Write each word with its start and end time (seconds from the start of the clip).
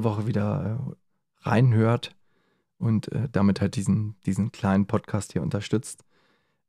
Diese 0.00 0.04
Woche 0.04 0.26
wieder 0.26 0.78
äh, 1.44 1.48
reinhört 1.48 2.16
und 2.78 3.12
äh, 3.12 3.28
damit 3.30 3.60
halt 3.60 3.76
diesen, 3.76 4.16
diesen 4.26 4.52
kleinen 4.52 4.86
Podcast 4.86 5.32
hier 5.32 5.42
unterstützt. 5.42 6.04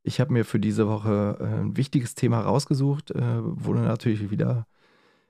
Ich 0.03 0.19
habe 0.19 0.33
mir 0.33 0.45
für 0.45 0.59
diese 0.59 0.87
Woche 0.87 1.37
äh, 1.39 1.61
ein 1.61 1.77
wichtiges 1.77 2.15
Thema 2.15 2.41
rausgesucht, 2.41 3.11
äh, 3.11 3.39
wurde 3.41 3.81
natürlich 3.81 4.31
wieder 4.31 4.67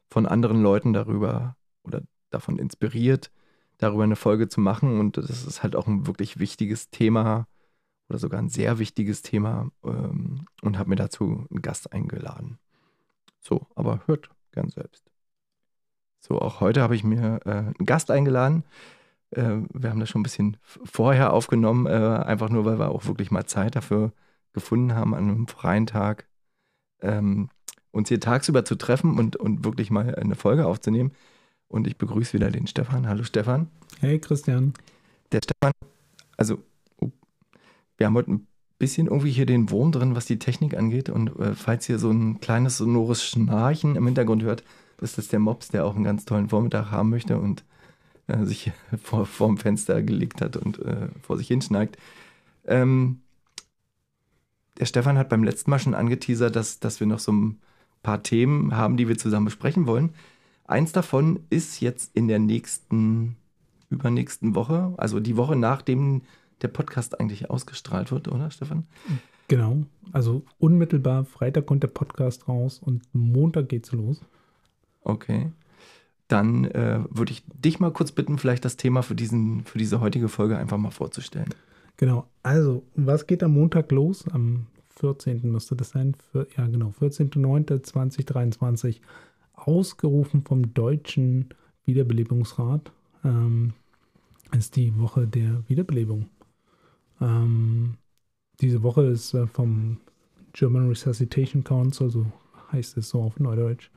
von 0.09 0.25
anderen 0.25 0.61
Leuten 0.61 0.93
darüber 0.93 1.55
oder 1.83 2.01
davon 2.31 2.57
inspiriert, 2.57 3.31
darüber 3.77 4.03
eine 4.03 4.15
Folge 4.15 4.47
zu 4.47 4.61
machen. 4.61 4.99
Und 4.99 5.17
das 5.17 5.45
ist 5.45 5.63
halt 5.63 5.75
auch 5.75 5.87
ein 5.87 6.07
wirklich 6.07 6.39
wichtiges 6.39 6.89
Thema 6.89 7.47
oder 8.09 8.17
sogar 8.17 8.41
ein 8.41 8.49
sehr 8.49 8.79
wichtiges 8.79 9.21
Thema 9.21 9.69
ähm, 9.83 10.45
und 10.61 10.77
habe 10.77 10.89
mir 10.89 10.95
dazu 10.95 11.45
einen 11.49 11.61
Gast 11.61 11.93
eingeladen. 11.93 12.57
So, 13.41 13.67
aber 13.75 14.01
hört 14.07 14.29
gern 14.51 14.69
selbst. 14.69 15.10
So, 16.21 16.39
auch 16.39 16.61
heute 16.61 16.83
habe 16.83 16.95
ich 16.95 17.03
mir 17.03 17.39
äh, 17.45 17.49
einen 17.49 17.85
Gast 17.85 18.11
eingeladen. 18.11 18.63
Äh, 19.31 19.57
wir 19.73 19.89
haben 19.89 19.99
das 19.99 20.07
schon 20.09 20.21
ein 20.21 20.23
bisschen 20.23 20.57
vorher 20.63 21.33
aufgenommen, 21.33 21.87
äh, 21.87 21.89
einfach 21.89 22.49
nur, 22.49 22.63
weil 22.63 22.77
wir 22.77 22.89
auch 22.89 23.05
wirklich 23.05 23.31
mal 23.31 23.47
Zeit 23.47 23.75
dafür 23.75 24.13
gefunden 24.53 24.93
haben, 24.93 25.15
an 25.15 25.23
einem 25.23 25.47
freien 25.47 25.87
Tag 25.87 26.27
ähm, 27.01 27.49
uns 27.89 28.09
hier 28.09 28.19
tagsüber 28.19 28.63
zu 28.63 28.75
treffen 28.75 29.17
und, 29.17 29.35
und 29.35 29.65
wirklich 29.65 29.89
mal 29.89 30.13
eine 30.13 30.35
Folge 30.35 30.67
aufzunehmen. 30.67 31.11
Und 31.67 31.87
ich 31.87 31.97
begrüße 31.97 32.33
wieder 32.33 32.51
den 32.51 32.67
Stefan. 32.67 33.07
Hallo 33.07 33.23
Stefan. 33.23 33.67
Hey 33.99 34.19
Christian. 34.19 34.73
Der 35.31 35.39
Stefan, 35.43 35.71
also 36.37 36.59
oh, 36.97 37.09
wir 37.97 38.05
haben 38.05 38.15
heute 38.15 38.31
ein 38.31 38.47
bisschen 38.77 39.07
irgendwie 39.07 39.31
hier 39.31 39.47
den 39.47 39.71
Wurm 39.71 39.91
drin, 39.91 40.15
was 40.15 40.25
die 40.25 40.37
Technik 40.37 40.77
angeht. 40.77 41.09
Und 41.09 41.39
äh, 41.39 41.55
falls 41.55 41.89
ihr 41.89 41.97
so 41.97 42.11
ein 42.11 42.39
kleines 42.41 42.77
sonores 42.77 43.23
Schnarchen 43.23 43.95
im 43.95 44.05
Hintergrund 44.05 44.43
hört, 44.43 44.63
ist 45.01 45.17
das 45.17 45.27
der 45.27 45.39
Mops, 45.39 45.69
der 45.69 45.85
auch 45.85 45.95
einen 45.95 46.03
ganz 46.03 46.25
tollen 46.25 46.49
Vormittag 46.49 46.91
haben 46.91 47.09
möchte 47.09 47.37
und 47.37 47.63
äh, 48.27 48.45
sich 48.45 48.71
vor, 49.03 49.25
vorm 49.25 49.57
Fenster 49.57 50.01
gelegt 50.01 50.41
hat 50.41 50.57
und 50.57 50.79
äh, 50.79 51.09
vor 51.21 51.37
sich 51.37 51.47
hinschneigt. 51.47 51.97
Ähm, 52.65 53.21
der 54.79 54.85
Stefan 54.85 55.17
hat 55.17 55.29
beim 55.29 55.43
letzten 55.43 55.69
Mal 55.69 55.79
schon 55.79 55.93
angeteasert, 55.93 56.55
dass, 56.55 56.79
dass 56.79 56.99
wir 56.99 57.07
noch 57.07 57.19
so 57.19 57.31
ein 57.31 57.59
paar 58.03 58.23
Themen 58.23 58.75
haben, 58.75 58.97
die 58.97 59.07
wir 59.07 59.17
zusammen 59.17 59.45
besprechen 59.45 59.85
wollen. 59.85 60.13
Eins 60.65 60.91
davon 60.91 61.41
ist 61.49 61.81
jetzt 61.81 62.15
in 62.15 62.27
der 62.27 62.39
nächsten, 62.39 63.35
übernächsten 63.89 64.55
Woche, 64.55 64.93
also 64.97 65.19
die 65.19 65.37
Woche 65.37 65.55
nachdem 65.55 66.21
der 66.61 66.69
Podcast 66.69 67.19
eigentlich 67.19 67.49
ausgestrahlt 67.49 68.11
wird, 68.11 68.27
oder 68.27 68.51
Stefan? 68.51 68.85
Genau. 69.47 69.83
Also 70.11 70.43
unmittelbar 70.59 71.25
Freitag 71.25 71.65
kommt 71.65 71.83
der 71.83 71.89
Podcast 71.89 72.47
raus 72.47 72.79
und 72.79 73.03
Montag 73.13 73.69
geht's 73.69 73.91
los. 73.91 74.21
Okay. 75.03 75.51
Dann 76.27 76.65
äh, 76.65 76.99
würde 77.09 77.33
ich 77.33 77.43
dich 77.47 77.79
mal 77.79 77.91
kurz 77.91 78.11
bitten, 78.11 78.37
vielleicht 78.37 78.63
das 78.63 78.77
Thema 78.77 79.03
für, 79.03 79.15
diesen, 79.15 79.65
für 79.65 79.77
diese 79.77 79.99
heutige 79.99 80.29
Folge 80.29 80.57
einfach 80.57 80.77
mal 80.77 80.91
vorzustellen. 80.91 81.49
Genau. 81.97 82.27
Also, 82.41 82.83
was 82.95 83.27
geht 83.27 83.43
am 83.43 83.53
Montag 83.53 83.91
los? 83.91 84.27
Am 84.29 84.67
14. 84.95 85.51
müsste 85.51 85.75
das 85.75 85.89
sein. 85.89 86.15
Für, 86.31 86.47
ja, 86.57 86.67
genau. 86.67 86.93
14.09.2023. 86.99 89.01
Ausgerufen 89.53 90.43
vom 90.43 90.73
Deutschen 90.73 91.49
Wiederbelebungsrat. 91.85 92.91
Ähm, 93.23 93.73
ist 94.57 94.75
die 94.75 94.97
Woche 94.99 95.27
der 95.27 95.63
Wiederbelebung. 95.67 96.29
Ähm, 97.19 97.95
diese 98.59 98.83
Woche 98.83 99.03
ist 99.03 99.33
äh, 99.33 99.47
vom 99.47 99.97
German 100.53 100.89
Resuscitation 100.89 101.63
Council, 101.63 102.09
so 102.09 102.25
heißt 102.71 102.97
es 102.97 103.09
so 103.09 103.21
auf 103.21 103.39
Neudeutsch, 103.39 103.89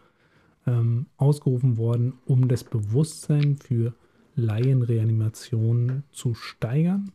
ähm, 0.66 1.06
ausgerufen 1.16 1.76
worden, 1.76 2.14
um 2.26 2.48
das 2.48 2.64
Bewusstsein 2.64 3.56
für 3.56 3.94
Laienreanimation 4.36 6.02
zu 6.10 6.34
steigern. 6.34 7.12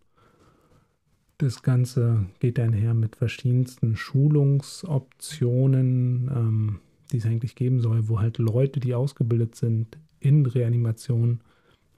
Das 1.38 1.62
Ganze 1.64 2.26
geht 2.40 2.60
einher 2.60 2.94
mit 2.94 3.16
verschiedensten 3.16 3.96
Schulungsoptionen, 3.96 6.30
ähm, 6.36 6.80
die 7.12 7.18
es 7.18 7.26
eigentlich 7.26 7.56
geben 7.56 7.80
soll, 7.80 8.10
wo 8.10 8.20
halt 8.20 8.38
Leute, 8.38 8.80
die 8.80 8.94
ausgebildet 8.94 9.56
sind 9.56 9.98
in 10.20 10.46
Reanimation, 10.46 11.40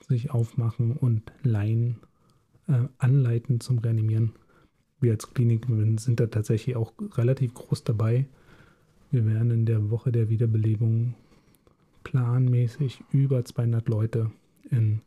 sich 0.08 0.32
aufmachen 0.32 0.92
und 0.92 1.34
Laien 1.44 1.98
äh, 2.68 2.86
anleiten 2.98 3.60
zum 3.60 3.80
Reanimieren. 3.80 4.32
Wir 5.00 5.12
als 5.14 5.34
Klinik 5.34 5.66
sind 5.98 6.20
da 6.20 6.28
tatsächlich 6.28 6.76
auch 6.76 6.94
relativ 7.16 7.56
groß 7.56 7.84
dabei. 7.84 8.28
Wir 9.10 9.26
werden 9.26 9.50
in 9.52 9.66
der 9.66 9.90
Woche 9.90 10.12
der 10.12 10.30
Wiederbelebung 10.30 11.16
planmäßig 12.04 13.04
über 13.12 13.44
200 13.46 13.88
Leute 13.90 14.32
in 14.70 15.02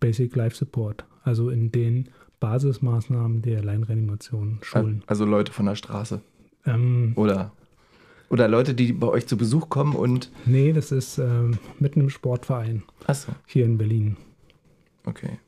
Basic 0.00 0.34
Life 0.36 0.56
Support, 0.56 1.04
also 1.22 1.50
in 1.50 1.70
den 1.72 2.08
Basismaßnahmen 2.40 3.42
der 3.42 3.62
Laienreanimation 3.62 4.58
schulen. 4.62 5.02
Also 5.06 5.24
Leute 5.24 5.52
von 5.52 5.66
der 5.66 5.76
Straße. 5.76 6.20
Ähm, 6.66 7.12
Oder, 7.16 7.52
oder 8.30 8.48
Leute, 8.48 8.74
die 8.74 8.92
bei 8.92 9.06
euch 9.08 9.26
zu 9.26 9.36
Besuch 9.36 9.68
kommen 9.68 9.94
und. 9.94 10.30
nee, 10.46 10.72
das 10.72 10.90
ist 10.92 11.18
ähm, 11.18 11.58
mitten 11.78 12.00
im 12.00 12.10
Sportverein 12.10 12.82
Achso, 13.06 13.32
hier 13.46 13.64
in 13.64 13.78
Berlin. 13.78 14.16
okay. 15.04 15.38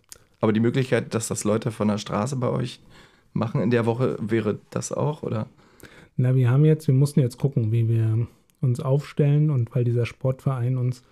Aber 0.41 0.53
die 0.53 0.61
Möglichkeit, 0.61 1.15
dass 1.15 1.29
das 1.29 1.45
Leute 1.45 1.71
von 1.71 1.89
der 1.89 1.97
Straße 1.97 2.37
bei 2.37 2.51
euch 2.51 2.81
machen 3.33 3.63
in 3.63 3.71
der 3.71 3.87
Woche, 3.87 4.19
wäre 4.21 4.59
das 4.69 4.93
auch, 4.93 5.23
oder? 5.23 5.47
Na, 6.19 6.35
wir 6.35 6.51
haben 6.51 6.67
jetzt, 6.67 6.87
wir 6.87 6.95
mussten 6.95 7.21
jetzt 7.21 7.39
gucken, 7.39 7.73
wie 7.73 7.89
wir 7.89 8.27
uns 8.65 8.81
aufstellen 8.81 9.51
und 9.51 9.75
weil 9.75 9.85
dieser 9.85 10.07
Sportverein 10.07 10.77
uns 10.77 11.03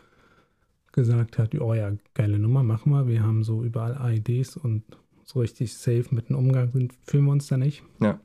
gesagt 0.92 1.38
hat, 1.38 1.54
oh 1.60 1.74
ja, 1.74 1.92
geile 2.14 2.38
Nummer, 2.38 2.62
machen 2.62 2.92
wir. 2.92 3.06
Wir 3.08 3.22
haben 3.22 3.44
so 3.44 3.62
überall 3.64 3.94
AEDs 3.96 4.56
und 4.56 4.82
so 5.24 5.40
richtig 5.40 5.72
safe 5.74 6.06
mit 6.10 6.28
dem 6.28 6.36
Umgang 6.36 6.70
sind, 6.72 6.92
fühlen 7.06 7.24
wir 7.24 7.32
uns 7.32 7.46
da 7.46 7.56
nicht. 7.56 7.82
Ja. 8.00 8.18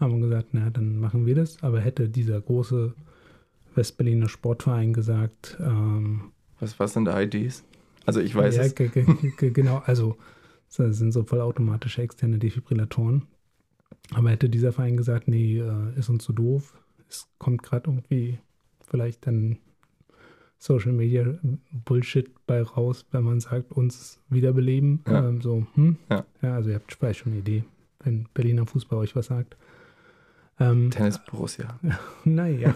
Haben 0.00 0.14
wir 0.20 0.28
gesagt, 0.28 0.48
na, 0.52 0.68
dann 0.70 0.98
machen 0.98 1.24
wir 1.24 1.34
das. 1.34 1.62
Aber 1.62 1.80
hätte 1.80 2.08
dieser 2.08 2.40
große 2.40 2.92
Westberliner 3.74 4.28
Sportverein 4.28 4.92
gesagt, 4.92 5.56
ähm, 5.60 6.32
Was, 6.60 6.78
was 6.78 6.92
sind 6.92 7.08
IDs? 7.08 7.64
Also 8.04 8.20
ich 8.20 8.34
weiß 8.34 8.56
ja, 8.56 8.62
es. 8.64 8.74
ge- 8.74 8.88
ge- 8.88 9.04
ge- 9.36 9.50
genau, 9.50 9.78
also 9.86 10.16
das 10.76 10.98
sind 10.98 11.12
so 11.12 11.24
vollautomatische 11.24 12.02
externe 12.02 12.38
Defibrillatoren. 12.38 13.22
Aber 14.14 14.30
hätte 14.30 14.48
dieser 14.50 14.72
Verein 14.72 14.96
gesagt, 14.96 15.28
nee, 15.28 15.58
äh, 15.58 15.98
ist 15.98 16.08
uns 16.10 16.24
zu 16.24 16.32
doof, 16.32 16.74
es 17.08 17.28
kommt 17.38 17.62
gerade 17.62 17.90
irgendwie 17.90 18.38
vielleicht 18.80 19.26
dann 19.26 19.58
Social 20.58 20.92
Media 20.92 21.38
Bullshit 21.84 22.30
bei 22.46 22.62
raus, 22.62 23.04
wenn 23.10 23.24
man 23.24 23.40
sagt, 23.40 23.72
uns 23.72 24.20
wiederbeleben. 24.28 25.02
Ja. 25.06 25.28
Ähm, 25.28 25.40
so, 25.40 25.66
hm? 25.74 25.96
Ja. 26.10 26.24
ja, 26.42 26.54
also 26.54 26.70
ihr 26.70 26.76
habt 26.76 26.92
vielleicht 26.92 27.20
schon 27.20 27.32
eine 27.32 27.40
Idee, 27.40 27.64
wenn 28.00 28.26
Berliner 28.32 28.66
Fußball 28.66 28.98
euch 28.98 29.14
was 29.14 29.26
sagt. 29.26 29.56
Ähm, 30.58 30.90
Tennis 30.90 31.20
Borussia. 31.30 31.78
naja. 32.24 32.74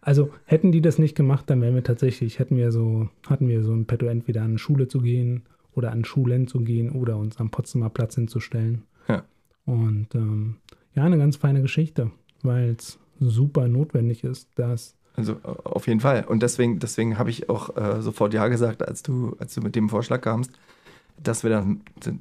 Also 0.00 0.32
hätten 0.44 0.72
die 0.72 0.80
das 0.80 0.98
nicht 0.98 1.16
gemacht, 1.16 1.50
dann 1.50 1.60
wären 1.60 1.74
wir 1.74 1.82
tatsächlich, 1.82 2.38
hätten 2.38 2.56
wir 2.56 2.70
so, 2.72 3.08
hatten 3.26 3.48
wir 3.48 3.62
so 3.62 3.72
ein 3.72 3.86
Petto 3.86 4.06
entweder 4.06 4.42
an 4.42 4.50
eine 4.50 4.58
Schule 4.58 4.88
zu 4.88 5.00
gehen 5.00 5.42
oder 5.72 5.90
an 5.90 6.04
Schulen 6.04 6.46
zu 6.46 6.60
gehen 6.60 6.90
oder 6.90 7.16
uns 7.16 7.38
am 7.38 7.50
Potsdamer 7.50 7.90
Platz 7.90 8.14
hinzustellen. 8.14 8.84
Ja. 9.08 9.24
Und 9.66 10.14
ähm, 10.14 10.56
ja, 10.94 11.02
eine 11.02 11.18
ganz 11.18 11.36
feine 11.36 11.60
Geschichte, 11.60 12.12
weil 12.42 12.76
es 12.78 12.98
super 13.20 13.68
notwendig 13.68 14.24
ist, 14.24 14.48
dass 14.56 14.94
Also 15.16 15.32
äh, 15.34 15.38
auf 15.64 15.86
jeden 15.86 16.00
Fall. 16.00 16.24
Und 16.26 16.42
deswegen, 16.42 16.78
deswegen 16.78 17.18
habe 17.18 17.30
ich 17.30 17.48
auch 17.48 17.76
äh, 17.76 18.02
sofort 18.02 18.34
Ja 18.34 18.48
gesagt, 18.48 18.86
als 18.86 19.02
du, 19.02 19.36
als 19.38 19.54
du 19.54 19.60
mit 19.60 19.74
dem 19.76 19.88
Vorschlag 19.88 20.20
kamst, 20.20 20.50
dass 21.22 21.44
wir 21.44 21.50
das, 21.50 21.64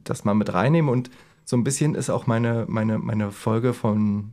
das 0.04 0.26
mal 0.26 0.34
mit 0.36 0.54
reinnehmen. 0.54 0.90
Und 0.92 1.10
so 1.46 1.58
ein 1.58 1.64
bisschen 1.64 1.96
ist 1.96 2.10
auch 2.10 2.28
meine, 2.28 2.66
meine, 2.68 3.00
meine 3.00 3.32
Folge 3.32 3.74
von, 3.74 4.32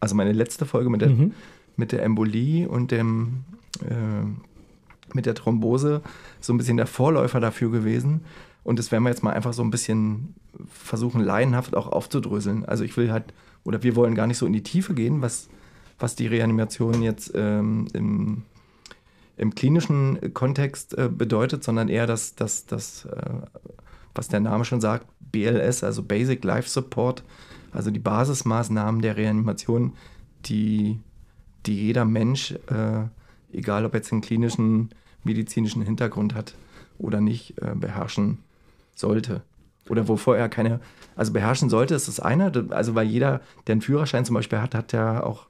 also 0.00 0.14
meine 0.14 0.32
letzte 0.32 0.64
Folge 0.66 0.88
mit 0.90 1.02
der, 1.02 1.10
Mhm. 1.10 1.32
mit 1.76 1.92
der 1.92 2.02
Embolie 2.02 2.66
und 2.66 2.90
dem, 2.90 3.44
äh, 3.82 4.24
mit 5.14 5.26
der 5.26 5.34
Thrombose 5.34 6.02
so 6.40 6.52
ein 6.52 6.58
bisschen 6.58 6.76
der 6.78 6.86
Vorläufer 6.86 7.40
dafür 7.40 7.70
gewesen. 7.70 8.22
Und 8.64 8.78
das 8.78 8.90
werden 8.92 9.04
wir 9.04 9.10
jetzt 9.10 9.22
mal 9.22 9.32
einfach 9.32 9.52
so 9.52 9.62
ein 9.62 9.70
bisschen 9.70 10.34
versuchen, 10.70 11.22
laienhaft 11.22 11.74
auch 11.76 11.86
aufzudröseln. 11.92 12.64
Also 12.64 12.84
ich 12.84 12.96
will 12.96 13.10
halt, 13.12 13.24
oder 13.64 13.82
wir 13.82 13.94
wollen 13.96 14.14
gar 14.14 14.26
nicht 14.26 14.38
so 14.38 14.46
in 14.46 14.52
die 14.52 14.62
Tiefe 14.62 14.94
gehen, 14.94 15.22
was, 15.22 15.48
was 15.98 16.14
die 16.14 16.26
Reanimation 16.26 17.02
jetzt 17.02 17.32
ähm, 17.34 17.88
im, 17.92 18.42
im 19.36 19.54
klinischen 19.54 20.32
Kontext 20.34 20.96
äh, 20.96 21.08
bedeutet, 21.08 21.64
sondern 21.64 21.88
eher 21.88 22.06
das, 22.06 22.34
das, 22.34 22.66
das 22.66 23.04
äh, 23.06 23.40
was 24.14 24.28
der 24.28 24.40
Name 24.40 24.64
schon 24.64 24.80
sagt, 24.80 25.06
BLS, 25.32 25.84
also 25.84 26.02
Basic 26.02 26.42
Life 26.44 26.68
Support, 26.68 27.22
also 27.72 27.90
die 27.90 27.98
Basismaßnahmen 27.98 29.02
der 29.02 29.16
Reanimation, 29.16 29.92
die, 30.46 30.98
die 31.66 31.86
jeder 31.86 32.04
Mensch, 32.04 32.52
äh, 32.68 33.04
egal 33.52 33.84
ob 33.84 33.94
jetzt 33.94 34.12
einen 34.12 34.20
klinischen, 34.20 34.90
medizinischen 35.24 35.82
Hintergrund 35.82 36.34
hat 36.34 36.54
oder 36.98 37.20
nicht, 37.20 37.60
äh, 37.60 37.74
beherrschen 37.74 38.38
sollte. 38.94 39.42
Oder 39.88 40.08
wovor 40.08 40.36
er 40.36 40.48
keine, 40.48 40.80
also 41.16 41.32
beherrschen 41.32 41.70
sollte, 41.70 41.94
ist 41.94 42.08
das 42.08 42.20
eine. 42.20 42.52
Also 42.70 42.94
weil 42.94 43.06
jeder, 43.06 43.40
der 43.66 43.74
einen 43.74 43.82
Führerschein 43.82 44.24
zum 44.24 44.34
Beispiel 44.34 44.60
hat, 44.60 44.74
hat 44.74 44.92
ja 44.92 45.22
auch 45.22 45.46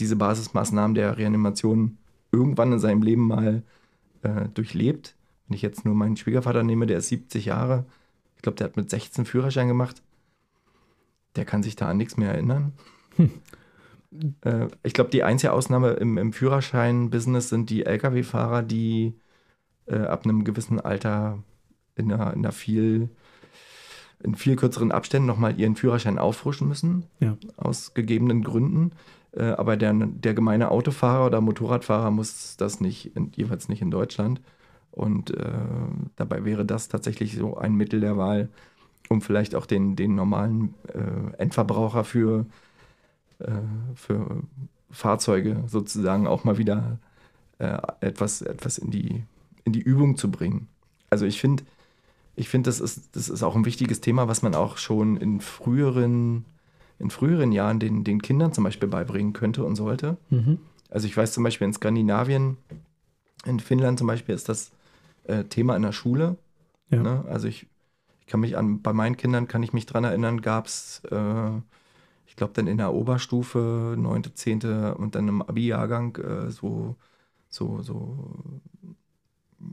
diese 0.00 0.16
Basismaßnahmen 0.16 0.94
der 0.94 1.16
Reanimation 1.16 1.98
irgendwann 2.32 2.72
in 2.72 2.78
seinem 2.78 3.02
Leben 3.02 3.28
mal 3.28 3.62
äh, 4.22 4.48
durchlebt. 4.54 5.14
Wenn 5.46 5.56
ich 5.56 5.62
jetzt 5.62 5.84
nur 5.84 5.94
meinen 5.94 6.16
Schwiegervater 6.16 6.62
nehme, 6.62 6.86
der 6.86 6.98
ist 6.98 7.08
70 7.08 7.46
Jahre, 7.46 7.84
ich 8.36 8.42
glaube, 8.42 8.56
der 8.56 8.66
hat 8.66 8.76
mit 8.76 8.88
16 8.88 9.26
Führerschein 9.26 9.68
gemacht. 9.68 10.02
Der 11.36 11.44
kann 11.44 11.62
sich 11.62 11.76
da 11.76 11.88
an 11.88 11.96
nichts 11.96 12.16
mehr 12.16 12.32
erinnern. 12.32 12.72
Hm. 13.16 13.30
Äh, 14.42 14.68
ich 14.82 14.92
glaube, 14.92 15.10
die 15.10 15.22
einzige 15.22 15.52
Ausnahme 15.52 15.90
im, 15.90 16.18
im 16.18 16.32
Führerschein-Business 16.32 17.48
sind 17.48 17.70
die 17.70 17.84
Lkw-Fahrer, 17.84 18.62
die 18.62 19.14
äh, 19.86 19.98
ab 19.98 20.24
einem 20.24 20.44
gewissen 20.44 20.80
Alter 20.80 21.42
in 21.94 22.12
einer, 22.12 22.32
in 22.32 22.40
einer 22.40 22.52
viel 22.52 23.10
in 24.22 24.34
viel 24.34 24.56
kürzeren 24.56 24.92
Abständen 24.92 25.26
nochmal 25.26 25.58
ihren 25.58 25.76
Führerschein 25.76 26.18
auffrischen 26.18 26.68
müssen, 26.68 27.04
ja. 27.20 27.36
aus 27.56 27.94
gegebenen 27.94 28.42
Gründen. 28.42 28.92
Äh, 29.32 29.44
aber 29.44 29.76
der, 29.76 29.92
der 29.92 30.34
gemeine 30.34 30.70
Autofahrer 30.70 31.26
oder 31.26 31.40
Motorradfahrer 31.40 32.10
muss 32.10 32.56
das 32.56 32.80
nicht, 32.80 33.16
in, 33.16 33.32
jeweils 33.34 33.68
nicht 33.68 33.82
in 33.82 33.90
Deutschland. 33.90 34.40
Und 34.90 35.30
äh, 35.36 35.52
dabei 36.16 36.44
wäre 36.44 36.64
das 36.64 36.88
tatsächlich 36.88 37.36
so 37.36 37.56
ein 37.56 37.74
Mittel 37.74 38.00
der 38.00 38.16
Wahl, 38.16 38.48
um 39.08 39.20
vielleicht 39.20 39.54
auch 39.54 39.66
den, 39.66 39.96
den 39.96 40.14
normalen 40.14 40.74
äh, 40.88 41.36
Endverbraucher 41.38 42.04
für, 42.04 42.46
äh, 43.38 43.50
für 43.94 44.42
Fahrzeuge 44.90 45.64
sozusagen 45.66 46.26
auch 46.26 46.44
mal 46.44 46.58
wieder 46.58 46.98
äh, 47.58 47.78
etwas, 48.00 48.42
etwas 48.42 48.78
in, 48.78 48.90
die, 48.90 49.24
in 49.64 49.72
die 49.72 49.80
Übung 49.80 50.16
zu 50.16 50.30
bringen. 50.30 50.68
Also 51.08 51.24
ich 51.26 51.40
finde, 51.40 51.64
ich 52.36 52.48
finde, 52.48 52.68
das 52.68 52.80
ist, 52.80 53.14
das 53.14 53.28
ist 53.28 53.42
auch 53.42 53.54
ein 53.54 53.64
wichtiges 53.64 54.00
Thema, 54.00 54.28
was 54.28 54.42
man 54.42 54.54
auch 54.54 54.78
schon 54.78 55.16
in 55.16 55.40
früheren, 55.40 56.44
in 57.00 57.10
früheren 57.10 57.50
Jahren 57.50 57.80
den, 57.80 58.04
den 58.04 58.22
Kindern 58.22 58.52
zum 58.52 58.64
Beispiel 58.64 58.88
beibringen 58.88 59.32
könnte 59.32 59.64
und 59.64 59.74
sollte. 59.74 60.18
Mhm. 60.28 60.58
Also 60.90 61.06
ich 61.06 61.16
weiß 61.16 61.32
zum 61.32 61.44
Beispiel 61.44 61.66
in 61.66 61.72
Skandinavien, 61.72 62.58
in 63.46 63.58
Finnland 63.58 63.98
zum 63.98 64.06
Beispiel 64.06 64.34
ist 64.34 64.48
das 64.48 64.70
äh, 65.24 65.44
Thema 65.44 65.76
in 65.76 65.82
der 65.82 65.92
Schule. 65.92 66.36
Ja. 66.90 67.02
Ne? 67.02 67.24
Also 67.28 67.48
ich, 67.48 67.66
ich 68.20 68.26
kann 68.26 68.40
mich 68.40 68.56
an, 68.56 68.82
bei 68.82 68.92
meinen 68.92 69.16
Kindern 69.16 69.48
kann 69.48 69.62
ich 69.62 69.72
mich 69.72 69.86
dran 69.86 70.04
erinnern, 70.04 70.42
gab 70.42 70.66
es, 70.66 71.02
äh, 71.10 71.50
ich 72.26 72.36
glaube 72.36 72.52
dann 72.54 72.66
in 72.66 72.76
der 72.76 72.92
Oberstufe, 72.92 73.94
9., 73.96 74.34
10. 74.34 74.92
und 74.92 75.14
dann 75.14 75.28
im 75.28 75.42
Abi-Jahrgang 75.42 76.16
äh, 76.16 76.50
so, 76.50 76.96
so, 77.48 77.80
so 77.80 78.60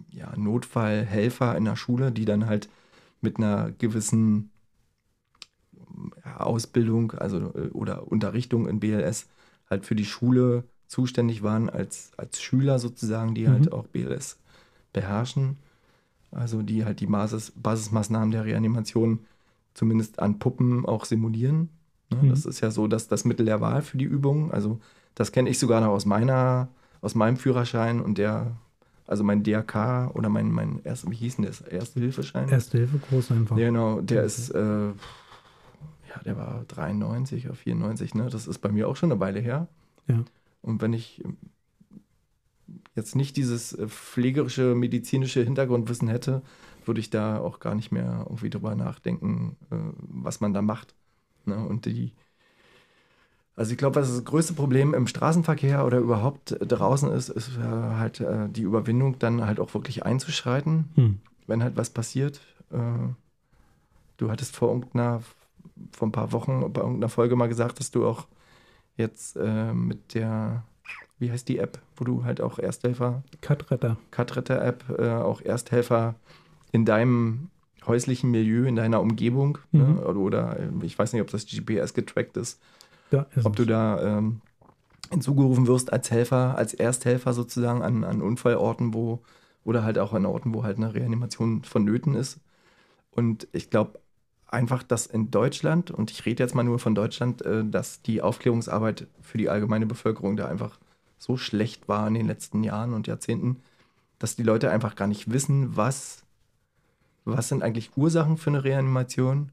ja, 0.10 0.32
Notfallhelfer 0.38 1.58
in 1.58 1.66
der 1.66 1.76
Schule, 1.76 2.12
die 2.12 2.26
dann 2.26 2.46
halt 2.46 2.70
mit 3.20 3.38
einer 3.38 3.72
gewissen 3.72 4.52
Ausbildung, 6.38 7.12
also 7.14 7.54
äh, 7.56 7.70
oder 7.72 8.12
Unterrichtung 8.12 8.68
in 8.68 8.80
BLS 8.80 9.28
halt 9.70 9.86
für 9.86 9.96
die 9.96 10.06
Schule 10.06 10.64
zuständig 10.88 11.44
waren 11.44 11.70
als, 11.70 12.12
als 12.18 12.42
Schüler 12.42 12.80
sozusagen, 12.80 13.36
die 13.36 13.48
halt 13.48 13.60
mhm. 13.60 13.64
halt 13.64 13.74
auch 13.74 13.88
BLS 13.88 14.38
beherrschen. 14.94 15.58
Also 16.32 16.62
die 16.62 16.86
halt 16.86 17.00
die 17.00 17.08
Basis, 17.08 17.52
Basismaßnahmen 17.56 18.32
der 18.32 18.46
Reanimation 18.46 19.20
zumindest 19.74 20.20
an 20.20 20.40
Puppen 20.40 20.86
auch 20.86 21.06
simulieren. 21.06 21.70
Ne? 22.10 22.24
Mhm. 22.24 22.30
Das 22.30 22.46
ist 22.46 22.62
ja 22.62 22.72
so 22.72 22.88
dass 22.88 23.08
das 23.08 23.26
Mittel 23.26 23.46
der 23.46 23.62
Wahl 23.62 23.82
für 23.82 23.98
die 23.98 24.06
Übung. 24.06 24.52
Also 24.52 24.80
das 25.16 25.32
kenne 25.32 25.50
ich 25.50 25.60
sogar 25.60 25.82
noch 25.82 25.90
aus 25.90 26.06
meiner, 26.06 26.70
aus 27.02 27.16
meinem 27.16 27.38
Führerschein 27.38 28.02
und 28.02 28.18
der 28.18 28.58
also 29.08 29.24
mein 29.24 29.42
DRK 29.42 30.12
oder 30.14 30.28
mein, 30.28 30.52
mein 30.52 30.82
erster, 30.84 31.10
wie 31.10 31.16
hieß 31.16 31.38
denn 31.38 31.46
das? 31.46 31.62
Erste-Hilfeschein? 31.62 32.50
Erste-Hilfe-Kurs 32.50 33.32
einfach. 33.32 33.58
Ja, 33.58 33.68
genau, 33.68 34.02
der 34.02 34.24
ist, 34.24 34.50
äh, 34.50 34.90
ja, 36.18 36.24
der 36.24 36.38
war 36.38 36.64
93 36.68 37.46
oder 37.46 37.56
94, 37.56 38.16
ne? 38.16 38.30
Das 38.30 38.48
ist 38.48 38.60
bei 38.60 38.70
mir 38.70 38.88
auch 38.88 38.96
schon 38.96 39.12
eine 39.12 39.20
Weile 39.20 39.40
her. 39.40 39.68
Ja. 40.08 40.24
Und 40.62 40.82
wenn 40.82 40.94
ich 40.94 41.24
jetzt 42.96 43.16
nicht 43.16 43.38
dieses 43.38 43.74
äh, 43.74 43.88
pflegerische, 43.88 44.76
medizinische 44.76 45.44
Hintergrundwissen 45.44 46.08
hätte, 46.08 46.42
würde 46.86 47.00
ich 47.00 47.10
da 47.10 47.40
auch 47.40 47.60
gar 47.60 47.76
nicht 47.76 47.92
mehr 47.92 48.26
irgendwie 48.28 48.50
drüber 48.50 48.76
nachdenken, 48.76 49.56
äh, 49.72 49.76
was 50.00 50.42
man 50.42 50.54
da 50.54 50.62
macht. 50.62 50.96
Ne? 51.46 51.58
Und 51.58 51.86
die, 51.86 52.14
also 53.56 53.72
ich 53.72 53.78
glaube, 53.78 53.96
was 53.96 54.10
das 54.10 54.24
größte 54.26 54.54
Problem 54.54 54.94
im 54.94 55.08
Straßenverkehr 55.08 55.86
oder 55.86 56.00
überhaupt 56.00 56.56
draußen 56.60 57.12
ist, 57.12 57.30
ist 57.30 57.58
halt 57.58 58.20
äh, 58.20 58.50
die 58.50 58.64
Überwindung, 58.64 59.20
dann 59.20 59.46
halt 59.46 59.60
auch 59.60 59.74
wirklich 59.74 60.06
einzuschreiten, 60.06 60.90
hm. 60.96 61.20
wenn 61.46 61.64
halt 61.64 61.78
was 61.78 61.90
passiert. 61.90 62.42
Äh, 62.72 63.10
du 64.18 64.32
hattest 64.32 64.56
vor 64.56 64.70
irgendeiner, 64.70 65.22
vor 65.92 66.08
ein 66.08 66.12
paar 66.12 66.32
Wochen 66.32 66.72
bei 66.74 66.82
irgendeiner 66.82 67.10
Folge 67.10 67.36
mal 67.36 67.48
gesagt, 67.48 67.80
dass 67.80 67.92
du 67.92 68.06
auch 68.06 68.28
jetzt 68.96 69.36
äh, 69.36 69.74
mit 69.74 70.14
der, 70.14 70.64
wie 71.20 71.32
heißt 71.32 71.48
die 71.48 71.60
App, 71.60 71.80
wo 71.96 72.06
du 72.06 72.24
halt 72.24 72.42
auch 72.42 72.60
Ersthelfer. 72.60 73.24
Cutretter. 73.42 73.98
Cutretter-App, 74.12 75.00
äh, 75.00 75.10
auch 75.12 75.42
Ersthelfer 75.42 76.16
in 76.72 76.86
deinem 76.86 77.50
häuslichen 77.86 78.32
Milieu, 78.32 78.66
in 78.66 78.76
deiner 78.76 79.02
Umgebung. 79.02 79.60
Ne? 79.72 79.84
Mhm. 79.84 79.96
Ne? 79.96 80.06
Oder, 80.06 80.20
oder, 80.20 80.58
ich 80.82 80.98
weiß 80.98 81.14
nicht, 81.14 81.22
ob 81.22 81.30
das 81.30 81.46
GPS 81.46 81.94
getrackt 81.94 82.38
ist 82.38 82.60
ja, 83.12 83.26
ob 83.44 83.56
du 83.56 83.66
da 83.66 84.18
ähm, 84.18 84.42
hinzugerufen 85.12 85.68
wirst 85.68 85.94
als 85.94 86.12
Helfer, 86.12 86.58
als 86.58 86.74
Ersthelfer 86.74 87.34
sozusagen 87.34 87.82
an, 87.82 88.04
an 88.04 88.22
Unfallorten, 88.22 88.94
wo, 88.94 89.22
oder 89.64 89.84
halt 89.84 90.00
auch 90.00 90.14
an 90.14 90.26
Orten, 90.26 90.54
wo 90.54 90.64
halt 90.64 90.78
eine 90.78 90.94
Reanimation 90.94 91.64
vonnöten 91.64 92.16
ist. 92.16 92.40
Und 93.12 93.48
ich 93.52 93.70
glaube 93.70 94.00
einfach, 94.48 94.84
dass 94.84 95.06
in 95.06 95.32
Deutschland, 95.32 95.92
und 95.92 96.12
ich 96.12 96.26
rede 96.26 96.44
jetzt 96.44 96.56
mal 96.56 96.64
nur 96.64 96.80
von 96.80 96.96
Deutschland, 96.96 97.42
äh, 97.44 97.66
dass 97.66 98.02
die 98.02 98.22
Aufklärungsarbeit 98.22 99.08
für 99.22 99.38
die 99.38 99.50
allgemeine 99.50 99.86
Bevölkerung 99.86 100.38
da 100.38 100.48
einfach 100.48 100.78
so 101.18 101.38
schlecht 101.38 101.88
war 101.88 102.08
in 102.08 102.14
den 102.14 102.28
letzten 102.28 102.64
Jahren 102.64 102.94
und 102.94 103.08
Jahrzehnten, 103.08 103.58
dass 104.20 104.36
die 104.36 104.44
Leute 104.44 104.72
einfach 104.72 104.96
gar 104.96 105.08
nicht 105.08 105.32
wissen, 105.32 105.76
was, 105.76 106.24
was 107.26 107.50
sind 107.50 107.64
eigentlich 107.64 107.96
Ursachen 107.98 108.38
für 108.38 108.50
eine 108.50 108.64
Reanimation 108.64 109.52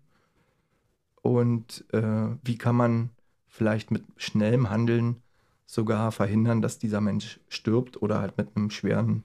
und 1.22 1.84
äh, 1.92 2.28
wie 2.42 2.58
kann 2.58 2.76
man 2.76 3.10
vielleicht 3.48 3.90
mit 3.90 4.04
schnellem 4.16 4.70
Handeln 4.70 5.22
sogar 5.66 6.12
verhindern, 6.12 6.60
dass 6.60 6.78
dieser 6.78 7.00
Mensch 7.00 7.40
stirbt 7.48 8.00
oder 8.02 8.20
halt 8.20 8.36
mit 8.36 8.48
einem 8.54 8.70
schweren, 8.70 9.24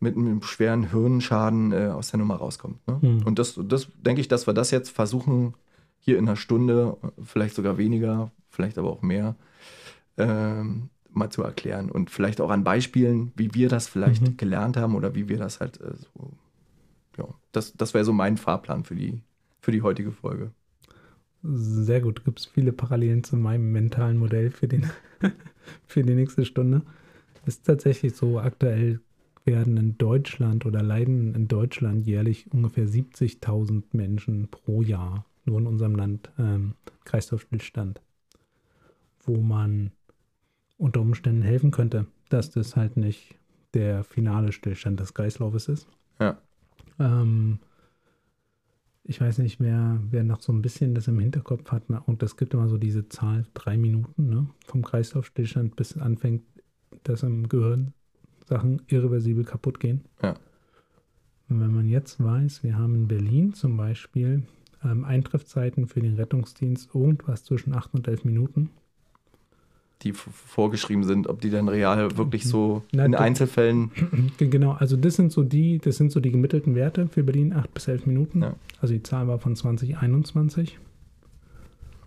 mit 0.00 0.16
einem 0.16 0.42
schweren 0.42 0.90
Hirnschaden 0.90 1.72
äh, 1.72 1.88
aus 1.88 2.10
der 2.10 2.18
Nummer 2.18 2.36
rauskommt. 2.36 2.86
Ne? 2.88 2.98
Mhm. 3.02 3.22
Und 3.26 3.38
das, 3.38 3.60
das 3.62 3.88
denke 3.94 4.22
ich, 4.22 4.28
dass 4.28 4.46
wir 4.46 4.54
das 4.54 4.70
jetzt 4.70 4.90
versuchen, 4.90 5.54
hier 5.98 6.18
in 6.18 6.26
einer 6.26 6.36
Stunde, 6.36 6.96
vielleicht 7.22 7.54
sogar 7.54 7.76
weniger, 7.76 8.32
vielleicht 8.48 8.78
aber 8.78 8.90
auch 8.90 9.02
mehr, 9.02 9.36
ähm, 10.16 10.88
mal 11.10 11.28
zu 11.28 11.42
erklären. 11.42 11.90
Und 11.90 12.10
vielleicht 12.10 12.40
auch 12.40 12.50
an 12.50 12.64
Beispielen, 12.64 13.32
wie 13.36 13.52
wir 13.54 13.68
das 13.68 13.88
vielleicht 13.88 14.22
mhm. 14.22 14.36
gelernt 14.38 14.78
haben 14.78 14.94
oder 14.94 15.14
wie 15.14 15.28
wir 15.28 15.38
das 15.38 15.60
halt 15.60 15.78
äh, 15.80 15.92
so. 15.96 16.32
Ja, 17.18 17.28
das, 17.52 17.74
das 17.74 17.92
wäre 17.92 18.04
so 18.04 18.14
mein 18.14 18.38
Fahrplan 18.38 18.84
für 18.84 18.94
die, 18.94 19.20
für 19.60 19.72
die 19.72 19.82
heutige 19.82 20.12
Folge. 20.12 20.52
Sehr 21.42 22.00
gut. 22.00 22.24
Gibt 22.24 22.40
es 22.40 22.46
viele 22.46 22.72
Parallelen 22.72 23.24
zu 23.24 23.36
meinem 23.36 23.72
mentalen 23.72 24.16
Modell 24.16 24.50
für, 24.50 24.68
den 24.68 24.90
für 25.86 26.02
die 26.02 26.14
nächste 26.14 26.46
Stunde. 26.46 26.82
Ist 27.44 27.66
tatsächlich 27.66 28.14
so, 28.14 28.38
aktuell 28.38 29.00
werden 29.44 29.76
in 29.76 29.98
Deutschland 29.98 30.66
oder 30.66 30.82
leiden 30.82 31.34
in 31.34 31.48
Deutschland 31.48 32.06
jährlich 32.06 32.52
ungefähr 32.52 32.86
70.000 32.86 33.84
Menschen 33.92 34.48
pro 34.50 34.82
Jahr, 34.82 35.24
nur 35.44 35.58
in 35.58 35.66
unserem 35.66 35.94
Land, 35.94 36.30
ähm, 36.38 36.74
Kreislaufstillstand, 37.04 38.00
wo 39.24 39.36
man 39.36 39.92
unter 40.76 41.00
Umständen 41.00 41.42
helfen 41.42 41.70
könnte, 41.70 42.06
dass 42.28 42.50
das 42.50 42.76
halt 42.76 42.96
nicht 42.96 43.36
der 43.74 44.04
finale 44.04 44.52
Stillstand 44.52 45.00
des 45.00 45.14
Kreislaufes 45.14 45.68
ist. 45.68 45.88
Ja. 46.18 46.38
Ähm, 46.98 47.58
ich 49.04 49.20
weiß 49.20 49.38
nicht 49.38 49.60
mehr, 49.60 49.98
wer 50.10 50.22
noch 50.22 50.40
so 50.40 50.52
ein 50.52 50.62
bisschen 50.62 50.94
das 50.94 51.08
im 51.08 51.18
Hinterkopf 51.18 51.70
hat. 51.72 51.84
Und 52.06 52.22
es 52.22 52.36
gibt 52.36 52.54
immer 52.54 52.68
so 52.68 52.78
diese 52.78 53.08
Zahl, 53.08 53.44
drei 53.54 53.76
Minuten 53.76 54.28
ne, 54.28 54.46
vom 54.66 54.82
Kreislaufstillstand 54.82 55.76
bis 55.76 55.96
anfängt, 55.96 56.44
das 57.02 57.22
im 57.22 57.48
Gehirn 57.48 57.94
Sachen 58.50 58.82
irreversibel 58.88 59.44
kaputt 59.44 59.80
gehen. 59.80 60.02
Ja. 60.22 60.34
Und 61.48 61.60
wenn 61.60 61.72
man 61.72 61.88
jetzt 61.88 62.22
weiß, 62.22 62.62
wir 62.62 62.76
haben 62.76 62.94
in 62.94 63.08
Berlin 63.08 63.54
zum 63.54 63.76
Beispiel 63.76 64.42
ähm, 64.84 65.04
Eintreffzeiten 65.04 65.86
für 65.86 66.00
den 66.00 66.14
Rettungsdienst 66.14 66.94
irgendwas 66.94 67.44
zwischen 67.44 67.74
8 67.74 67.94
und 67.94 68.08
11 68.08 68.24
Minuten. 68.24 68.70
Die 70.02 70.12
vorgeschrieben 70.12 71.04
sind, 71.04 71.26
ob 71.26 71.42
die 71.42 71.50
dann 71.50 71.68
real 71.68 72.16
wirklich 72.16 72.44
so 72.44 72.82
Na, 72.90 73.04
in 73.04 73.14
Einzelfällen. 73.14 73.90
Genau, 74.38 74.72
also 74.72 74.96
das 74.96 75.14
sind 75.14 75.30
so 75.30 75.42
die, 75.42 75.78
das 75.78 75.96
sind 75.96 76.10
so 76.10 76.20
die 76.20 76.30
gemittelten 76.30 76.74
Werte 76.74 77.06
für 77.08 77.22
Berlin, 77.22 77.52
8 77.52 77.74
bis 77.74 77.86
11 77.86 78.06
Minuten. 78.06 78.42
Ja. 78.42 78.54
Also 78.80 78.94
die 78.94 79.02
Zahl 79.02 79.28
war 79.28 79.38
von 79.38 79.54
2021. 79.54 80.78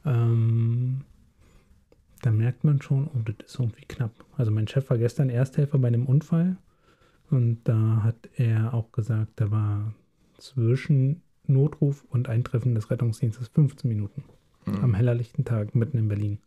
Ähm, 0.06 1.02
da 2.24 2.32
merkt 2.32 2.64
man 2.64 2.82
schon, 2.82 3.08
oh, 3.08 3.20
das 3.26 3.36
ist 3.54 3.60
irgendwie 3.60 3.86
knapp. 3.86 4.12
Also 4.38 4.50
mein 4.52 4.68
Chef 4.68 4.90
war 4.90 4.98
gestern 4.98 5.30
Ersthelfer 5.30 5.78
bei 5.78 5.90
einem 5.90 6.06
Unfall 6.06 6.58
und 7.30 7.60
da 7.66 8.02
hat 8.04 8.30
er 8.38 8.74
auch 8.74 8.92
gesagt, 8.92 9.34
da 9.36 9.52
war 9.52 9.94
zwischen 10.38 11.22
Notruf 11.46 12.06
und 12.10 12.30
Eintreffen 12.30 12.76
des 12.76 12.90
Rettungsdienstes 12.90 13.50
15 13.50 13.90
Minuten 13.90 14.24
am 14.66 14.92
Mhm. 14.92 14.96
hellerlichten 14.96 15.44
Tag 15.44 15.76
mitten 15.76 15.98
in 15.98 16.08
Berlin. 16.08 16.40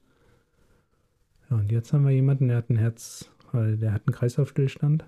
Ja, 1.51 1.57
und 1.57 1.71
jetzt 1.71 1.93
haben 1.93 2.05
wir 2.07 2.13
jemanden, 2.13 2.49
der 2.49 2.57
hat 2.57 2.71
ein 2.71 2.79
Herz, 2.79 3.31
weil 3.53 3.77
der 3.77 3.93
hat 3.93 4.03
einen 4.07 4.15
Kreislaufstillstand 4.15 5.05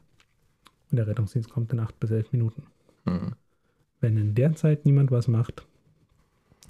und 0.91 0.97
der 0.97 1.07
Rettungsdienst 1.07 1.51
kommt 1.51 1.73
in 1.73 1.81
8 1.81 1.99
bis 1.99 2.11
11 2.11 2.33
Minuten. 2.33 2.65
Mhm. 3.07 3.33
Wenn 4.01 4.19
in 4.19 4.35
der 4.35 4.55
Zeit 4.55 4.85
niemand 4.85 5.11
was 5.11 5.27
macht, 5.29 5.67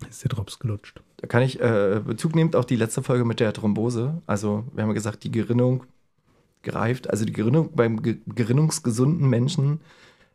ist 0.09 0.23
der 0.25 0.31
Drops 0.31 0.59
gelutscht. 0.59 1.01
Da 1.19 1.27
kann 1.27 1.43
ich 1.43 1.61
äh, 1.61 2.01
Bezug 2.05 2.35
nehmen 2.35 2.55
auf 2.55 2.67
die 2.67 2.77
letzte 2.77 3.03
Folge 3.03 3.25
mit 3.25 3.41
der 3.41 3.53
Thrombose. 3.53 4.23
Also, 4.27 4.65
wir 4.73 4.83
haben 4.83 4.91
ja 4.91 4.95
gesagt, 4.95 5.25
die 5.25 5.31
Gerinnung 5.33 5.85
greift, 6.63 7.09
also 7.11 7.25
die 7.25 7.33
Gerinnung 7.33 7.71
beim 7.75 8.03
ge 8.03 8.19
gerinnungsgesunden 8.27 9.29
Menschen, 9.29 9.81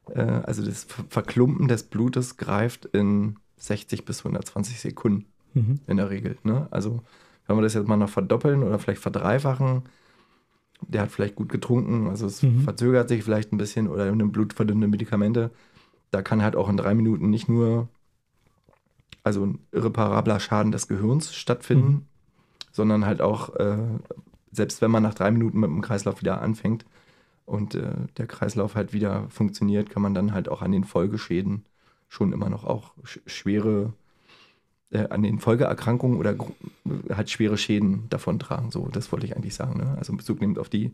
äh, 0.10 0.22
also 0.22 0.63
das 0.63 0.84
Ver 0.86 1.03
Verklumpen 1.10 1.67
des 1.67 1.84
Blutes 1.84 2.38
greift 2.38 2.86
in 2.86 3.38
60 3.58 4.05
bis 4.05 4.20
120 4.20 4.79
Sekunden 4.79 5.25
Mhm. 5.53 5.79
in 5.88 5.98
der 5.98 6.10
Regel. 6.10 6.38
Ne? 6.43 6.67
Also, 6.72 7.01
wenn 7.46 7.55
wir 7.58 7.62
das 7.62 7.75
jetzt 7.75 7.88
mal 7.88 7.98
noch 7.98 8.10
verdoppeln 8.10 8.63
oder 8.63 8.79
vielleicht 8.79 9.01
verdreifachen, 9.01 9.84
der 10.88 11.01
hat 11.01 11.12
vielleicht 11.12 11.36
gut 11.36 11.50
getrunken, 11.50 12.08
also 12.08 12.25
es 12.25 12.41
Mhm. 12.41 12.62
verzögert 12.62 13.08
sich 13.10 13.24
vielleicht 13.24 13.53
ein 13.53 13.58
bisschen 13.58 13.88
oder 13.88 14.12
nimmt 14.13 14.34
blutverdünnende 14.34 14.88
Medikamente. 14.88 15.51
Da 16.12 16.22
kann 16.22 16.41
halt 16.41 16.55
auch 16.55 16.70
in 16.70 16.77
drei 16.77 16.93
Minuten 16.96 17.29
nicht 17.29 17.50
nur 17.50 17.88
also 19.24 19.46
ein 19.46 19.60
irreparabler 19.72 20.39
Schaden 20.39 20.72
des 20.72 20.88
Gehirns 20.88 21.34
stattfinden, 21.34 21.88
Mhm. 21.92 22.01
sondern 22.72 23.06
halt 23.06 23.22
auch, 23.22 23.56
äh, 23.56 23.77
selbst 24.51 24.82
wenn 24.82 24.92
man 24.92 25.03
nach 25.03 25.13
drei 25.13 25.32
Minuten 25.32 25.60
mit 25.60 25.70
dem 25.70 25.82
Kreislauf 25.82 26.22
wieder 26.22 26.42
anfängt 26.42 26.86
und 27.46 27.75
äh, 27.75 27.92
der 28.18 28.27
Kreislauf 28.27 28.75
halt 28.75 28.94
wieder 28.94 29.25
funktioniert, 29.30 29.89
kann 29.89 30.01
man 30.01 30.13
dann 30.13 30.34
halt 30.34 30.50
auch 30.50 30.62
an 30.62 30.72
den 30.72 30.84
Folgeschäden 30.84 31.63
schon 32.10 32.32
immer 32.34 32.50
noch 32.50 32.63
auch 32.63 32.92
sch 33.03 33.20
schwere, 33.25 33.94
äh, 34.92 35.08
an 35.10 35.24
den 35.24 35.39
Folgeerkrankungen 35.39 36.18
oder 36.20 36.36
halt 37.10 37.30
schwere 37.30 37.58
Schäden 37.58 38.08
davon 38.10 38.38
tragen. 38.39 38.70
So, 38.72 38.88
das 38.92 39.12
wollte 39.12 39.25
ich 39.25 39.36
eigentlich 39.36 39.56
sagen. 39.56 39.80
Ne? 39.80 39.96
Also 39.98 40.13
Bezug 40.15 40.39
nimmt 40.42 40.60
auf 40.60 40.70
die 40.70 40.92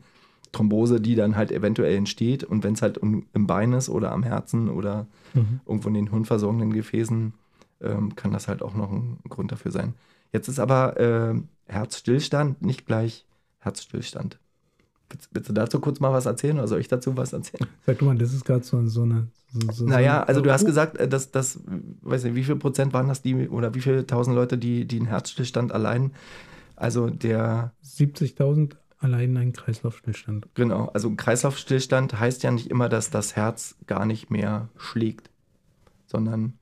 Thrombose, 0.52 1.02
die 1.02 1.16
dann 1.16 1.36
halt 1.36 1.52
eventuell 1.52 1.96
entsteht 1.96 2.44
und 2.44 2.64
wenn 2.64 2.74
es 2.74 2.82
halt 2.82 2.98
um, 2.98 3.26
im 3.34 3.46
Bein 3.48 3.74
ist 3.74 3.90
oder 3.90 4.12
am 4.12 4.24
Herzen 4.24 4.70
oder 4.70 5.06
Mhm. 5.34 5.60
irgendwo 5.66 5.90
in 5.90 5.94
den 5.96 6.10
hirnversorgenden 6.10 6.74
Gefäßen, 6.74 7.34
ähm, 7.82 8.16
kann 8.16 8.32
das 8.32 8.48
halt 8.48 8.62
auch 8.62 8.74
noch 8.74 8.92
ein 8.92 9.20
Grund 9.28 9.52
dafür 9.52 9.72
sein. 9.72 9.94
Jetzt 10.32 10.48
ist 10.48 10.60
aber 10.60 11.00
äh, 11.00 11.36
Herzstillstand 11.68 12.62
nicht 12.62 12.86
gleich 12.86 13.26
Herzstillstand. 13.60 14.40
Willst, 15.10 15.30
willst 15.32 15.50
du 15.50 15.54
dazu 15.54 15.80
kurz 15.80 16.00
mal 16.00 16.14
was 16.14 16.26
erzählen 16.26 16.58
oder 16.58 16.68
soll 16.68 16.80
ich 16.80 16.88
dazu 16.88 17.18
was 17.18 17.34
erzählen? 17.34 17.68
Sag 17.86 17.98
du 17.98 18.06
mal, 18.06 18.18
das 18.18 18.34
ist 18.34 18.46
gerade 18.46 18.64
so, 18.64 18.86
so 18.88 19.04
eine. 19.04 19.28
So, 19.52 19.72
so 19.72 19.86
naja, 19.86 20.20
so, 20.20 20.28
also 20.28 20.42
du 20.42 20.52
hast 20.52 20.66
gesagt, 20.66 20.98
äh, 20.98 21.08
dass 21.08 21.32
das, 21.32 21.60
weiß 22.02 22.26
nicht, 22.26 22.36
wie 22.36 22.44
viel 22.44 22.56
Prozent 22.58 22.94
waren 22.94 23.08
das 23.08 23.24
die 23.24 23.50
oder 23.50 23.74
wie 23.74 23.82
viele 23.82 24.06
tausend 24.06 24.36
Leute, 24.36 24.58
die, 24.58 24.86
die 24.86 24.98
einen 24.98 25.08
Herzstillstand 25.08 25.72
allein, 25.72 26.12
also 26.76 27.10
der 27.10 27.74
70.000 27.84 28.76
allein 29.00 29.36
ein 29.38 29.54
Kreislaufstillstand. 29.54 30.48
Genau, 30.54 30.90
also 30.94 31.16
Kreislaufstillstand 31.16 32.20
heißt 32.20 32.44
ja 32.44 32.52
nicht 32.52 32.70
immer, 32.70 32.90
dass 32.90 33.10
das 33.10 33.36
Herz 33.36 33.76
gar 33.88 34.06
nicht 34.06 34.30
mehr 34.30 34.70
schlägt, 34.78 35.32
sondern 36.06 36.59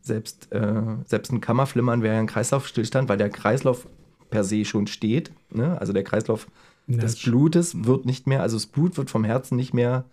selbst, 0.00 0.52
äh, 0.52 0.82
selbst 1.04 1.32
ein 1.32 1.40
Kammerflimmern 1.40 2.02
wäre 2.02 2.14
ja 2.14 2.20
ein 2.20 2.26
Kreislaufstillstand, 2.26 3.08
weil 3.08 3.18
der 3.18 3.30
Kreislauf 3.30 3.86
per 4.30 4.44
se 4.44 4.64
schon 4.64 4.86
steht. 4.86 5.32
Ne? 5.50 5.78
Also 5.80 5.92
der 5.92 6.04
Kreislauf 6.04 6.46
Ja, 6.86 6.98
des 6.98 7.22
Blutes 7.22 7.84
wird 7.84 8.06
nicht 8.06 8.26
mehr, 8.26 8.42
also 8.42 8.56
das 8.56 8.66
Blut 8.66 8.96
wird 8.96 9.10
vom 9.10 9.24
Herzen 9.24 9.56
nicht 9.56 9.74
mehr 9.74 10.04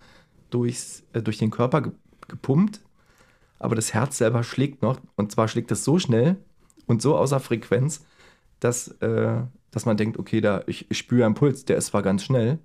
durchs, 0.50 1.04
äh, 1.14 1.22
durch 1.22 1.38
den 1.38 1.52
Körper 1.52 1.82
ge 1.82 1.92
gepumpt, 2.28 2.82
aber 3.58 3.76
das 3.76 3.94
Herz 3.94 4.18
selber 4.18 4.44
schlägt 4.44 4.82
noch 4.82 5.00
und 5.16 5.32
zwar 5.32 5.48
schlägt 5.48 5.72
es 5.72 5.86
so 5.86 5.98
schnell 5.98 6.36
und 6.88 7.02
so 7.02 7.16
außer 7.16 7.40
Frequenz, 7.40 8.06
dass, 8.60 8.90
äh, 9.00 9.38
dass 9.72 9.86
man 9.86 9.96
denkt, 9.96 10.20
okay, 10.20 10.42
da 10.42 10.62
ich, 10.68 10.92
ich 10.92 10.98
spüre 10.98 11.26
einen 11.26 11.36
Puls, 11.36 11.64
der 11.64 11.78
ist 11.78 11.88
zwar 11.88 12.02
ganz 12.02 12.24
schnell, 12.24 12.60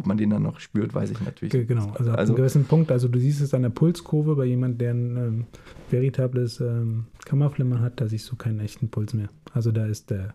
ob 0.00 0.06
man 0.06 0.16
den 0.18 0.30
dann 0.30 0.42
noch 0.42 0.58
spürt, 0.60 0.92
weiß 0.94 1.10
ich 1.10 1.20
natürlich. 1.20 1.52
Ge- 1.52 1.64
Genau, 1.64 1.92
also 1.98 2.10
ab 2.10 2.18
Also- 2.18 2.32
einem 2.32 2.36
gewissen 2.38 2.64
Punkt, 2.64 2.90
also 2.90 3.06
du 3.08 3.18
siehst 3.18 3.40
es 3.40 3.54
an 3.54 3.62
der 3.62 3.70
Pulskurve 3.70 4.34
bei 4.34 4.44
jemandem, 4.46 4.78
der 4.78 4.90
ein 4.94 5.16
ähm, 5.16 5.44
veritables 5.90 6.60
ähm, 6.60 7.04
Kammerflimmern 7.24 7.80
hat, 7.80 8.00
da 8.00 8.08
siehst 8.08 8.30
du 8.30 8.36
keinen 8.36 8.60
echten 8.60 8.88
Puls 8.88 9.14
mehr. 9.14 9.28
Also 9.54 9.70
da 9.72 9.86
ist 9.86 10.10
der, 10.10 10.34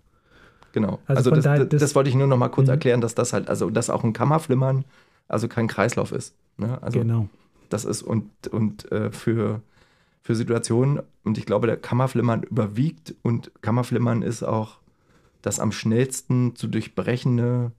Genau. 0.74 1.00
Also 1.08 1.18
Also, 1.18 1.32
das, 1.32 1.44
das, 1.46 1.70
das- 1.70 1.82
das 1.82 1.96
wollte 1.96 2.10
ich 2.10 2.16
nur 2.16 2.28
noch 2.28 2.38
mal 2.38 2.50
kurz 2.50 2.68
Mhm. 2.68 2.72
erklären, 2.74 3.02
dass 3.02 3.16
das 3.16 3.34
halt, 3.34 3.50
also 3.50 3.70
dass 3.70 3.90
auch 3.90 4.04
ein 4.04 4.14
Kammerflimmern, 4.14 4.84
also 5.28 5.48
kein 5.48 5.68
Kreislauf 5.68 6.12
ist. 6.12 6.36
Ne? 6.58 6.82
Also 6.82 7.00
genau. 7.00 7.28
das 7.70 7.86
ist 7.86 8.04
und, 8.04 8.30
und 8.50 8.92
äh, 8.92 9.10
für, 9.12 9.62
für 10.22 10.36
Situationen, 10.36 11.00
und 11.24 11.38
ich 11.38 11.46
glaube, 11.46 11.68
der 11.68 11.78
Kammerflimmern 11.78 12.44
überwiegt 12.44 13.16
und 13.24 13.52
Kammerflimmern 13.62 14.22
ist 14.22 14.44
auch 14.44 14.78
das 15.42 15.60
am 15.60 15.72
schnellsten 15.72 16.56
zu 16.56 16.68
durchbrechende 16.68 17.72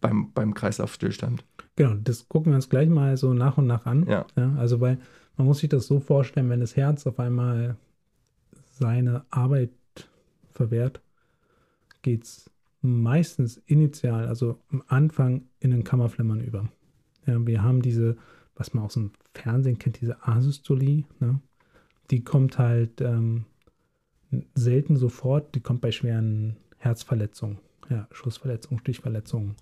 beim, 0.00 0.32
beim 0.32 0.54
Kreislaufstillstand. 0.54 1.44
Genau, 1.76 1.94
das 1.94 2.28
gucken 2.28 2.52
wir 2.52 2.56
uns 2.56 2.68
gleich 2.68 2.88
mal 2.88 3.16
so 3.16 3.34
nach 3.34 3.58
und 3.58 3.66
nach 3.66 3.86
an. 3.86 4.06
Ja. 4.06 4.26
also 4.56 4.80
weil 4.80 4.98
man 5.36 5.46
muss 5.46 5.58
sich 5.58 5.68
das 5.68 5.86
so 5.86 6.00
vorstellen, 6.00 6.50
wenn 6.50 6.60
das 6.60 6.76
Herz 6.76 7.06
auf 7.06 7.20
einmal 7.20 7.76
seine 8.72 9.24
Arbeit 9.30 9.70
verwehrt, 10.52 11.00
geht 12.02 12.24
es 12.24 12.50
meistens 12.80 13.58
initial, 13.66 14.26
also 14.26 14.58
am 14.70 14.82
Anfang 14.86 15.42
in 15.60 15.70
den 15.70 15.84
Kammerflimmern 15.84 16.40
über. 16.40 16.68
Ja, 17.26 17.44
wir 17.46 17.62
haben 17.62 17.82
diese, 17.82 18.16
was 18.56 18.74
man 18.74 18.84
aus 18.84 18.94
dem 18.94 19.12
Fernsehen 19.34 19.78
kennt, 19.78 20.00
diese 20.00 20.26
Asystolie, 20.26 21.04
ne? 21.20 21.40
die 22.10 22.24
kommt 22.24 22.58
halt 22.58 23.00
ähm, 23.00 23.44
selten 24.54 24.96
sofort, 24.96 25.54
die 25.54 25.60
kommt 25.60 25.80
bei 25.80 25.92
schweren 25.92 26.56
Herzverletzungen, 26.78 27.58
ja, 27.90 28.08
Schussverletzungen, 28.10 28.80
Stichverletzungen. 28.80 29.56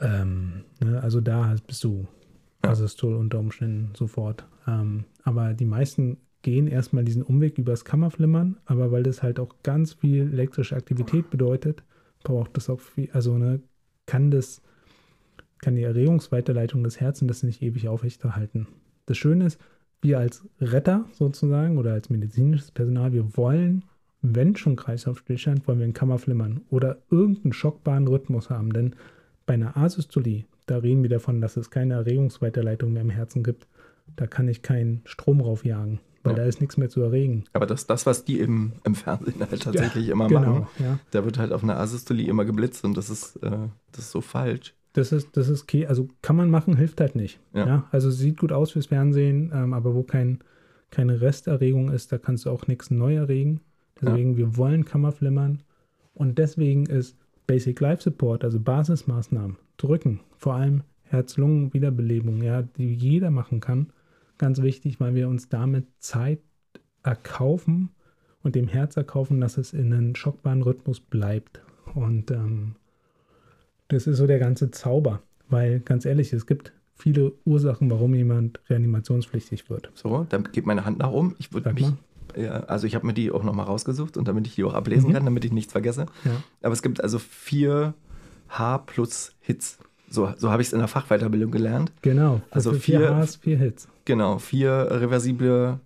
Ähm, 0.00 0.64
ne, 0.82 1.02
also 1.02 1.20
da 1.20 1.54
bist 1.66 1.82
du. 1.84 2.06
Asystol 2.62 3.14
unter 3.14 3.38
Umständen 3.38 3.94
sofort. 3.94 4.44
Ähm, 4.66 5.04
aber 5.22 5.54
die 5.54 5.64
meisten 5.64 6.18
gehen 6.42 6.66
erstmal 6.66 7.04
diesen 7.04 7.22
Umweg 7.22 7.58
übers 7.58 7.84
Kammerflimmern, 7.84 8.56
aber 8.66 8.92
weil 8.92 9.02
das 9.02 9.22
halt 9.22 9.40
auch 9.40 9.54
ganz 9.62 9.94
viel 9.94 10.32
elektrische 10.32 10.76
Aktivität 10.76 11.30
bedeutet, 11.30 11.82
braucht 12.22 12.56
das 12.56 12.70
auch 12.70 12.80
viel, 12.80 13.10
also 13.12 13.36
ne, 13.38 13.60
kann 14.06 14.30
das, 14.30 14.62
kann 15.60 15.74
die 15.74 15.82
Erregungsweiterleitung 15.82 16.84
des 16.84 17.00
Herzens 17.00 17.28
das 17.28 17.42
nicht 17.42 17.62
ewig 17.62 17.88
aufrechterhalten. 17.88 18.68
Das 19.06 19.16
Schöne 19.16 19.46
ist, 19.46 19.60
wir 20.02 20.18
als 20.18 20.44
Retter 20.60 21.06
sozusagen 21.12 21.78
oder 21.78 21.94
als 21.94 22.10
medizinisches 22.10 22.70
Personal, 22.70 23.12
wir 23.12 23.36
wollen, 23.36 23.84
wenn 24.22 24.54
schon 24.54 24.76
Kreislaufstillstand, 24.76 25.66
wollen 25.66 25.78
wir 25.78 25.84
einen 25.84 25.94
Kammerflimmern 25.94 26.60
oder 26.70 26.98
irgendeinen 27.10 27.52
schockbaren 27.52 28.06
Rhythmus 28.06 28.50
haben, 28.50 28.72
denn 28.72 28.94
bei 29.46 29.54
einer 29.54 29.76
Asystolie, 29.76 30.44
da 30.66 30.78
reden 30.78 31.02
wir 31.02 31.10
davon, 31.10 31.40
dass 31.40 31.56
es 31.56 31.70
keine 31.70 31.94
Erregungsweiterleitung 31.94 32.92
mehr 32.92 33.02
im 33.02 33.10
Herzen 33.10 33.42
gibt. 33.42 33.66
Da 34.16 34.26
kann 34.26 34.48
ich 34.48 34.62
keinen 34.62 35.02
Strom 35.04 35.40
raufjagen, 35.40 36.00
weil 36.22 36.32
Ja. 36.32 36.42
da 36.42 36.44
ist 36.44 36.60
nichts 36.60 36.76
mehr 36.76 36.88
zu 36.88 37.00
erregen. 37.02 37.44
Aber 37.52 37.66
das, 37.66 37.86
das 37.86 38.06
was 38.06 38.24
die 38.24 38.40
im, 38.40 38.72
im 38.84 38.94
Fernsehen 38.94 39.40
halt 39.40 39.62
tatsächlich 39.62 40.08
immer 40.08 40.28
genau, 40.28 40.40
machen, 40.60 40.66
ja. 40.78 40.98
da 41.12 41.24
wird 41.24 41.38
halt 41.38 41.52
auf 41.52 41.62
einer 41.62 41.78
Asystolie 41.78 42.28
immer 42.28 42.44
geblitzt 42.44 42.84
und 42.84 42.96
das 42.96 43.10
ist, 43.10 43.36
äh, 43.36 43.50
das 43.92 44.00
ist 44.04 44.10
so 44.10 44.20
falsch. 44.20 44.74
Das 44.92 45.12
ist, 45.12 45.36
das 45.36 45.48
ist 45.48 45.64
okay. 45.64 45.86
Also 45.86 46.08
kann 46.22 46.36
man 46.36 46.50
machen, 46.50 46.76
hilft 46.76 47.00
halt 47.00 47.14
nicht. 47.16 47.38
Ja. 47.52 47.66
Ja. 47.66 47.88
Also 47.90 48.10
sieht 48.10 48.38
gut 48.38 48.50
aus 48.50 48.72
fürs 48.72 48.86
Fernsehen, 48.86 49.52
ähm, 49.54 49.74
aber 49.74 49.94
wo 49.94 50.02
kein, 50.02 50.38
keine 50.90 51.20
Resterregung 51.20 51.90
ist, 51.90 52.12
da 52.12 52.18
kannst 52.18 52.46
du 52.46 52.50
auch 52.50 52.66
nichts 52.66 52.90
neu 52.90 53.14
erregen. 53.16 53.60
Deswegen, 54.00 54.36
wir 54.36 54.56
wollen 54.56 54.84
Kammerflimmern. 54.84 55.62
Und 56.14 56.38
deswegen 56.38 56.86
ist 56.86 57.16
Basic 57.46 57.78
Life 57.80 58.02
Support, 58.02 58.44
also 58.44 58.60
Basismaßnahmen, 58.60 59.56
drücken, 59.76 60.20
vor 60.36 60.54
allem 60.54 60.82
Herz-Lungen-Wiederbelebung, 61.04 62.42
ja, 62.42 62.62
die 62.62 62.92
jeder 62.92 63.30
machen 63.30 63.60
kann, 63.60 63.92
ganz 64.38 64.60
wichtig, 64.62 65.00
weil 65.00 65.14
wir 65.14 65.28
uns 65.28 65.48
damit 65.48 65.86
Zeit 65.98 66.40
erkaufen 67.02 67.90
und 68.42 68.54
dem 68.54 68.68
Herz 68.68 68.96
erkaufen, 68.96 69.40
dass 69.40 69.58
es 69.58 69.72
in 69.72 69.92
einem 69.92 70.14
schockbaren 70.14 70.62
Rhythmus 70.62 71.00
bleibt. 71.00 71.62
Und 71.94 72.30
ähm, 72.30 72.74
das 73.88 74.06
ist 74.06 74.18
so 74.18 74.26
der 74.26 74.38
ganze 74.38 74.70
Zauber 74.70 75.22
Weil 75.48 75.80
ganz 75.80 76.04
ehrlich, 76.04 76.32
es 76.32 76.46
gibt 76.46 76.72
viele 76.94 77.32
Ursachen, 77.44 77.90
warum 77.90 78.14
jemand 78.14 78.60
reanimationspflichtig 78.68 79.70
wird. 79.70 79.90
So, 79.94 80.26
dann 80.28 80.44
geht 80.50 80.66
meine 80.66 80.84
Hand 80.84 80.98
nach 80.98 81.10
oben. 81.10 81.36
Ich 81.38 81.52
würde 81.52 81.72
mich, 81.72 81.82
mal. 81.82 81.96
Ja, 82.36 82.60
also 82.64 82.86
ich 82.86 82.94
habe 82.94 83.06
mir 83.06 83.14
die 83.14 83.30
auch 83.30 83.42
nochmal 83.42 83.66
rausgesucht 83.66 84.16
und 84.16 84.28
damit 84.28 84.46
ich 84.46 84.54
die 84.54 84.64
auch 84.64 84.74
ablesen 84.74 85.10
Mhm. 85.10 85.14
kann, 85.14 85.24
damit 85.24 85.44
ich 85.44 85.52
nichts 85.52 85.72
vergesse. 85.72 86.06
Ja. 86.24 86.30
Aber 86.62 86.72
es 86.72 86.82
gibt 86.82 87.00
also 87.02 87.18
vier 87.18 87.94
H 88.48 88.78
plus 88.78 89.32
Hits. 89.40 89.78
So, 90.08 90.32
so 90.36 90.50
habe 90.50 90.62
ich 90.62 90.68
es 90.68 90.72
in 90.72 90.78
der 90.78 90.88
Fachweiterbildung 90.88 91.50
gelernt. 91.50 91.92
Genau. 92.02 92.40
Also 92.50 92.72
Für 92.72 92.78
vier 92.80 92.98
vier- 93.00 93.16
Hs, 93.18 93.36
vier 93.36 93.58
Hits. 93.58 93.88
Genau, 94.04 94.38
vier 94.38 94.86
reversible 94.90 95.80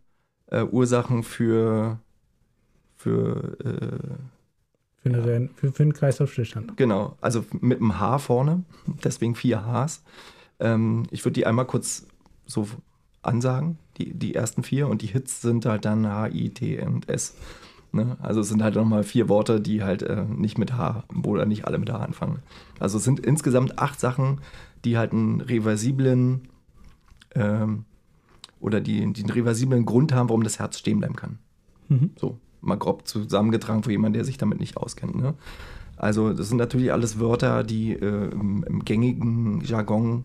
äh, 0.51 0.63
Ursachen 0.65 1.23
für, 1.23 1.99
für 2.97 3.57
äh, 3.65 5.03
Für, 5.03 5.09
eine, 5.09 5.49
für, 5.57 5.73
für 5.73 5.83
einen 5.83 5.95
Kreislaufstillstand. 5.95 6.77
Genau, 6.77 7.17
also 7.23 7.45
mit 7.61 7.79
einem 7.79 7.99
H 7.99 8.19
vorne, 8.19 8.65
deswegen 9.05 9.35
vier 9.35 9.65
Hs. 9.67 10.03
Ähm, 10.59 11.07
ich 11.11 11.25
würde 11.25 11.35
die 11.35 11.47
einmal 11.47 11.65
kurz 11.65 12.07
so 12.45 12.69
ansagen, 13.23 13.79
die, 14.01 14.15
die 14.15 14.35
ersten 14.35 14.63
vier, 14.63 14.89
und 14.89 15.03
die 15.03 15.07
Hits 15.07 15.41
sind 15.43 15.67
halt 15.67 15.85
dann 15.85 16.07
H, 16.07 16.29
I, 16.29 16.51
T 16.51 16.81
und 16.81 17.09
S. 17.09 17.37
Ne? 17.93 18.17
Also 18.21 18.41
es 18.41 18.49
sind 18.49 18.63
halt 18.63 18.77
nochmal 18.77 19.03
vier 19.03 19.29
Worte, 19.29 19.61
die 19.61 19.83
halt 19.83 20.03
äh, 20.03 20.25
nicht 20.25 20.59
mit 20.59 20.73
H 20.75 21.05
oder 21.25 21.45
nicht 21.45 21.67
alle 21.67 21.79
mit 21.79 21.91
H 21.91 21.99
anfangen. 21.99 22.39
Also 22.79 22.99
es 22.99 23.05
sind 23.05 23.21
insgesamt 23.21 23.79
acht 23.79 23.99
Sachen, 23.99 24.41
die 24.85 24.97
halt 24.97 25.13
einen 25.13 25.41
reversiblen 25.41 26.49
ähm, 27.35 27.85
oder 28.61 28.81
die, 28.81 29.13
die 29.13 29.23
einen 29.23 29.31
reversiblen 29.31 29.85
Grund 29.85 30.13
haben, 30.13 30.29
warum 30.29 30.45
das 30.45 30.59
Herz 30.59 30.79
stehen 30.79 30.99
bleiben 30.99 31.17
kann. 31.17 31.39
Mhm. 31.89 32.11
So, 32.17 32.39
mal 32.61 32.77
grob 32.77 33.09
zusammengetragen 33.09 33.83
für 33.83 33.91
jemanden, 33.91 34.15
der 34.15 34.25
sich 34.25 34.39
damit 34.39 34.61
nicht 34.61 34.77
auskennt. 34.77 35.17
Ne? 35.17 35.35
Also, 35.97 36.33
das 36.33 36.49
sind 36.49 36.59
natürlich 36.59 36.93
alles 36.93 37.19
Wörter, 37.19 37.65
die 37.65 37.93
äh, 37.93 38.31
im, 38.31 38.65
im 38.65 38.85
gängigen 38.85 39.63
Jargon 39.63 40.25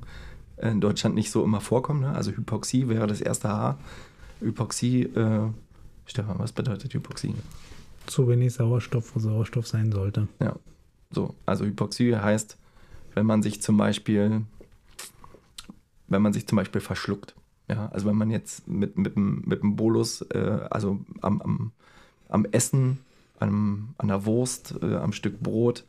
in 0.57 0.81
Deutschland 0.81 1.15
nicht 1.15 1.31
so 1.31 1.43
immer 1.43 1.61
vorkommen. 1.61 2.01
Ne? 2.01 2.15
Also, 2.15 2.31
Hypoxie 2.31 2.87
wäre 2.87 3.07
das 3.07 3.21
erste 3.21 3.49
H. 3.49 3.77
Hypoxie, 4.41 5.03
äh, 5.03 5.49
Stefan, 6.05 6.39
was 6.39 6.51
bedeutet 6.51 6.93
Hypoxie? 6.93 7.33
Zu 8.05 8.27
wenig 8.27 8.53
Sauerstoff, 8.53 9.15
wo 9.15 9.19
Sauerstoff 9.19 9.67
sein 9.67 9.91
sollte. 9.91 10.27
So, 11.09 11.33
also 11.45 11.65
Hypoxie 11.65 12.15
heißt, 12.15 12.57
wenn 13.13 13.25
man 13.25 13.41
sich 13.41 13.61
zum 13.61 13.77
Beispiel, 13.77 14.41
wenn 16.07 16.21
man 16.21 16.33
sich 16.33 16.47
zum 16.47 16.57
Beispiel 16.57 16.81
verschluckt. 16.81 17.35
Ja, 17.67 17.89
also 17.91 18.05
wenn 18.05 18.17
man 18.17 18.29
jetzt 18.29 18.67
mit, 18.67 18.97
mit, 18.97 19.15
dem, 19.15 19.41
mit 19.45 19.63
dem 19.63 19.75
Bolus, 19.75 20.21
äh, 20.21 20.67
also 20.69 20.99
am, 21.21 21.41
am, 21.41 21.71
am 22.29 22.45
Essen, 22.45 22.99
am, 23.39 23.95
an 23.97 24.09
der 24.09 24.25
Wurst, 24.25 24.75
äh, 24.83 24.95
am 24.95 25.13
Stück 25.13 25.39
Brot, 25.39 25.83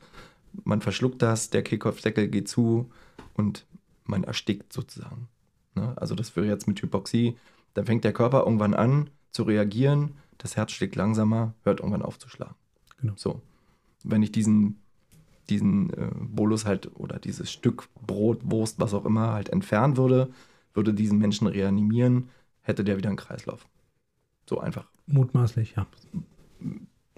man 0.64 0.80
verschluckt 0.80 1.20
das, 1.20 1.50
der 1.50 1.62
Kehlkopfdeckel 1.62 2.28
geht 2.28 2.49
zu 2.49 2.90
und 3.35 3.66
man 4.08 4.25
erstickt 4.25 4.72
sozusagen. 4.72 5.28
Ne? 5.75 5.94
Also 5.96 6.14
das 6.14 6.34
wäre 6.36 6.46
jetzt 6.46 6.66
mit 6.66 6.80
Hypoxie, 6.80 7.36
dann 7.75 7.86
fängt 7.86 8.04
der 8.04 8.12
Körper 8.12 8.44
irgendwann 8.44 8.75
an 8.75 9.10
zu 9.32 9.42
reagieren, 9.42 10.14
das 10.38 10.56
Herz 10.56 10.72
schlägt 10.72 10.96
langsamer, 10.96 11.54
hört 11.62 11.80
irgendwann 11.80 12.02
auf 12.02 12.18
zu 12.18 12.28
schlagen. 12.28 12.54
Genau. 13.00 13.14
So. 13.16 13.42
Wenn 14.04 14.22
ich 14.22 14.32
diesen, 14.32 14.80
diesen 15.50 15.90
äh, 15.92 16.10
Bolus 16.14 16.64
halt 16.64 16.90
oder 16.94 17.18
dieses 17.18 17.50
Stück 17.50 17.88
Brot, 18.06 18.40
Wurst, 18.44 18.78
was 18.78 18.94
auch 18.94 19.04
immer 19.04 19.32
halt 19.32 19.48
entfernen 19.48 19.96
würde, 19.96 20.30
würde 20.75 20.94
diesen 20.94 21.18
Menschen 21.18 21.46
reanimieren, 21.46 22.28
hätte 22.62 22.84
der 22.84 22.96
wieder 22.96 23.08
einen 23.08 23.16
Kreislauf. 23.16 23.66
So 24.48 24.60
einfach. 24.60 24.88
Mutmaßlich, 25.06 25.75
ja. 25.76 25.86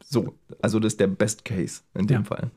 So, 0.00 0.34
also 0.62 0.78
das 0.78 0.94
ist 0.94 1.00
der 1.00 1.08
Best 1.08 1.44
Case 1.44 1.82
in 1.94 2.06
dem 2.06 2.22
Ja. 2.22 2.24
Fall. 2.24 2.50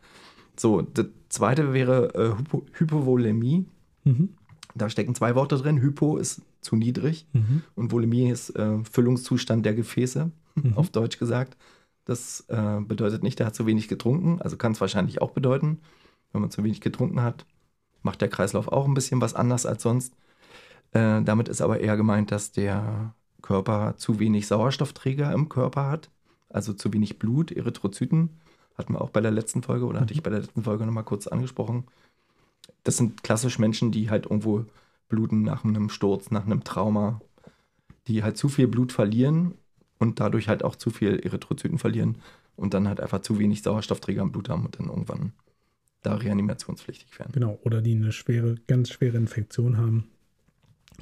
So, 0.57 0.81
das 0.81 1.07
zweite 1.29 1.73
wäre 1.73 2.13
äh, 2.15 2.37
Hypo 2.37 2.65
Hypovolemie. 2.73 3.65
Mhm. 4.03 4.29
Da 4.75 4.89
stecken 4.89 5.15
zwei 5.15 5.35
Worte 5.35 5.57
drin. 5.57 5.81
Hypo 5.81 6.17
ist 6.17 6.41
zu 6.61 6.75
niedrig 6.75 7.27
Mhm. 7.33 7.63
und 7.75 7.91
Volemie 7.91 8.29
ist 8.29 8.51
äh, 8.51 8.83
Füllungszustand 8.83 9.65
der 9.65 9.73
Gefäße, 9.73 10.31
Mhm. 10.55 10.77
auf 10.77 10.89
Deutsch 10.89 11.17
gesagt. 11.19 11.57
Das 12.05 12.45
äh, 12.49 12.79
bedeutet 12.81 13.23
nicht, 13.23 13.39
der 13.39 13.47
hat 13.47 13.55
zu 13.55 13.65
wenig 13.65 13.87
getrunken. 13.87 14.41
Also 14.41 14.57
kann 14.57 14.71
es 14.71 14.81
wahrscheinlich 14.81 15.21
auch 15.21 15.31
bedeuten, 15.31 15.79
wenn 16.31 16.41
man 16.41 16.51
zu 16.51 16.63
wenig 16.63 16.81
getrunken 16.81 17.21
hat, 17.21 17.45
macht 18.01 18.21
der 18.21 18.29
Kreislauf 18.29 18.67
auch 18.67 18.87
ein 18.87 18.93
bisschen 18.93 19.21
was 19.21 19.33
anders 19.33 19.65
als 19.65 19.83
sonst. 19.83 20.13
Äh, 20.91 21.21
damit 21.21 21.47
ist 21.47 21.61
aber 21.61 21.79
eher 21.79 21.97
gemeint, 21.97 22.31
dass 22.31 22.51
der 22.51 23.13
Körper 23.41 23.95
zu 23.97 24.19
wenig 24.19 24.47
Sauerstoffträger 24.47 25.31
im 25.33 25.49
Körper 25.49 25.89
hat, 25.89 26.09
also 26.49 26.73
zu 26.73 26.91
wenig 26.93 27.19
Blut, 27.19 27.51
Erythrozyten. 27.51 28.29
Hatten 28.77 28.93
wir 28.93 29.01
auch 29.01 29.09
bei 29.09 29.21
der 29.21 29.31
letzten 29.31 29.63
Folge 29.63 29.85
oder 29.85 29.99
hatte 30.01 30.13
ich 30.13 30.23
bei 30.23 30.29
der 30.29 30.39
letzten 30.39 30.63
Folge 30.63 30.85
nochmal 30.85 31.03
kurz 31.03 31.27
angesprochen. 31.27 31.85
Das 32.83 32.97
sind 32.97 33.23
klassisch 33.23 33.59
Menschen, 33.59 33.91
die 33.91 34.09
halt 34.09 34.25
irgendwo 34.25 34.65
bluten 35.09 35.43
nach 35.43 35.63
einem 35.63 35.89
Sturz, 35.89 36.31
nach 36.31 36.45
einem 36.45 36.63
Trauma, 36.63 37.21
die 38.07 38.23
halt 38.23 38.37
zu 38.37 38.49
viel 38.49 38.67
Blut 38.67 38.91
verlieren 38.91 39.53
und 39.99 40.19
dadurch 40.19 40.47
halt 40.47 40.63
auch 40.63 40.75
zu 40.75 40.89
viel 40.89 41.19
Erythrozyten 41.19 41.77
verlieren 41.77 42.17
und 42.55 42.73
dann 42.73 42.87
halt 42.87 42.99
einfach 42.99 43.21
zu 43.21 43.37
wenig 43.39 43.61
Sauerstoffträger 43.61 44.21
im 44.21 44.31
Blut 44.31 44.49
haben 44.49 44.65
und 44.65 44.79
dann 44.79 44.87
irgendwann 44.87 45.33
da 46.01 46.15
reanimationspflichtig 46.15 47.19
werden. 47.19 47.31
Genau. 47.33 47.59
Oder 47.63 47.81
die 47.81 47.93
eine 47.95 48.11
schwere, 48.11 48.55
ganz 48.67 48.89
schwere 48.89 49.17
Infektion 49.17 49.77
haben 49.77 50.05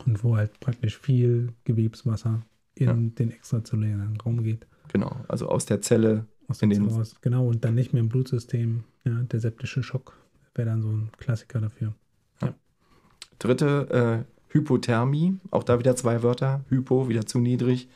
und 0.06 0.24
wo 0.24 0.36
halt 0.36 0.60
praktisch 0.60 0.98
viel 0.98 1.54
Gewebswasser 1.64 2.42
in 2.76 2.86
Ja. 2.88 2.94
den 2.94 3.32
extrazellulären 3.32 4.18
Raum 4.22 4.44
geht. 4.44 4.66
Genau, 4.92 5.16
also 5.28 5.48
aus 5.48 5.66
der 5.66 5.82
Zelle, 5.82 6.26
Aus 6.48 6.62
In 6.64 6.72
dem 6.72 6.82
den- 6.82 6.90
Zell 6.90 6.98
raus. 6.98 7.16
Genau, 7.22 7.48
und 7.48 7.64
dann 7.64 7.76
nicht 7.76 7.94
mehr 7.94 8.02
im 8.02 8.10
Blutsystem. 8.10 8.84
Ja, 9.06 9.22
der 9.22 9.40
septische 9.40 9.84
Schock 9.84 10.18
wäre 10.60 10.70
dann 10.70 10.84
so 10.84 10.90
ein 10.90 11.10
Klassiker 11.18 11.62
dafür. 11.62 11.94
dritte 13.40 14.26
äh, 14.28 14.54
Hypothermie, 14.54 15.40
auch 15.50 15.64
da 15.64 15.80
wieder 15.80 15.96
zwei 15.96 16.22
Wörter, 16.22 16.62
Hypo 16.70 17.08
wieder 17.08 17.26
zu 17.26 17.40
niedrig, 17.40 17.88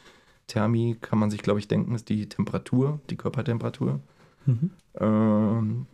Thermie 0.48 0.96
kann 1.00 1.20
man 1.20 1.30
sich 1.30 1.42
glaube 1.42 1.60
ich 1.60 1.68
denken, 1.68 1.94
ist 1.94 2.10
die 2.10 2.28
Temperatur, 2.30 3.00
die 3.10 3.18
Körpertemperatur. 3.18 4.00
Mhm. 4.46 4.72
Ähm, 5.00 5.86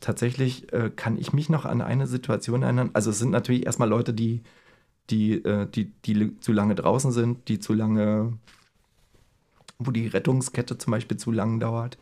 tatsächlich 0.00 0.72
äh, 0.72 0.90
kann 0.94 1.18
ich 1.18 1.32
mich 1.32 1.48
noch 1.48 1.64
an 1.64 1.80
eine 1.80 2.06
Situation 2.06 2.62
erinnern. 2.62 2.90
Also 2.92 3.10
es 3.10 3.18
sind 3.18 3.30
natürlich 3.30 3.66
erstmal 3.66 3.88
Leute, 3.88 4.12
die, 4.12 4.42
die, 5.08 5.44
äh, 5.44 5.66
die, 5.66 5.92
die 6.04 6.38
zu 6.40 6.52
lange 6.52 6.74
draußen 6.74 7.12
sind, 7.12 7.48
die 7.48 7.58
zu 7.58 7.72
lange, 7.72 8.32
wo 9.78 9.90
die 9.90 10.06
Rettungskette 10.06 10.78
zum 10.78 10.90
Beispiel 10.90 11.16
zu 11.16 11.32
lang 11.32 11.60
dauert. 11.60 11.98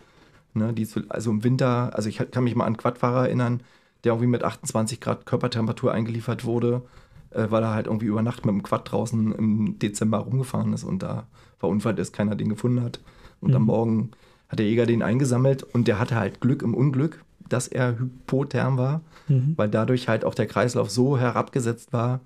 Ne, 0.54 0.72
die 0.72 0.86
zu, 0.86 1.00
also 1.10 1.30
im 1.30 1.44
Winter, 1.44 1.94
also 1.94 2.08
ich 2.08 2.16
kann 2.30 2.42
mich 2.44 2.54
mal 2.56 2.64
an 2.64 2.76
Quadfahrer 2.76 3.26
erinnern, 3.26 3.60
der 4.04 4.12
irgendwie 4.12 4.28
mit 4.30 4.42
28 4.44 5.00
Grad 5.00 5.26
Körpertemperatur 5.26 5.92
eingeliefert 5.92 6.44
wurde, 6.44 6.82
äh, 7.30 7.46
weil 7.50 7.62
er 7.62 7.74
halt 7.74 7.86
irgendwie 7.86 8.06
über 8.06 8.22
Nacht 8.22 8.46
mit 8.46 8.54
dem 8.54 8.62
Quad 8.62 8.90
draußen 8.90 9.32
im 9.34 9.78
Dezember 9.78 10.18
rumgefahren 10.18 10.72
ist 10.72 10.84
und 10.84 11.02
da 11.02 11.26
verunfallt 11.58 11.98
ist, 11.98 12.12
keiner 12.12 12.34
den 12.34 12.48
gefunden 12.48 12.82
hat. 12.82 13.00
Und 13.40 13.54
am 13.54 13.62
Mhm. 13.62 13.66
Morgen 13.66 14.10
hat 14.48 14.58
der 14.58 14.66
Jäger 14.66 14.86
den 14.86 15.02
eingesammelt 15.02 15.62
und 15.62 15.86
der 15.86 15.98
hatte 15.98 16.16
halt 16.16 16.40
Glück 16.40 16.62
im 16.62 16.74
Unglück, 16.74 17.22
dass 17.48 17.68
er 17.68 17.98
hypotherm 17.98 18.78
war, 18.78 19.02
Mhm. 19.28 19.52
weil 19.56 19.68
dadurch 19.68 20.08
halt 20.08 20.24
auch 20.24 20.34
der 20.34 20.46
Kreislauf 20.46 20.90
so 20.90 21.18
herabgesetzt 21.18 21.92
war. 21.92 22.20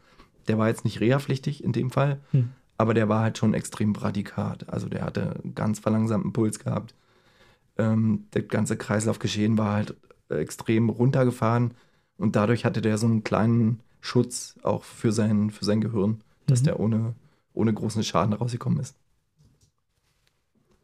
Der 0.49 0.59
war 0.59 0.69
jetzt 0.69 0.85
nicht 0.85 1.01
reha-pflichtig 1.01 1.65
in 1.65 1.73
dem 1.73 1.91
Fall, 1.91 2.21
Mhm. 2.33 2.51
aber 2.79 2.95
der 2.95 3.09
war 3.09 3.21
halt 3.21 3.37
schon 3.39 3.55
extrem 3.55 3.93
bradikat. 3.93 4.69
Also 4.69 4.89
der 4.89 5.03
hatte 5.03 5.41
einen 5.43 5.55
ganz 5.55 5.81
verlangsamten 5.81 6.33
Puls 6.33 6.59
gehabt. 6.61 6.95
Ähm, 7.79 8.27
das 8.33 8.49
ganze 8.49 8.77
Kreislaufgeschehen 8.77 9.59
war 9.59 9.75
halt 9.75 9.97
äh, 10.31 10.37
extrem 10.37 10.89
runtergefahren 10.89 11.75
und 12.19 12.37
dadurch 12.37 12.65
hatte 12.65 12.83
der 12.83 12.99
so 12.99 13.07
einen 13.07 13.25
kleinen 13.25 13.81
Schutz 14.01 14.57
auch 14.63 14.85
für 14.85 15.13
sein, 15.13 15.51
für 15.51 15.65
sein 15.65 15.81
Gehirn, 15.81 16.23
dass 16.47 16.63
Mhm. 16.63 16.65
der 16.65 16.81
ohne, 16.81 17.15
ohne 17.55 17.73
großen 17.73 18.05
Schaden 18.05 18.33
rausgekommen 18.35 18.81
ist. 18.81 18.97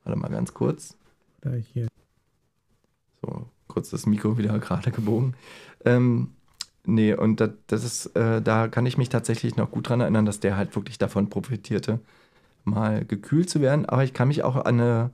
Warte 0.05 0.18
mal 0.18 0.29
ganz 0.29 0.55
kurz. 0.55 0.96
Da 1.40 1.53
hier. 1.53 1.88
So, 3.22 3.46
kurz 3.66 3.90
das 3.90 4.07
Mikro 4.07 4.38
wieder 4.38 4.59
gerade 4.59 4.90
gebogen. 4.90 5.35
Ähm, 5.85 6.33
nee, 6.85 7.14
und 7.14 7.40
das, 7.40 7.51
das 7.66 7.85
ist, 7.85 8.07
äh, 8.16 8.40
da 8.42 8.68
kann 8.68 8.87
ich 8.87 8.98
mich 8.98 9.09
tatsächlich 9.09 9.57
noch 9.57 9.70
gut 9.70 9.88
dran 9.88 10.01
erinnern, 10.01 10.24
dass 10.27 10.40
der 10.40 10.57
halt 10.57 10.74
wirklich 10.77 10.98
davon 10.98 11.29
profitierte, 11.31 12.01
mal 12.64 13.05
gekühlt 13.05 13.51
zu 13.51 13.61
werden. 13.61 13.87
Aber 13.87 14.05
ich 14.05 14.14
kann 14.14 14.29
mich 14.29 14.44
auch 14.44 14.57
an 14.57 14.81
eine, 14.81 15.11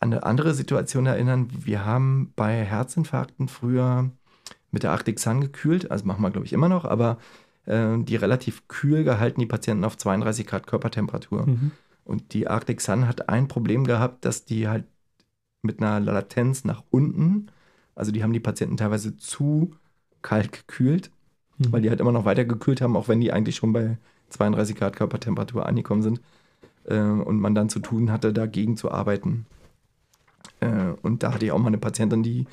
an 0.00 0.12
eine 0.12 0.22
andere 0.24 0.54
Situation 0.54 1.06
erinnern. 1.06 1.48
Wir 1.50 1.84
haben 1.84 2.32
bei 2.36 2.64
Herzinfarkten 2.64 3.48
früher 3.48 4.10
mit 4.70 4.82
der 4.82 4.92
Arctic 4.92 5.18
Sun 5.18 5.40
gekühlt, 5.40 5.90
also 5.90 6.04
machen 6.04 6.22
wir, 6.22 6.30
glaube 6.30 6.46
ich, 6.46 6.52
immer 6.52 6.68
noch, 6.68 6.84
aber 6.84 7.18
äh, 7.66 7.96
die 7.98 8.16
relativ 8.16 8.68
kühl 8.68 9.02
gehalten, 9.04 9.40
die 9.40 9.46
Patienten 9.46 9.84
auf 9.84 9.96
32 9.96 10.46
Grad 10.46 10.66
Körpertemperatur. 10.66 11.46
Mhm. 11.46 11.70
Und 12.04 12.32
die 12.32 12.48
Arctic 12.48 12.80
Sun 12.80 13.08
hat 13.08 13.28
ein 13.28 13.48
Problem 13.48 13.84
gehabt, 13.84 14.24
dass 14.24 14.44
die 14.44 14.68
halt 14.68 14.84
mit 15.62 15.80
einer 15.82 16.00
Latenz 16.00 16.64
nach 16.64 16.82
unten, 16.90 17.50
also 17.94 18.12
die 18.12 18.22
haben 18.22 18.32
die 18.32 18.40
Patienten 18.40 18.76
teilweise 18.76 19.16
zu 19.16 19.74
kalt 20.22 20.52
gekühlt, 20.52 21.10
Mhm. 21.58 21.72
weil 21.72 21.82
die 21.82 21.90
halt 21.90 22.00
immer 22.00 22.12
noch 22.12 22.24
weiter 22.24 22.44
gekühlt 22.44 22.80
haben, 22.80 22.96
auch 22.96 23.08
wenn 23.08 23.20
die 23.20 23.32
eigentlich 23.32 23.56
schon 23.56 23.72
bei 23.72 23.98
32 24.30 24.76
Grad 24.76 24.96
Körpertemperatur 24.96 25.66
angekommen 25.66 26.02
sind 26.02 26.20
äh, 26.84 26.98
und 27.00 27.40
man 27.40 27.54
dann 27.54 27.68
zu 27.68 27.80
tun 27.80 28.10
hatte, 28.12 28.32
dagegen 28.32 28.76
zu 28.76 28.90
arbeiten. 28.90 29.46
Äh, 30.60 30.92
und 31.02 31.22
da 31.22 31.32
hatte 31.34 31.44
ich 31.44 31.52
auch 31.52 31.58
mal 31.58 31.68
eine 31.68 31.78
Patientin, 31.78 32.22
die, 32.22 32.46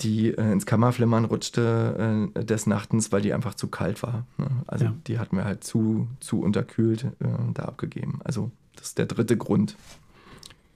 die 0.00 0.28
äh, 0.30 0.52
ins 0.52 0.66
Kammerflimmern 0.66 1.24
rutschte 1.24 2.30
äh, 2.34 2.44
des 2.44 2.66
Nachtens, 2.66 3.12
weil 3.12 3.22
die 3.22 3.32
einfach 3.32 3.54
zu 3.54 3.68
kalt 3.68 4.02
war. 4.02 4.26
Ne? 4.38 4.48
Also 4.66 4.86
Ja. 4.86 4.94
die 5.06 5.18
hatten 5.18 5.36
wir 5.36 5.44
halt 5.44 5.64
zu, 5.64 6.08
zu 6.20 6.40
unterkühlt 6.40 7.04
äh, 7.04 7.28
da 7.54 7.64
abgegeben. 7.64 8.20
Also 8.24 8.50
das 8.76 8.88
ist 8.88 8.98
der 8.98 9.06
dritte 9.06 9.36
Grund. 9.36 9.76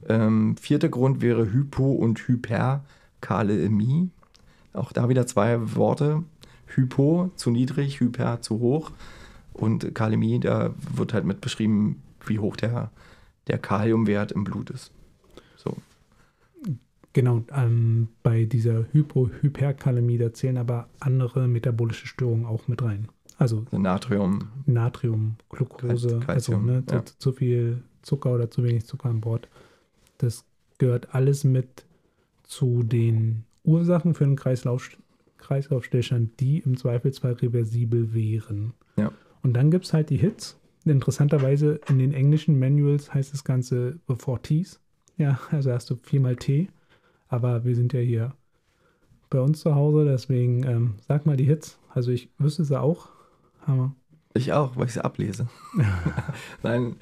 Ähm, 0.09 0.57
vierter 0.59 0.89
Grund 0.89 1.21
wäre 1.23 1.51
Hypo- 1.53 1.95
und 1.95 2.19
Hyperkalämie. 2.29 4.11
Auch 4.73 4.93
da 4.93 5.09
wieder 5.09 5.27
zwei 5.27 5.75
Worte. 5.75 6.23
Hypo 6.67 7.31
zu 7.37 7.51
niedrig, 7.51 8.01
Hyper 8.01 8.41
zu 8.43 8.61
hoch. 8.61 8.91
Und 9.55 9.95
Kalämie, 9.95 10.39
da 10.39 10.75
wird 10.95 11.15
halt 11.15 11.25
mit 11.25 11.41
beschrieben, 11.41 12.03
wie 12.27 12.39
hoch 12.39 12.57
der, 12.57 12.91
der 13.47 13.59
Kaliumwert 13.59 14.33
im 14.33 14.45
Blut 14.45 14.69
ist. 14.71 14.93
Genau, 17.17 17.43
ähm, 17.51 18.09
bei 18.23 18.45
dieser 18.45 18.93
Hypo-Hyperkalämie, 18.93 20.19
da 20.19 20.35
zählen 20.35 20.59
aber 20.59 20.91
andere 21.01 21.49
metabolische 21.49 22.07
Störungen 22.07 22.45
auch 22.45 22.69
mit 22.69 22.83
rein. 22.83 23.09
Also 23.39 23.65
Also 23.71 23.79
Natrium, 23.79 24.49
Natrium, 24.67 25.37
Glucose, 25.49 26.21
also 26.27 26.59
ne, 26.59 26.85
zu, 26.85 26.95
ja. 26.95 27.05
zu 27.19 27.33
viel 27.33 27.83
Zucker 28.03 28.35
oder 28.35 28.51
zu 28.51 28.63
wenig 28.65 28.85
Zucker 28.85 29.09
an 29.09 29.23
Bord. 29.23 29.49
Das 30.19 30.45
gehört 30.77 31.15
alles 31.15 31.45
mit 31.45 31.87
zu 32.43 32.83
den 32.83 33.45
Ursachen 33.65 34.13
für 34.13 34.25
einen 34.25 34.37
Kreislauf, 34.37 34.91
Kreislaufstillstand, 35.39 36.39
die 36.39 36.59
im 36.59 36.77
Zweifelsfall 36.77 37.33
reversibel 37.33 38.13
wären. 38.13 38.75
Ja. 38.99 39.11
Und 39.43 39.55
dann 39.55 39.71
gibt 39.71 39.87
es 39.87 39.95
halt 39.95 40.11
die 40.11 40.19
Hits. 40.19 40.61
Interessanterweise 40.85 41.81
in 41.89 41.99
den 41.99 42.13
englischen 42.13 42.59
Manuals 42.59 43.15
heißt 43.15 43.33
das 43.33 43.43
Ganze 43.43 43.99
before 44.07 44.43
Teas. 44.43 44.81
Ja, 45.17 45.41
also 45.51 45.73
hast 45.73 45.89
du 45.89 45.97
viermal 45.97 46.37
T. 46.37 46.69
Aber 47.29 47.65
wir 47.65 47.75
sind 47.75 47.93
ja 47.93 48.01
hier 48.01 48.33
bei 49.31 49.41
uns 49.41 49.61
zu 49.61 49.75
Hause, 49.75 50.05
deswegen 50.05 50.63
ähm, 50.65 50.95
sag 51.09 51.27
mal 51.27 51.37
die 51.37 51.45
Hits. 51.45 51.79
Also 51.93 52.11
ich 52.13 52.29
wüsste 52.39 52.65
sie 52.65 52.81
auch. 52.81 53.09
Hammer. 53.67 53.95
Ich 54.35 54.53
auch, 54.53 54.77
weil 54.77 54.87
ich 54.87 54.93
sie 54.93 55.05
ablese. 55.05 55.49
Nein, 56.63 56.97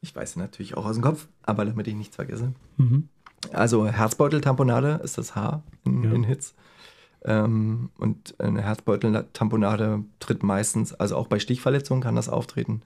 ich 0.00 0.14
weiß 0.14 0.32
sie 0.34 0.38
natürlich 0.38 0.76
auch 0.76 0.86
aus 0.86 0.94
dem 0.94 1.02
Kopf, 1.02 1.26
aber 1.42 1.64
damit 1.64 1.88
ich 1.88 1.94
nichts 1.94 2.16
vergesse. 2.16 2.52
Mhm. 2.76 3.08
Also 3.52 3.86
Herzbeuteltamponade 3.86 5.00
ist 5.02 5.18
das 5.18 5.34
H 5.34 5.62
in, 5.84 6.02
Ja. 6.04 6.12
in 6.12 6.24
Hits. 6.24 6.54
Ähm, 7.24 7.90
und 7.98 8.38
eine 8.38 8.62
Herzbeuteltamponade 8.62 10.04
tritt 10.20 10.42
meistens, 10.42 10.94
also 10.94 11.16
auch 11.16 11.26
bei 11.26 11.38
Stichverletzungen 11.40 12.02
kann 12.02 12.14
das 12.14 12.28
auftreten. 12.28 12.82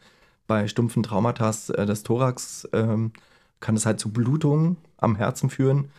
Bei 0.46 0.66
stumpfen 0.66 1.02
Traumata 1.02 1.52
äh, 1.74 1.84
des 1.84 2.02
Thorax 2.02 2.68
ähm, 2.72 3.12
kann 3.60 3.76
es 3.76 3.84
halt 3.86 4.00
zu 4.00 4.10
Blutungen 4.10 4.78
am 4.96 5.16
Herzen 5.16 5.50
führen 5.50 5.90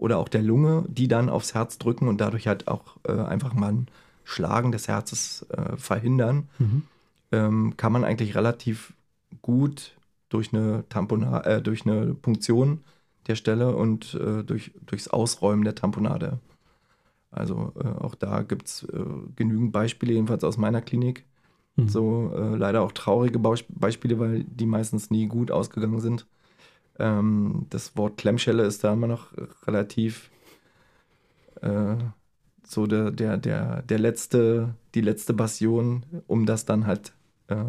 oder 0.00 0.18
auch 0.18 0.28
der 0.28 0.42
Lunge, 0.42 0.84
die 0.88 1.08
dann 1.08 1.28
aufs 1.28 1.54
Herz 1.54 1.78
drücken 1.78 2.08
und 2.08 2.20
dadurch 2.20 2.46
halt 2.48 2.68
auch 2.68 2.96
äh, 3.04 3.12
einfach 3.12 3.52
mal 3.54 3.72
ein 3.72 3.86
Schlagen 4.24 4.72
des 4.72 4.88
Herzens 4.88 5.46
äh, 5.50 5.76
verhindern 5.76 6.48
Mhm. 6.58 6.82
ähm, 7.32 7.76
kann 7.76 7.92
man 7.92 8.04
eigentlich 8.04 8.34
relativ 8.34 8.92
gut 9.42 9.92
durch 10.30 10.52
eine 10.52 10.84
Tampona 10.88 11.40
äh, 11.44 11.62
durch 11.62 11.86
eine 11.86 12.14
Punktion 12.14 12.80
der 13.26 13.36
Stelle 13.36 13.76
und 13.76 14.14
äh, 14.14 14.42
durch, 14.42 14.72
durchs 14.86 15.08
Ausräumen 15.08 15.64
der 15.64 15.74
Tamponade. 15.74 16.38
Also 17.30 17.72
äh, 17.78 17.86
auch 17.86 18.14
da 18.14 18.42
gibt 18.42 18.66
es 18.66 18.82
äh, 18.84 19.04
genügend 19.36 19.72
Beispiele, 19.72 20.14
jedenfalls 20.14 20.44
aus 20.44 20.56
meiner 20.56 20.80
Klinik. 20.82 21.24
Mhm. 21.76 21.88
So 21.88 22.32
leider 22.34 22.82
auch 22.82 22.92
traurige 22.92 23.38
Baus- 23.38 23.64
Beispiele, 23.68 24.18
weil 24.18 24.44
die 24.44 24.66
meistens 24.66 25.10
nie 25.10 25.26
gut 25.26 25.50
ausgegangen 25.50 26.00
sind. 26.00 26.26
Ähm, 27.00 27.66
das 27.70 27.96
Wort 27.96 28.18
Klemmschelle 28.18 28.62
ist 28.62 28.84
da 28.84 28.92
immer 28.92 29.08
noch 29.08 29.32
relativ 29.66 30.30
äh, 31.62 31.96
so 32.64 32.86
der, 32.86 33.10
der, 33.10 33.36
der, 33.36 33.82
der 33.82 33.98
letzte, 33.98 34.74
die 34.94 35.00
letzte 35.00 35.34
Bastion, 35.34 36.04
um 36.28 36.46
das 36.46 36.64
dann 36.64 36.86
halt 36.86 37.12
äh, 37.48 37.64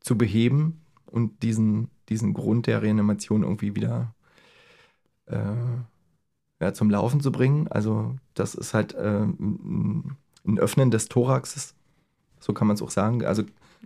zu 0.00 0.16
beheben 0.16 0.80
und 1.06 1.42
diesen, 1.42 1.90
diesen 2.08 2.32
Grund 2.32 2.66
der 2.66 2.80
Reanimation 2.80 3.42
irgendwie 3.42 3.74
wieder 3.74 4.14
äh, 5.26 5.36
ja, 6.60 6.72
zum 6.72 6.90
Laufen 6.90 7.20
zu 7.20 7.30
bringen. 7.30 7.68
Also 7.68 8.16
das 8.34 8.54
ist 8.54 8.72
halt 8.72 8.94
äh, 8.94 9.24
ein 9.24 10.58
Öffnen 10.58 10.90
des 10.90 11.08
Thoraxes, 11.08 11.74
so 12.40 12.54
kann 12.54 12.66
man 12.66 12.74
es 12.74 12.82
auch 12.82 12.90
sagen. 12.90 13.24
Also 13.24 13.42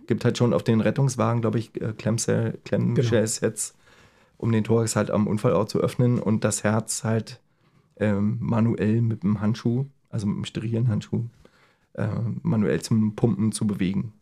gibt 0.07 0.25
halt 0.25 0.37
schon 0.37 0.53
auf 0.53 0.63
den 0.63 0.81
Rettungswagen, 0.81 1.41
glaube 1.41 1.59
ich, 1.59 1.79
äh, 1.81 1.93
Klemmcell- 1.97 2.57
Klemmshell-Sets, 2.65 3.75
um 4.37 4.51
den 4.51 4.63
Thorax 4.63 4.95
halt 4.95 5.11
am 5.11 5.27
Unfallort 5.27 5.69
zu 5.69 5.79
öffnen 5.79 6.19
und 6.19 6.43
das 6.43 6.63
Herz 6.63 7.03
halt 7.03 7.39
ähm, 7.97 8.37
manuell 8.41 9.01
mit 9.01 9.23
dem 9.23 9.39
Handschuh, 9.39 9.85
also 10.09 10.27
mit 10.27 10.37
dem 10.37 10.45
sterilen 10.45 10.87
Handschuh, 10.87 11.25
äh, 11.93 12.07
manuell 12.41 12.81
zum 12.81 13.15
Pumpen 13.15 13.51
zu 13.51 13.67
bewegen. 13.67 14.13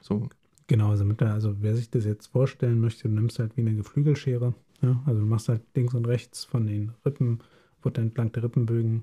So, 0.00 0.28
Genau, 0.70 0.90
also, 0.90 1.04
mit 1.04 1.20
der, 1.20 1.32
also 1.32 1.56
wer 1.58 1.74
sich 1.74 1.90
das 1.90 2.04
jetzt 2.04 2.28
vorstellen 2.28 2.80
möchte, 2.80 3.08
du 3.08 3.14
nimmst 3.14 3.40
halt 3.40 3.56
wie 3.56 3.62
eine 3.62 3.74
Geflügelschere. 3.74 4.54
Ja? 4.80 5.02
Also 5.04 5.18
du 5.18 5.26
machst 5.26 5.48
halt 5.48 5.62
links 5.74 5.94
und 5.94 6.06
rechts 6.06 6.44
von 6.44 6.64
den 6.64 6.92
Rippen, 7.04 7.40
wird 7.82 7.98
dann 7.98 8.06
entlang 8.06 8.30
der 8.30 8.44
Rippenbögen 8.44 9.02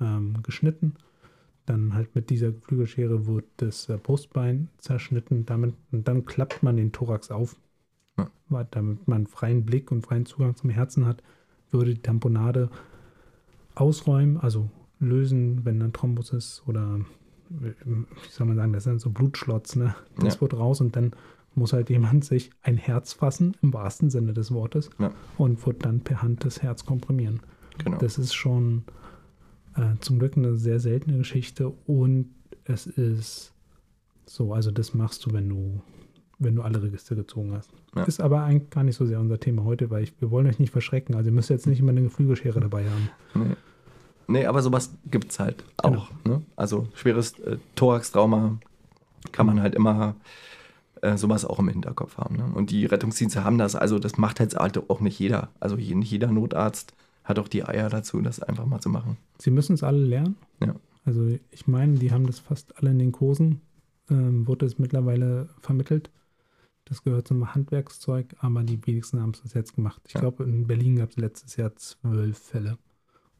ähm, 0.00 0.36
geschnitten. 0.44 0.94
Dann 1.68 1.94
halt 1.94 2.14
mit 2.14 2.30
dieser 2.30 2.52
Geflügelschere 2.52 3.26
wird 3.26 3.44
das 3.58 3.88
äh, 3.88 3.98
Brustbein 4.02 4.68
zerschnitten. 4.78 5.44
Damit, 5.46 5.74
und 5.92 6.08
dann 6.08 6.24
klappt 6.24 6.62
man 6.62 6.76
den 6.76 6.92
Thorax 6.92 7.30
auf. 7.30 7.56
Ja. 8.16 8.64
Damit 8.70 9.06
man 9.06 9.26
freien 9.26 9.64
Blick 9.64 9.90
und 9.92 10.02
freien 10.06 10.24
Zugang 10.26 10.56
zum 10.56 10.70
Herzen 10.70 11.04
hat, 11.06 11.22
würde 11.70 11.94
die 11.94 12.00
Tamponade 12.02 12.70
ausräumen, 13.74 14.38
also 14.38 14.68
lösen, 14.98 15.64
wenn 15.64 15.78
dann 15.80 15.92
Thrombus 15.92 16.32
ist 16.32 16.62
oder 16.66 17.00
wie 17.50 18.04
soll 18.30 18.46
man 18.46 18.56
sagen, 18.56 18.72
das 18.72 18.84
sind 18.84 19.00
so 19.00 19.10
Blutschlotz, 19.10 19.76
ne? 19.76 19.94
Das 20.18 20.34
Ja. 20.36 20.40
wird 20.42 20.54
raus 20.54 20.80
und 20.80 20.96
dann 20.96 21.12
muss 21.54 21.72
halt 21.72 21.88
jemand 21.90 22.24
sich 22.24 22.50
ein 22.62 22.76
Herz 22.76 23.12
fassen, 23.14 23.56
im 23.62 23.72
wahrsten 23.72 24.10
Sinne 24.10 24.32
des 24.34 24.52
Wortes, 24.52 24.90
Ja. 24.98 25.12
und 25.38 25.64
wird 25.66 25.84
dann 25.84 26.00
per 26.00 26.22
Hand 26.22 26.44
das 26.44 26.62
Herz 26.62 26.84
komprimieren. 26.84 27.40
genau. 27.78 27.98
Das 27.98 28.18
ist 28.18 28.34
schon 28.34 28.82
äh, 29.78 29.98
zum 30.00 30.18
Glück 30.18 30.36
eine 30.36 30.56
sehr 30.56 30.80
seltene 30.80 31.16
Geschichte 31.18 31.68
und 31.86 32.30
es 32.64 32.86
ist 32.86 33.52
so, 34.26 34.52
also 34.52 34.70
das 34.70 34.92
machst 34.92 35.24
du, 35.24 35.32
wenn 35.32 35.48
du, 35.48 35.80
wenn 36.38 36.54
du 36.54 36.62
alle 36.62 36.82
Register 36.82 37.14
gezogen 37.16 37.54
hast. 37.54 37.70
Ja. 37.96 38.04
Ist 38.04 38.20
aber 38.20 38.42
eigentlich 38.42 38.70
gar 38.70 38.84
nicht 38.84 38.96
so 38.96 39.06
sehr 39.06 39.20
unser 39.20 39.40
Thema 39.40 39.64
heute, 39.64 39.90
weil 39.90 40.02
ich, 40.02 40.12
wir 40.20 40.30
wollen 40.30 40.46
euch 40.46 40.58
nicht 40.58 40.70
verschrecken. 40.70 41.14
Also 41.14 41.30
ihr 41.30 41.34
müsst 41.34 41.48
jetzt 41.50 41.66
nicht 41.66 41.80
immer 41.80 41.90
eine 41.92 42.02
Geflügelschere 42.02 42.60
dabei 42.60 42.84
haben. 42.88 43.10
Nee. 43.34 43.56
nee, 44.26 44.46
aber 44.46 44.60
sowas 44.62 44.92
gibt 45.10 45.30
es 45.30 45.38
halt 45.40 45.64
Genau. 45.82 45.98
auch. 46.00 46.10
Ne? 46.26 46.42
Also 46.56 46.86
schweres 46.94 47.38
äh, 47.40 47.56
Thorax-Trauma 47.74 48.58
kann 49.32 49.46
man 49.46 49.62
halt 49.62 49.74
immer 49.74 50.14
äh, 51.00 51.16
sowas 51.16 51.44
auch 51.44 51.58
im 51.58 51.68
Hinterkopf 51.68 52.18
haben. 52.18 52.36
Ne? 52.36 52.50
Und 52.54 52.70
die 52.70 52.84
Rettungsdienste 52.84 53.44
haben 53.44 53.56
das, 53.58 53.74
also 53.74 53.98
das 53.98 54.18
macht 54.18 54.40
jetzt 54.40 54.56
halt 54.56 54.90
auch 54.90 55.00
nicht 55.00 55.18
jeder. 55.18 55.48
Also 55.58 55.76
nicht 55.76 56.10
jeder 56.10 56.30
Notarzt 56.30 56.92
hat 57.28 57.38
auch 57.38 57.48
die 57.48 57.64
Eier 57.64 57.88
dazu, 57.90 58.20
das 58.20 58.40
einfach 58.40 58.66
mal 58.66 58.80
zu 58.80 58.88
machen. 58.88 59.16
Sie 59.38 59.50
müssen 59.50 59.74
es 59.74 59.82
alle 59.82 59.98
lernen. 60.04 60.36
Ja. 60.64 60.74
Also 61.04 61.26
ich 61.50 61.66
meine, 61.66 61.94
die 61.98 62.10
haben 62.12 62.26
das 62.26 62.38
fast 62.38 62.76
alle 62.78 62.90
in 62.90 62.98
den 62.98 63.12
Kursen, 63.12 63.60
ähm, 64.10 64.46
wurde 64.46 64.66
es 64.66 64.78
mittlerweile 64.78 65.48
vermittelt. 65.60 66.10
Das 66.86 67.02
gehört 67.04 67.28
zum 67.28 67.54
Handwerkszeug, 67.54 68.34
aber 68.40 68.62
die 68.62 68.84
wenigsten 68.86 69.20
haben 69.20 69.32
es 69.44 69.52
jetzt 69.52 69.74
gemacht. 69.74 70.00
Ich 70.06 70.14
Ja. 70.14 70.20
glaube, 70.20 70.44
in 70.44 70.66
Berlin 70.66 70.96
gab 70.96 71.10
es 71.10 71.16
letztes 71.16 71.56
Jahr 71.56 71.76
zwölf 71.76 72.38
Fälle, 72.38 72.78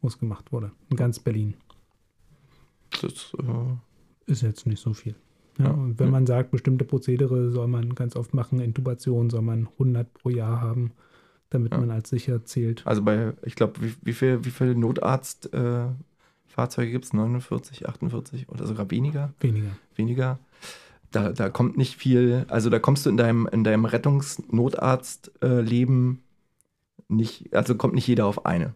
wo 0.02 0.08
es 0.08 0.18
gemacht 0.18 0.52
wurde. 0.52 0.70
In 0.90 0.96
ganz 0.98 1.18
Berlin. 1.18 1.54
Das, 3.00 3.32
äh, 3.38 4.30
Ist 4.30 4.42
jetzt 4.42 4.66
nicht 4.66 4.80
so 4.80 4.92
viel. 4.92 5.14
Ja, 5.58 5.64
Ja. 5.66 5.70
Und 5.70 5.98
wenn 5.98 6.08
Ja. 6.08 6.12
man 6.12 6.26
sagt, 6.26 6.50
bestimmte 6.50 6.84
Prozedere 6.84 7.50
soll 7.50 7.66
man 7.68 7.94
ganz 7.94 8.14
oft 8.16 8.34
machen, 8.34 8.60
Intubation 8.60 9.30
soll 9.30 9.40
man 9.42 9.66
100 9.78 10.12
pro 10.12 10.28
Jahr 10.28 10.60
haben, 10.60 10.92
damit 11.50 11.72
Ja. 11.72 11.78
man 11.78 11.90
als 11.90 12.10
sicher 12.10 12.44
zählt. 12.44 12.86
also 12.86 13.02
bei, 13.02 13.32
ich 13.44 13.54
glaube, 13.56 13.80
wie, 13.82 13.94
wie, 14.02 14.12
viel, 14.12 14.44
wie 14.44 14.50
viele 14.50 14.74
Notarzt-Fahrzeuge 14.74 16.88
äh, 16.88 16.92
gibt 16.92 17.04
es? 17.06 17.12
49, 17.12 17.88
48 17.88 18.48
oder 18.48 18.66
sogar 18.66 18.90
weniger? 18.90 19.32
Weniger. 19.40 19.70
weniger. 19.94 20.38
Da, 21.10 21.32
da 21.32 21.48
kommt 21.48 21.78
nicht 21.78 21.96
viel, 21.96 22.44
also 22.48 22.68
da 22.68 22.78
kommst 22.78 23.06
du 23.06 23.10
in 23.10 23.16
deinem, 23.16 23.48
in 23.50 23.64
deinem 23.64 23.86
Rettungsnotarzt-Leben 23.86 26.20
nicht, 27.08 27.54
also 27.54 27.74
kommt 27.76 27.94
nicht 27.94 28.06
jeder 28.06 28.26
auf 28.26 28.44
eine. 28.44 28.74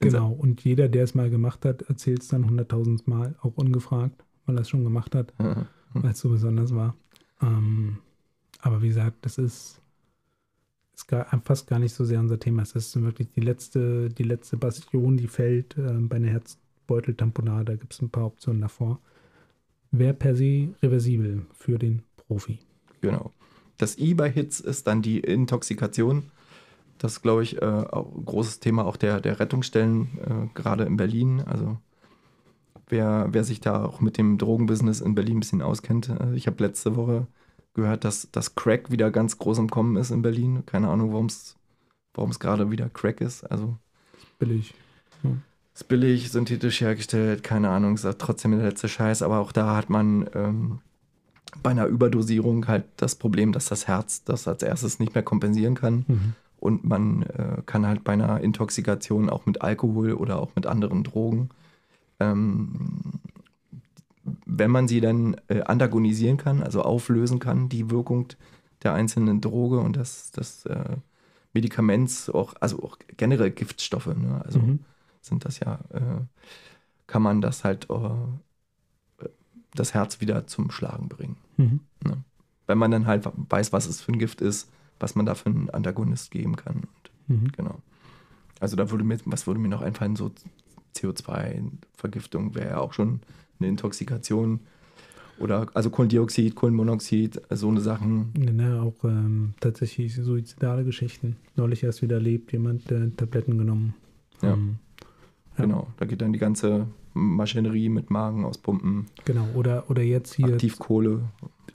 In 0.00 0.10
Genau. 0.10 0.30
Und 0.30 0.62
jeder, 0.64 0.88
der 0.88 1.04
es 1.04 1.14
mal 1.14 1.30
gemacht 1.30 1.64
hat, 1.64 1.80
erzählt 1.82 2.20
es 2.20 2.28
dann 2.28 2.44
100.000 2.44 3.04
Mal, 3.06 3.34
auch 3.40 3.56
ungefragt, 3.56 4.22
weil 4.44 4.58
er 4.58 4.60
es 4.60 4.68
schon 4.68 4.84
gemacht 4.84 5.14
hat. 5.14 5.32
weil 6.02 6.10
es 6.10 6.18
so 6.18 6.28
besonders 6.28 6.74
war. 6.74 6.94
Ähm, 7.40 8.00
aber 8.60 8.82
wie 8.82 8.88
gesagt, 8.88 9.16
das 9.22 9.38
ist, 9.38 9.80
ist 10.96 11.08
gar, 11.08 11.26
fast 11.44 11.66
gar 11.66 11.78
nicht 11.78 11.94
so 11.94 12.04
sehr 12.04 12.20
unser 12.20 12.40
Thema. 12.40 12.62
Es 12.62 12.72
ist 12.72 13.00
wirklich 13.00 13.28
die 13.36 13.40
letzte, 13.40 14.08
die 14.08 14.22
letzte 14.22 14.56
Bastion, 14.56 15.16
die 15.16 15.28
fällt 15.28 15.76
äh, 15.76 15.92
bei 16.00 16.16
einer 16.16 16.28
Herzbeuteltamponade. 16.28 17.64
Da 17.66 17.76
gibt 17.76 17.92
es 17.92 18.00
ein 18.00 18.10
paar 18.10 18.26
Optionen 18.26 18.62
davor. 18.62 18.98
Wäre 19.90 20.14
per 20.14 20.34
se 20.34 20.68
reversibel 20.82 21.46
für 21.52 21.78
den 21.78 22.02
Profi. 22.16 22.58
Genau. 23.02 23.32
Das 23.76 23.98
I 23.98 24.14
bei 24.14 24.30
Hits 24.30 24.58
ist 24.60 24.86
dann 24.86 25.02
die 25.02 25.20
Intoxikation. 25.20 26.30
Das 26.98 27.12
ist, 27.12 27.22
glaube 27.22 27.42
ich, 27.42 27.60
äh, 27.60 27.64
ein 27.64 28.24
großes 28.24 28.60
Thema 28.60 28.86
auch 28.86 28.96
der, 28.96 29.20
der 29.20 29.38
Rettungsstellen, 29.38 30.08
äh, 30.24 30.54
gerade 30.54 30.84
in 30.84 30.96
Berlin. 30.96 31.42
Also 31.42 31.76
wer, 32.88 33.28
wer 33.32 33.44
sich 33.44 33.60
da 33.60 33.84
auch 33.84 34.00
mit 34.00 34.16
dem 34.16 34.38
Drogenbusiness 34.38 35.02
in 35.02 35.14
Berlin 35.14 35.36
ein 35.36 35.40
bisschen 35.40 35.60
auskennt. 35.60 36.08
Äh, 36.08 36.34
ich 36.34 36.46
habe 36.46 36.64
letzte 36.64 36.96
Woche 36.96 37.26
gehört, 37.76 38.04
dass 38.04 38.28
das 38.32 38.56
Crack 38.56 38.90
wieder 38.90 39.12
ganz 39.12 39.38
groß 39.38 39.58
im 39.58 39.70
Kommen 39.70 39.96
ist 39.96 40.10
in 40.10 40.22
Berlin. 40.22 40.64
Keine 40.66 40.88
Ahnung, 40.88 41.12
warum 41.12 42.30
es 42.30 42.38
gerade 42.40 42.70
wieder 42.72 42.88
Crack 42.88 43.20
ist. 43.20 43.44
Also 43.44 43.76
billig. 44.38 44.74
Ja. 45.22 45.30
Ist 45.74 45.88
billig, 45.88 46.32
synthetisch 46.32 46.80
hergestellt, 46.80 47.44
keine 47.44 47.68
Ahnung, 47.68 47.94
ist 47.94 48.06
trotzdem 48.18 48.52
der 48.52 48.62
letzte 48.62 48.88
Scheiß. 48.88 49.22
Aber 49.22 49.38
auch 49.38 49.52
da 49.52 49.76
hat 49.76 49.90
man 49.90 50.28
ähm, 50.34 50.78
bei 51.62 51.70
einer 51.70 51.86
Überdosierung 51.86 52.66
halt 52.66 52.84
das 52.96 53.14
Problem, 53.14 53.52
dass 53.52 53.66
das 53.66 53.86
Herz 53.86 54.24
das 54.24 54.48
als 54.48 54.62
erstes 54.62 54.98
nicht 54.98 55.14
mehr 55.14 55.22
kompensieren 55.22 55.74
kann. 55.74 56.04
Mhm. 56.08 56.32
Und 56.58 56.84
man 56.84 57.22
äh, 57.22 57.62
kann 57.66 57.86
halt 57.86 58.04
bei 58.04 58.14
einer 58.14 58.40
Intoxikation 58.40 59.28
auch 59.28 59.46
mit 59.46 59.60
Alkohol 59.60 60.14
oder 60.14 60.40
auch 60.40 60.50
mit 60.56 60.66
anderen 60.66 61.04
Drogen, 61.04 61.50
ähm, 62.18 63.20
wenn 64.44 64.70
man 64.70 64.88
sie 64.88 65.00
dann 65.00 65.36
äh, 65.48 65.62
antagonisieren 65.62 66.36
kann, 66.36 66.62
also 66.62 66.82
auflösen 66.82 67.38
kann, 67.38 67.68
die 67.68 67.90
Wirkung 67.90 68.28
der 68.82 68.94
einzelnen 68.94 69.40
Droge 69.40 69.80
und 69.80 69.96
das, 69.96 70.30
das 70.32 70.66
äh, 70.66 70.96
Medikaments, 71.52 72.28
auch, 72.30 72.54
also 72.60 72.82
auch 72.82 72.98
generell 73.16 73.50
Giftstoffe, 73.50 74.06
ne? 74.06 74.42
also 74.44 74.58
mhm. 74.58 74.80
sind 75.22 75.44
das 75.44 75.60
ja, 75.60 75.80
äh, 75.90 76.20
kann 77.06 77.22
man 77.22 77.40
das 77.40 77.64
halt 77.64 77.88
äh, 77.90 79.28
das 79.74 79.94
Herz 79.94 80.20
wieder 80.20 80.46
zum 80.46 80.70
Schlagen 80.70 81.08
bringen. 81.08 81.36
Mhm. 81.56 81.80
Ne? 82.04 82.24
Wenn 82.66 82.78
man 82.78 82.90
dann 82.90 83.06
halt 83.06 83.28
weiß, 83.48 83.72
was 83.72 83.86
es 83.86 84.00
für 84.00 84.12
ein 84.12 84.18
Gift 84.18 84.40
ist, 84.40 84.70
was 84.98 85.14
man 85.14 85.26
da 85.26 85.34
für 85.34 85.50
einen 85.50 85.70
Antagonist 85.70 86.30
geben 86.30 86.56
kann. 86.56 86.82
Und, 87.28 87.36
mhm. 87.42 87.52
Genau. 87.52 87.80
Also 88.60 88.76
da 88.76 88.90
würde 88.90 89.04
mir, 89.04 89.18
was 89.26 89.46
würde 89.46 89.60
mir 89.60 89.68
noch 89.68 89.82
einfallen, 89.82 90.16
so 90.16 90.32
CO2-Vergiftung 90.96 92.54
wäre 92.54 92.70
ja 92.70 92.78
auch 92.78 92.92
schon 92.92 93.20
eine 93.58 93.68
Intoxikation. 93.68 94.60
Oder 95.38 95.66
also 95.74 95.90
Kohlendioxid, 95.90 96.54
Kohlenmonoxid, 96.54 97.42
so 97.50 97.68
eine 97.68 97.80
Sachen. 97.80 98.32
Ja, 98.38 98.52
ne, 98.52 98.80
auch 98.80 99.04
ähm, 99.04 99.54
tatsächlich 99.60 100.14
suizidale 100.14 100.84
Geschichten. 100.84 101.36
Neulich 101.56 101.82
erst 101.82 102.02
wieder 102.02 102.18
lebt 102.18 102.52
jemand, 102.52 102.90
der 102.90 103.14
Tabletten 103.16 103.58
genommen. 103.58 103.94
Ja. 104.40 104.54
Ähm, 104.54 104.78
ja. 105.58 105.64
Genau, 105.64 105.88
da 105.98 106.06
geht 106.06 106.22
dann 106.22 106.32
die 106.32 106.38
ganze 106.38 106.86
Maschinerie 107.12 107.88
mit 107.88 108.10
Magen 108.10 108.44
auspumpen. 108.44 109.06
Genau, 109.24 109.46
oder, 109.54 109.90
oder 109.90 110.02
jetzt 110.02 110.34
hier. 110.34 110.46
Aktivkohle. 110.46 111.22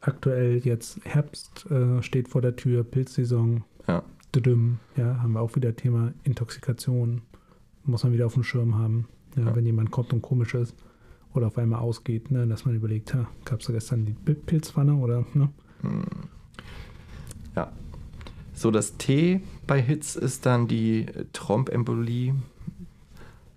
Aktuell 0.01 0.61
jetzt 0.63 0.99
Herbst 1.03 1.69
äh, 1.69 2.01
steht 2.01 2.29
vor 2.29 2.41
der 2.41 2.55
Tür, 2.55 2.83
Pilzsaison. 2.83 3.63
Ja. 3.87 4.03
Düdüm, 4.33 4.79
ja, 4.95 5.21
haben 5.21 5.33
wir 5.33 5.41
auch 5.41 5.55
wieder 5.55 5.75
Thema 5.75 6.13
Intoxikation. 6.23 7.21
Muss 7.83 8.03
man 8.03 8.13
wieder 8.13 8.25
auf 8.25 8.33
dem 8.33 8.43
Schirm 8.43 8.75
haben, 8.75 9.07
ja, 9.35 9.43
ja. 9.43 9.55
wenn 9.55 9.65
jemand 9.65 9.91
kommt 9.91 10.13
und 10.13 10.21
komisch 10.21 10.55
ist 10.55 10.75
oder 11.33 11.47
auf 11.47 11.57
einmal 11.57 11.79
ausgeht, 11.79 12.31
ne, 12.31 12.47
dass 12.47 12.65
man 12.65 12.75
überlegt, 12.75 13.15
gab 13.45 13.59
es 13.59 13.67
da 13.67 13.73
gestern 13.73 14.05
die 14.05 14.13
Pilzpfanne 14.13 14.95
oder 14.95 15.25
ne? 15.33 15.49
Hm. 15.81 16.03
Ja. 17.55 17.71
So, 18.53 18.71
das 18.71 18.97
T 18.97 19.41
bei 19.67 19.81
Hits 19.81 20.15
ist 20.15 20.45
dann 20.45 20.67
die 20.67 21.05
Trombembolie. 21.33 22.35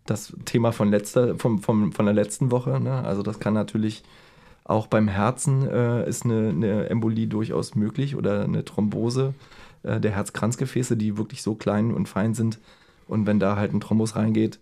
Das 0.07 0.35
Thema 0.45 0.73
von, 0.73 0.91
letzter, 0.91 1.37
vom, 1.37 1.61
vom, 1.61 1.93
von 1.93 2.05
der 2.05 2.15
letzten 2.15 2.51
Woche. 2.51 2.79
Ne? 2.79 2.93
Also 3.05 3.23
das 3.23 3.41
kann 3.41 3.55
natürlich 3.55 4.05
auch 4.65 4.87
beim 4.87 5.09
Herzen 5.09 5.69
äh, 5.69 6.09
ist 6.09 6.25
eine, 6.25 6.49
eine, 6.49 6.89
Embolie 6.89 7.27
durchaus 7.27 7.75
möglich 7.75 8.17
oder 8.17 8.45
eine 8.45 8.65
Thrombose 8.65 9.35
äh, 9.83 10.01
der 10.01 10.13
Herzkranzgefäße, 10.13 10.97
die 10.97 11.19
wirklich 11.19 11.43
so 11.43 11.55
klein 11.55 11.93
und 11.93 12.09
fein 12.09 12.35
sind. 12.35 12.59
Und 13.07 13.27
wenn 13.27 13.39
da 13.39 13.57
halt 13.57 13.75
ein 13.75 13.81
Thrombus 13.81 14.17
reingeht, 14.17 14.59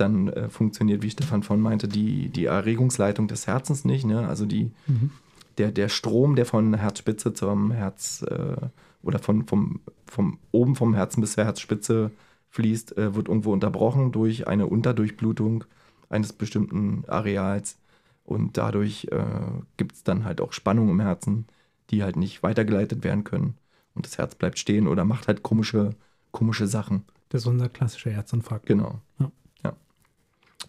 dann 0.00 0.28
äh, 0.28 0.48
funktioniert, 0.48 1.02
wie 1.02 1.10
Stefan 1.10 1.42
von 1.42 1.60
meinte, 1.60 1.88
die, 1.88 2.28
die 2.28 2.46
Erregungsleitung 2.46 3.28
des 3.28 3.46
Herzens 3.46 3.84
nicht. 3.84 4.04
Ne? 4.04 4.26
Also 4.26 4.46
die, 4.46 4.70
mhm. 4.86 5.10
der, 5.58 5.72
der 5.72 5.88
Strom, 5.88 6.36
der 6.36 6.46
von 6.46 6.74
Herzspitze 6.74 7.34
zum 7.34 7.70
Herz 7.70 8.22
äh, 8.22 8.56
oder 9.02 9.18
von, 9.18 9.46
vom, 9.46 9.80
vom 10.06 10.38
oben 10.52 10.76
vom 10.76 10.94
Herzen 10.94 11.20
bis 11.20 11.32
zur 11.32 11.44
Herzspitze 11.44 12.10
fließt, 12.50 12.96
äh, 12.96 13.14
wird 13.14 13.28
irgendwo 13.28 13.52
unterbrochen 13.52 14.12
durch 14.12 14.46
eine 14.46 14.66
Unterdurchblutung 14.66 15.64
eines 16.08 16.32
bestimmten 16.32 17.04
Areals. 17.06 17.78
Und 18.24 18.58
dadurch 18.58 19.08
äh, 19.10 19.24
gibt 19.76 19.94
es 19.94 20.04
dann 20.04 20.24
halt 20.24 20.40
auch 20.40 20.52
Spannungen 20.52 20.90
im 20.90 21.00
Herzen, 21.00 21.46
die 21.90 22.02
halt 22.02 22.16
nicht 22.16 22.42
weitergeleitet 22.42 23.02
werden 23.02 23.24
können. 23.24 23.54
Und 23.94 24.06
das 24.06 24.18
Herz 24.18 24.34
bleibt 24.34 24.58
stehen 24.58 24.86
oder 24.86 25.04
macht 25.04 25.28
halt 25.28 25.42
komische, 25.42 25.90
komische 26.30 26.66
Sachen. 26.66 27.04
Das 27.30 27.42
ist 27.42 27.46
unser 27.46 27.68
klassischer 27.68 28.10
Herzinfarkt. 28.10 28.66
Genau. 28.66 29.00
Ja. 29.18 29.30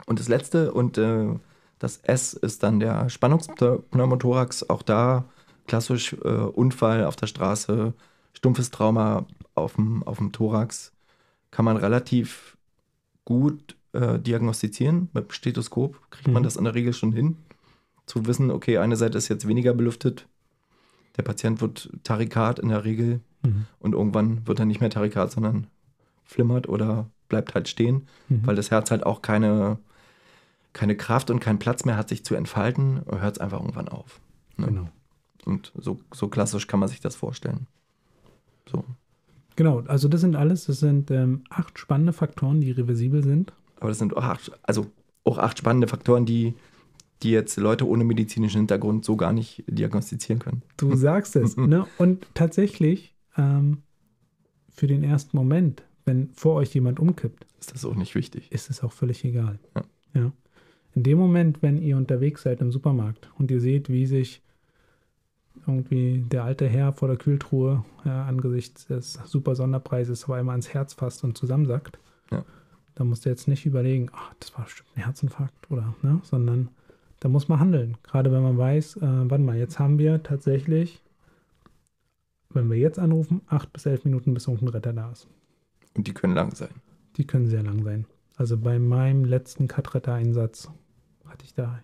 Und 0.09 0.19
das 0.19 0.27
letzte 0.27 0.73
und 0.73 0.97
äh, 0.97 1.35
das 1.77 1.97
S 1.97 2.33
ist 2.33 2.63
dann 2.63 2.79
der 2.79 3.09
Spannungspneumothorax. 3.09 4.67
Auch 4.67 4.81
da 4.81 5.25
klassisch 5.67 6.13
äh, 6.13 6.27
Unfall 6.27 7.05
auf 7.05 7.15
der 7.15 7.27
Straße, 7.27 7.93
stumpfes 8.33 8.71
Trauma 8.71 9.27
auf 9.53 9.75
dem, 9.75 10.01
auf 10.01 10.17
dem 10.17 10.31
Thorax. 10.31 10.93
Kann 11.51 11.63
man 11.63 11.77
relativ 11.77 12.57
gut 13.23 13.75
äh, 13.93 14.17
diagnostizieren. 14.17 15.09
Mit 15.13 15.25
dem 15.25 15.31
Stethoskop 15.31 16.01
kriegt 16.09 16.27
mhm. 16.27 16.33
man 16.33 16.43
das 16.43 16.55
in 16.55 16.63
der 16.63 16.73
Regel 16.73 16.93
schon 16.93 17.11
hin. 17.11 17.37
Zu 18.07 18.25
wissen, 18.25 18.49
okay, 18.49 18.79
eine 18.79 18.95
Seite 18.95 19.19
ist 19.19 19.27
jetzt 19.27 19.47
weniger 19.47 19.75
belüftet. 19.75 20.27
Der 21.17 21.21
Patient 21.21 21.61
wird 21.61 21.91
Tarikat 22.03 22.57
in 22.57 22.69
der 22.69 22.83
Regel. 22.83 23.21
Mhm. 23.43 23.67
Und 23.77 23.93
irgendwann 23.93 24.47
wird 24.47 24.57
er 24.57 24.65
nicht 24.65 24.81
mehr 24.81 24.89
Tarikat, 24.89 25.31
sondern 25.31 25.67
flimmert 26.23 26.67
oder 26.67 27.11
bleibt 27.27 27.53
halt 27.53 27.67
stehen, 27.67 28.07
mhm. 28.27 28.47
weil 28.47 28.55
das 28.55 28.71
Herz 28.71 28.89
halt 28.89 29.05
auch 29.05 29.21
keine 29.21 29.77
keine 30.73 30.95
Kraft 30.95 31.29
und 31.29 31.39
keinen 31.39 31.59
Platz 31.59 31.85
mehr 31.85 31.97
hat, 31.97 32.09
sich 32.09 32.23
zu 32.23 32.35
entfalten, 32.35 33.01
hört 33.09 33.37
es 33.37 33.39
einfach 33.39 33.59
irgendwann 33.59 33.89
auf. 33.89 34.19
Ne? 34.57 34.67
Genau. 34.67 34.89
Und 35.45 35.71
so, 35.75 35.99
so 36.13 36.27
klassisch 36.27 36.67
kann 36.67 36.79
man 36.79 36.89
sich 36.89 36.99
das 36.99 37.15
vorstellen. 37.15 37.67
So. 38.69 38.83
Genau, 39.55 39.81
also 39.81 40.07
das 40.07 40.21
sind 40.21 40.35
alles, 40.35 40.65
das 40.65 40.79
sind 40.79 41.11
ähm, 41.11 41.43
acht 41.49 41.79
spannende 41.79 42.13
Faktoren, 42.13 42.61
die 42.61 42.71
reversibel 42.71 43.23
sind. 43.23 43.51
Aber 43.79 43.89
das 43.89 43.97
sind 43.97 44.15
auch 44.15 44.23
acht, 44.23 44.51
also 44.63 44.87
auch 45.23 45.37
acht 45.37 45.57
spannende 45.57 45.87
Faktoren, 45.87 46.25
die, 46.25 46.53
die 47.23 47.31
jetzt 47.31 47.57
Leute 47.57 47.87
ohne 47.87 48.03
medizinischen 48.03 48.59
Hintergrund 48.59 49.05
so 49.05 49.17
gar 49.17 49.33
nicht 49.33 49.63
diagnostizieren 49.67 50.39
können. 50.39 50.61
Du 50.77 50.95
sagst 50.95 51.35
es. 51.35 51.57
ne? 51.57 51.85
Und 51.97 52.27
tatsächlich, 52.33 53.15
ähm, 53.37 53.83
für 54.69 54.87
den 54.87 55.03
ersten 55.03 55.35
Moment, 55.35 55.83
wenn 56.05 56.29
vor 56.33 56.55
euch 56.55 56.73
jemand 56.73 56.99
umkippt, 56.99 57.45
ist 57.59 57.73
das 57.73 57.83
auch 57.83 57.95
nicht 57.95 58.15
wichtig. 58.15 58.51
Ist 58.51 58.69
es 58.69 58.81
auch 58.83 58.93
völlig 58.93 59.25
egal. 59.25 59.59
Ja. 59.75 59.83
ja. 60.13 60.31
In 60.95 61.03
dem 61.03 61.17
Moment, 61.17 61.61
wenn 61.61 61.77
ihr 61.77 61.97
unterwegs 61.97 62.43
seid 62.43 62.61
im 62.61 62.71
Supermarkt 62.71 63.29
und 63.37 63.51
ihr 63.51 63.61
seht, 63.61 63.89
wie 63.89 64.05
sich 64.05 64.41
irgendwie 65.67 66.23
der 66.27 66.43
alte 66.43 66.67
Herr 66.67 66.93
vor 66.93 67.07
der 67.07 67.17
Kühltruhe 67.17 67.83
ja, 68.05 68.25
angesichts 68.25 68.87
des 68.87 69.19
super 69.25 69.55
Sonderpreises 69.55 70.23
auf 70.23 70.31
einmal 70.31 70.53
ans 70.53 70.73
Herz 70.73 70.93
fasst 70.93 71.23
und 71.23 71.37
zusammensackt, 71.37 71.99
ja. 72.31 72.43
da 72.95 73.03
musst 73.03 73.25
du 73.25 73.29
jetzt 73.29 73.47
nicht 73.47 73.65
überlegen, 73.65 74.09
ach, 74.13 74.33
das 74.39 74.57
war 74.57 74.65
bestimmt 74.65 74.89
ein 74.95 75.03
Herzinfarkt 75.03 75.69
oder, 75.69 75.93
ne, 76.01 76.21
sondern 76.23 76.69
da 77.19 77.29
muss 77.29 77.49
man 77.49 77.59
handeln. 77.59 77.97
Gerade 78.03 78.31
wenn 78.31 78.41
man 78.41 78.57
weiß, 78.57 78.97
äh, 78.97 79.29
warte 79.29 79.43
mal, 79.43 79.57
jetzt 79.57 79.79
haben 79.79 79.99
wir 79.99 80.23
tatsächlich, 80.23 81.03
wenn 82.49 82.69
wir 82.69 82.77
jetzt 82.77 82.99
anrufen, 82.99 83.41
acht 83.47 83.71
bis 83.73 83.85
elf 83.85 84.05
Minuten, 84.05 84.33
bis 84.33 84.47
irgendein 84.47 84.69
Retter 84.69 84.93
da 84.93 85.11
ist. 85.11 85.27
Und 85.95 86.07
die 86.07 86.13
können 86.13 86.33
lang 86.33 86.55
sein. 86.55 86.69
Die 87.17 87.27
können 87.27 87.47
sehr 87.47 87.63
lang 87.63 87.83
sein. 87.83 88.05
Also 88.39 88.57
bei 88.57 88.79
meinem 88.79 89.25
letzten 89.25 89.67
Cut-Retter-Einsatz 89.67 90.69
hatte 91.27 91.43
ich 91.43 91.53
da 91.53 91.81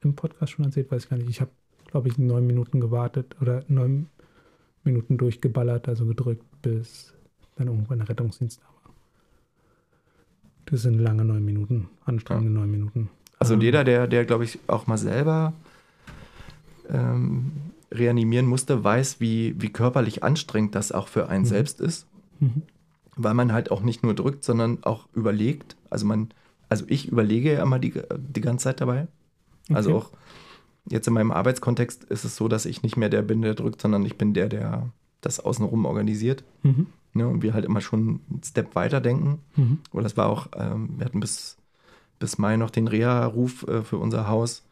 im 0.00 0.14
Podcast 0.16 0.52
schon 0.52 0.64
erzählt, 0.64 0.90
weiß 0.90 1.04
ich 1.04 1.10
gar 1.10 1.18
nicht. 1.18 1.28
Ich 1.28 1.42
habe, 1.42 1.50
glaube 1.90 2.08
ich, 2.08 2.16
neun 2.16 2.46
Minuten 2.46 2.80
gewartet 2.80 3.36
oder 3.42 3.64
neun 3.68 4.08
Minuten 4.82 5.18
durchgeballert, 5.18 5.88
also 5.88 6.06
gedrückt, 6.06 6.42
bis 6.62 7.12
dann 7.56 7.68
irgendwann 7.68 7.98
der 7.98 8.08
Rettungsdienst 8.08 8.62
da 8.62 8.64
war. 8.64 8.94
Das 10.64 10.80
sind 10.80 10.98
lange 10.98 11.22
neun 11.22 11.44
Minuten, 11.44 11.90
anstrengende 12.06 12.50
ja. 12.50 12.60
neun 12.60 12.70
Minuten. 12.70 13.10
Also 13.38 13.52
ähm, 13.52 13.60
jeder, 13.60 13.84
der, 13.84 14.06
der 14.06 14.24
glaube 14.24 14.44
ich, 14.44 14.58
auch 14.68 14.86
mal 14.86 14.96
selber 14.96 15.52
ähm, 16.88 17.52
reanimieren 17.92 18.46
musste, 18.46 18.82
weiß, 18.82 19.20
wie, 19.20 19.54
wie 19.60 19.68
körperlich 19.68 20.24
anstrengend 20.24 20.74
das 20.74 20.92
auch 20.92 21.08
für 21.08 21.28
einen 21.28 21.44
mhm. 21.44 21.48
selbst 21.48 21.78
ist. 21.78 22.06
Mhm 22.38 22.62
weil 23.22 23.34
man 23.34 23.52
halt 23.52 23.70
auch 23.70 23.82
nicht 23.82 24.02
nur 24.02 24.14
drückt, 24.14 24.44
sondern 24.44 24.82
auch 24.82 25.08
überlegt. 25.14 25.76
Also 25.90 26.06
man, 26.06 26.30
also 26.68 26.84
ich 26.88 27.08
überlege 27.08 27.52
ja 27.54 27.62
immer 27.62 27.78
die, 27.78 27.94
die 28.16 28.40
ganze 28.40 28.64
Zeit 28.64 28.80
dabei. 28.80 29.08
Also 29.72 29.96
okay. 29.96 29.98
auch 29.98 30.10
jetzt 30.88 31.06
in 31.06 31.14
meinem 31.14 31.30
Arbeitskontext 31.30 32.04
ist 32.04 32.24
es 32.24 32.36
so, 32.36 32.48
dass 32.48 32.66
ich 32.66 32.82
nicht 32.82 32.96
mehr 32.96 33.08
der 33.08 33.22
bin, 33.22 33.42
der 33.42 33.54
drückt, 33.54 33.80
sondern 33.80 34.04
ich 34.04 34.16
bin 34.16 34.34
der, 34.34 34.48
der 34.48 34.90
das 35.20 35.40
außenrum 35.40 35.84
organisiert. 35.84 36.44
Mhm. 36.62 36.86
Ne, 37.12 37.26
und 37.26 37.42
wir 37.42 37.54
halt 37.54 37.64
immer 37.64 37.80
schon 37.80 38.20
einen 38.30 38.42
Step 38.44 38.76
weiter 38.76 39.00
denken. 39.00 39.40
Mhm. 39.56 39.78
Und 39.90 40.04
das 40.04 40.16
war 40.16 40.28
auch, 40.28 40.46
ähm, 40.56 40.90
wir 40.96 41.04
hatten 41.06 41.18
bis, 41.18 41.56
bis 42.20 42.38
Mai 42.38 42.56
noch 42.56 42.70
den 42.70 42.86
Reha-Ruf 42.86 43.66
äh, 43.66 43.82
für 43.82 43.98
unser 43.98 44.28
Haus. 44.28 44.64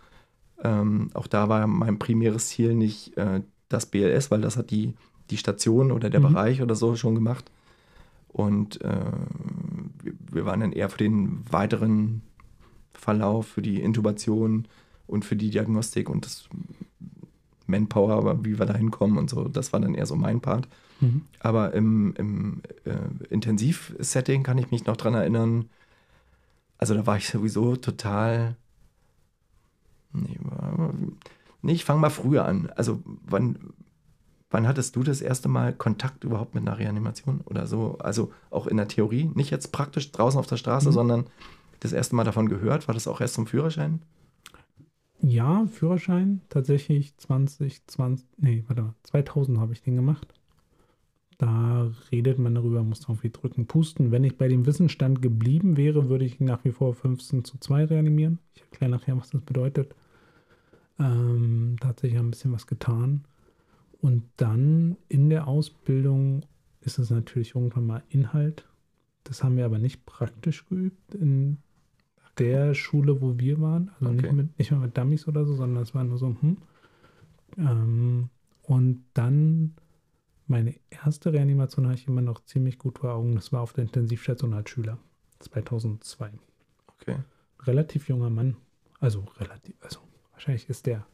Ähm, 0.62 1.10
auch 1.14 1.26
da 1.26 1.48
war 1.48 1.66
mein 1.66 1.98
primäres 1.98 2.48
Ziel 2.48 2.74
nicht 2.74 3.16
äh, 3.16 3.42
das 3.68 3.86
BLS, 3.86 4.30
weil 4.30 4.40
das 4.40 4.56
hat 4.56 4.70
die, 4.70 4.94
die 5.30 5.36
Station 5.36 5.90
oder 5.90 6.10
der 6.10 6.20
mhm. 6.20 6.28
Bereich 6.28 6.62
oder 6.62 6.76
so 6.76 6.94
schon 6.94 7.16
gemacht, 7.16 7.50
Und 8.28 8.80
äh, 8.82 9.12
wir, 10.38 10.46
waren 10.46 10.60
dann 10.60 10.72
eher 10.72 10.88
für 10.88 10.98
den 10.98 11.44
weiteren 11.50 12.22
Verlauf, 12.94 13.48
für 13.48 13.62
die 13.62 13.80
Intubation 13.80 14.66
und 15.06 15.24
für 15.24 15.36
die 15.36 15.50
Diagnostik 15.50 16.08
und 16.08 16.24
das 16.24 16.48
Manpower, 17.66 18.14
aber 18.14 18.44
wie 18.44 18.58
wir 18.58 18.66
da 18.66 18.74
hinkommen 18.74 19.18
und 19.18 19.28
so, 19.28 19.48
das 19.48 19.72
war 19.72 19.80
dann 19.80 19.94
eher 19.94 20.06
so 20.06 20.16
mein 20.16 20.40
Part. 20.40 20.68
Mhm. 21.00 21.22
Aber 21.40 21.74
im, 21.74 22.14
im 22.16 22.62
äh, 22.84 23.26
Intensivsetting 23.30 24.42
kann 24.42 24.58
ich 24.58 24.70
mich 24.70 24.86
noch 24.86 24.96
dran 24.96 25.14
erinnern, 25.14 25.68
also 26.78 26.94
da 26.94 27.06
war 27.06 27.16
ich 27.16 27.28
sowieso 27.28 27.76
total. 27.76 28.56
Nee, 30.12 30.38
nee 31.62 31.72
ich 31.72 31.84
fange 31.84 32.00
mal 32.00 32.10
früher 32.10 32.44
an. 32.44 32.70
Also 32.76 33.02
wann, 33.04 33.58
wann 34.50 34.66
hattest 34.66 34.96
du 34.96 35.02
das 35.02 35.20
erste 35.20 35.48
Mal 35.48 35.72
Kontakt 35.72 36.24
überhaupt 36.24 36.54
mit 36.54 36.66
einer 36.66 36.78
Reanimation 36.78 37.40
oder 37.44 37.66
so? 37.66 37.98
Also 37.98 38.32
auch 38.50 38.66
in 38.66 38.76
der 38.76 38.88
Theorie, 38.88 39.30
nicht 39.34 39.50
jetzt 39.50 39.72
praktisch 39.72 40.12
draußen 40.12 40.38
auf 40.38 40.46
der 40.46 40.56
Straße, 40.56 40.88
mhm. 40.88 40.94
sondern 40.94 41.26
das 41.80 41.92
erste 41.92 42.16
Mal 42.16 42.24
davon 42.24 42.48
gehört. 42.48 42.88
War 42.88 42.94
das 42.94 43.08
auch 43.08 43.20
erst 43.20 43.34
zum 43.34 43.46
Führerschein? 43.46 44.00
Ja, 45.20 45.66
Führerschein 45.66 46.42
tatsächlich 46.48 47.16
2020, 47.16 48.26
nee, 48.36 48.64
warte 48.68 48.82
mal, 48.82 48.94
2000 49.02 49.58
habe 49.58 49.72
ich 49.72 49.82
den 49.82 49.96
gemacht. 49.96 50.32
Da 51.38 51.90
redet 52.10 52.38
man 52.38 52.54
darüber, 52.54 52.82
muss 52.82 53.02
irgendwie 53.08 53.30
drücken, 53.30 53.66
pusten. 53.66 54.10
Wenn 54.10 54.24
ich 54.24 54.36
bei 54.36 54.48
dem 54.48 54.66
Wissensstand 54.66 55.22
geblieben 55.22 55.76
wäre, 55.76 56.08
würde 56.08 56.24
ich 56.24 56.40
nach 56.40 56.64
wie 56.64 56.72
vor 56.72 56.94
15 56.94 57.44
zu 57.44 57.58
2 57.58 57.86
reanimieren. 57.86 58.40
Ich 58.54 58.62
erkläre 58.62 58.90
nachher, 58.90 59.16
was 59.16 59.30
das 59.30 59.42
bedeutet. 59.42 59.94
Ähm, 60.98 61.76
da 61.80 61.88
hat 61.88 62.00
sich 62.00 62.14
ja 62.14 62.20
ein 62.20 62.30
bisschen 62.30 62.52
was 62.52 62.66
getan. 62.66 63.24
Und 64.00 64.24
dann 64.36 64.96
in 65.08 65.28
der 65.28 65.48
Ausbildung 65.48 66.44
ist 66.80 66.98
es 66.98 67.10
natürlich 67.10 67.54
irgendwann 67.54 67.86
mal 67.86 68.02
Inhalt. 68.08 68.66
Das 69.24 69.42
haben 69.42 69.56
wir 69.56 69.64
aber 69.64 69.78
nicht 69.78 70.06
praktisch 70.06 70.66
geübt 70.66 71.14
in 71.14 71.58
der 72.38 72.74
Schule, 72.74 73.20
wo 73.20 73.38
wir 73.38 73.60
waren. 73.60 73.90
Also 74.00 74.12
okay. 74.12 74.22
nicht, 74.22 74.32
mit, 74.32 74.58
nicht 74.58 74.70
mal 74.70 74.80
mit 74.80 74.96
Dummies 74.96 75.26
oder 75.26 75.44
so, 75.44 75.54
sondern 75.54 75.82
es 75.82 75.94
war 75.94 76.04
nur 76.04 76.18
so, 76.18 76.36
hm. 76.40 76.56
Ähm, 77.56 78.28
und 78.62 79.04
dann 79.14 79.74
meine 80.46 80.74
erste 80.90 81.32
Reanimation 81.32 81.86
habe 81.86 81.94
ich 81.94 82.06
immer 82.06 82.22
noch 82.22 82.44
ziemlich 82.44 82.78
gut 82.78 82.98
vor 83.00 83.12
Augen. 83.12 83.34
Das 83.34 83.52
war 83.52 83.62
auf 83.62 83.72
der 83.72 83.84
Intensivstation 83.84 84.54
als 84.54 84.70
Schüler. 84.70 84.98
2002. 85.40 86.30
Okay. 87.00 87.16
Relativ 87.60 88.08
junger 88.08 88.30
Mann. 88.30 88.56
Also 89.00 89.24
relativ, 89.38 89.76
also 89.82 90.00
wahrscheinlich 90.32 90.68
ist 90.68 90.86
der 90.86 91.06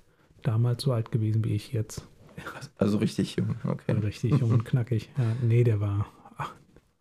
damals 0.42 0.82
so 0.82 0.92
alt 0.92 1.10
gewesen 1.10 1.44
wie 1.44 1.54
ich 1.54 1.72
jetzt. 1.72 2.06
Also 2.76 2.98
richtig 2.98 3.36
jung, 3.36 3.56
okay. 3.64 3.92
Also 3.92 4.00
richtig 4.00 4.38
jung 4.38 4.50
und 4.50 4.64
knackig. 4.64 5.10
Ja, 5.16 5.36
nee, 5.42 5.64
der 5.64 5.80
war, 5.80 6.06
ach, 6.36 6.54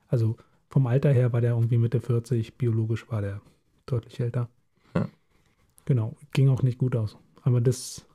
also 0.07 0.37
vom 0.69 0.87
Alter 0.87 1.11
her 1.11 1.33
war 1.33 1.41
der 1.41 1.51
irgendwie 1.51 1.77
Mitte 1.77 1.99
40, 1.99 2.55
biologisch 2.57 3.09
war 3.09 3.21
der 3.21 3.41
deutlich 3.85 4.19
älter. 4.19 4.49
Ja. 4.95 5.09
Genau, 5.85 6.15
ging 6.31 6.49
auch 6.49 6.63
nicht 6.63 6.77
gut 6.77 6.95
aus. 6.95 7.17
Aber 7.43 7.61
das, 7.61 8.05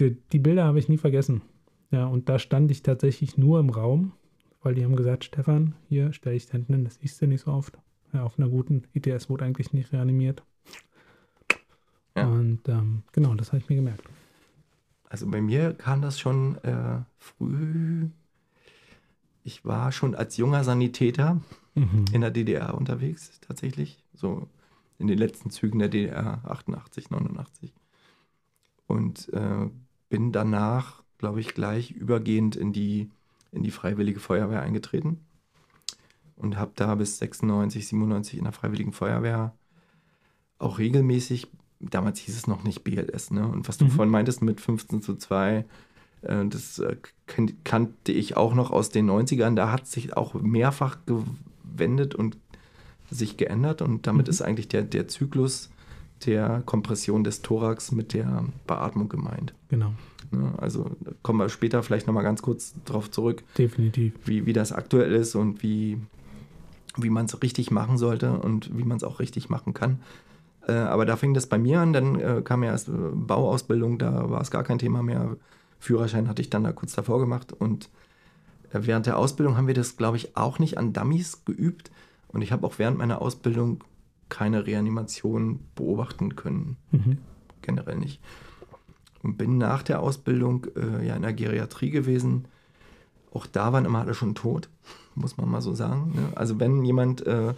die, 0.00 0.16
die 0.32 0.38
Bilder 0.38 0.64
habe 0.64 0.78
ich 0.78 0.88
nie 0.88 0.98
vergessen. 0.98 1.42
Ja, 1.90 2.06
und 2.06 2.28
da 2.28 2.38
stand 2.38 2.70
ich 2.70 2.82
tatsächlich 2.82 3.38
nur 3.38 3.60
im 3.60 3.70
Raum, 3.70 4.12
weil 4.62 4.74
die 4.74 4.84
haben 4.84 4.96
gesagt, 4.96 5.24
Stefan, 5.24 5.74
hier 5.88 6.12
stelle 6.12 6.36
ich 6.36 6.50
hinten 6.50 6.74
hin, 6.74 6.84
das 6.84 6.96
siehst 6.96 7.22
du 7.22 7.26
nicht 7.26 7.42
so 7.42 7.52
oft. 7.52 7.78
Ja, 8.12 8.24
auf 8.24 8.38
einer 8.38 8.48
guten 8.48 8.82
ITS 8.92 9.28
wurde 9.28 9.44
eigentlich 9.44 9.72
nicht 9.72 9.92
reanimiert. 9.92 10.42
Ja. 12.16 12.28
Und 12.28 12.68
ähm, 12.68 13.02
genau, 13.12 13.34
das 13.34 13.48
habe 13.48 13.58
ich 13.58 13.68
mir 13.68 13.76
gemerkt. 13.76 14.02
Also 15.08 15.26
bei 15.26 15.40
mir 15.40 15.74
kam 15.74 16.02
das 16.02 16.18
schon 16.18 16.56
äh, 16.64 17.00
früh. 17.18 18.08
Ich 19.44 19.64
war 19.64 19.92
schon 19.92 20.14
als 20.14 20.36
junger 20.36 20.64
Sanitäter 20.64 21.40
mhm. 21.74 22.06
in 22.12 22.20
der 22.20 22.30
DDR 22.30 22.74
unterwegs, 22.74 23.38
tatsächlich. 23.40 24.02
So 24.14 24.48
in 24.98 25.06
den 25.06 25.18
letzten 25.18 25.50
Zügen 25.50 25.78
der 25.78 25.88
DDR, 25.88 26.40
88, 26.44 27.10
89. 27.10 27.72
Und 28.86 29.32
äh, 29.32 29.68
bin 30.08 30.32
danach 30.32 31.04
glaube 31.24 31.40
ich, 31.40 31.54
gleich 31.54 31.90
übergehend 31.90 32.54
in 32.54 32.74
die, 32.74 33.10
in 33.50 33.62
die 33.62 33.70
Freiwillige 33.70 34.20
Feuerwehr 34.20 34.60
eingetreten 34.60 35.24
und 36.36 36.58
habe 36.58 36.72
da 36.74 36.94
bis 36.96 37.16
96, 37.16 37.88
97 37.88 38.38
in 38.38 38.44
der 38.44 38.52
Freiwilligen 38.52 38.92
Feuerwehr 38.92 39.54
auch 40.58 40.78
regelmäßig, 40.78 41.48
damals 41.90 42.18
hieß 42.20 42.36
es 42.36 42.46
noch 42.46 42.64
nicht 42.64 42.84
BLS, 42.84 43.30
ne? 43.30 43.46
Und 43.46 43.68
was 43.68 43.78
du 43.78 43.86
mhm. 43.86 43.90
vorhin 43.90 44.10
meintest 44.10 44.42
mit 44.42 44.60
15 44.60 45.02
zu 45.02 45.16
2, 45.16 45.64
äh, 46.22 46.44
das 46.46 46.78
äh, 46.78 46.96
kannte 47.64 48.12
ich 48.12 48.36
auch 48.36 48.54
noch 48.54 48.70
aus 48.70 48.90
den 48.90 49.10
90ern, 49.10 49.54
da 49.54 49.70
hat 49.70 49.86
sich 49.86 50.16
auch 50.16 50.34
mehrfach 50.34 50.98
gewendet 51.06 52.14
und 52.14 52.36
sich 53.10 53.36
geändert 53.36 53.82
und 53.82 54.06
damit 54.06 54.26
mhm. 54.26 54.30
ist 54.30 54.42
eigentlich 54.42 54.68
der, 54.68 54.82
der 54.82 55.08
Zyklus 55.08 55.70
der 56.26 56.62
Kompression 56.64 57.24
des 57.24 57.42
Thorax 57.42 57.92
mit 57.92 58.14
der 58.14 58.44
Beatmung 58.66 59.08
gemeint. 59.08 59.52
Genau. 59.68 59.92
Ne? 60.30 60.52
Also 60.56 60.90
kommen 61.22 61.38
wir 61.38 61.48
später 61.48 61.82
vielleicht 61.82 62.06
nochmal 62.06 62.22
ganz 62.22 62.42
kurz 62.42 62.74
darauf 62.84 63.10
zurück. 63.10 63.42
Definitiv. 63.58 64.14
Wie, 64.24 64.46
wie 64.46 64.52
das 64.52 64.72
aktuell 64.72 65.12
ist 65.12 65.34
und 65.34 65.62
wie, 65.62 65.98
wie 66.96 67.10
man 67.10 67.26
es 67.26 67.42
richtig 67.42 67.70
machen 67.70 67.98
sollte 67.98 68.32
und 68.32 68.76
wie 68.76 68.84
man 68.84 68.96
es 68.96 69.04
auch 69.04 69.20
richtig 69.20 69.50
machen 69.50 69.74
kann. 69.74 70.00
Äh, 70.66 70.72
aber 70.72 71.04
da 71.06 71.16
fing 71.16 71.34
das 71.34 71.46
bei 71.46 71.58
mir 71.58 71.80
an, 71.80 71.92
dann 71.92 72.18
äh, 72.18 72.42
kam 72.42 72.62
ja 72.62 72.70
erst 72.70 72.88
äh, 72.88 72.92
Bauausbildung, 72.92 73.98
da 73.98 74.30
war 74.30 74.40
es 74.40 74.50
gar 74.50 74.64
kein 74.64 74.78
Thema 74.78 75.02
mehr. 75.02 75.36
Führerschein 75.78 76.28
hatte 76.28 76.40
ich 76.40 76.50
dann 76.50 76.64
da 76.64 76.72
kurz 76.72 76.94
davor 76.94 77.20
gemacht 77.20 77.52
und 77.52 77.90
äh, 78.72 78.80
während 78.82 79.06
der 79.06 79.18
Ausbildung 79.18 79.56
haben 79.56 79.66
wir 79.66 79.74
das, 79.74 79.96
glaube 79.96 80.16
ich, 80.16 80.36
auch 80.36 80.58
nicht 80.58 80.78
an 80.78 80.92
Dummies 80.92 81.44
geübt. 81.44 81.90
Und 82.28 82.42
ich 82.42 82.50
habe 82.50 82.66
auch 82.66 82.78
während 82.78 82.98
meiner 82.98 83.22
Ausbildung 83.22 83.84
keine 84.28 84.66
Reanimation 84.66 85.60
beobachten 85.76 86.34
können. 86.34 86.76
Mhm. 86.90 87.18
Generell 87.62 87.96
nicht 87.96 88.20
und 89.24 89.38
bin 89.38 89.58
nach 89.58 89.82
der 89.82 90.00
Ausbildung 90.00 90.66
äh, 90.76 91.06
ja 91.06 91.16
in 91.16 91.22
der 91.22 91.32
Geriatrie 91.32 91.90
gewesen. 91.90 92.44
Auch 93.32 93.46
da 93.46 93.72
waren 93.72 93.86
immer 93.86 94.00
alle 94.00 94.14
schon 94.14 94.34
tot, 94.34 94.68
muss 95.14 95.38
man 95.38 95.48
mal 95.48 95.62
so 95.62 95.74
sagen. 95.74 96.12
Ne? 96.14 96.36
Also 96.36 96.60
wenn 96.60 96.84
jemand 96.84 97.26
äh, 97.26 97.54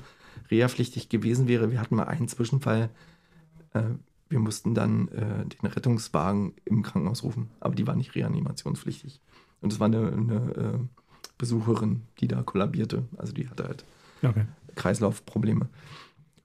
reha-pflichtig 0.51 1.09
gewesen 1.09 1.49
wäre, 1.49 1.71
wir 1.71 1.81
hatten 1.81 1.97
mal 1.97 2.05
einen 2.05 2.29
Zwischenfall, 2.29 2.91
äh, 3.75 3.83
wir 4.29 4.39
mussten 4.39 4.75
dann 4.75 5.09
äh, 5.09 5.47
den 5.47 5.67
Rettungswagen 5.67 6.55
im 6.65 6.83
Krankenhaus 6.83 7.23
rufen, 7.23 7.51
aber 7.61 7.75
die 7.75 7.87
war 7.87 7.95
nicht 7.95 8.15
reanimationspflichtig. 8.15 9.21
Und 9.61 9.73
es 9.73 9.81
war 9.81 9.87
eine, 9.87 10.13
eine 10.13 10.35
äh, 10.35 10.79
Besucherin, 11.39 12.03
die 12.21 12.29
da 12.29 12.43
kollabierte. 12.43 13.05
Also 13.17 13.33
die 13.33 13.49
hatte 13.49 13.65
halt 13.65 13.85
okay. 14.23 14.47
Kreislaufprobleme. 14.75 15.69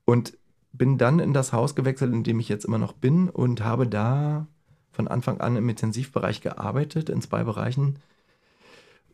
Und 0.04 0.36
bin 0.72 0.98
dann 0.98 1.18
in 1.18 1.34
das 1.34 1.52
Haus 1.52 1.74
gewechselt, 1.74 2.12
in 2.12 2.24
dem 2.24 2.40
ich 2.40 2.48
jetzt 2.48 2.64
immer 2.64 2.78
noch 2.78 2.92
bin 2.92 3.28
und 3.28 3.62
habe 3.62 3.86
da 3.86 4.46
von 4.90 5.08
Anfang 5.08 5.40
an 5.40 5.56
im 5.56 5.68
Intensivbereich 5.68 6.40
gearbeitet, 6.40 7.08
in 7.08 7.20
zwei 7.20 7.44
Bereichen. 7.44 7.98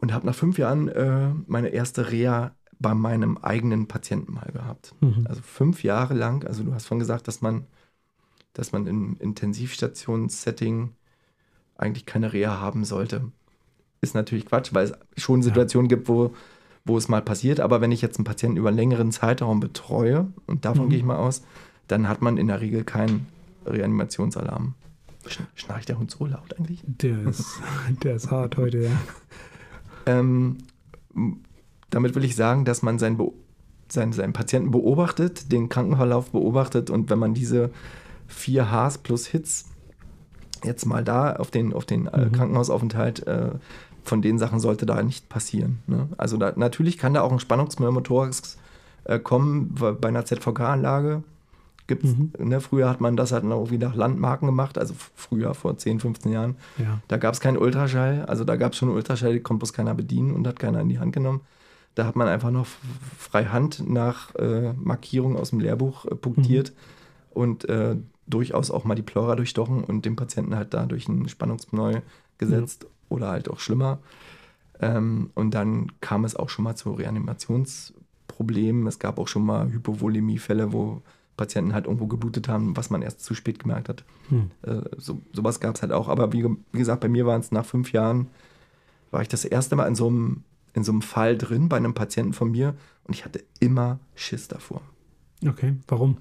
Und 0.00 0.12
habe 0.12 0.26
nach 0.26 0.34
fünf 0.34 0.58
Jahren 0.58 0.88
äh, 0.88 1.30
meine 1.46 1.68
erste 1.68 2.10
Reha 2.10 2.52
bei 2.80 2.94
meinem 2.94 3.38
eigenen 3.38 3.88
Patienten 3.88 4.34
mal 4.34 4.50
gehabt. 4.52 4.94
Mhm. 5.00 5.26
Also 5.28 5.42
fünf 5.42 5.82
Jahre 5.82 6.14
lang, 6.14 6.46
also 6.46 6.62
du 6.62 6.74
hast 6.74 6.86
von 6.86 6.98
gesagt, 6.98 7.28
dass 7.28 7.40
man, 7.40 7.66
dass 8.52 8.72
man 8.72 8.86
im 8.86 9.16
Intensivstationssetting 9.18 10.90
eigentlich 11.76 12.06
keine 12.06 12.32
Reha 12.32 12.60
haben 12.60 12.84
sollte. 12.84 13.32
Ist 14.00 14.14
natürlich 14.14 14.46
Quatsch, 14.46 14.72
weil 14.72 14.86
es 14.86 15.22
schon 15.22 15.42
Situationen 15.42 15.90
ja. 15.90 15.96
gibt, 15.96 16.08
wo, 16.08 16.34
wo 16.84 16.96
es 16.96 17.08
mal 17.08 17.22
passiert. 17.22 17.60
Aber 17.60 17.80
wenn 17.80 17.92
ich 17.92 18.02
jetzt 18.02 18.18
einen 18.18 18.24
Patienten 18.24 18.56
über 18.56 18.68
einen 18.68 18.78
längeren 18.78 19.10
Zeitraum 19.10 19.60
betreue, 19.60 20.28
und 20.46 20.64
davon 20.64 20.86
mhm. 20.86 20.90
gehe 20.90 20.98
ich 20.98 21.04
mal 21.04 21.16
aus, 21.16 21.42
dann 21.88 22.08
hat 22.08 22.22
man 22.22 22.36
in 22.36 22.46
der 22.46 22.60
Regel 22.60 22.84
keinen 22.84 23.26
Reanimationsalarm. 23.66 24.74
Schnarcht 25.54 25.88
der 25.88 25.98
Hund 25.98 26.10
so 26.10 26.26
laut 26.26 26.58
eigentlich? 26.58 26.82
Der 26.86 27.26
ist, 27.26 27.60
der 28.02 28.16
ist 28.16 28.30
hart 28.30 28.56
heute, 28.56 28.84
ja. 28.84 28.90
Ähm, 30.06 30.58
damit 31.90 32.14
will 32.14 32.24
ich 32.24 32.36
sagen, 32.36 32.64
dass 32.64 32.82
man 32.82 32.98
seinen, 32.98 33.18
seinen, 33.88 34.12
seinen 34.12 34.32
Patienten 34.32 34.70
beobachtet, 34.70 35.52
den 35.52 35.68
Krankenverlauf 35.68 36.30
beobachtet 36.30 36.90
und 36.90 37.10
wenn 37.10 37.18
man 37.18 37.34
diese 37.34 37.70
vier 38.26 38.70
Hs 38.70 38.98
plus 38.98 39.26
Hits 39.26 39.66
jetzt 40.64 40.86
mal 40.86 41.04
da 41.04 41.36
auf 41.36 41.50
den, 41.50 41.72
auf 41.72 41.84
den 41.84 42.06
äh, 42.06 42.26
mhm. 42.26 42.32
Krankenhausaufenthalt, 42.32 43.26
äh, 43.26 43.50
von 44.02 44.22
den 44.22 44.38
Sachen 44.38 44.58
sollte 44.58 44.86
da 44.86 45.02
nicht 45.02 45.28
passieren. 45.28 45.80
Ne? 45.86 46.08
Also 46.16 46.36
da, 46.36 46.52
natürlich 46.56 46.98
kann 46.98 47.14
da 47.14 47.20
auch 47.20 47.32
ein 47.32 47.40
Spannungsmörmotorax 47.40 48.58
äh, 49.04 49.18
kommen 49.18 49.74
bei 49.74 50.08
einer 50.08 50.24
ZVK-Anlage 50.24 51.22
gibt's, 51.88 52.14
mhm. 52.14 52.32
ne, 52.38 52.60
früher 52.60 52.88
hat 52.88 53.00
man 53.00 53.16
das 53.16 53.32
halt 53.32 53.44
noch 53.44 53.70
wieder 53.70 53.92
Landmarken 53.94 54.46
gemacht, 54.46 54.78
also 54.78 54.94
früher, 55.16 55.54
vor 55.54 55.76
10, 55.76 56.00
15 56.00 56.30
Jahren. 56.30 56.56
Ja. 56.76 57.00
Da 57.08 57.16
gab 57.16 57.34
es 57.34 57.40
keinen 57.40 57.56
Ultraschall, 57.56 58.24
also 58.26 58.44
da 58.44 58.56
gab 58.56 58.72
es 58.72 58.78
schon 58.78 58.90
Ultraschall, 58.90 59.32
die 59.32 59.40
konnte 59.40 59.60
bloß 59.60 59.72
keiner 59.72 59.94
bedienen 59.94 60.32
und 60.32 60.46
hat 60.46 60.60
keiner 60.60 60.80
in 60.80 60.88
die 60.88 60.98
Hand 60.98 61.12
genommen. 61.12 61.40
Da 61.98 62.06
hat 62.06 62.14
man 62.14 62.28
einfach 62.28 62.52
noch 62.52 62.68
frei 63.18 63.46
Hand 63.46 63.82
nach 63.90 64.32
äh, 64.36 64.72
Markierung 64.74 65.36
aus 65.36 65.50
dem 65.50 65.58
Lehrbuch 65.58 66.04
äh, 66.04 66.14
punktiert 66.14 66.70
mhm. 66.70 67.42
und 67.42 67.68
äh, 67.68 67.96
durchaus 68.28 68.70
auch 68.70 68.84
mal 68.84 68.94
die 68.94 69.02
Pleura 69.02 69.34
durchstochen 69.34 69.82
und 69.82 70.04
dem 70.04 70.14
Patienten 70.14 70.54
halt 70.54 70.74
da 70.74 70.86
durch 70.86 71.08
ein 71.08 71.28
Spannungspneu 71.28 72.00
gesetzt 72.38 72.84
mhm. 72.84 72.88
oder 73.08 73.30
halt 73.30 73.50
auch 73.50 73.58
schlimmer. 73.58 73.98
Ähm, 74.78 75.30
und 75.34 75.54
dann 75.54 75.90
kam 76.00 76.24
es 76.24 76.36
auch 76.36 76.50
schon 76.50 76.66
mal 76.66 76.76
zu 76.76 76.92
Reanimationsproblemen. 76.92 78.86
Es 78.86 79.00
gab 79.00 79.18
auch 79.18 79.26
schon 79.26 79.44
mal 79.44 79.68
Hypovolemiefälle, 79.68 80.72
wo 80.72 81.02
Patienten 81.36 81.74
halt 81.74 81.86
irgendwo 81.86 82.06
geblutet 82.06 82.46
haben, 82.46 82.76
was 82.76 82.90
man 82.90 83.02
erst 83.02 83.24
zu 83.24 83.34
spät 83.34 83.58
gemerkt 83.58 83.88
hat. 83.88 84.04
Hm. 84.28 84.52
Äh, 84.62 84.82
so, 84.98 85.20
sowas 85.32 85.58
gab 85.58 85.74
es 85.74 85.82
halt 85.82 85.90
auch. 85.90 86.06
Aber 86.06 86.32
wie, 86.32 86.44
wie 86.44 86.78
gesagt, 86.78 87.00
bei 87.00 87.08
mir 87.08 87.26
waren 87.26 87.40
es 87.40 87.50
nach 87.50 87.64
fünf 87.64 87.90
Jahren, 87.90 88.28
war 89.10 89.20
ich 89.20 89.28
das 89.28 89.44
erste 89.44 89.74
Mal 89.74 89.88
in 89.88 89.96
so 89.96 90.06
einem 90.06 90.44
in 90.78 90.84
so 90.84 90.92
einem 90.92 91.02
Fall 91.02 91.36
drin 91.36 91.68
bei 91.68 91.76
einem 91.76 91.92
Patienten 91.92 92.32
von 92.32 92.50
mir 92.50 92.74
und 93.04 93.14
ich 93.14 93.24
hatte 93.24 93.44
immer 93.60 93.98
Schiss 94.14 94.48
davor. 94.48 94.80
Okay, 95.46 95.74
warum? 95.88 96.16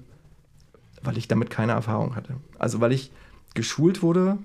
Weil 1.02 1.16
ich 1.16 1.28
damit 1.28 1.48
keine 1.48 1.72
Erfahrung 1.72 2.16
hatte. 2.16 2.34
Also 2.58 2.80
weil 2.80 2.92
ich 2.92 3.10
geschult 3.54 4.02
wurde 4.02 4.38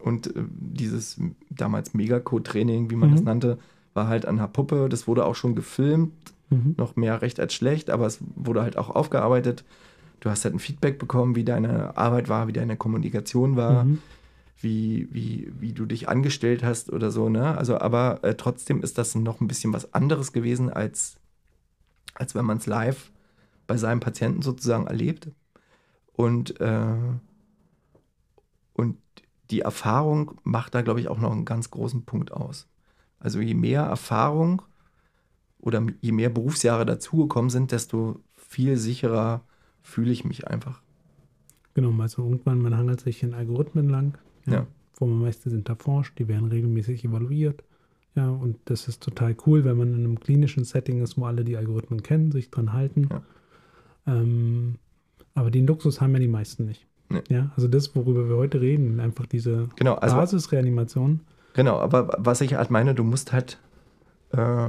und 0.00 0.34
äh, 0.34 0.44
dieses 0.48 1.20
damals 1.50 1.94
Megacode-Training, 1.94 2.90
wie 2.90 2.96
man 2.96 3.10
mhm. 3.10 3.14
das 3.14 3.24
nannte, 3.24 3.58
war 3.94 4.08
halt 4.08 4.26
an 4.26 4.38
einer 4.38 4.48
Puppe. 4.48 4.88
Das 4.88 5.06
wurde 5.06 5.24
auch 5.26 5.34
schon 5.34 5.54
gefilmt, 5.54 6.12
mhm. 6.50 6.74
noch 6.78 6.96
mehr 6.96 7.22
recht 7.22 7.38
als 7.38 7.54
schlecht, 7.54 7.90
aber 7.90 8.06
es 8.06 8.18
wurde 8.34 8.62
halt 8.62 8.78
auch 8.78 8.90
aufgearbeitet. 8.90 9.64
Du 10.20 10.30
hast 10.30 10.44
halt 10.44 10.54
ein 10.54 10.60
Feedback 10.60 10.98
bekommen, 10.98 11.36
wie 11.36 11.44
deine 11.44 11.96
Arbeit 11.96 12.28
war, 12.28 12.48
wie 12.48 12.52
deine 12.52 12.76
Kommunikation 12.76 13.56
war. 13.56 13.84
Mhm 13.84 13.98
wie, 14.62 15.08
wie, 15.10 15.52
wie 15.58 15.72
du 15.72 15.86
dich 15.86 16.08
angestellt 16.08 16.62
hast 16.62 16.92
oder 16.92 17.10
so, 17.10 17.28
ne? 17.28 17.56
Also, 17.56 17.78
aber 17.78 18.22
äh, 18.22 18.34
trotzdem 18.34 18.82
ist 18.82 18.98
das 18.98 19.14
noch 19.14 19.40
ein 19.40 19.48
bisschen 19.48 19.72
was 19.72 19.92
anderes 19.94 20.32
gewesen, 20.32 20.70
als, 20.70 21.16
als 22.14 22.34
wenn 22.34 22.44
man 22.44 22.58
es 22.58 22.66
live 22.66 23.12
bei 23.66 23.76
seinem 23.76 24.00
Patienten 24.00 24.42
sozusagen 24.42 24.86
erlebt. 24.86 25.30
Und, 26.12 26.60
äh, 26.60 26.94
und 28.74 28.98
die 29.50 29.60
Erfahrung 29.60 30.40
macht 30.44 30.74
da, 30.74 30.82
glaube 30.82 31.00
ich, 31.00 31.08
auch 31.08 31.18
noch 31.18 31.32
einen 31.32 31.44
ganz 31.44 31.70
großen 31.70 32.04
Punkt 32.04 32.32
aus. 32.32 32.68
Also 33.18 33.40
je 33.40 33.54
mehr 33.54 33.82
Erfahrung 33.82 34.62
oder 35.58 35.86
je 36.00 36.12
mehr 36.12 36.30
Berufsjahre 36.30 36.84
dazugekommen 36.86 37.50
sind, 37.50 37.72
desto 37.72 38.20
viel 38.34 38.76
sicherer 38.76 39.42
fühle 39.80 40.12
ich 40.12 40.24
mich 40.24 40.48
einfach. 40.48 40.82
Genau, 41.74 41.92
also 42.02 42.22
irgendwann, 42.22 42.60
man 42.60 42.76
hangelt 42.76 43.00
sich 43.00 43.22
in 43.22 43.32
Algorithmen 43.32 43.88
lang, 43.88 44.18
ja. 44.46 44.52
ja. 44.52 44.66
Formameister 44.92 45.50
sind 45.50 45.68
erforscht, 45.68 46.18
die 46.18 46.28
werden 46.28 46.48
regelmäßig 46.48 47.04
evaluiert. 47.04 47.64
Ja, 48.14 48.28
und 48.28 48.58
das 48.66 48.88
ist 48.88 49.02
total 49.02 49.34
cool, 49.46 49.64
wenn 49.64 49.76
man 49.76 49.94
in 49.94 50.04
einem 50.04 50.20
klinischen 50.20 50.64
Setting 50.64 51.02
ist, 51.02 51.16
wo 51.16 51.24
alle 51.24 51.44
die 51.44 51.56
Algorithmen 51.56 52.02
kennen, 52.02 52.30
sich 52.30 52.50
dran 52.50 52.72
halten. 52.72 53.08
Ja. 53.10 53.22
Ähm, 54.06 54.76
aber 55.34 55.50
den 55.50 55.66
Luxus 55.66 56.00
haben 56.00 56.12
ja 56.12 56.18
die 56.18 56.28
meisten 56.28 56.66
nicht. 56.66 56.86
Nee. 57.08 57.22
Ja, 57.28 57.50
also 57.56 57.68
das, 57.68 57.94
worüber 57.96 58.28
wir 58.28 58.36
heute 58.36 58.60
reden, 58.60 59.00
einfach 59.00 59.26
diese 59.26 59.68
genau, 59.76 59.94
also, 59.94 60.16
Basisreanimation. 60.16 61.20
Genau, 61.54 61.78
aber 61.78 62.16
was 62.18 62.40
ich 62.40 62.54
halt 62.54 62.70
meine, 62.70 62.94
du 62.94 63.04
musst 63.04 63.32
halt, 63.32 63.58
äh, 64.30 64.68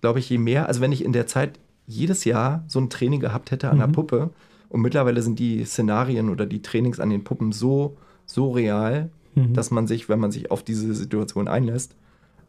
glaube 0.00 0.18
ich, 0.18 0.28
je 0.28 0.38
mehr, 0.38 0.68
also 0.68 0.80
wenn 0.80 0.92
ich 0.92 1.04
in 1.04 1.12
der 1.12 1.26
Zeit 1.26 1.58
jedes 1.86 2.24
Jahr 2.24 2.64
so 2.66 2.78
ein 2.80 2.90
Training 2.90 3.20
gehabt 3.20 3.50
hätte 3.50 3.70
an 3.70 3.76
mhm. 3.76 3.80
der 3.80 3.88
Puppe 3.88 4.30
und 4.68 4.80
mittlerweile 4.80 5.22
sind 5.22 5.38
die 5.38 5.64
Szenarien 5.64 6.30
oder 6.30 6.46
die 6.46 6.62
Trainings 6.62 7.00
an 7.00 7.10
den 7.10 7.24
Puppen 7.24 7.52
so 7.52 7.96
so 8.26 8.50
real, 8.50 9.10
mhm. 9.34 9.54
dass 9.54 9.70
man 9.70 9.86
sich, 9.86 10.08
wenn 10.08 10.18
man 10.18 10.30
sich 10.30 10.50
auf 10.50 10.62
diese 10.62 10.94
Situation 10.94 11.48
einlässt, 11.48 11.96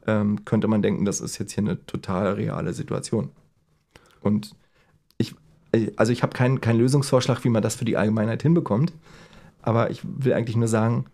ähm, 0.06 0.46
könnte 0.46 0.68
man 0.68 0.82
denken, 0.82 1.06
das 1.06 1.22
ist 1.22 1.38
jetzt 1.38 1.54
hier 1.54 1.64
eine 1.64 1.86
total 1.86 2.34
reale 2.34 2.74
Situation. 2.74 3.30
Und 4.22 4.56
ich, 5.18 5.36
also 5.96 6.12
ich 6.12 6.24
habe 6.24 6.34
keinen 6.34 6.62
kein 6.62 6.78
Lösungsvorschlag, 6.78 7.44
wie 7.44 7.50
man 7.50 7.62
das 7.62 7.76
für 7.76 7.86
die 7.86 7.98
Allgemeinheit 7.98 8.42
hinbekommt, 8.42 8.94
aber 9.62 9.92
ich 9.92 10.02
will 10.04 10.34
eigentlich 10.34 10.56
nur 10.56 10.68
sagen, 10.68 11.06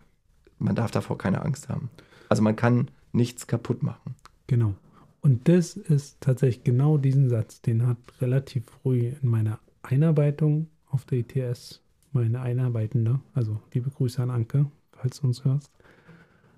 man 0.59 0.75
darf 0.75 0.91
davor 0.91 1.17
keine 1.17 1.43
Angst 1.43 1.69
haben. 1.69 1.89
Also 2.29 2.41
man 2.43 2.55
kann 2.55 2.89
nichts 3.11 3.47
kaputt 3.47 3.83
machen. 3.83 4.15
Genau. 4.47 4.73
Und 5.21 5.47
das 5.47 5.77
ist 5.77 6.17
tatsächlich 6.21 6.63
genau 6.63 6.97
diesen 6.97 7.29
Satz, 7.29 7.61
den 7.61 7.87
hat 7.87 7.97
relativ 8.21 8.65
früh 8.65 9.13
in 9.21 9.29
meiner 9.29 9.59
Einarbeitung 9.81 10.67
auf 10.89 11.05
der 11.05 11.19
ITS 11.19 11.82
meine 12.13 12.41
Einarbeitende, 12.41 13.19
also 13.33 13.59
liebe 13.73 13.89
Grüße 13.89 14.21
an 14.21 14.29
Anke, 14.29 14.65
falls 14.91 15.19
du 15.19 15.27
uns 15.27 15.43
hörst, 15.43 15.71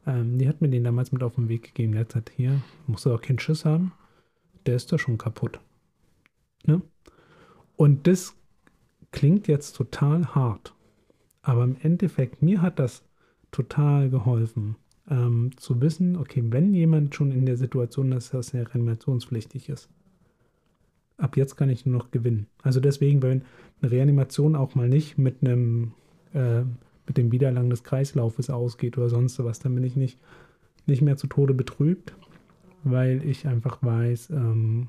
ähm, 0.05 0.37
die 0.37 0.47
hat 0.47 0.61
mir 0.61 0.69
den 0.69 0.83
damals 0.83 1.11
mit 1.11 1.23
auf 1.23 1.35
den 1.35 1.49
Weg 1.49 1.63
gegeben. 1.63 1.93
Der 1.93 2.01
hat 2.01 2.09
gesagt, 2.09 2.31
hier, 2.35 2.61
musst 2.87 3.05
du 3.05 3.13
auch 3.13 3.21
keinen 3.21 3.39
Schiss 3.39 3.65
haben, 3.65 3.91
der 4.65 4.75
ist 4.75 4.91
doch 4.91 4.99
schon 4.99 5.17
kaputt. 5.17 5.59
Ne? 6.65 6.81
Und 7.75 8.07
das 8.07 8.35
klingt 9.11 9.47
jetzt 9.47 9.75
total 9.75 10.35
hart, 10.35 10.73
aber 11.41 11.63
im 11.63 11.77
Endeffekt, 11.81 12.41
mir 12.41 12.61
hat 12.61 12.79
das 12.79 13.03
total 13.51 14.09
geholfen, 14.09 14.75
ähm, 15.09 15.51
zu 15.57 15.81
wissen, 15.81 16.17
okay, 16.17 16.43
wenn 16.49 16.73
jemand 16.73 17.15
schon 17.15 17.31
in 17.31 17.45
der 17.45 17.57
Situation 17.57 18.11
ist, 18.11 18.33
dass 18.33 18.53
er 18.53 18.67
reanimationspflichtig 18.67 19.69
ist, 19.69 19.89
ab 21.17 21.37
jetzt 21.37 21.55
kann 21.55 21.69
ich 21.69 21.85
nur 21.85 21.97
noch 21.97 22.11
gewinnen. 22.11 22.47
Also 22.63 22.79
deswegen, 22.79 23.21
wenn 23.21 23.43
eine 23.81 23.91
Reanimation 23.91 24.55
auch 24.55 24.75
mal 24.75 24.89
nicht 24.89 25.17
mit 25.17 25.41
einem 25.41 25.93
äh, 26.33 26.63
mit 27.07 27.17
dem 27.17 27.31
Widerlang 27.31 27.69
des 27.69 27.83
Kreislaufes 27.83 28.49
ausgeht 28.49 28.97
oder 28.97 29.09
sonst 29.09 29.43
was, 29.43 29.59
dann 29.59 29.75
bin 29.75 29.83
ich 29.83 29.95
nicht, 29.95 30.19
nicht 30.85 31.01
mehr 31.01 31.17
zu 31.17 31.27
Tode 31.27 31.53
betrübt, 31.53 32.15
weil 32.83 33.23
ich 33.25 33.47
einfach 33.47 33.81
weiß, 33.81 34.31
ähm, 34.31 34.87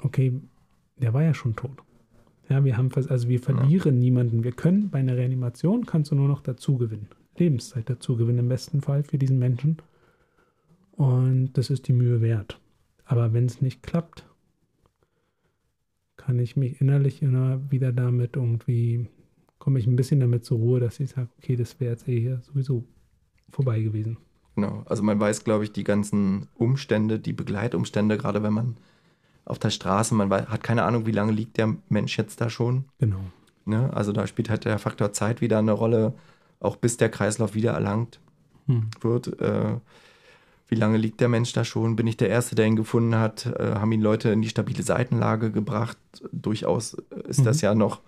okay, 0.00 0.40
der 0.96 1.12
war 1.12 1.22
ja 1.22 1.34
schon 1.34 1.56
tot. 1.56 1.82
Ja, 2.48 2.64
wir 2.64 2.76
haben 2.76 2.90
also 2.94 3.28
wir 3.28 3.40
verlieren 3.40 3.96
ja. 3.96 4.00
niemanden. 4.00 4.44
Wir 4.44 4.52
können 4.52 4.90
bei 4.90 4.98
einer 4.98 5.16
Reanimation 5.16 5.86
kannst 5.86 6.10
du 6.10 6.14
nur 6.14 6.28
noch 6.28 6.42
dazu 6.42 6.76
gewinnen. 6.76 7.08
Lebenszeit 7.36 7.88
dazu 7.88 8.16
gewinnen 8.16 8.40
im 8.40 8.48
besten 8.48 8.80
Fall 8.80 9.02
für 9.02 9.18
diesen 9.18 9.38
Menschen. 9.38 9.78
Und 10.92 11.54
das 11.54 11.70
ist 11.70 11.88
die 11.88 11.92
Mühe 11.92 12.20
wert. 12.20 12.60
Aber 13.06 13.32
wenn 13.32 13.46
es 13.46 13.60
nicht 13.60 13.82
klappt, 13.82 14.26
kann 16.24 16.38
ich 16.38 16.56
mich 16.56 16.80
innerlich 16.80 17.22
immer 17.22 17.60
wieder 17.70 17.92
damit 17.92 18.36
irgendwie, 18.36 19.06
komme 19.58 19.78
ich 19.78 19.86
ein 19.86 19.96
bisschen 19.96 20.20
damit 20.20 20.44
zur 20.44 20.58
Ruhe, 20.58 20.80
dass 20.80 21.00
ich 21.00 21.10
sage, 21.10 21.28
okay, 21.38 21.56
das 21.56 21.78
wäre 21.80 21.92
jetzt 21.92 22.08
eh 22.08 22.20
hier 22.20 22.40
sowieso 22.40 22.84
vorbei 23.50 23.80
gewesen. 23.80 24.16
Genau, 24.56 24.84
also 24.86 25.02
man 25.02 25.18
weiß, 25.18 25.44
glaube 25.44 25.64
ich, 25.64 25.72
die 25.72 25.84
ganzen 25.84 26.48
Umstände, 26.54 27.18
die 27.18 27.32
Begleitumstände, 27.32 28.16
gerade 28.16 28.42
wenn 28.42 28.52
man 28.52 28.76
auf 29.44 29.58
der 29.58 29.70
Straße, 29.70 30.14
man 30.14 30.30
weiß, 30.30 30.46
hat 30.46 30.62
keine 30.62 30.84
Ahnung, 30.84 31.06
wie 31.06 31.12
lange 31.12 31.32
liegt 31.32 31.58
der 31.58 31.76
Mensch 31.88 32.16
jetzt 32.16 32.40
da 32.40 32.48
schon. 32.48 32.84
Genau. 32.98 33.20
Ne? 33.66 33.92
Also 33.92 34.12
da 34.12 34.26
spielt 34.26 34.48
halt 34.48 34.64
der 34.64 34.78
Faktor 34.78 35.12
Zeit 35.12 35.40
wieder 35.40 35.58
eine 35.58 35.72
Rolle, 35.72 36.14
auch 36.60 36.76
bis 36.76 36.96
der 36.96 37.10
Kreislauf 37.10 37.54
wieder 37.54 37.72
erlangt 37.72 38.20
hm. 38.66 38.88
wird. 39.00 39.40
Äh, 39.40 39.76
wie 40.66 40.74
lange 40.74 40.96
liegt 40.96 41.20
der 41.20 41.28
Mensch 41.28 41.52
da 41.52 41.64
schon? 41.64 41.96
Bin 41.96 42.06
ich 42.06 42.16
der 42.16 42.30
Erste, 42.30 42.54
der 42.54 42.66
ihn 42.66 42.76
gefunden 42.76 43.16
hat? 43.16 43.46
Äh, 43.46 43.74
haben 43.74 43.92
ihn 43.92 44.00
Leute 44.00 44.30
in 44.30 44.42
die 44.42 44.48
stabile 44.48 44.82
Seitenlage 44.82 45.50
gebracht? 45.50 45.98
Durchaus 46.32 46.94
ist 47.28 47.40
mhm. 47.40 47.44
das 47.44 47.60
ja 47.60 47.74
noch 47.74 48.00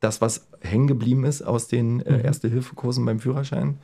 das, 0.00 0.20
was 0.20 0.48
hängen 0.60 0.86
geblieben 0.86 1.24
ist 1.24 1.42
aus 1.42 1.68
den 1.68 2.00
äh, 2.00 2.18
mhm. 2.18 2.24
Erste-Hilfe-Kursen 2.24 3.04
beim 3.04 3.20
Führerschein. 3.20 3.78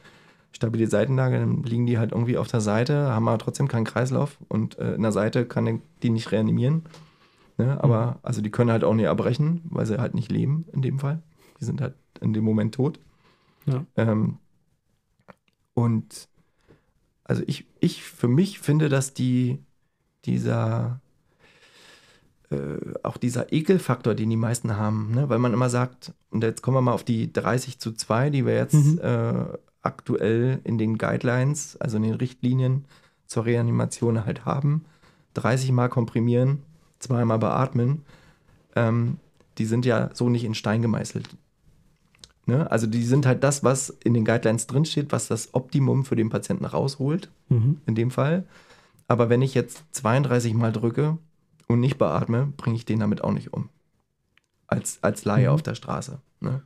Stabile 0.53 0.87
Seitenlage, 0.87 1.39
dann 1.39 1.63
liegen 1.65 1.85
die 1.85 1.99
halt 1.99 2.13
irgendwie 2.13 2.39
auf 2.39 2.49
der 2.49 2.63
Seite, 2.63 3.11
haben 3.11 3.29
aber 3.29 3.39
trotzdem 3.39 3.69
keinen 3.69 3.85
Kreislauf 3.85 4.39
und 4.49 4.79
äh, 4.79 4.95
in 4.95 5.03
der 5.03 5.13
Seite 5.13 5.45
kann 5.45 5.83
die 6.03 6.11
nicht 6.11 6.33
reanimieren. 6.33 6.85
Ne? 7.59 7.83
Aber 7.83 8.07
mhm. 8.07 8.17
also 8.23 8.41
die 8.41 8.51
können 8.51 8.71
halt 8.71 8.83
auch 8.83 8.95
nicht 8.95 9.05
erbrechen, 9.05 9.61
weil 9.65 9.85
sie 9.85 9.99
halt 9.99 10.15
nicht 10.15 10.33
leben 10.33 10.65
in 10.73 10.81
dem 10.81 10.99
Fall. 10.99 11.23
Die 11.61 11.65
sind 11.67 11.83
halt 11.83 11.95
in 12.23 12.33
dem 12.33 12.45
Moment 12.45 12.75
tot. 12.75 12.99
Ja. 13.67 13.85
Ähm, 13.97 14.39
und 15.75 16.29
also 17.27 17.43
ich, 17.47 17.67
ich 17.81 18.03
für 18.03 18.29
mich 18.29 18.61
finde, 18.61 18.89
dass 18.89 19.13
die, 19.13 19.59
dieser, 20.25 21.01
äh, 22.51 22.79
auch 23.03 23.17
dieser 23.17 23.53
Ekelfaktor, 23.53 24.15
den 24.15 24.31
die 24.31 24.37
meisten 24.37 24.77
haben, 24.77 25.11
ne? 25.13 25.29
weil 25.29 25.39
man 25.39 25.53
immer 25.53 25.69
sagt, 25.69 26.13
und 26.31 26.45
jetzt 26.45 26.63
kommen 26.63 26.77
wir 26.77 26.83
mal 26.83 26.93
auf 26.93 27.05
die 27.05 27.33
30 27.33 27.81
zu 27.81 27.93
2, 27.93 28.31
die 28.31 28.47
wir 28.47 28.55
jetzt 28.55 28.75
mhm. 28.75 29.01
äh, 29.03 29.45
aktuell 29.83 30.61
in 30.65 30.79
den 30.79 30.99
Guidelines, 30.99 31.77
also 31.81 31.97
in 31.97 32.05
den 32.05 32.15
Richtlinien 32.15 32.85
zur 33.27 33.45
Reanimation 33.45 34.25
halt 34.25 34.45
haben. 34.45 34.85
30 35.35 35.73
Mal 35.73 35.89
komprimieren, 35.89 36.63
zweimal 37.01 37.39
beatmen. 37.39 38.05
Ähm, 38.77 39.19
die 39.59 39.67
sind 39.67 39.85
ja 39.85 40.11
so 40.15 40.29
nicht 40.29 40.45
in 40.45 40.55
Stein 40.55 40.83
gemeißelt. 40.83 41.29
Ne? 42.47 42.71
Also 42.71 42.87
die 42.87 43.03
sind 43.03 43.27
halt 43.27 43.43
das, 43.43 43.65
was 43.65 43.91
in 43.91 44.15
den 44.15 44.25
Guidelines 44.25 44.69
drinsteht, 44.69 45.11
was 45.11 45.27
das 45.27 45.53
Optimum 45.53 46.05
für 46.05 46.17
den 46.17 46.31
Patienten 46.31 46.65
rausholt, 46.65 47.29
mhm. 47.49 47.81
in 47.87 47.97
dem 47.97 48.13
Fall. 48.13 48.45
Aber 49.09 49.29
wenn 49.29 49.43
ich 49.43 49.55
jetzt 49.55 49.85
32 49.93 50.55
Mal 50.55 50.73
drücke 50.73 51.19
und 51.67 51.81
nicht 51.81 51.99
beatme, 51.99 52.53
bringe 52.57 52.77
ich 52.77 52.85
den 52.85 53.01
damit 53.01 53.23
auch 53.23 53.33
nicht 53.33 53.53
um. 53.53 53.69
Als, 54.69 54.99
als 55.03 55.25
Laie 55.25 55.49
mhm. 55.49 55.55
auf 55.55 55.63
der 55.63 55.75
Straße. 55.75 56.21
Ne? 56.41 56.63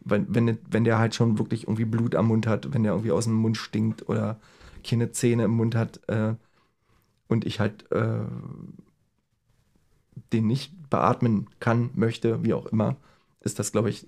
Wenn, 0.00 0.34
wenn, 0.34 0.58
wenn 0.70 0.84
der 0.84 0.98
halt 0.98 1.14
schon 1.14 1.38
wirklich 1.38 1.64
irgendwie 1.64 1.84
Blut 1.84 2.14
am 2.14 2.28
Mund 2.28 2.46
hat, 2.46 2.72
wenn 2.72 2.82
der 2.82 2.92
irgendwie 2.92 3.12
aus 3.12 3.24
dem 3.24 3.34
Mund 3.34 3.58
stinkt 3.58 4.08
oder 4.08 4.40
keine 4.82 5.12
Zähne 5.12 5.44
im 5.44 5.50
Mund 5.50 5.74
hat 5.74 6.00
äh, 6.08 6.34
und 7.28 7.44
ich 7.44 7.60
halt 7.60 7.90
äh, 7.92 8.24
den 10.32 10.46
nicht 10.46 10.88
beatmen 10.88 11.48
kann, 11.60 11.90
möchte, 11.94 12.42
wie 12.42 12.54
auch 12.54 12.66
immer, 12.66 12.96
ist 13.40 13.58
das, 13.58 13.72
glaube 13.72 13.90
ich, 13.90 14.06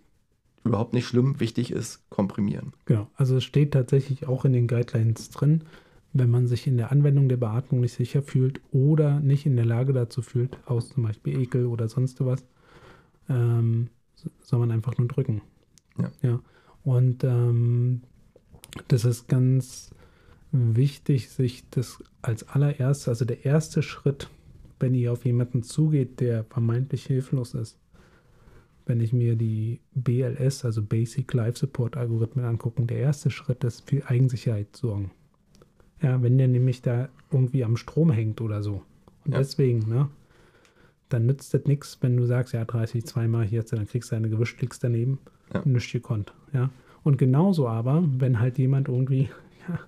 überhaupt 0.64 0.92
nicht 0.92 1.06
schlimm. 1.06 1.40
Wichtig 1.40 1.70
ist, 1.70 2.08
komprimieren. 2.10 2.72
Genau, 2.86 3.08
also 3.16 3.36
es 3.36 3.44
steht 3.44 3.72
tatsächlich 3.72 4.26
auch 4.26 4.44
in 4.44 4.52
den 4.52 4.66
Guidelines 4.66 5.30
drin, 5.30 5.64
wenn 6.12 6.30
man 6.30 6.46
sich 6.46 6.66
in 6.66 6.76
der 6.76 6.92
Anwendung 6.92 7.28
der 7.28 7.36
Beatmung 7.36 7.80
nicht 7.80 7.94
sicher 7.94 8.22
fühlt 8.22 8.60
oder 8.70 9.20
nicht 9.20 9.46
in 9.46 9.56
der 9.56 9.64
Lage 9.64 9.92
dazu 9.92 10.22
fühlt, 10.22 10.56
aus 10.66 10.90
zum 10.90 11.04
Beispiel 11.04 11.40
Ekel 11.40 11.66
oder 11.66 11.88
sonst 11.88 12.24
was, 12.24 12.44
ähm, 13.28 13.88
soll 14.42 14.60
man 14.60 14.70
einfach 14.70 14.96
nur 14.98 15.08
drücken. 15.08 15.42
Ja. 15.98 16.12
ja. 16.22 16.40
Und 16.84 17.24
ähm, 17.24 18.02
das 18.88 19.04
ist 19.04 19.28
ganz 19.28 19.90
wichtig, 20.52 21.30
sich 21.30 21.68
das 21.70 22.02
als 22.20 22.48
allererstes, 22.48 23.08
also 23.08 23.24
der 23.24 23.44
erste 23.44 23.82
Schritt, 23.82 24.28
wenn 24.80 24.94
ihr 24.94 25.12
auf 25.12 25.24
jemanden 25.24 25.62
zugeht, 25.62 26.20
der 26.20 26.44
vermeintlich 26.44 27.06
hilflos 27.06 27.54
ist, 27.54 27.78
wenn 28.86 29.00
ich 29.00 29.12
mir 29.12 29.36
die 29.36 29.80
BLS, 29.94 30.64
also 30.64 30.82
Basic 30.82 31.32
Life 31.32 31.58
Support 31.58 31.96
Algorithmen 31.96 32.44
angucken, 32.44 32.86
der 32.86 32.98
erste 32.98 33.30
Schritt 33.30 33.64
ist 33.64 33.88
für 33.88 34.06
Eigensicherheit 34.08 34.74
sorgen. 34.76 35.10
Ja, 36.00 36.20
wenn 36.22 36.36
der 36.38 36.48
nämlich 36.48 36.82
da 36.82 37.08
irgendwie 37.30 37.64
am 37.64 37.76
Strom 37.76 38.10
hängt 38.10 38.40
oder 38.40 38.62
so. 38.62 38.82
Und 39.24 39.32
Ja. 39.32 39.38
deswegen, 39.38 39.88
ne, 39.88 40.08
dann 41.08 41.26
nützt 41.26 41.54
das 41.54 41.64
nichts, 41.66 41.98
wenn 42.00 42.16
du 42.16 42.24
sagst, 42.26 42.54
ja, 42.54 42.64
30 42.64 43.04
zweimal 43.06 43.44
hier, 43.44 43.62
dann 43.62 43.86
kriegst 43.86 44.10
du 44.10 44.16
eine 44.16 44.28
gewischt, 44.28 44.60
liegst 44.60 44.82
daneben, 44.82 45.18
Ja. 45.54 45.62
nichts 45.64 45.92
gekonnt. 45.92 46.32
Ja. 46.52 46.70
Und 47.04 47.18
genauso 47.18 47.68
aber, 47.68 48.02
wenn 48.18 48.40
halt 48.40 48.58
jemand 48.58 48.88
irgendwie 48.88 49.28
ja, 49.68 49.78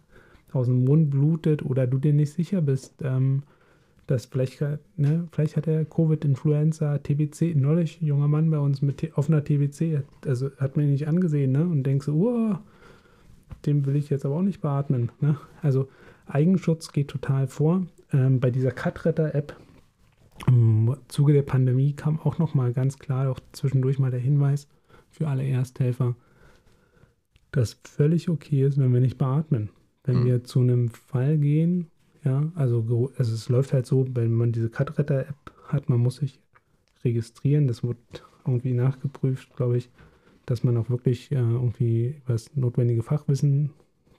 aus 0.53 0.66
dem 0.66 0.84
Mund 0.84 1.11
blutet 1.11 1.64
oder 1.64 1.86
du 1.86 1.99
dir 1.99 2.12
nicht 2.12 2.32
sicher 2.32 2.61
bist, 2.62 2.95
ähm, 3.03 3.42
dass 4.07 4.27
vielleicht, 4.27 4.61
ne, 4.97 5.29
vielleicht 5.33 5.57
hat 5.57 5.67
er 5.67 5.85
Covid-Influenza, 5.85 6.99
TBC, 6.99 7.55
neulich 7.57 8.01
ein 8.03 8.07
junger 8.07 8.29
Mann 8.29 8.51
bei 8.51 8.59
uns 8.59 8.83
mit 8.83 9.17
offener 9.17 9.43
TBC, 9.43 9.99
hat, 9.99 10.27
also 10.27 10.51
hat 10.59 10.77
mir 10.77 10.85
nicht 10.85 11.09
angesehen, 11.09 11.53
ne? 11.53 11.63
Und 11.63 11.85
denkst 11.85 12.07
so, 12.07 12.15
oh, 12.15 12.59
dem 13.67 13.87
will 13.87 13.97
ich 13.97 14.11
jetzt 14.11 14.27
aber 14.27 14.37
auch 14.37 14.43
nicht 14.43 14.61
beatmen. 14.61 15.11
Ne? 15.21 15.37
Also 15.63 15.89
Eigenschutz 16.27 16.93
geht 16.93 17.09
total 17.09 17.47
vor. 17.47 17.87
Ähm, 18.13 18.41
bei 18.41 18.51
dieser 18.51 18.71
Cutretter-App 18.71 19.57
im 20.47 20.95
Zuge 21.09 21.33
der 21.33 21.43
Pandemie 21.43 21.95
kam 21.95 22.21
auch 22.21 22.39
noch 22.39 22.55
mal 22.55 22.73
ganz 22.73 22.99
klar 22.99 23.31
auch 23.31 23.41
zwischendurch 23.53 23.99
mal 23.99 24.11
der 24.11 24.21
Hinweis 24.21 24.69
für 25.11 25.29
alle 25.29 25.47
Ersthelfer, 25.47 26.17
dass 27.53 27.79
völlig 27.85 28.29
okay 28.29 28.65
ist, 28.67 28.79
wenn 28.79 28.93
wir 28.93 29.01
nicht 29.01 29.17
beatmen. 29.17 29.71
Wenn 30.03 30.21
Mhm. 30.21 30.25
wir 30.27 30.45
zu 30.45 30.61
einem 30.61 30.89
Fall 30.89 31.39
gehen, 31.39 31.87
ja, 32.25 32.51
also, 32.55 33.11
also 33.16 33.35
es 33.35 33.49
läuft 33.49 33.72
halt 33.72 33.87
so, 33.87 34.07
wenn 34.14 34.33
man 34.33 34.53
diese 34.53 34.70
Cutretter-App 34.70 35.37
hat, 35.68 35.89
man 35.89 36.01
muss 36.01 36.16
sich 36.16 36.41
registrieren, 37.05 37.66
das 37.68 37.83
wird 37.83 37.99
irgendwie 38.47 38.75
nachgeprüft, 38.75 39.55
glaube 39.57 39.79
ich, 39.79 39.91
dass 40.47 40.64
man 40.64 40.77
auch 40.77 40.91
wirklich 40.91 41.31
äh, 41.33 41.37
irgendwie 41.37 42.16
über 42.25 42.35
das 42.35 42.55
notwendige 42.57 43.03
Fachwissen 43.03 43.70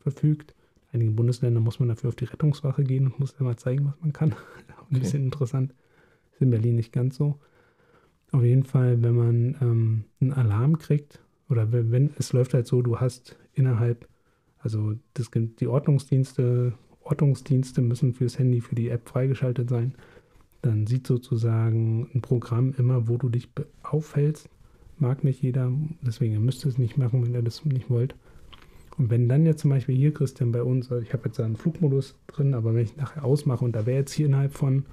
verfügt. 0.02 0.56
In 0.92 1.02
einigen 1.02 1.16
Bundesländern 1.16 1.64
muss 1.64 1.80
man 1.80 1.90
dafür 1.90 2.10
auf 2.10 2.16
die 2.16 2.26
Rettungswache 2.26 2.84
gehen 2.84 3.08
und 3.08 3.20
muss 3.20 3.36
immer 3.40 3.58
zeigen, 3.58 3.86
was 3.88 4.00
man 4.02 4.14
kann. 4.14 4.32
Ein 4.92 4.98
Okay. 4.98 5.00
bisschen 5.00 5.26
interessant. 5.26 5.74
Ist 6.34 6.42
in 6.42 6.52
Berlin 6.52 6.76
nicht 6.76 6.94
ganz 6.94 7.18
so. 7.18 7.40
Auf 8.32 8.44
jeden 8.44 8.64
Fall, 8.64 9.02
wenn 9.02 9.16
man 9.16 9.58
ähm, 9.62 10.04
einen 10.20 10.34
Alarm 10.34 10.78
kriegt, 10.78 11.22
oder 11.50 11.72
wenn, 11.72 11.92
wenn 11.92 12.12
es 12.18 12.34
läuft 12.34 12.54
halt 12.54 12.68
so, 12.68 12.82
du 12.82 13.00
hast 13.00 13.38
innerhalb, 13.54 14.08
also 14.60 14.94
das, 15.14 15.30
die 15.34 15.68
Ordnungsdienste, 15.68 16.74
Ortungsdienste 17.06 17.82
müssen 17.82 18.14
fürs 18.14 18.38
Handy, 18.38 18.62
für 18.62 18.76
die 18.76 18.90
App 18.90 19.08
freigeschaltet 19.08 19.70
sein. 19.70 19.94
Dann 20.62 20.88
sieht 20.88 21.08
sozusagen 21.08 22.10
ein 22.14 22.22
Programm 22.22 22.74
immer, 22.78 23.08
wo 23.08 23.18
du 23.18 23.30
dich 23.30 23.48
aufhältst. 23.84 24.50
Mag 24.98 25.24
nicht 25.24 25.42
jeder, 25.42 25.72
deswegen 26.02 26.34
ihr 26.34 26.40
müsst 26.40 26.66
es 26.66 26.78
nicht 26.78 26.98
machen, 26.98 27.24
wenn 27.24 27.34
ihr 27.34 27.42
das 27.42 27.64
nicht 27.66 27.90
wollt. 27.90 28.16
Und 28.98 29.10
wenn 29.10 29.30
dann 29.30 29.46
jetzt 29.46 29.62
zum 29.62 29.70
Beispiel 29.70 29.96
hier, 29.96 30.14
Christian, 30.14 30.52
bei 30.52 30.64
uns, 30.64 30.92
also 30.92 31.04
ich 31.04 31.14
habe 31.14 31.26
jetzt 31.26 31.40
einen 31.40 31.58
Flugmodus 31.58 32.16
drin, 32.28 32.54
aber 32.54 32.74
wenn 32.74 32.84
ich 32.84 32.96
nachher 32.96 33.26
ausmache 33.26 33.64
und 33.64 33.76
da 33.76 33.86
wäre 33.86 34.00
jetzt 34.00 34.14
hier 34.14 34.26
innerhalb 34.26 34.54
von, 34.54 34.86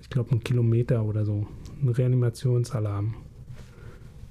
ich 0.00 0.08
glaube, 0.08 0.30
ein 0.30 0.44
Kilometer 0.44 1.04
oder 1.04 1.24
so, 1.24 1.46
ein 1.82 1.88
Reanimationsalarm, 1.88 3.14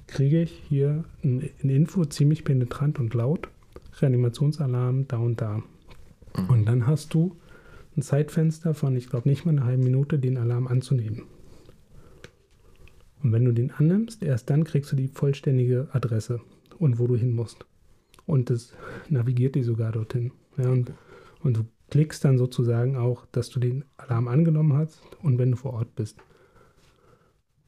kriege 0.06 0.42
ich 0.42 0.62
hier 0.68 1.04
ein, 1.22 1.50
eine 1.62 1.74
Info, 1.74 2.04
ziemlich 2.06 2.44
penetrant 2.44 2.98
und 2.98 3.14
laut, 3.14 3.48
Reanimationsalarm 4.00 5.06
da 5.06 5.18
und 5.18 5.40
da. 5.40 5.62
Mhm. 6.38 6.50
Und 6.50 6.64
dann 6.66 6.86
hast 6.86 7.14
du 7.14 7.36
ein 7.96 8.02
Zeitfenster 8.02 8.74
von, 8.74 8.96
ich 8.96 9.08
glaube, 9.10 9.28
nicht 9.28 9.44
mal 9.44 9.52
eine 9.52 9.64
halbe 9.64 9.82
Minute, 9.82 10.18
den 10.18 10.38
Alarm 10.38 10.66
anzunehmen. 10.66 11.24
Und 13.22 13.32
wenn 13.32 13.44
du 13.44 13.52
den 13.52 13.72
annimmst, 13.72 14.22
erst 14.22 14.48
dann 14.50 14.64
kriegst 14.64 14.92
du 14.92 14.96
die 14.96 15.08
vollständige 15.08 15.88
Adresse 15.92 16.40
und 16.78 16.98
wo 16.98 17.06
du 17.06 17.16
hin 17.16 17.32
musst. 17.32 17.66
Und 18.26 18.50
das 18.50 18.74
navigiert 19.08 19.54
die 19.54 19.62
sogar 19.62 19.90
dorthin. 19.92 20.32
Ja, 20.56 20.70
und, 20.70 20.92
und 21.42 21.56
du 21.56 21.64
klickst 21.90 22.24
dann 22.24 22.38
sozusagen 22.38 22.96
auch, 22.96 23.26
dass 23.32 23.50
du 23.50 23.58
den 23.58 23.84
Alarm 23.96 24.28
angenommen 24.28 24.74
hast 24.74 25.00
und 25.22 25.38
wenn 25.38 25.50
du 25.50 25.56
vor 25.56 25.72
Ort 25.72 25.94
bist. 25.96 26.18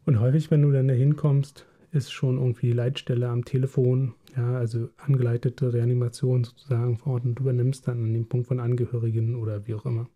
Und 0.07 0.21
häufig, 0.21 0.51
wenn 0.51 0.63
du 0.63 0.71
dann 0.71 0.89
da 0.89 0.95
hinkommst, 0.95 1.67
ist 1.93 2.13
schon 2.13 2.37
irgendwie 2.37 2.69
die 2.69 2.73
Leitstelle 2.73 3.29
am 3.29 3.45
Telefon, 3.45 4.15
ja, 4.37 4.59
also 4.59 4.89
angeleitete 4.99 5.73
Reanimation 5.73 6.45
sozusagen 6.45 6.97
vor 6.99 7.15
Ort 7.15 7.25
und 7.25 7.35
du 7.37 7.43
übernimmst 7.43 7.87
dann 7.89 8.05
an 8.05 8.13
dem 8.13 8.29
Punkt 8.29 8.47
von 8.47 8.61
Angehörigen 8.61 9.37
oder 9.37 9.67
wie 9.67 9.75
auch 9.75 9.87
immer. 9.87 10.09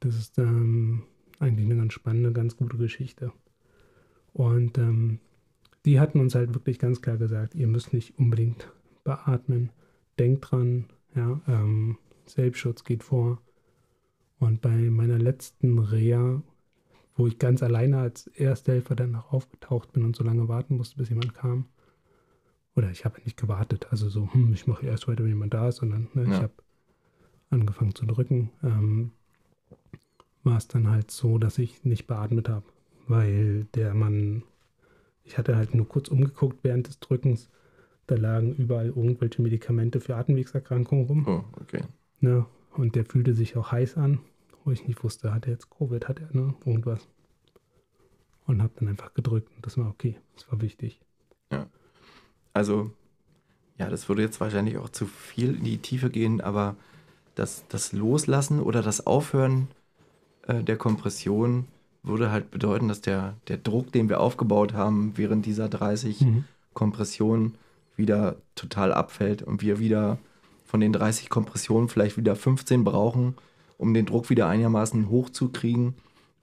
Das 0.00 0.16
ist 0.16 0.38
ähm, 0.38 1.04
eigentlich 1.38 1.66
eine 1.66 1.76
ganz 1.76 1.92
spannende, 1.92 2.32
ganz 2.32 2.56
gute 2.56 2.76
Geschichte. 2.76 3.32
Und 4.32 4.78
ähm, 4.78 5.20
die 5.84 6.00
hatten 6.00 6.20
uns 6.20 6.34
halt 6.34 6.54
wirklich 6.54 6.78
ganz 6.78 7.00
klar 7.00 7.16
gesagt, 7.16 7.54
ihr 7.54 7.66
müsst 7.66 7.92
nicht 7.92 8.18
unbedingt 8.18 8.70
beatmen. 9.04 9.70
Denkt 10.18 10.50
dran, 10.50 10.86
ja, 11.14 11.40
ähm, 11.46 11.98
Selbstschutz 12.26 12.84
geht 12.84 13.02
vor. 13.02 13.40
Und 14.38 14.60
bei 14.60 14.76
meiner 14.90 15.18
letzten 15.18 15.78
Reha, 15.78 16.42
wo 17.14 17.26
ich 17.26 17.38
ganz 17.38 17.62
alleine 17.62 17.98
als 17.98 18.26
Ersthelfer 18.26 18.94
dann 18.94 19.12
noch 19.12 19.32
aufgetaucht 19.32 19.92
bin 19.92 20.04
und 20.04 20.16
so 20.16 20.24
lange 20.24 20.48
warten 20.48 20.76
musste, 20.76 20.96
bis 20.96 21.08
jemand 21.08 21.34
kam. 21.34 21.66
Oder 22.76 22.90
ich 22.90 23.04
habe 23.04 23.20
nicht 23.22 23.36
gewartet, 23.38 23.86
also 23.90 24.08
so, 24.10 24.32
hm, 24.32 24.52
ich 24.52 24.66
mache 24.66 24.86
erst 24.86 25.08
weiter, 25.08 25.22
wenn 25.24 25.30
jemand 25.30 25.54
da 25.54 25.68
ist, 25.68 25.76
sondern 25.76 26.08
ne, 26.14 26.24
ich 26.24 26.28
Ja. 26.30 26.42
habe 26.42 26.52
angefangen 27.50 27.94
zu 27.94 28.04
drücken. 28.06 28.50
Ähm, 28.62 29.12
war 30.44 30.58
es 30.58 30.68
dann 30.68 30.90
halt 30.90 31.10
so, 31.10 31.38
dass 31.38 31.58
ich 31.58 31.84
nicht 31.84 32.06
beatmet 32.06 32.48
habe, 32.48 32.66
weil 33.08 33.64
der 33.74 33.94
Mann, 33.94 34.42
ich 35.24 35.38
hatte 35.38 35.56
halt 35.56 35.74
nur 35.74 35.88
kurz 35.88 36.08
umgeguckt 36.08 36.58
während 36.62 36.86
des 36.86 37.00
Drückens, 37.00 37.48
da 38.06 38.14
lagen 38.14 38.54
überall 38.54 38.88
irgendwelche 38.88 39.42
Medikamente 39.42 40.00
für 40.00 40.14
Atemwegserkrankungen 40.16 41.06
rum. 41.06 41.26
Oh, 41.26 41.44
okay. 41.60 41.82
Ne? 42.20 42.46
Und 42.74 42.94
der 42.94 43.04
fühlte 43.04 43.34
sich 43.34 43.56
auch 43.56 43.72
heiß 43.72 43.96
an, 43.96 44.20
wo 44.64 44.70
ich 44.70 44.86
nicht 44.86 45.02
wusste, 45.02 45.32
hat 45.32 45.46
er 45.46 45.52
jetzt 45.52 45.70
Covid, 45.70 46.06
hat 46.08 46.20
er 46.20 46.28
ne, 46.32 46.54
irgendwas. 46.64 47.08
Und 48.46 48.62
habe 48.62 48.72
dann 48.76 48.86
einfach 48.88 49.14
gedrückt 49.14 49.50
und 49.56 49.66
das 49.66 49.76
war 49.78 49.88
okay, 49.88 50.20
das 50.34 50.50
war 50.52 50.60
wichtig. 50.60 51.00
Also, 52.56 52.90
ja, 53.78 53.90
das 53.90 54.08
würde 54.08 54.22
jetzt 54.22 54.40
wahrscheinlich 54.40 54.78
auch 54.78 54.88
zu 54.88 55.04
viel 55.04 55.56
in 55.56 55.64
die 55.64 55.76
Tiefe 55.76 56.08
gehen, 56.08 56.40
aber 56.40 56.74
das, 57.34 57.64
das 57.68 57.92
Loslassen 57.92 58.62
oder 58.62 58.80
das 58.80 59.06
Aufhören 59.06 59.68
äh, 60.46 60.64
der 60.64 60.78
Kompression 60.78 61.66
würde 62.02 62.30
halt 62.30 62.50
bedeuten, 62.50 62.88
dass 62.88 63.02
der, 63.02 63.34
der 63.48 63.58
Druck, 63.58 63.92
den 63.92 64.08
wir 64.08 64.20
aufgebaut 64.20 64.72
haben 64.72 65.12
während 65.16 65.44
dieser 65.44 65.68
30 65.68 66.24
Kompressionen, 66.72 67.56
wieder 67.94 68.36
total 68.54 68.94
abfällt 68.94 69.42
und 69.42 69.60
wir 69.60 69.78
wieder 69.78 70.16
von 70.64 70.80
den 70.80 70.94
30 70.94 71.28
Kompressionen 71.28 71.90
vielleicht 71.90 72.16
wieder 72.16 72.36
15 72.36 72.84
brauchen, 72.84 73.34
um 73.76 73.92
den 73.92 74.06
Druck 74.06 74.30
wieder 74.30 74.48
einigermaßen 74.48 75.10
hochzukriegen. 75.10 75.92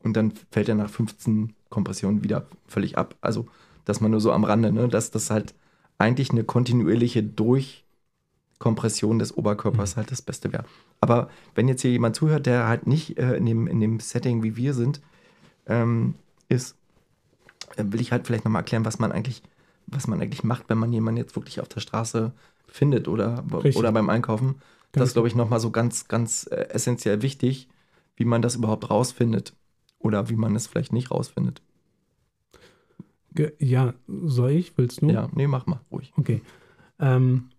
Und 0.03 0.15
dann 0.15 0.33
fällt 0.51 0.69
er 0.69 0.75
nach 0.75 0.91
15 0.91 1.53
Kompressionen 1.69 2.23
wieder 2.23 2.45
völlig 2.67 2.99
ab. 2.99 3.15
Also, 3.21 3.47
dass 3.85 3.99
man 3.99 4.11
nur 4.11 4.21
so 4.21 4.31
am 4.31 4.43
Rande, 4.43 4.71
ne, 4.71 4.87
dass 4.87 5.09
das 5.09 5.31
halt 5.31 5.55
eigentlich 5.97 6.31
eine 6.31 6.43
kontinuierliche 6.43 7.23
Durchkompression 7.23 9.19
des 9.19 9.37
Oberkörpers 9.37 9.97
halt 9.97 10.11
das 10.11 10.21
Beste 10.21 10.51
wäre. 10.51 10.65
Aber 11.01 11.29
wenn 11.55 11.67
jetzt 11.67 11.81
hier 11.81 11.91
jemand 11.91 12.15
zuhört, 12.15 12.45
der 12.45 12.67
halt 12.67 12.87
nicht 12.87 13.17
äh, 13.17 13.35
in, 13.35 13.45
dem, 13.45 13.67
in 13.67 13.79
dem 13.79 13.99
Setting, 13.99 14.43
wie 14.43 14.55
wir 14.55 14.73
sind, 14.73 15.01
ähm, 15.67 16.15
ist, 16.49 16.75
äh, 17.75 17.83
will 17.87 18.01
ich 18.01 18.11
halt 18.11 18.27
vielleicht 18.27 18.45
nochmal 18.45 18.61
erklären, 18.61 18.85
was 18.85 18.99
man 18.99 19.11
eigentlich, 19.11 19.43
was 19.87 20.07
man 20.07 20.21
eigentlich 20.21 20.43
macht, 20.43 20.69
wenn 20.69 20.77
man 20.77 20.93
jemanden 20.93 21.17
jetzt 21.17 21.35
wirklich 21.35 21.59
auf 21.61 21.67
der 21.67 21.79
Straße 21.79 22.33
findet 22.67 23.07
oder, 23.07 23.43
Richtig. 23.53 23.77
oder 23.77 23.91
beim 23.91 24.09
Einkaufen. 24.09 24.55
das 24.91 24.99
Ganz 24.99 25.09
ist, 25.09 25.13
glaube 25.13 25.27
ich, 25.27 25.35
nochmal 25.35 25.59
so 25.59 25.71
ganz, 25.71 26.07
ganz 26.07 26.47
äh, 26.51 26.69
essentiell 26.69 27.21
wichtig, 27.21 27.69
wie 28.15 28.25
man 28.25 28.41
das 28.41 28.55
überhaupt 28.55 28.89
rausfindet. 28.89 29.53
Oder 29.99 30.29
wie 30.29 30.35
man 30.35 30.53
es 30.55 30.67
vielleicht 30.67 30.91
nicht 30.91 31.11
rausfindet. 31.11 31.61
Ja, 33.59 33.93
soll 34.07 34.51
ich? 34.51 34.77
Willst 34.77 35.01
du? 35.01 35.09
Ja, 35.09 35.29
nee, 35.33 35.47
mach 35.47 35.65
mal, 35.65 35.81
ruhig. 35.91 36.13
Okay. 36.17 36.41
Ähm, 36.99 37.49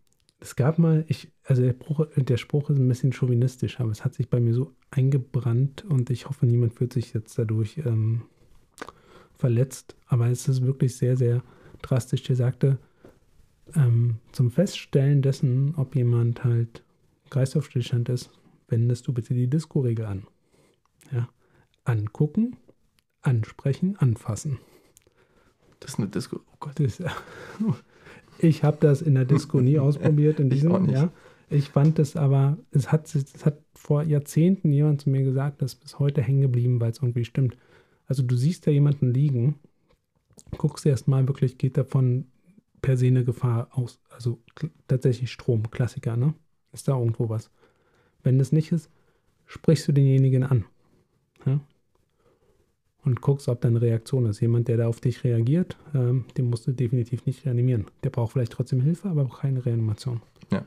es 0.40 0.56
gab 0.56 0.78
mal, 0.78 1.04
ich, 1.08 1.32
also 1.44 1.62
der 1.62 1.72
Spruch, 1.72 2.06
der 2.16 2.36
Spruch 2.36 2.70
ist 2.70 2.78
ein 2.78 2.88
bisschen 2.88 3.12
chauvinistisch, 3.12 3.80
aber 3.80 3.90
es 3.90 4.04
hat 4.04 4.14
sich 4.14 4.28
bei 4.28 4.40
mir 4.40 4.52
so 4.52 4.72
eingebrannt 4.90 5.84
und 5.84 6.10
ich 6.10 6.28
hoffe, 6.28 6.46
niemand 6.46 6.74
fühlt 6.74 6.92
sich 6.92 7.14
jetzt 7.14 7.38
dadurch 7.38 7.78
ähm, 7.78 8.22
verletzt. 9.34 9.96
Aber 10.06 10.28
es 10.28 10.48
ist 10.48 10.62
wirklich 10.62 10.96
sehr, 10.96 11.16
sehr 11.16 11.42
drastisch. 11.82 12.22
Der 12.24 12.36
sagte, 12.36 12.78
ähm, 13.74 14.18
zum 14.32 14.50
Feststellen 14.50 15.22
dessen, 15.22 15.74
ob 15.76 15.96
jemand 15.96 16.44
halt 16.44 16.84
Kreislaufstillstand 17.30 18.08
ist, 18.08 18.30
wendest 18.68 19.06
du 19.06 19.12
bitte 19.12 19.34
die 19.34 19.48
Disco-Regel 19.48 20.06
an. 20.06 20.26
Ja? 21.10 21.28
Angucken, 21.84 22.56
ansprechen, 23.22 23.96
anfassen. 23.96 24.58
Das 25.84 25.92
ist 25.92 25.98
eine 25.98 26.08
Disco. 26.08 26.40
Oh 26.50 26.56
Gott. 26.60 26.80
Das, 26.80 27.02
ich 28.38 28.64
habe 28.64 28.78
das 28.80 29.02
in 29.02 29.14
der 29.14 29.26
Disco 29.26 29.60
nie 29.60 29.78
ausprobiert. 29.78 30.40
In 30.40 30.48
diesem, 30.48 30.70
ich 30.70 30.76
auch 30.76 30.80
nicht. 30.80 30.94
Ja. 30.94 31.12
Ich 31.50 31.68
fand 31.68 31.98
es 31.98 32.16
aber, 32.16 32.56
es 32.70 32.90
hat, 32.90 33.14
es 33.14 33.44
hat 33.44 33.58
vor 33.74 34.02
Jahrzehnten 34.02 34.72
jemand 34.72 35.02
zu 35.02 35.10
mir 35.10 35.22
gesagt, 35.22 35.60
das 35.60 35.74
ist 35.74 35.80
bis 35.80 35.98
heute 35.98 36.22
hängen 36.22 36.40
geblieben, 36.40 36.80
weil 36.80 36.90
es 36.90 37.02
irgendwie 37.02 37.26
stimmt. 37.26 37.58
Also 38.06 38.22
du 38.22 38.34
siehst 38.34 38.66
da 38.66 38.70
jemanden 38.70 39.12
liegen, 39.12 39.56
guckst 40.56 40.86
erst 40.86 41.06
mal 41.06 41.28
wirklich, 41.28 41.58
geht 41.58 41.76
davon 41.76 42.28
per 42.80 42.96
se 42.96 43.08
eine 43.08 43.24
Gefahr 43.24 43.68
aus. 43.72 44.00
Also 44.08 44.40
tatsächlich 44.88 45.30
Strom, 45.30 45.70
Klassiker, 45.70 46.16
ne? 46.16 46.32
Ist 46.72 46.88
da 46.88 46.98
irgendwo 46.98 47.28
was? 47.28 47.50
Wenn 48.22 48.38
das 48.38 48.52
nicht 48.52 48.72
ist, 48.72 48.88
sprichst 49.44 49.86
du 49.86 49.92
denjenigen 49.92 50.44
an. 50.44 50.64
Ja? 51.44 51.60
Und 53.04 53.20
guckst, 53.20 53.48
ob 53.48 53.60
da 53.60 53.68
eine 53.68 53.82
Reaktion 53.82 54.24
ist. 54.26 54.40
Jemand, 54.40 54.68
der 54.68 54.78
da 54.78 54.88
auf 54.88 55.00
dich 55.00 55.24
reagiert, 55.24 55.76
ähm, 55.94 56.24
den 56.36 56.48
musst 56.48 56.66
du 56.66 56.72
definitiv 56.72 57.26
nicht 57.26 57.44
reanimieren. 57.44 57.86
Der 58.02 58.10
braucht 58.10 58.32
vielleicht 58.32 58.52
trotzdem 58.52 58.80
Hilfe, 58.80 59.08
aber 59.08 59.28
keine 59.28 59.64
Reanimation. 59.64 60.22
Ja. 60.50 60.64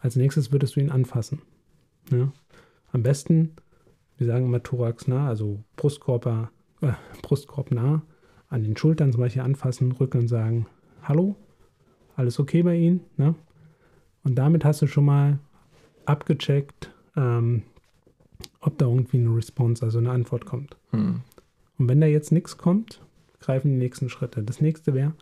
Als 0.00 0.14
nächstes 0.14 0.52
würdest 0.52 0.76
du 0.76 0.80
ihn 0.80 0.90
anfassen. 0.90 1.42
Ja? 2.10 2.32
Am 2.92 3.02
besten, 3.02 3.56
wir 4.16 4.26
sagen 4.28 4.44
immer 4.44 4.62
Thorax 4.62 5.08
nah, 5.08 5.28
also 5.28 5.58
Brustkorb, 5.74 6.26
äh, 6.82 6.92
Brustkorb 7.22 7.72
nah, 7.72 8.02
an 8.48 8.62
den 8.62 8.76
Schultern 8.76 9.10
zum 9.10 9.20
Beispiel 9.20 9.42
anfassen, 9.42 9.90
Rücken 9.92 10.28
sagen, 10.28 10.66
hallo, 11.02 11.34
alles 12.14 12.38
okay 12.38 12.62
bei 12.62 12.76
Ihnen? 12.76 13.00
Ne? 13.16 13.34
Und 14.22 14.36
damit 14.36 14.64
hast 14.64 14.82
du 14.82 14.86
schon 14.86 15.04
mal 15.04 15.38
abgecheckt, 16.04 16.92
ähm, 17.16 17.62
ob 18.60 18.78
da 18.78 18.86
irgendwie 18.86 19.18
eine 19.18 19.34
Response, 19.34 19.84
also 19.84 19.98
eine 19.98 20.10
Antwort 20.10 20.46
kommt. 20.46 20.76
Hm. 20.90 21.22
Und 21.78 21.88
wenn 21.88 22.00
da 22.00 22.06
jetzt 22.06 22.32
nichts 22.32 22.56
kommt, 22.58 23.00
greifen 23.40 23.70
die 23.72 23.76
nächsten 23.78 24.08
Schritte. 24.08 24.42
Das 24.42 24.60
nächste 24.60 24.94
wäre, 24.94 25.12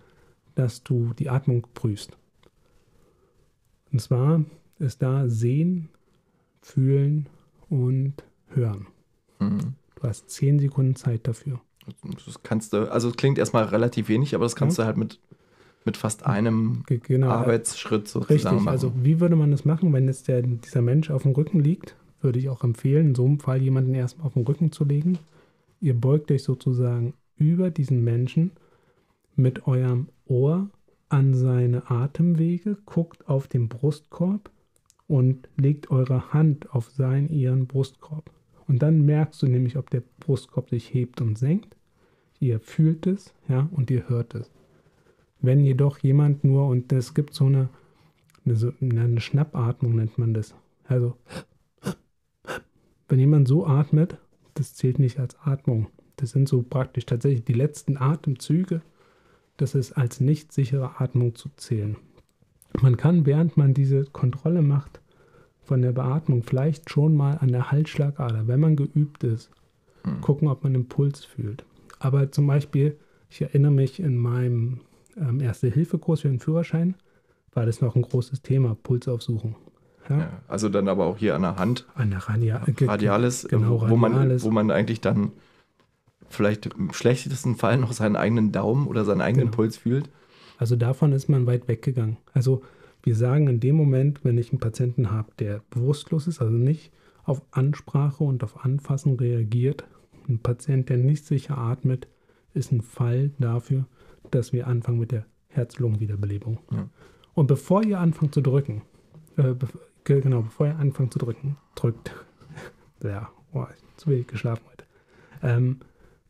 dass 0.55 0.82
du 0.84 1.12
die 1.18 1.28
Atmung 1.30 1.66
prüfst. 1.74 2.16
Und 3.92 4.00
zwar 4.00 4.44
ist 4.78 5.02
da 5.02 5.28
Sehen, 5.28 5.88
Fühlen 6.62 7.28
und 7.68 8.14
Hören. 8.48 8.86
Hm. 9.38 9.59
Du 9.96 10.02
hast 10.09 10.30
zehn 10.30 10.59
Sekunden 10.59 10.96
Zeit 10.96 11.26
dafür. 11.26 11.61
Das 12.26 12.42
kannst 12.42 12.72
du, 12.72 12.90
also 12.90 13.09
es 13.11 13.16
klingt 13.16 13.38
erstmal 13.38 13.64
relativ 13.64 14.09
wenig, 14.09 14.34
aber 14.34 14.44
das 14.44 14.57
kannst 14.57 14.78
Ja. 14.78 14.84
du 14.84 14.86
halt 14.86 14.96
mit, 14.96 15.20
mit 15.84 15.96
fast 15.96 16.24
einem 16.24 16.82
Ge- 16.86 16.98
Genau. 17.02 17.28
Arbeitsschritt 17.28 18.09
sozusagen 18.09 18.34
Richtig, 18.34 18.52
machen. 18.52 18.68
also 18.68 18.92
wie 19.02 19.20
würde 19.20 19.36
man 19.36 19.50
das 19.50 19.64
machen, 19.64 19.92
wenn 19.92 20.07
jetzt 20.07 20.28
der, 20.28 20.42
dieser 20.42 20.80
Mensch 20.82 21.11
auf 21.11 21.22
dem 21.24 21.32
Rücken 21.32 21.61
liegt? 21.61 21.94
Würde 22.22 22.38
ich 22.38 22.48
auch 22.48 22.64
empfehlen, 22.64 23.09
in 23.09 23.14
so 23.14 23.26
einem 23.26 23.38
Fall 23.38 23.61
jemanden 23.61 23.94
erstmal 23.94 24.26
auf 24.28 24.32
den 24.34 24.44
Rücken 24.44 24.72
zu 24.72 24.84
legen. 24.84 25.18
Ihr 25.85 25.93
beugt 25.93 26.30
euch 26.30 26.45
sozusagen 26.45 27.12
über 27.37 27.70
diesen 27.70 28.03
Menschen 28.03 28.53
mit 29.37 29.66
eurem 29.66 30.09
Ohr 30.24 30.70
an 31.11 31.35
seine 31.35 31.91
Atemwege, 31.91 32.78
guckt 32.87 33.28
auf 33.28 33.49
den 33.49 33.68
Brustkorb 33.68 34.51
und 35.09 35.47
legt 35.59 35.91
eure 35.91 36.32
Hand 36.32 36.70
auf 36.70 36.91
seinen, 36.91 37.28
ihren 37.28 37.66
Brustkorb. 37.66 38.30
Und 38.66 38.80
dann 38.80 39.05
merkst 39.05 39.43
du 39.43 39.47
nämlich, 39.47 39.76
ob 39.76 39.91
der 39.91 40.03
Brustkorb 40.20 40.70
sich 40.70 40.95
hebt 40.95 41.20
und 41.20 41.37
senkt. 41.37 41.76
Ihr 42.41 42.61
fühlt 42.61 43.07
es, 43.07 43.35
ja, 43.47 43.68
und 43.70 43.91
ihr 43.91 44.09
hört 44.09 44.35
es. 44.35 44.51
Wenn 45.43 45.61
jedoch 45.61 45.99
jemand 45.99 46.45
nur, 46.45 46.66
und 46.66 46.91
es 46.95 47.12
gibt 47.12 47.35
so 47.35 47.45
eine, 47.45 47.68
eine, 48.47 49.03
eine 49.03 49.20
Schnappatmung 49.20 49.97
nennt 49.97 50.16
man 50.16 50.32
das. 50.32 50.55
Also, 50.89 51.18
wenn 53.07 53.18
jemand 53.18 53.49
so 53.49 53.66
atmet, 53.66 54.16
das 54.55 54.74
zählt 54.74 54.98
nicht 54.98 55.18
als 55.18 55.36
Atmung. 55.40 55.88
Das 56.16 56.30
sind 56.30 56.48
so 56.48 56.62
praktisch 56.62 57.07
tatsächlich 57.07 57.44
die 57.44 57.52
letzten 57.55 57.96
Atemzüge. 57.96 58.82
Das 59.57 59.74
ist 59.74 59.92
als 59.92 60.20
nicht 60.20 60.52
sichere 60.52 61.00
Atmung 61.00 61.34
zu 61.34 61.48
zählen. 61.57 61.96
Man 62.80 62.96
kann, 62.96 63.26
während 63.26 63.57
man 63.57 63.74
diese 63.74 64.05
Kontrolle 64.05 64.62
macht 64.62 65.00
von 65.62 65.80
der 65.82 65.92
Beatmung, 65.92 66.42
vielleicht 66.42 66.90
schon 66.90 67.16
mal 67.16 67.38
an 67.38 67.48
der 67.52 67.70
Halsschlagader, 67.70 68.46
wenn 68.48 68.61
man 68.61 68.76
geübt 68.76 69.24
ist, 69.24 69.50
Hm. 70.05 70.20
gucken, 70.20 70.48
ob 70.48 70.62
man 70.62 70.74
den 70.74 70.86
Puls 70.86 71.24
fühlt. 71.24 71.64
Aber 71.98 72.30
zum 72.30 72.46
Beispiel, 72.46 72.98
ich 73.30 73.40
erinnere 73.40 73.72
mich 73.72 74.00
in 74.00 74.18
meinem 74.18 74.80
ähm, 75.16 75.40
Erste-Hilfe-Kurs 75.40 76.20
für 76.20 76.28
den 76.28 76.40
Führerschein, 76.40 76.94
war 77.55 77.64
das 77.64 77.80
noch 77.80 77.96
ein 77.96 78.02
großes 78.02 78.42
Thema, 78.42 78.76
Pulsaufsuchung. 78.82 79.55
Ja? 79.55 79.73
Ja, 80.09 80.28
also 80.48 80.68
dann 80.68 80.88
aber 80.88 81.07
auch 81.07 81.16
hier 81.16 81.34
an 81.34 81.42
der 81.42 81.57
Hand, 81.57 81.86
An 81.94 82.11
der 82.11 82.20
Radia 82.28 82.62
Radialis, 82.80 83.46
genau, 83.48 83.88
wo, 83.88 83.96
man, 83.96 84.12
Radialis. 84.12 84.44
wo 84.44 84.50
man 84.50 84.70
eigentlich 84.70 85.00
dann 85.00 85.32
vielleicht 86.28 86.66
im 86.66 86.92
schlechtesten 86.92 87.57
Fall 87.57 87.78
noch 87.78 87.92
seinen 87.92 88.16
eigenen 88.16 88.52
Daumen 88.52 88.86
oder 88.86 89.05
seinen 89.05 89.20
eigenen 89.20 89.46
Genau. 89.46 89.57
Puls 89.57 89.76
fühlt. 89.76 90.11
Also 90.59 90.76
davon 90.76 91.12
ist 91.12 91.28
man 91.28 91.46
weit 91.46 91.68
weggegangen. 91.68 92.16
Also 92.32 92.62
wir 93.02 93.14
sagen 93.16 93.48
in 93.48 93.61
dem 93.61 93.76
Moment, 93.76 94.24
wenn 94.24 94.38
ich 94.38 94.50
einen 94.50 94.61
Patienten 94.61 95.11
habe, 95.11 95.30
der 95.38 95.62
bewusstlos 95.70 96.26
ist, 96.26 96.40
also 96.40 96.52
nicht 96.52 96.92
auf 97.24 97.42
Ansprache 97.50 98.24
und 98.24 98.42
auf 98.44 98.64
Anfassen 98.64 99.14
reagiert, 99.16 99.84
ein 100.28 100.38
Patient, 100.38 100.88
der 100.88 100.96
nicht 100.98 101.26
sicher 101.26 101.59
atmet, 101.59 102.09
ist 102.55 102.72
ein 102.72 102.80
Fall 102.82 103.30
dafür, 103.38 103.86
dass 104.30 104.52
wir 104.52 104.66
anfangen 104.66 104.98
mit 104.98 105.12
der 105.12 105.26
Herz-Lungen-Wiederbelebung. 105.48 106.59
Ja. 106.72 106.88
Und 107.34 107.46
bevor 107.46 107.84
ihr 107.84 107.98
anfangt 108.00 108.32
zu 108.34 108.40
drücken, 108.40 108.82
äh, 109.36 109.55
genau, 110.05 110.42
bevor 110.42 110.66
ihr 110.66 110.78
anfangt 110.78 111.12
zu 111.12 111.18
drücken, 111.18 111.57
drückt, 111.74 112.14
ja, 113.02 113.30
oh, 113.52 113.66
zu 113.96 114.11
wenig 114.11 114.26
geschlafen 114.26 114.64
heute, 114.70 114.84
ähm, 115.42 115.80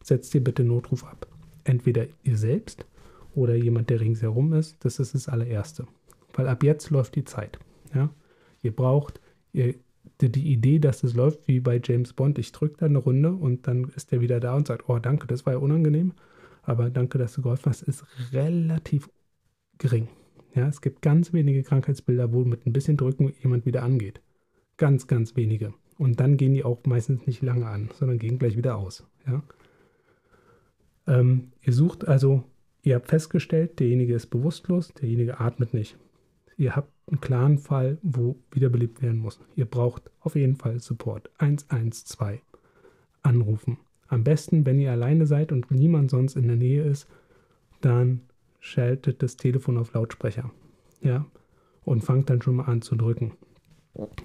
setzt 0.03 0.35
ihr 0.35 0.45
bitte 0.45 0.65
Notruf 0.65 1.05
ab. 1.05 1.27
Entweder 1.65 2.07
ihr 2.23 2.37
selbst 2.37 2.87
oder 3.35 3.55
jemand, 3.55 3.91
der 3.91 4.01
ringsherum 4.01 4.53
ist. 4.53 4.85
Das 4.85 4.99
ist 4.99 5.15
das 5.15 5.29
allererste. 5.29 5.87
Weil 6.35 6.49
ab 6.49 6.63
jetzt 6.63 6.91
läuft 6.91 7.15
die 7.15 7.25
Zeit. 7.25 7.59
Ja? 7.95 8.11
Ihr 8.63 8.75
braucht 8.75 9.21
ihr, 9.53 9.75
die, 10.21 10.31
die 10.31 10.53
Idee, 10.53 10.79
dass 10.79 11.03
es 11.03 11.15
läuft 11.15 11.49
wie 11.49 11.61
bei 11.61 11.81
James 11.83 12.13
Bond. 12.13 12.39
Ich 12.39 12.53
drücke 12.53 12.77
da 12.79 12.87
eine 12.87 12.99
Runde 12.99 13.33
und 13.33 13.67
dann 13.67 13.85
ist 13.97 14.13
der 14.13 14.21
wieder 14.21 14.41
da 14.41 14.55
und 14.55 14.67
sagt, 14.67 14.89
oh 14.89 14.99
danke, 14.99 15.27
das 15.27 15.47
war 15.47 15.55
ja 15.55 15.59
unangenehm. 15.59 16.13
Aber 16.63 16.91
danke, 16.91 17.19
dass 17.19 17.35
du 17.35 17.43
geholfen 17.43 17.71
hast, 17.71 17.83
ist 17.83 18.05
relativ 18.33 19.09
gering. 19.79 20.09
Ja, 20.55 20.69
es 20.69 20.81
gibt 20.81 21.03
ganz 21.03 21.33
wenige 21.33 21.63
Krankheitsbilder, 21.63 22.33
wo 22.33 22.45
mit 22.45 22.67
ein 22.67 22.73
bisschen 22.73 22.97
Drücken 22.97 23.35
jemand 23.43 23.67
wieder 23.67 23.83
angeht. 23.83 24.21
Ganz, 24.77 25.07
ganz 25.07 25.37
wenige. 25.37 25.75
Und 25.99 26.21
dann 26.21 26.37
gehen 26.37 26.55
die 26.55 26.65
auch 26.65 26.85
meistens 26.87 27.27
nicht 27.27 27.43
lange 27.43 27.67
an, 27.67 27.91
sondern 27.95 28.19
gehen 28.19 28.39
gleich 28.39 28.57
wieder 28.57 28.77
aus. 28.77 29.05
Ja? 29.27 29.43
Ähm, 31.07 31.53
ihr 31.63 31.73
sucht 31.73 32.07
also, 32.07 32.45
ihr 32.83 32.97
habt 32.97 33.09
festgestellt, 33.09 33.81
derjenige 33.81 34.15
ist 34.15 34.27
bewusstlos, 34.27 34.93
derjenige 34.95 35.41
atmet 35.41 35.75
nicht. 35.75 35.97
Ihr 36.57 36.77
habt 36.77 36.93
einen 37.09 37.21
klaren 37.21 37.59
Fall, 37.59 37.99
wo 38.03 38.37
wiederbelebt 38.53 39.03
werden 39.03 39.19
muss. 39.19 39.41
Ihr 39.57 39.67
braucht 39.67 40.11
auf 40.21 40.37
jeden 40.37 40.57
Fall 40.57 40.79
Support. 40.79 41.31
112. 41.39 42.41
Anrufen. 43.23 43.79
Am 44.07 44.23
besten, 44.23 44.67
wenn 44.67 44.79
ihr 44.79 44.93
alleine 44.93 45.27
seid 45.27 45.51
und 45.51 45.71
niemand 45.71 46.11
sonst 46.11 46.37
in 46.37 46.47
der 46.47 46.57
Nähe 46.57 46.85
ist, 46.85 47.09
dann 47.81 48.21
schaltet 48.65 49.23
das 49.23 49.37
Telefon 49.37 49.77
auf 49.77 49.93
Lautsprecher. 49.93 50.51
Ja. 51.03 51.27
Und 51.85 52.03
fangt 52.03 52.31
dann 52.31 52.41
schon 52.41 52.57
mal 52.57 52.65
an 52.65 52.81
zu 52.81 52.97
drücken. 52.97 53.33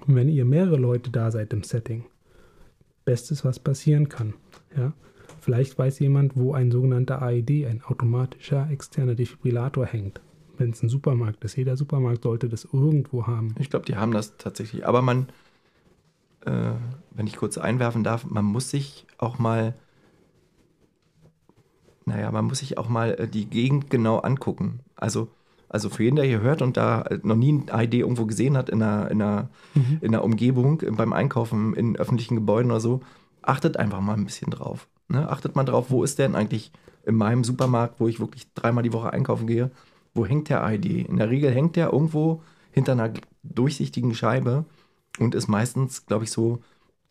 Wenn 0.06 0.30
ihr 0.30 0.46
mehrere 0.46 0.78
Leute 0.78 1.10
da 1.10 1.30
seid 1.30 1.52
im 1.52 1.62
Setting, 1.62 2.06
Bestes, 3.04 3.44
was 3.44 3.58
passieren 3.58 4.08
kann. 4.08 4.34
Ja. 4.76 4.94
Vielleicht 5.40 5.78
weiß 5.78 5.98
jemand, 5.98 6.36
wo 6.36 6.54
ein 6.54 6.70
sogenannter 6.70 7.20
AED, 7.20 7.66
ein 7.66 7.82
automatischer 7.84 8.68
externer 8.70 9.14
Defibrillator 9.14 9.84
hängt. 9.84 10.20
Wenn 10.56 10.70
es 10.70 10.82
ein 10.82 10.88
Supermarkt 10.88 11.44
ist, 11.44 11.56
jeder 11.56 11.76
Supermarkt 11.76 12.22
sollte 12.22 12.48
das 12.48 12.66
irgendwo 12.72 13.26
haben. 13.26 13.54
Ich 13.58 13.68
glaube, 13.68 13.84
die 13.84 13.96
haben 13.96 14.12
das 14.12 14.38
tatsächlich. 14.38 14.86
Aber 14.86 15.02
man, 15.02 15.28
äh, 16.46 16.72
wenn 17.10 17.26
ich 17.26 17.36
kurz 17.36 17.58
einwerfen 17.58 18.04
darf, 18.04 18.24
man 18.24 18.44
muss 18.44 18.70
sich 18.70 19.06
auch 19.18 19.38
mal, 19.38 19.74
naja, 22.10 22.30
man 22.32 22.46
muss 22.46 22.58
sich 22.58 22.76
auch 22.76 22.88
mal 22.88 23.12
äh, 23.12 23.28
die 23.28 23.46
Gegend 23.46 23.88
genau 23.88 24.18
angucken. 24.18 24.80
Also, 24.96 25.28
also 25.68 25.88
für 25.88 26.02
jeden, 26.02 26.16
der 26.16 26.24
hier 26.24 26.40
hört 26.40 26.60
und 26.60 26.76
da 26.76 27.02
äh, 27.02 27.20
noch 27.22 27.36
nie 27.36 27.52
ein 27.52 27.70
ID 27.72 27.94
irgendwo 27.94 28.26
gesehen 28.26 28.56
hat 28.56 28.68
in 28.68 28.82
einer, 28.82 29.10
in 29.10 29.22
einer, 29.22 29.48
in 30.00 30.08
einer 30.08 30.24
Umgebung, 30.24 30.80
äh, 30.80 30.90
beim 30.90 31.12
Einkaufen 31.12 31.74
in 31.74 31.96
öffentlichen 31.96 32.34
Gebäuden 32.34 32.70
oder 32.72 32.80
so, 32.80 33.00
achtet 33.42 33.76
einfach 33.76 34.00
mal 34.00 34.14
ein 34.14 34.24
bisschen 34.24 34.50
drauf. 34.50 34.88
Ne? 35.08 35.28
Achtet 35.30 35.54
mal 35.54 35.64
drauf, 35.64 35.86
wo 35.90 36.02
ist 36.02 36.18
denn 36.18 36.34
eigentlich 36.34 36.72
in 37.06 37.14
meinem 37.14 37.44
Supermarkt, 37.44 38.00
wo 38.00 38.08
ich 38.08 38.18
wirklich 38.18 38.52
dreimal 38.54 38.82
die 38.82 38.92
Woche 38.92 39.12
einkaufen 39.12 39.46
gehe, 39.46 39.70
wo 40.12 40.26
hängt 40.26 40.48
der 40.48 40.68
ID? 40.68 41.08
In 41.08 41.16
der 41.16 41.30
Regel 41.30 41.52
hängt 41.52 41.76
der 41.76 41.92
irgendwo 41.92 42.42
hinter 42.72 42.92
einer 42.92 43.12
durchsichtigen 43.44 44.14
Scheibe 44.14 44.64
und 45.20 45.36
ist 45.36 45.48
meistens, 45.48 46.06
glaube 46.06 46.24
ich, 46.24 46.32
so 46.32 46.58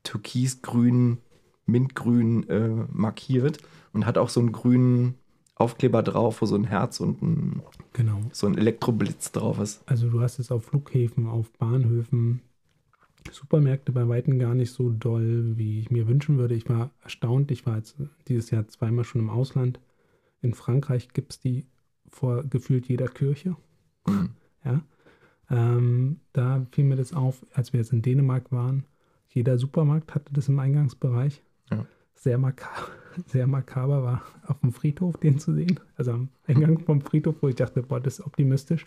türkisgrün, 0.03 1.19
mintgrün 1.65 2.49
äh, 2.49 2.85
markiert 2.91 3.59
und 3.93 4.05
hat 4.05 4.17
auch 4.17 4.29
so 4.29 4.39
einen 4.39 4.51
grünen 4.51 5.15
Aufkleber 5.55 6.03
drauf, 6.03 6.41
wo 6.41 6.45
so 6.45 6.55
ein 6.55 6.63
Herz 6.63 6.99
und 6.99 7.21
ein, 7.21 7.61
Genau. 7.93 8.21
so 8.31 8.47
ein 8.47 8.57
Elektroblitz 8.57 9.31
drauf 9.31 9.59
ist. 9.59 9.81
Also 9.87 10.09
du 10.09 10.21
hast 10.21 10.39
es 10.39 10.51
auf 10.51 10.65
Flughäfen, 10.65 11.27
auf 11.27 11.51
Bahnhöfen, 11.53 12.41
Supermärkte 13.31 13.91
bei 13.91 14.07
Weitem 14.07 14.39
gar 14.39 14.55
nicht 14.55 14.71
so 14.71 14.89
doll, 14.89 15.57
wie 15.57 15.79
ich 15.79 15.91
mir 15.91 16.07
wünschen 16.07 16.37
würde. 16.37 16.55
Ich 16.55 16.67
war 16.69 16.91
erstaunt. 17.03 17.51
Ich 17.51 17.65
war 17.65 17.75
jetzt 17.77 17.97
dieses 18.27 18.49
Jahr 18.51 18.67
zweimal 18.67 19.03
schon 19.03 19.21
im 19.21 19.29
Ausland. 19.29 19.79
In 20.41 20.53
Frankreich 20.53 21.09
gibt 21.09 21.33
es 21.33 21.39
die 21.39 21.65
vor 22.09 22.43
gefühlt 22.43 22.87
jeder 22.87 23.07
Kirche. 23.07 23.55
Mhm. 24.07 24.29
Ja. 24.63 24.81
Ähm, 25.51 26.21
da 26.33 26.65
fiel 26.71 26.85
mir 26.85 26.95
das 26.95 27.13
auf, 27.13 27.45
als 27.53 27.73
wir 27.73 27.79
jetzt 27.81 27.91
in 27.91 28.01
Dänemark 28.01 28.51
waren. 28.51 28.85
Jeder 29.29 29.57
Supermarkt 29.57 30.15
hatte 30.15 30.31
das 30.33 30.47
im 30.47 30.57
Eingangsbereich. 30.59 31.43
Ja. 31.71 31.85
Sehr, 32.19 32.37
makaber, 32.37 32.87
sehr 33.27 33.47
makaber 33.47 34.03
war 34.03 34.21
auf 34.45 34.59
dem 34.59 34.73
Friedhof 34.73 35.17
den 35.17 35.39
zu 35.39 35.53
sehen. 35.53 35.79
Also 35.95 36.11
am 36.11 36.29
Eingang 36.47 36.79
vom 36.79 36.99
Friedhof, 36.99 37.35
wo 37.41 37.47
ich 37.47 37.55
dachte, 37.55 37.81
boah, 37.81 38.01
das 38.01 38.19
ist 38.19 38.25
optimistisch. 38.25 38.85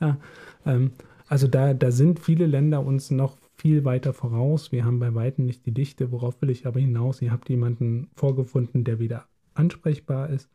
Ja, 0.00 0.16
ähm, 0.64 0.92
also 1.28 1.46
da, 1.46 1.74
da 1.74 1.90
sind 1.90 2.20
viele 2.20 2.46
Länder 2.46 2.84
uns 2.84 3.10
noch 3.10 3.36
viel 3.56 3.84
weiter 3.84 4.14
voraus. 4.14 4.72
Wir 4.72 4.86
haben 4.86 4.98
bei 4.98 5.14
Weitem 5.14 5.44
nicht 5.44 5.66
die 5.66 5.72
Dichte. 5.72 6.10
Worauf 6.10 6.40
will 6.40 6.48
ich 6.48 6.66
aber 6.66 6.80
hinaus? 6.80 7.20
Ihr 7.20 7.32
habt 7.32 7.50
jemanden 7.50 8.08
vorgefunden, 8.16 8.82
der 8.84 8.98
wieder 8.98 9.26
ansprechbar 9.52 10.30
ist, 10.30 10.48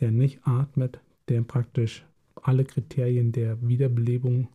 der 0.00 0.10
nicht 0.10 0.46
atmet, 0.46 1.00
der 1.28 1.40
praktisch 1.40 2.04
alle 2.42 2.64
Kriterien 2.64 3.32
der 3.32 3.66
Wiederbelebung, 3.66 4.48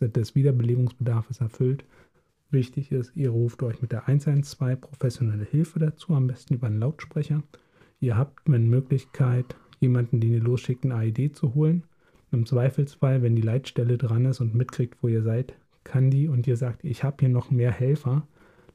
des 0.00 0.34
Wiederbelebungsbedarfs 0.34 1.40
erfüllt. 1.40 1.84
Wichtig 2.56 2.90
ist, 2.90 3.14
ihr 3.14 3.28
ruft 3.28 3.62
euch 3.62 3.82
mit 3.82 3.92
der 3.92 4.08
112 4.08 4.80
professionelle 4.80 5.44
Hilfe 5.44 5.78
dazu, 5.78 6.14
am 6.14 6.26
besten 6.26 6.54
über 6.54 6.68
einen 6.68 6.80
Lautsprecher. 6.80 7.42
Ihr 8.00 8.16
habt 8.16 8.40
wenn 8.46 8.70
Möglichkeit, 8.70 9.56
jemanden, 9.78 10.20
den 10.20 10.32
ihr 10.32 10.40
losschickt, 10.40 10.82
ein 10.86 10.92
AED 10.92 11.36
zu 11.36 11.54
holen. 11.54 11.82
Im 12.32 12.46
Zweifelsfall, 12.46 13.20
wenn 13.20 13.36
die 13.36 13.42
Leitstelle 13.42 13.98
dran 13.98 14.24
ist 14.24 14.40
und 14.40 14.54
mitkriegt, 14.54 15.02
wo 15.02 15.08
ihr 15.08 15.22
seid, 15.22 15.52
kann 15.84 16.10
die 16.10 16.28
und 16.28 16.46
ihr 16.46 16.56
sagt, 16.56 16.82
ich 16.82 17.04
habe 17.04 17.18
hier 17.20 17.28
noch 17.28 17.50
mehr 17.50 17.70
Helfer, 17.70 18.26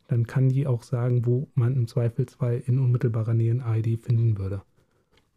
dann 0.08 0.28
kann 0.28 0.50
die 0.50 0.68
auch 0.68 0.84
sagen, 0.84 1.26
wo 1.26 1.48
man 1.56 1.76
im 1.76 1.88
Zweifelsfall 1.88 2.62
in 2.68 2.78
unmittelbarer 2.78 3.34
Nähe 3.34 3.52
ein 3.52 3.62
AED 3.62 3.98
finden 3.98 4.38
würde. 4.38 4.62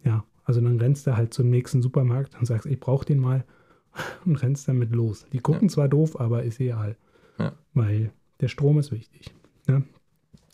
Ja, 0.05 0.27
also 0.45 0.61
dann 0.61 0.79
rennst 0.79 1.07
du 1.07 1.17
halt 1.17 1.33
zum 1.33 1.49
nächsten 1.49 1.81
Supermarkt 1.81 2.39
und 2.39 2.45
sagst, 2.45 2.67
ich 2.67 2.79
brauche 2.79 3.07
den 3.07 3.21
mal 3.21 3.43
und 4.27 4.37
rennst 4.43 4.69
damit 4.69 4.95
los. 4.95 5.25
Die 5.33 5.39
gucken 5.39 5.69
ja. 5.69 5.73
zwar 5.73 5.89
doof, 5.89 6.21
aber 6.21 6.43
ist 6.43 6.61
egal. 6.61 6.99
Ja. 7.39 7.55
Weil 7.73 8.13
der 8.41 8.49
Strom 8.49 8.79
ist 8.79 8.93
wichtig. 8.93 9.35
Ja? 9.69 9.83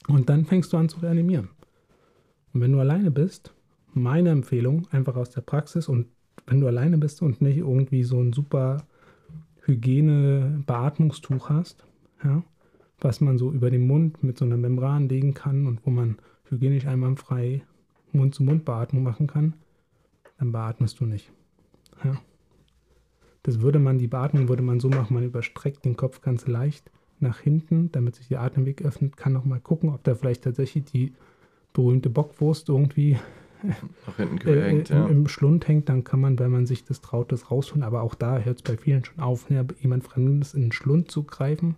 Und 0.08 0.28
dann 0.28 0.44
fängst 0.44 0.72
du 0.72 0.76
an 0.76 0.88
zu 0.88 1.00
reanimieren. 1.00 1.50
Und 2.52 2.60
wenn 2.60 2.72
du 2.72 2.80
alleine 2.80 3.10
bist, 3.10 3.54
meine 3.92 4.30
Empfehlung, 4.30 4.86
einfach 4.90 5.16
aus 5.16 5.30
der 5.30 5.40
Praxis 5.42 5.88
und 5.88 6.06
wenn 6.46 6.60
du 6.60 6.66
alleine 6.66 6.98
bist 6.98 7.22
und 7.22 7.40
nicht 7.40 7.58
irgendwie 7.58 8.02
so 8.02 8.20
ein 8.20 8.32
super 8.32 8.84
Hygiene-Beatmungstuch 9.62 11.48
hast, 11.48 11.84
ja, 12.24 12.42
was 12.98 13.20
man 13.20 13.38
so 13.38 13.52
über 13.52 13.70
den 13.70 13.86
Mund 13.86 14.22
mit 14.22 14.36
so 14.38 14.44
einer 14.44 14.56
Membran 14.56 15.08
legen 15.08 15.34
kann 15.34 15.66
und 15.66 15.84
wo 15.86 15.90
man 15.90 16.18
hygienisch 16.48 16.86
einwandfrei 16.86 17.62
Mund-zu-Mund-Beatmung 18.12 19.02
machen 19.02 19.26
kann, 19.26 19.54
dann 20.38 20.52
beatmest 20.52 21.00
du 21.00 21.06
nicht. 21.06 21.30
Ja. 22.04 22.20
Das 23.42 23.60
würde 23.60 23.78
man, 23.78 23.98
die 23.98 24.08
Beatmung 24.08 24.48
würde 24.48 24.62
man 24.62 24.80
so 24.80 24.88
machen, 24.88 25.14
man 25.14 25.24
überstreckt 25.24 25.84
den 25.84 25.96
Kopf 25.96 26.20
ganz 26.20 26.46
leicht 26.46 26.90
nach 27.22 27.40
hinten, 27.40 27.90
damit 27.92 28.16
sich 28.16 28.28
der 28.28 28.40
Atemweg 28.40 28.82
öffnet, 28.82 29.16
kann 29.16 29.32
noch 29.32 29.44
mal 29.44 29.60
gucken, 29.60 29.90
ob 29.90 30.02
da 30.04 30.14
vielleicht 30.14 30.44
tatsächlich 30.44 30.84
die 30.84 31.12
berühmte 31.72 32.10
Bockwurst 32.10 32.68
irgendwie 32.68 33.18
nach 34.06 34.16
hinten 34.16 34.38
gehängt, 34.38 34.90
äh, 34.90 34.94
ja. 34.94 35.06
im, 35.06 35.28
Schlund 35.28 35.68
hängt, 35.68 35.88
dann 35.88 36.04
kann 36.04 36.20
man, 36.20 36.38
wenn 36.38 36.50
man 36.50 36.66
sich 36.66 36.84
das 36.84 37.00
traut, 37.00 37.32
das 37.32 37.50
rausholen. 37.50 37.82
Aber 37.82 38.02
auch 38.02 38.14
da 38.14 38.38
hört 38.38 38.56
es 38.56 38.62
bei 38.62 38.76
vielen 38.76 39.04
schon 39.04 39.20
auf, 39.20 39.50
ne, 39.50 39.66
jemand 39.80 40.04
Fremdes 40.04 40.54
in 40.54 40.62
den 40.62 40.72
Schlund 40.72 41.10
zu 41.10 41.24
greifen. 41.24 41.76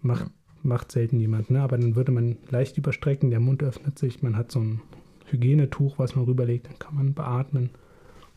Macht, 0.00 0.26
ja. 0.26 0.30
macht 0.62 0.92
selten 0.92 1.18
jemand, 1.18 1.50
ne? 1.50 1.60
Aber 1.60 1.76
dann 1.76 1.96
würde 1.96 2.12
man 2.12 2.36
leicht 2.50 2.78
überstrecken, 2.78 3.30
der 3.30 3.40
Mund 3.40 3.62
öffnet 3.62 3.98
sich, 3.98 4.22
man 4.22 4.36
hat 4.36 4.52
so 4.52 4.60
ein 4.60 4.80
Hygienetuch, 5.26 5.98
was 5.98 6.14
man 6.14 6.24
rüberlegt, 6.24 6.68
dann 6.68 6.78
kann 6.78 6.94
man 6.94 7.14
beatmen. 7.14 7.70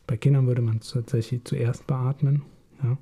Bei 0.07 0.17
Kindern 0.17 0.47
würde 0.47 0.61
man 0.61 0.79
tatsächlich 0.81 1.43
zuerst 1.43 1.85
beatmen, 1.87 2.41
ja, 2.83 2.97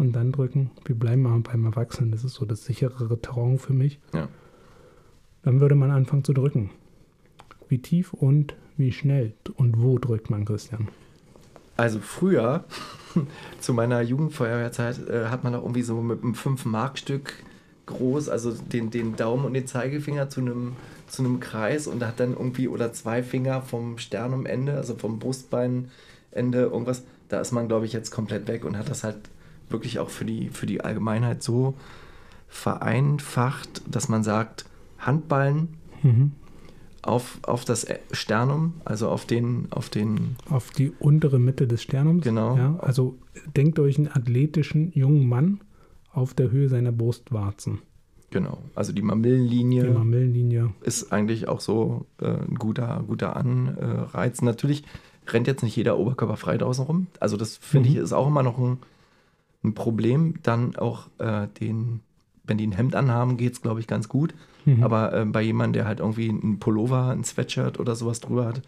und 0.00 0.12
dann 0.12 0.32
drücken. 0.32 0.70
Wir 0.84 0.94
bleiben 0.94 1.22
mal 1.22 1.38
beim 1.40 1.64
Erwachsenen, 1.64 2.10
das 2.10 2.24
ist 2.24 2.34
so 2.34 2.44
das 2.44 2.64
sicherere 2.64 3.20
Terrain 3.20 3.58
für 3.58 3.72
mich. 3.72 4.00
Ja. 4.12 4.28
Dann 5.42 5.60
würde 5.60 5.74
man 5.74 5.90
anfangen 5.90 6.24
zu 6.24 6.32
drücken. 6.32 6.70
Wie 7.68 7.78
tief 7.78 8.12
und 8.12 8.54
wie 8.76 8.92
schnell 8.92 9.34
und 9.56 9.80
wo 9.80 9.98
drückt 9.98 10.30
man, 10.30 10.44
Christian? 10.44 10.88
Also 11.76 12.00
früher, 12.00 12.64
zu 13.60 13.74
meiner 13.74 14.00
Jugendfeuerwehrzeit, 14.00 15.08
äh, 15.08 15.26
hat 15.26 15.44
man 15.44 15.54
auch 15.54 15.62
irgendwie 15.62 15.82
so 15.82 16.00
mit 16.00 16.22
einem 16.22 16.34
5-Mark-Stück 16.34 17.32
groß, 17.86 18.28
also 18.28 18.52
den, 18.52 18.90
den 18.90 19.16
Daumen 19.16 19.44
und 19.44 19.54
den 19.54 19.66
Zeigefinger 19.66 20.28
zu 20.28 20.40
einem 20.40 20.76
zu 21.10 21.22
einem 21.22 21.40
Kreis 21.40 21.86
und 21.86 22.04
hat 22.06 22.20
dann 22.20 22.32
irgendwie 22.32 22.68
oder 22.68 22.92
zwei 22.92 23.22
Finger 23.22 23.62
vom 23.62 23.98
Sternumende, 23.98 24.76
also 24.76 24.94
vom 24.94 25.18
Brustbeinende 25.18 25.90
irgendwas. 26.32 27.02
Da 27.28 27.40
ist 27.40 27.52
man, 27.52 27.68
glaube 27.68 27.86
ich, 27.86 27.92
jetzt 27.92 28.10
komplett 28.10 28.48
weg 28.48 28.64
und 28.64 28.78
hat 28.78 28.88
das 28.88 29.04
halt 29.04 29.16
wirklich 29.70 29.98
auch 29.98 30.10
für 30.10 30.24
die, 30.24 30.48
für 30.50 30.66
die 30.66 30.80
Allgemeinheit 30.82 31.42
so 31.42 31.74
vereinfacht, 32.48 33.82
dass 33.88 34.08
man 34.08 34.22
sagt, 34.22 34.64
Handballen 34.98 35.76
mhm. 36.02 36.32
auf, 37.02 37.38
auf 37.42 37.64
das 37.64 37.86
Sternum, 38.12 38.74
also 38.84 39.08
auf 39.08 39.24
den, 39.24 39.68
auf 39.70 39.88
den. 39.88 40.36
Auf 40.48 40.70
die 40.70 40.92
untere 40.98 41.38
Mitte 41.38 41.66
des 41.66 41.82
Sternums. 41.82 42.24
Genau. 42.24 42.56
Ja, 42.56 42.76
also 42.80 43.18
denkt 43.56 43.78
euch 43.78 43.98
einen 43.98 44.08
athletischen 44.08 44.92
jungen 44.92 45.28
Mann 45.28 45.60
auf 46.12 46.34
der 46.34 46.50
Höhe 46.50 46.68
seiner 46.68 46.92
Brustwarzen. 46.92 47.80
Genau, 48.30 48.58
also 48.76 48.92
die 48.92 49.02
Mamillenlinie, 49.02 49.84
die 49.84 49.90
Mamillenlinie. 49.90 50.72
ist 50.82 51.12
eigentlich 51.12 51.48
auch 51.48 51.60
so 51.60 52.06
äh, 52.20 52.26
ein 52.26 52.54
guter, 52.56 53.02
guter 53.06 53.34
Anreiz. 53.36 54.40
Natürlich 54.40 54.84
rennt 55.26 55.48
jetzt 55.48 55.62
nicht 55.62 55.74
jeder 55.74 55.98
Oberkörper 55.98 56.36
frei 56.36 56.56
draußen 56.56 56.84
rum. 56.84 57.08
Also 57.18 57.36
das 57.36 57.56
finde 57.56 57.88
mhm. 57.88 57.96
ich 57.96 58.02
ist 58.02 58.12
auch 58.12 58.28
immer 58.28 58.44
noch 58.44 58.58
ein, 58.58 58.78
ein 59.62 59.74
Problem. 59.74 60.34
Dann 60.42 60.76
auch 60.76 61.08
äh, 61.18 61.46
den, 61.60 62.00
wenn 62.44 62.58
die 62.58 62.66
ein 62.66 62.72
Hemd 62.72 62.94
anhaben, 62.94 63.36
geht 63.36 63.54
es, 63.54 63.62
glaube 63.62 63.80
ich, 63.80 63.86
ganz 63.86 64.08
gut. 64.08 64.34
Mhm. 64.64 64.82
Aber 64.82 65.12
äh, 65.12 65.24
bei 65.24 65.42
jemandem, 65.42 65.74
der 65.74 65.86
halt 65.86 66.00
irgendwie 66.00 66.28
einen 66.28 66.58
Pullover, 66.58 67.10
ein 67.10 67.24
Sweatshirt 67.24 67.80
oder 67.80 67.94
sowas 67.94 68.20
drüber 68.20 68.46
hat, 68.46 68.62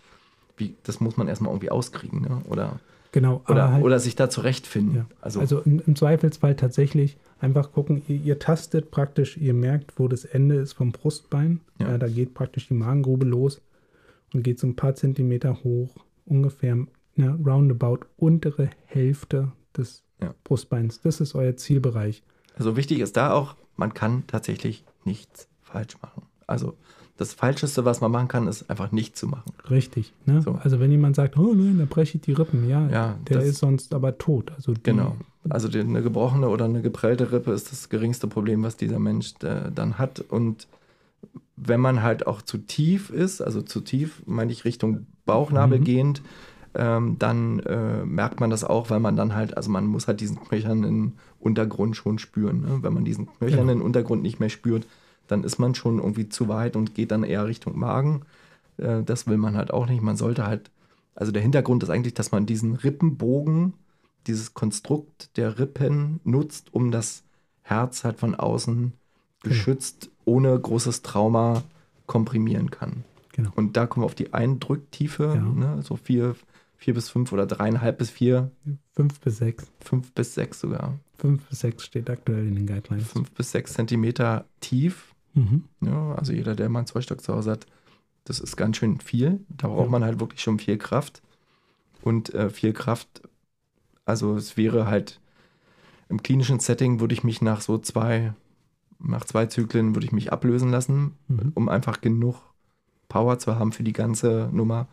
wie, 0.57 0.75
das 0.85 1.01
muss 1.01 1.17
man 1.17 1.29
erstmal 1.29 1.53
irgendwie 1.53 1.71
auskriegen, 1.71 2.23
ne? 2.23 2.43
Oder, 2.49 2.79
genau, 3.11 3.43
oder, 3.49 3.73
halt, 3.73 3.85
oder 3.85 3.99
sich 3.99 4.17
da 4.17 4.29
zurechtfinden. 4.29 4.97
Ja. 4.97 5.07
Also, 5.21 5.41
also 5.41 5.61
im, 5.61 5.83
im 5.87 5.97
Zweifelsfall 5.97 6.57
tatsächlich 6.57 7.17
Einfach 7.43 7.73
gucken, 7.73 8.03
ihr, 8.07 8.21
ihr, 8.21 8.39
tastet 8.39 8.93
praktisch, 8.93 9.37
ihr 9.37 9.53
merkt, 9.53 9.99
wo 9.99 10.07
das 10.07 10.25
Ende 10.25 10.55
ist 10.55 10.75
vom 10.75 10.93
Brustbein. 10.93 11.61
Ja. 11.81 11.91
Ja, 11.91 11.99
da 11.99 12.07
geht 12.07 12.35
praktisch 12.35 12.69
die 12.69 12.75
Magengrube 12.75 13.27
los 13.27 13.61
und 14.33 14.45
geht 14.45 14.61
so 14.61 14.69
ein 14.69 14.77
paar 14.77 14.95
Zentimeter 14.95 15.65
hoch, 15.65 15.91
ungefähr 16.25 16.77
ne, 17.17 17.39
roundabout 17.45 18.07
untere 18.17 18.71
Hälfte 18.85 19.51
des 19.77 20.05
ja. 20.23 20.35
Brustbeins. 20.45 21.01
Das 21.01 21.21
ist 21.21 21.35
euer 21.35 21.57
Zielbereich. 21.57 22.23
Also 22.57 22.77
wichtig 22.77 23.01
ist 23.01 23.17
da 23.17 23.33
auch, 23.33 23.57
man 23.77 23.95
kann 23.95 24.25
tatsächlich 24.27 24.85
nichts 25.05 25.49
falsch 25.63 25.97
machen. 26.03 26.23
Also 26.47 26.77
das 27.17 27.35
Falscheste, 27.35 27.85
was 27.85 28.01
man 28.01 28.11
machen 28.11 28.29
kann, 28.29 28.49
ist 28.49 28.69
einfach 28.69 28.91
nicht 28.91 29.17
zu 29.17 29.27
machen. 29.27 29.53
Richtig. 29.71 30.13
Ne? 30.27 30.43
So. 30.43 30.53
Also 30.63 30.81
wenn 30.81 30.91
jemand 30.91 31.17
sagt, 31.17 31.37
oh 31.37 31.55
nein, 31.55 31.79
da 31.79 31.85
breche 31.85 32.19
ich 32.19 32.23
die 32.23 32.33
Rippen, 32.33 32.69
ja, 32.69 32.89
ja 32.89 33.19
der 33.29 33.43
ist 33.43 33.59
sonst 33.59 33.95
aber 33.95 34.19
tot. 34.19 34.53
Also 34.57 34.75
genau. 34.83 35.17
Also 35.49 35.69
die, 35.69 35.81
eine 35.81 36.03
gebrochene 36.03 36.49
oder 36.49 36.65
eine 36.65 36.83
geprellte 36.83 37.33
Rippe 37.33 37.53
ist 37.53 37.71
das 37.73 37.89
geringste 37.89 38.29
Problem, 38.29 38.63
was 38.63 38.77
dieser 38.77 38.99
Mensch 38.99 39.35
äh, 39.43 39.71
dann 39.75 39.99
hat. 39.99 40.21
Und 40.21 40.69
wenn 41.57 41.81
man 41.81 42.03
halt 42.03 42.27
auch 42.27 42.43
zu 42.43 42.59
tief 42.59 43.11
ist, 43.11 43.41
also 43.41 43.63
zu 43.63 43.81
tief, 43.81 44.23
meine 44.27 44.53
ich 44.53 44.65
Richtung 44.65 45.07
Bauchnabel 45.25 45.81
mhm. 45.81 45.85
gehend, 45.85 46.23
ähm, 46.75 47.19
dann 47.19 47.61
äh, 47.61 48.05
merkt 48.05 48.41
man 48.41 48.51
das 48.51 48.65
auch, 48.65 48.91
weil 48.91 49.01
man 49.01 49.17
dann 49.17 49.35
halt, 49.35 49.57
also 49.57 49.71
man 49.71 49.87
muss 49.87 50.09
halt 50.09 50.21
diesen 50.21 50.41
knöchernen 50.41 51.19
Untergrund 51.39 51.97
schon 51.97 52.19
spüren. 52.19 52.61
Ne? 52.63 52.79
Wenn 52.83 52.95
man 52.95 53.05
diesen 53.05 53.27
knöchernen 53.27 53.77
genau. 53.77 53.85
Untergrund 53.85 54.23
nicht 54.23 54.41
mehr 54.41 54.49
spürt, 54.49 54.87
dann 55.29 55.45
ist 55.45 55.59
man 55.59 55.75
schon 55.75 55.99
irgendwie 55.99 56.29
zu 56.29 56.49
weit 56.49 56.77
und 56.77 56.95
geht 56.95 57.11
dann 57.11 57.25
eher 57.25 57.47
Richtung 57.47 57.79
Magen. 57.79 58.23
Äh, 58.79 59.03
das 59.03 59.27
will 59.27 59.37
man 59.37 59.57
halt 59.57 59.73
auch 59.73 59.87
nicht. 59.87 60.03
Man 60.03 60.17
sollte 60.17 60.47
halt, 60.47 60.71
also 61.15 61.33
der 61.33 61.43
Hintergrund 61.43 61.83
ist 61.83 61.91
eigentlich, 61.91 62.15
dass 62.15 62.33
man 62.33 62.47
diesen 62.47 62.75
Rippenbogen, 62.75 63.75
dieses 64.27 64.55
Konstrukt 64.55 65.37
der 65.37 65.59
Rippen 65.59 66.21
nutzt, 66.25 66.73
um 66.73 66.91
das 66.91 67.23
Herz 67.63 68.05
halt 68.05 68.19
von 68.19 68.35
außen 68.35 68.77
genau. 68.77 68.93
geschützt, 69.43 70.11
ohne 70.25 70.59
großes 70.59 71.03
Trauma 71.03 71.63
komprimieren 72.07 72.71
kann. 72.71 73.05
Genau. 73.33 73.51
Und 73.57 73.77
da 73.77 73.87
kommen 73.87 74.03
wir 74.03 74.07
auf 74.07 74.15
die 74.15 74.33
Eindrücktiefe, 74.33 75.35
ja. 75.35 75.43
ne, 75.43 75.83
so 75.83 75.97
vier, 75.97 76.37
vier 76.83 76.95
bis 76.95 77.09
fünf 77.09 77.33
oder 77.33 77.47
dreieinhalb 77.47 77.99
bis 77.99 78.11
vier. 78.11 78.51
Fünf 78.93 79.21
bis 79.21 79.39
sechs. 79.39 79.71
Fünf 79.81 80.13
bis 80.13 80.35
sechs 80.35 80.61
sogar. 80.61 80.99
Fünf 81.17 81.45
bis 81.49 81.61
sechs 81.61 81.85
steht 81.85 82.11
aktuell 82.11 82.49
in 82.49 82.57
den 82.57 82.67
Guidelines. 82.67 83.07
Fünf 83.09 83.31
bis 83.31 83.53
sechs 83.53 83.75
Zentimeter 83.75 84.45
tief 84.61 85.13
Mhm. 85.35 85.65
Ja, 85.81 86.15
also 86.15 86.33
jeder, 86.33 86.55
der 86.55 86.69
mal 86.69 86.81
einen 86.81 86.87
Zweistock 86.87 87.21
zu 87.23 87.35
Hause 87.35 87.53
hat, 87.53 87.67
das 88.25 88.39
ist 88.39 88.57
ganz 88.57 88.77
schön 88.77 89.01
viel. 89.01 89.41
Da 89.49 89.69
braucht 89.69 89.87
ja. 89.87 89.91
man 89.91 90.05
halt 90.05 90.21
wirklich 90.21 90.43
schon 90.43 90.59
viel 90.59 90.79
Kraft. 90.79 91.23
Und 92.03 92.35
äh, 92.35 92.51
viel 92.51 92.73
Kraft, 92.73 93.23
also 94.05 94.37
es 94.37 94.57
wäre 94.57 94.87
halt 94.87 95.21
im 96.09 96.23
klinischen 96.23 96.61
Setting, 96.61 97.01
würde 97.01 97.15
ich 97.15 97.25
mich 97.25 97.41
nach 97.41 97.61
so 97.61 97.79
zwei, 97.79 98.35
nach 98.99 99.25
zwei 99.25 99.47
Zyklen 99.47 99.95
würde 99.95 100.07
ich 100.07 100.13
mich 100.13 100.33
ablösen 100.33 100.71
lassen, 100.71 101.13
Mhm. 101.29 101.53
um 101.55 101.69
einfach 101.69 102.01
genug 102.01 102.43
Power 103.09 103.39
zu 103.39 103.57
haben 103.57 103.73
für 103.73 103.85
die 103.85 103.93
ganze 103.93 104.51
Nummer, 104.53 104.89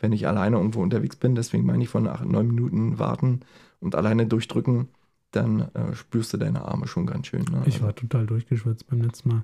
wenn 0.00 0.12
ich 0.12 0.26
alleine 0.26 0.56
irgendwo 0.56 0.82
unterwegs 0.82 1.16
bin. 1.16 1.34
Deswegen 1.34 1.66
meine 1.66 1.82
ich 1.82 1.88
von 1.88 2.06
acht, 2.06 2.24
neun 2.24 2.48
Minuten 2.48 2.98
warten 2.98 3.40
und 3.80 3.94
alleine 3.94 4.26
durchdrücken, 4.26 4.88
dann 5.30 5.60
äh, 5.74 5.94
spürst 5.94 6.32
du 6.32 6.36
deine 6.36 6.64
Arme 6.64 6.86
schon 6.86 7.06
ganz 7.06 7.26
schön. 7.26 7.44
Ne? 7.50 7.62
Ich 7.66 7.82
war 7.82 7.94
total 7.94 8.26
durchgeschwitzt 8.26 8.86
beim 8.88 9.02
letzten 9.02 9.28
Mal. 9.30 9.42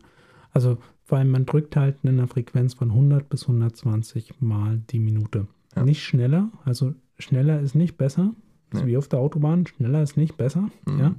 Also 0.53 0.78
vor 1.05 1.18
allem, 1.18 1.30
man 1.30 1.46
drückt 1.46 1.76
halt 1.76 1.96
in 2.03 2.11
einer 2.11 2.26
Frequenz 2.28 2.74
von 2.74 2.90
100 2.90 3.28
bis 3.28 3.42
120 3.42 4.40
Mal 4.40 4.80
die 4.90 4.98
Minute. 4.98 5.46
Ja. 5.76 5.84
Nicht 5.84 6.03
schneller, 6.05 6.51
also 6.64 6.94
schneller 7.18 7.61
ist 7.61 7.74
nicht 7.74 7.96
besser. 7.96 8.32
Ist 8.72 8.82
Nee. 8.82 8.88
wie 8.92 8.96
auf 8.96 9.09
der 9.09 9.18
Autobahn, 9.18 9.66
schneller 9.66 10.03
ist 10.03 10.16
nicht 10.16 10.36
besser. 10.36 10.68
Mhm. 10.86 10.98
Ja? 10.98 11.14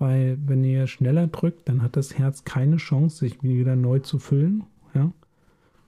Weil 0.00 0.38
wenn 0.46 0.62
ihr 0.64 0.86
schneller 0.86 1.26
drückt, 1.26 1.68
dann 1.68 1.82
hat 1.82 1.96
das 1.96 2.18
Herz 2.18 2.44
keine 2.44 2.76
Chance, 2.76 3.18
sich 3.18 3.42
wieder 3.42 3.76
neu 3.76 3.98
zu 4.00 4.18
füllen. 4.18 4.64
Ja? 4.94 5.12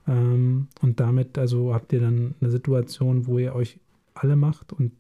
Ähm, 0.09 0.69
und 0.81 1.01
damit 1.01 1.39
also 1.39 1.75
habt 1.75 1.93
ihr 1.93 2.01
dann 2.01 2.35
eine 2.41 2.51
Situation, 2.51 3.27
wo 3.27 3.39
ihr 3.39 3.55
euch 3.55 3.79
alle 4.15 4.37
macht 4.37 4.73
und 4.73 4.93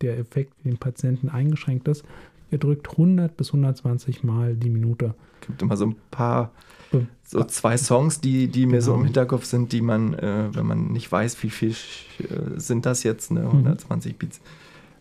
der 0.00 0.18
Effekt 0.18 0.54
für 0.56 0.68
den 0.68 0.78
Patienten 0.78 1.28
eingeschränkt 1.28 1.88
ist. 1.88 2.04
Ihr 2.50 2.58
drückt 2.58 2.90
100 2.90 3.36
bis 3.36 3.48
120 3.48 4.22
Mal 4.22 4.54
die 4.54 4.70
Minute. 4.70 5.14
gibt 5.40 5.62
immer 5.62 5.76
so 5.76 5.86
ein 5.86 5.96
paar, 6.10 6.52
so 7.24 7.42
zwei 7.44 7.76
Songs, 7.76 8.20
die, 8.20 8.48
die 8.48 8.66
mir 8.66 8.80
so 8.80 8.92
Genau. 8.92 9.00
im 9.00 9.04
Hinterkopf 9.06 9.44
sind, 9.44 9.72
die 9.72 9.80
man, 9.80 10.14
äh, 10.14 10.48
wenn 10.54 10.66
man 10.66 10.92
nicht 10.92 11.10
weiß, 11.10 11.42
wie 11.42 11.50
viel 11.50 11.70
äh, 12.18 12.58
sind 12.58 12.86
das 12.86 13.02
jetzt, 13.02 13.30
ne? 13.32 13.40
120 13.40 14.16
Beats. 14.16 14.40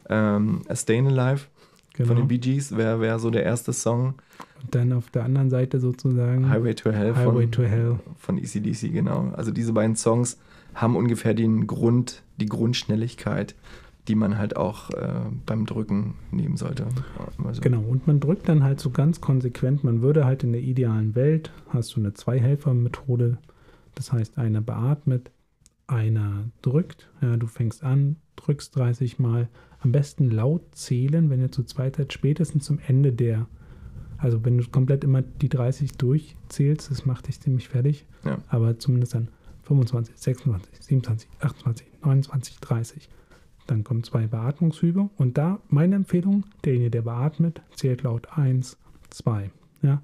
Ähm, 0.09 0.61
A 0.67 0.75
Stayin' 0.75 1.07
Alive 1.07 1.45
Genau. 1.93 2.07
von 2.07 2.17
den 2.17 2.27
Bee 2.27 2.39
Gees 2.39 2.75
wäre 2.75 2.99
wär 2.99 3.19
so 3.19 3.29
der 3.29 3.43
erste 3.43 3.71
Song. 3.71 4.15
Und 4.61 4.73
dann 4.75 4.93
auf 4.93 5.09
der 5.11 5.23
anderen 5.25 5.49
Seite 5.49 5.79
sozusagen 5.79 6.49
Highway 6.49 6.73
to 6.73 6.91
Hell. 6.91 7.15
Highway 7.15 7.43
von, 7.43 7.51
to 7.51 7.63
Hell. 7.63 7.99
von 8.17 8.37
ECDC, 8.37 8.91
genau. 8.91 9.31
Also 9.35 9.51
diese 9.51 9.73
beiden 9.73 9.95
Songs 9.95 10.39
haben 10.73 10.95
ungefähr 10.95 11.33
den 11.33 11.67
Grund, 11.67 12.23
die 12.37 12.47
Grundschnelligkeit, 12.47 13.55
die 14.07 14.15
man 14.15 14.37
halt 14.37 14.57
auch 14.57 14.89
äh, 14.89 15.07
beim 15.45 15.65
Drücken 15.65 16.15
nehmen 16.31 16.57
sollte. 16.57 16.87
Also, 17.45 17.61
Genau, 17.61 17.81
und 17.81 18.07
man 18.07 18.19
drückt 18.19 18.49
dann 18.49 18.63
halt 18.63 18.79
so 18.79 18.89
ganz 18.89 19.21
konsequent. 19.21 19.83
Man 19.83 20.01
würde 20.01 20.25
halt 20.25 20.43
in 20.43 20.51
der 20.51 20.61
idealen 20.61 21.15
Welt, 21.15 21.51
hast 21.69 21.95
du 21.95 21.99
eine 21.99 22.13
Zweihelfer-Methode. 22.13 23.37
Das 23.95 24.11
heißt, 24.11 24.37
einer 24.37 24.61
beatmet, 24.61 25.31
einer 25.87 26.45
drückt. 26.61 27.09
Ja, 27.21 27.37
du 27.37 27.47
fängst 27.47 27.83
an, 27.83 28.17
drückst 28.35 28.75
30 28.75 29.19
Mal. 29.19 29.47
Am 29.83 29.91
besten 29.91 30.31
laut 30.31 30.61
zählen, 30.71 31.29
wenn 31.29 31.41
ihr 31.41 31.51
zu 31.51 31.63
zweit 31.63 31.97
seid, 31.97 32.13
spätestens 32.13 32.63
zum 32.63 32.79
Ende 32.87 33.11
der. 33.11 33.47
Also 34.17 34.45
wenn 34.45 34.57
du 34.57 34.63
komplett 34.69 35.03
immer 35.03 35.21
die 35.21 35.49
30 35.49 35.97
durchzählst, 35.97 36.89
das 36.89 37.05
macht 37.05 37.27
dich 37.27 37.41
ziemlich 37.41 37.67
fertig. 37.67 38.05
Ja. 38.23 38.37
Aber 38.47 38.79
zumindest 38.79 39.15
dann 39.15 39.27
25, 39.63 40.15
26, 40.17 40.71
27, 40.79 41.29
28, 41.41 41.87
29, 42.01 42.59
30. 42.61 43.09
Dann 43.67 43.83
kommen 43.83 44.03
zwei 44.03 44.27
Beatmungshübe 44.27 45.09
und 45.17 45.37
da 45.37 45.59
meine 45.67 45.95
Empfehlung, 45.95 46.45
derjenige, 46.63 46.91
der 46.91 47.01
beatmet, 47.01 47.61
zählt 47.75 48.03
laut 48.03 48.27
1, 48.37 48.77
2. 49.09 49.51
Ja? 49.81 50.01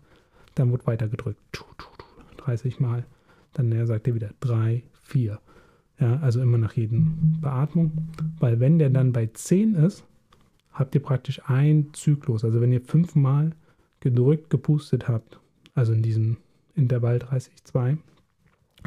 Dann 0.55 0.71
wird 0.71 0.87
weiter 0.87 1.07
gedrückt. 1.07 1.39
Tu, 1.53 1.63
tu, 1.77 1.87
tu, 1.97 2.43
30 2.43 2.81
Mal. 2.81 3.05
Dann 3.53 3.85
sagt 3.87 4.07
er 4.07 4.15
wieder 4.15 4.31
3, 4.41 4.83
4. 5.03 5.39
Ja, 5.99 6.17
also 6.19 6.41
immer 6.41 6.57
nach 6.57 6.73
jedem 6.73 7.39
Beatmung. 7.41 7.91
Weil 8.39 8.59
wenn 8.59 8.79
der 8.79 8.89
dann 8.89 9.11
bei 9.11 9.27
10 9.27 9.75
ist, 9.75 10.05
habt 10.71 10.95
ihr 10.95 11.01
praktisch 11.01 11.41
einen 11.49 11.93
Zyklus. 11.93 12.45
Also 12.45 12.61
wenn 12.61 12.71
ihr 12.71 12.81
fünfmal 12.81 13.51
gedrückt, 13.99 14.49
gepustet 14.49 15.07
habt, 15.07 15.39
also 15.75 15.93
in 15.93 16.01
diesem 16.01 16.37
Intervall 16.75 17.19
30, 17.19 17.63
2, 17.63 17.97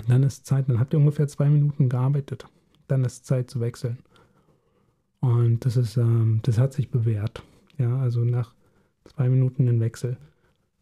dann 0.08 0.22
ist 0.22 0.46
Zeit, 0.46 0.68
dann 0.68 0.80
habt 0.80 0.94
ihr 0.94 0.98
ungefähr 0.98 1.28
zwei 1.28 1.48
Minuten 1.48 1.88
gearbeitet. 1.88 2.46
Dann 2.88 3.04
ist 3.04 3.26
Zeit 3.26 3.50
zu 3.50 3.60
wechseln. 3.60 3.98
Und 5.20 5.64
das 5.64 5.76
ist, 5.76 5.96
ähm, 5.96 6.40
das 6.42 6.58
hat 6.58 6.72
sich 6.72 6.90
bewährt. 6.90 7.42
Ja, 7.78 7.98
also 7.98 8.24
nach 8.24 8.54
zwei 9.04 9.28
Minuten 9.28 9.66
den 9.66 9.80
Wechsel. 9.80 10.16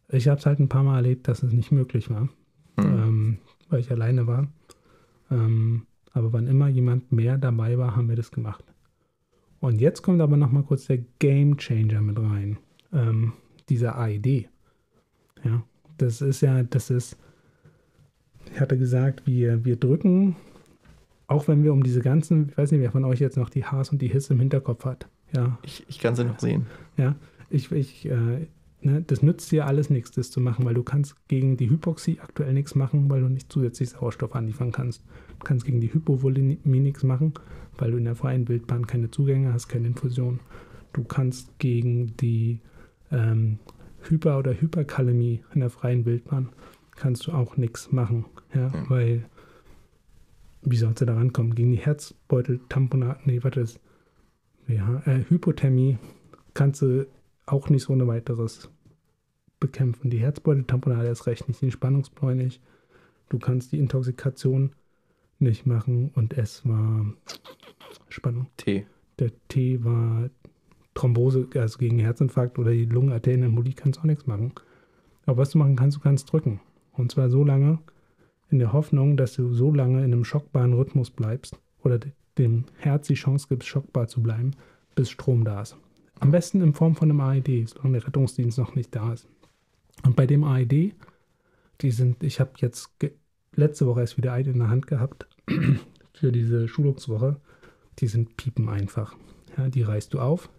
Ich 0.09 0.27
habe 0.27 0.39
es 0.39 0.45
halt 0.45 0.59
ein 0.59 0.69
paar 0.69 0.83
Mal 0.83 0.97
erlebt, 0.97 1.27
dass 1.27 1.43
es 1.43 1.53
nicht 1.53 1.71
möglich 1.71 2.09
war, 2.09 2.29
hm. 2.77 2.85
ähm, 2.85 3.37
weil 3.69 3.81
ich 3.81 3.91
alleine 3.91 4.27
war. 4.27 4.47
Ähm, 5.29 5.83
aber 6.13 6.33
wann 6.33 6.47
immer 6.47 6.67
jemand 6.67 7.11
mehr 7.11 7.37
dabei 7.37 7.77
war, 7.77 7.95
haben 7.95 8.09
wir 8.09 8.15
das 8.15 8.31
gemacht. 8.31 8.63
Und 9.59 9.79
jetzt 9.79 10.01
kommt 10.01 10.21
aber 10.21 10.37
noch 10.37 10.51
mal 10.51 10.63
kurz 10.63 10.87
der 10.87 10.99
Game 11.19 11.57
Changer 11.57 12.01
mit 12.01 12.19
rein. 12.19 12.57
Ähm, 12.91 13.33
dieser 13.69 13.97
AED. 13.97 14.49
Ja, 15.43 15.63
das 15.97 16.21
ist 16.21 16.41
ja, 16.41 16.63
das 16.63 16.89
ist, 16.89 17.17
ich 18.51 18.59
hatte 18.59 18.77
gesagt, 18.77 19.25
wir, 19.25 19.63
wir 19.63 19.75
drücken, 19.75 20.35
auch 21.27 21.47
wenn 21.47 21.63
wir 21.63 21.71
um 21.73 21.83
diese 21.83 22.01
ganzen, 22.01 22.49
ich 22.49 22.57
weiß 22.57 22.71
nicht, 22.71 22.81
wer 22.81 22.91
von 22.91 23.05
euch 23.05 23.19
jetzt 23.19 23.37
noch 23.37 23.49
die 23.49 23.63
Haars 23.63 23.89
und 23.91 24.01
die 24.01 24.09
Hiss 24.09 24.29
im 24.29 24.39
Hinterkopf 24.39 24.85
hat. 24.85 25.07
Ja, 25.33 25.57
ich, 25.63 25.85
ich 25.87 25.99
kann 25.99 26.15
sie 26.15 26.25
noch 26.25 26.39
sehen. 26.39 26.65
ja, 26.97 27.15
ich, 27.49 27.71
ich, 27.71 28.05
äh, 28.05 28.47
ne, 28.81 29.01
das 29.01 29.21
nützt 29.21 29.51
dir 29.51 29.65
alles 29.67 29.89
nichts, 29.89 30.11
das 30.11 30.31
zu 30.31 30.39
machen, 30.41 30.65
weil 30.65 30.73
du 30.73 30.83
kannst 30.83 31.15
gegen 31.27 31.57
die 31.57 31.69
Hypoxie 31.69 32.19
aktuell 32.19 32.53
nichts 32.53 32.75
machen, 32.75 33.09
weil 33.09 33.21
du 33.21 33.29
nicht 33.29 33.51
zusätzlich 33.51 33.89
Sauerstoff 33.89 34.35
anliefern 34.35 34.71
kannst. 34.71 35.03
Du 35.39 35.45
kannst 35.45 35.65
gegen 35.65 35.81
die 35.81 35.93
Hypovolemie 35.93 36.59
nichts 36.79 37.03
machen, 37.03 37.33
weil 37.77 37.91
du 37.91 37.97
in 37.97 38.05
der 38.05 38.15
freien 38.15 38.47
Wildbahn 38.47 38.87
keine 38.87 39.09
Zugänge 39.11 39.53
hast, 39.53 39.67
keine 39.67 39.87
Infusion. 39.87 40.39
Du 40.93 41.03
kannst 41.03 41.57
gegen 41.59 42.15
die 42.17 42.59
ähm, 43.11 43.59
Hyper- 44.03 44.39
oder 44.39 44.53
Hyperkalämie 44.59 45.43
in 45.53 45.59
der 45.61 45.69
freien 45.69 46.05
Wildbahn 46.05 46.49
kannst 46.95 47.27
du 47.27 47.31
auch 47.31 47.57
nichts 47.57 47.91
machen, 47.91 48.25
ja, 48.53 48.67
Ja. 48.67 48.89
weil 48.89 49.25
wie 50.63 50.75
sollst 50.77 51.01
du 51.01 51.05
da 51.05 51.15
rankommen? 51.15 51.55
Gegen 51.55 51.71
die 51.71 51.77
Herzbeutel-Tamponat, 51.79 53.25
nee, 53.25 53.39
warte, 53.43 53.61
das, 53.61 53.79
ja, 54.67 55.01
äh, 55.05 55.23
Hypothermie 55.27 55.97
kannst 56.53 56.81
du 56.83 57.07
auch 57.45 57.69
nicht 57.69 57.83
so 57.83 57.93
ohne 57.93 58.07
weiteres 58.07 58.69
bekämpfen. 59.59 60.09
Die 60.09 60.19
Herzbeutel-Tamponade 60.19 61.07
ist 61.07 61.27
recht 61.27 61.47
nicht, 61.47 61.61
den 61.61 61.71
Spannungsbläu 61.71 62.35
nicht. 62.35 62.61
Du 63.29 63.39
kannst 63.39 63.71
die 63.71 63.79
Intoxikation 63.79 64.73
nicht 65.39 65.65
machen 65.65 66.11
und 66.15 66.37
es 66.37 66.67
war 66.67 67.05
Spannung. 68.09 68.47
T. 68.57 68.85
Der 69.19 69.31
T 69.47 69.83
war 69.83 70.29
Thrombose, 70.93 71.47
also 71.55 71.77
gegen 71.77 71.99
Herzinfarkt 71.99 72.59
oder 72.59 72.71
die 72.71 72.85
Lungenarterienembolie 72.85 73.73
kannst 73.73 73.97
du 73.97 74.01
auch 74.01 74.05
nichts 74.05 74.27
machen. 74.27 74.53
Aber 75.25 75.37
was 75.37 75.51
du 75.51 75.57
machen 75.57 75.75
kannst, 75.75 75.97
du 75.97 76.01
kannst 76.01 76.31
drücken. 76.31 76.59
Und 76.93 77.11
zwar 77.11 77.29
so 77.29 77.43
lange, 77.43 77.79
in 78.49 78.59
der 78.59 78.73
Hoffnung, 78.73 79.15
dass 79.15 79.33
du 79.35 79.53
so 79.53 79.73
lange 79.73 79.99
in 79.99 80.11
einem 80.11 80.25
schockbaren 80.25 80.73
Rhythmus 80.73 81.09
bleibst 81.09 81.57
oder 81.83 81.99
de- 81.99 82.11
dem 82.37 82.65
Herz 82.77 83.07
die 83.07 83.13
Chance 83.13 83.47
gibst, 83.47 83.67
schockbar 83.67 84.07
zu 84.07 84.21
bleiben, 84.21 84.51
bis 84.95 85.09
Strom 85.09 85.45
da 85.45 85.61
ist. 85.61 85.77
Am 86.21 86.31
besten 86.31 86.61
in 86.61 86.73
Form 86.73 86.95
von 86.95 87.09
einem 87.09 87.19
AED, 87.19 87.67
solange 87.69 87.97
der 87.99 88.07
Rettungsdienst 88.07 88.57
noch 88.57 88.75
nicht 88.75 88.95
da 88.95 89.11
ist. 89.13 89.27
Und 90.03 90.15
bei 90.15 90.25
dem 90.27 90.43
AED, 90.43 90.93
die 91.81 91.91
sind, 91.91 92.23
ich 92.23 92.39
habe 92.39 92.51
jetzt 92.57 92.91
letzte 93.55 93.85
Woche 93.87 94.01
erst 94.01 94.17
wieder 94.17 94.33
einen 94.33 94.53
in 94.53 94.59
der 94.59 94.69
Hand 94.69 94.87
gehabt 94.87 95.27
für 96.13 96.31
diese 96.31 96.67
Schulungswoche. 96.67 97.37
Die 97.99 98.07
sind 98.07 98.37
piepen 98.37 98.69
einfach. 98.69 99.15
Ja, 99.57 99.67
die 99.67 99.81
reißt 99.81 100.13
du 100.13 100.19
auf. 100.19 100.49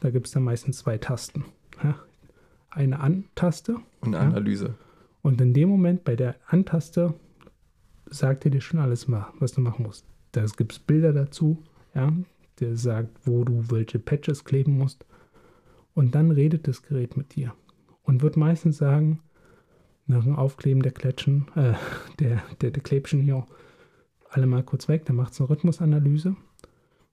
Da 0.00 0.10
gibt 0.10 0.26
es 0.26 0.32
dann 0.32 0.44
meistens 0.44 0.78
zwei 0.78 0.96
Tasten. 0.98 1.44
Ja, 1.82 1.94
eine 2.70 3.00
An-Taste 3.00 3.76
Und 4.00 4.14
Ja. 4.14 4.20
Analyse. 4.20 4.74
und 5.22 5.40
in 5.40 5.52
dem 5.54 5.68
Moment 5.68 6.04
bei 6.04 6.16
der 6.16 6.36
An-Taste 6.46 7.14
sagt 8.06 8.44
er 8.46 8.50
dir 8.50 8.60
schon 8.62 8.80
alles 8.80 9.08
mal, 9.08 9.26
was 9.38 9.52
du 9.52 9.60
machen 9.60 9.84
musst. 9.84 10.06
Da 10.32 10.44
gibt 10.56 10.72
es 10.72 10.78
Bilder 10.78 11.12
dazu, 11.12 11.62
ja, 11.94 12.12
der 12.60 12.76
sagt, 12.76 13.26
wo 13.26 13.44
du 13.44 13.70
welche 13.70 13.98
Patches 13.98 14.44
kleben 14.44 14.76
musst. 14.76 15.04
Und 15.94 16.14
dann 16.14 16.30
redet 16.30 16.68
das 16.68 16.82
Gerät 16.82 17.16
mit 17.16 17.34
dir 17.34 17.54
und 18.02 18.22
wird 18.22 18.36
meistens 18.36 18.78
sagen, 18.78 19.20
nach 20.06 20.24
dem 20.24 20.36
Aufkleben 20.36 20.82
der 20.82 20.92
Kletschen, 20.92 21.48
äh, 21.54 21.74
der, 22.18 22.42
der, 22.60 22.70
der 22.70 22.82
Klebchen 22.82 23.20
hier, 23.20 23.46
alle 24.30 24.46
mal 24.46 24.62
kurz 24.62 24.88
weg, 24.88 25.04
dann 25.06 25.16
macht 25.16 25.32
es 25.32 25.40
eine 25.40 25.50
Rhythmusanalyse, 25.50 26.36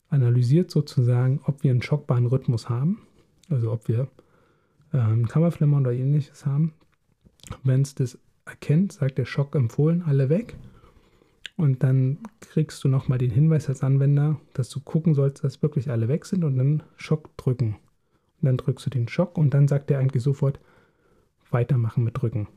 analysiert 0.10 0.72
sozusagen, 0.72 1.42
ob 1.46 1.64
wir 1.64 1.72
einen 1.72 1.82
schockbaren 1.82 2.26
Rhythmus 2.26 2.70
haben, 2.70 3.02
also 3.50 3.72
ob 3.72 3.88
wir 3.88 4.08
äh, 4.94 4.98
einen 4.98 5.28
Kammerflimmer 5.28 5.78
oder 5.78 5.94
ähnliches 5.94 6.46
haben. 6.46 6.74
Wenn 7.64 7.82
es 7.82 7.96
das 7.96 8.18
erkennt, 8.46 8.94
sagt 8.94 9.18
der 9.18 9.26
Schock 9.26 9.56
empfohlen, 9.56 10.04
alle 10.04 10.30
weg. 10.30 10.56
Und 11.58 11.84
dann 11.84 12.20
kriegst 12.42 12.84
du 12.84 12.90
nochmal 12.90 13.18
den 13.18 13.32
Hinweis 13.32 13.70
als 13.70 13.82
Anwender, 13.82 14.40
dass 14.54 14.70
du 14.70 14.82
gucken 14.82 15.14
sollst, 15.14 15.44
dass 15.44 15.62
wirklich 15.62 15.90
alle 15.90 16.08
weg 16.08 16.26
sind 16.26 16.44
und 16.44 16.58
dann 16.58 16.84
Schock 16.98 17.36
drücken. 17.38 17.78
Und 18.42 18.46
dann 18.46 18.58
drückst 18.58 18.86
du 18.86 18.90
den 18.90 19.08
Schock 19.08 19.38
und 19.38 19.54
dann 19.54 19.68
sagt 19.68 19.90
er 19.90 20.00
eigentlich 20.00 20.24
sofort 20.24 20.60
weitermachen 21.52 22.04
mit 22.04 22.22
drücken. 22.22 22.48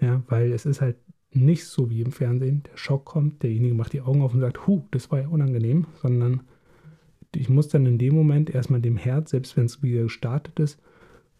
Ja, 0.00 0.22
weil 0.28 0.52
es 0.52 0.64
ist 0.64 0.80
halt 0.80 0.96
nicht 1.32 1.66
so 1.66 1.90
wie 1.90 2.00
im 2.00 2.12
Fernsehen. 2.12 2.62
Der 2.70 2.76
Schock 2.76 3.04
kommt, 3.04 3.42
derjenige 3.42 3.74
macht 3.74 3.92
die 3.92 4.00
Augen 4.00 4.22
auf 4.22 4.32
und 4.32 4.40
sagt, 4.40 4.66
hu, 4.66 4.84
das 4.92 5.10
war 5.10 5.20
ja 5.20 5.28
unangenehm, 5.28 5.86
sondern 6.00 6.42
ich 7.34 7.50
muss 7.50 7.68
dann 7.68 7.84
in 7.84 7.98
dem 7.98 8.14
Moment 8.14 8.50
erstmal 8.50 8.80
dem 8.80 8.96
Herz, 8.96 9.30
selbst 9.30 9.56
wenn 9.56 9.66
es 9.66 9.82
wieder 9.82 10.04
gestartet 10.04 10.58
ist, 10.58 10.80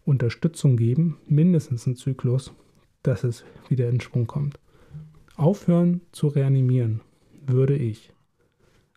Unterstützung 0.05 0.77
geben, 0.77 1.17
mindestens 1.27 1.87
einen 1.87 1.95
Zyklus, 1.95 2.53
dass 3.01 3.23
es 3.23 3.43
wieder 3.67 3.89
in 3.89 3.99
Schwung 3.99 4.27
kommt. 4.27 4.59
Aufhören 5.39 6.01
zu 6.11 6.27
reanimieren 6.27 6.99
würde 7.47 7.75
ich 7.75 8.11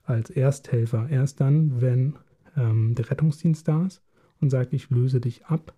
als 0.05 0.29
Ersthelfer 0.29 1.09
erst 1.09 1.41
dann, 1.41 1.81
wenn 1.81 2.15
ähm, 2.57 2.95
der 2.97 3.11
Rettungsdienst 3.11 3.67
da 3.69 3.87
ist 3.87 4.03
und 4.41 4.51
sagt, 4.51 4.73
ich 4.73 4.91
löse 4.91 5.21
dich 5.21 5.47
ab. 5.47 5.73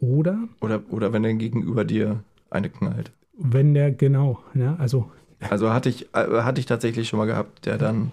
Oder. 0.00 0.48
Oder, 0.60 0.82
oder 0.90 1.12
wenn 1.12 1.22
der 1.22 1.34
Gegenüber 1.34 1.84
dir 1.84 2.24
eine 2.50 2.68
knallt. 2.68 3.12
Wenn 3.38 3.72
der, 3.74 3.92
genau, 3.92 4.40
ja, 4.54 4.74
also. 4.76 5.10
Also 5.48 5.72
hatte 5.72 5.88
ich, 5.88 6.12
äh, 6.14 6.42
hatte 6.42 6.58
ich 6.60 6.66
tatsächlich 6.66 7.08
schon 7.08 7.18
mal 7.18 7.26
gehabt, 7.26 7.64
der 7.64 7.78
dann, 7.78 8.10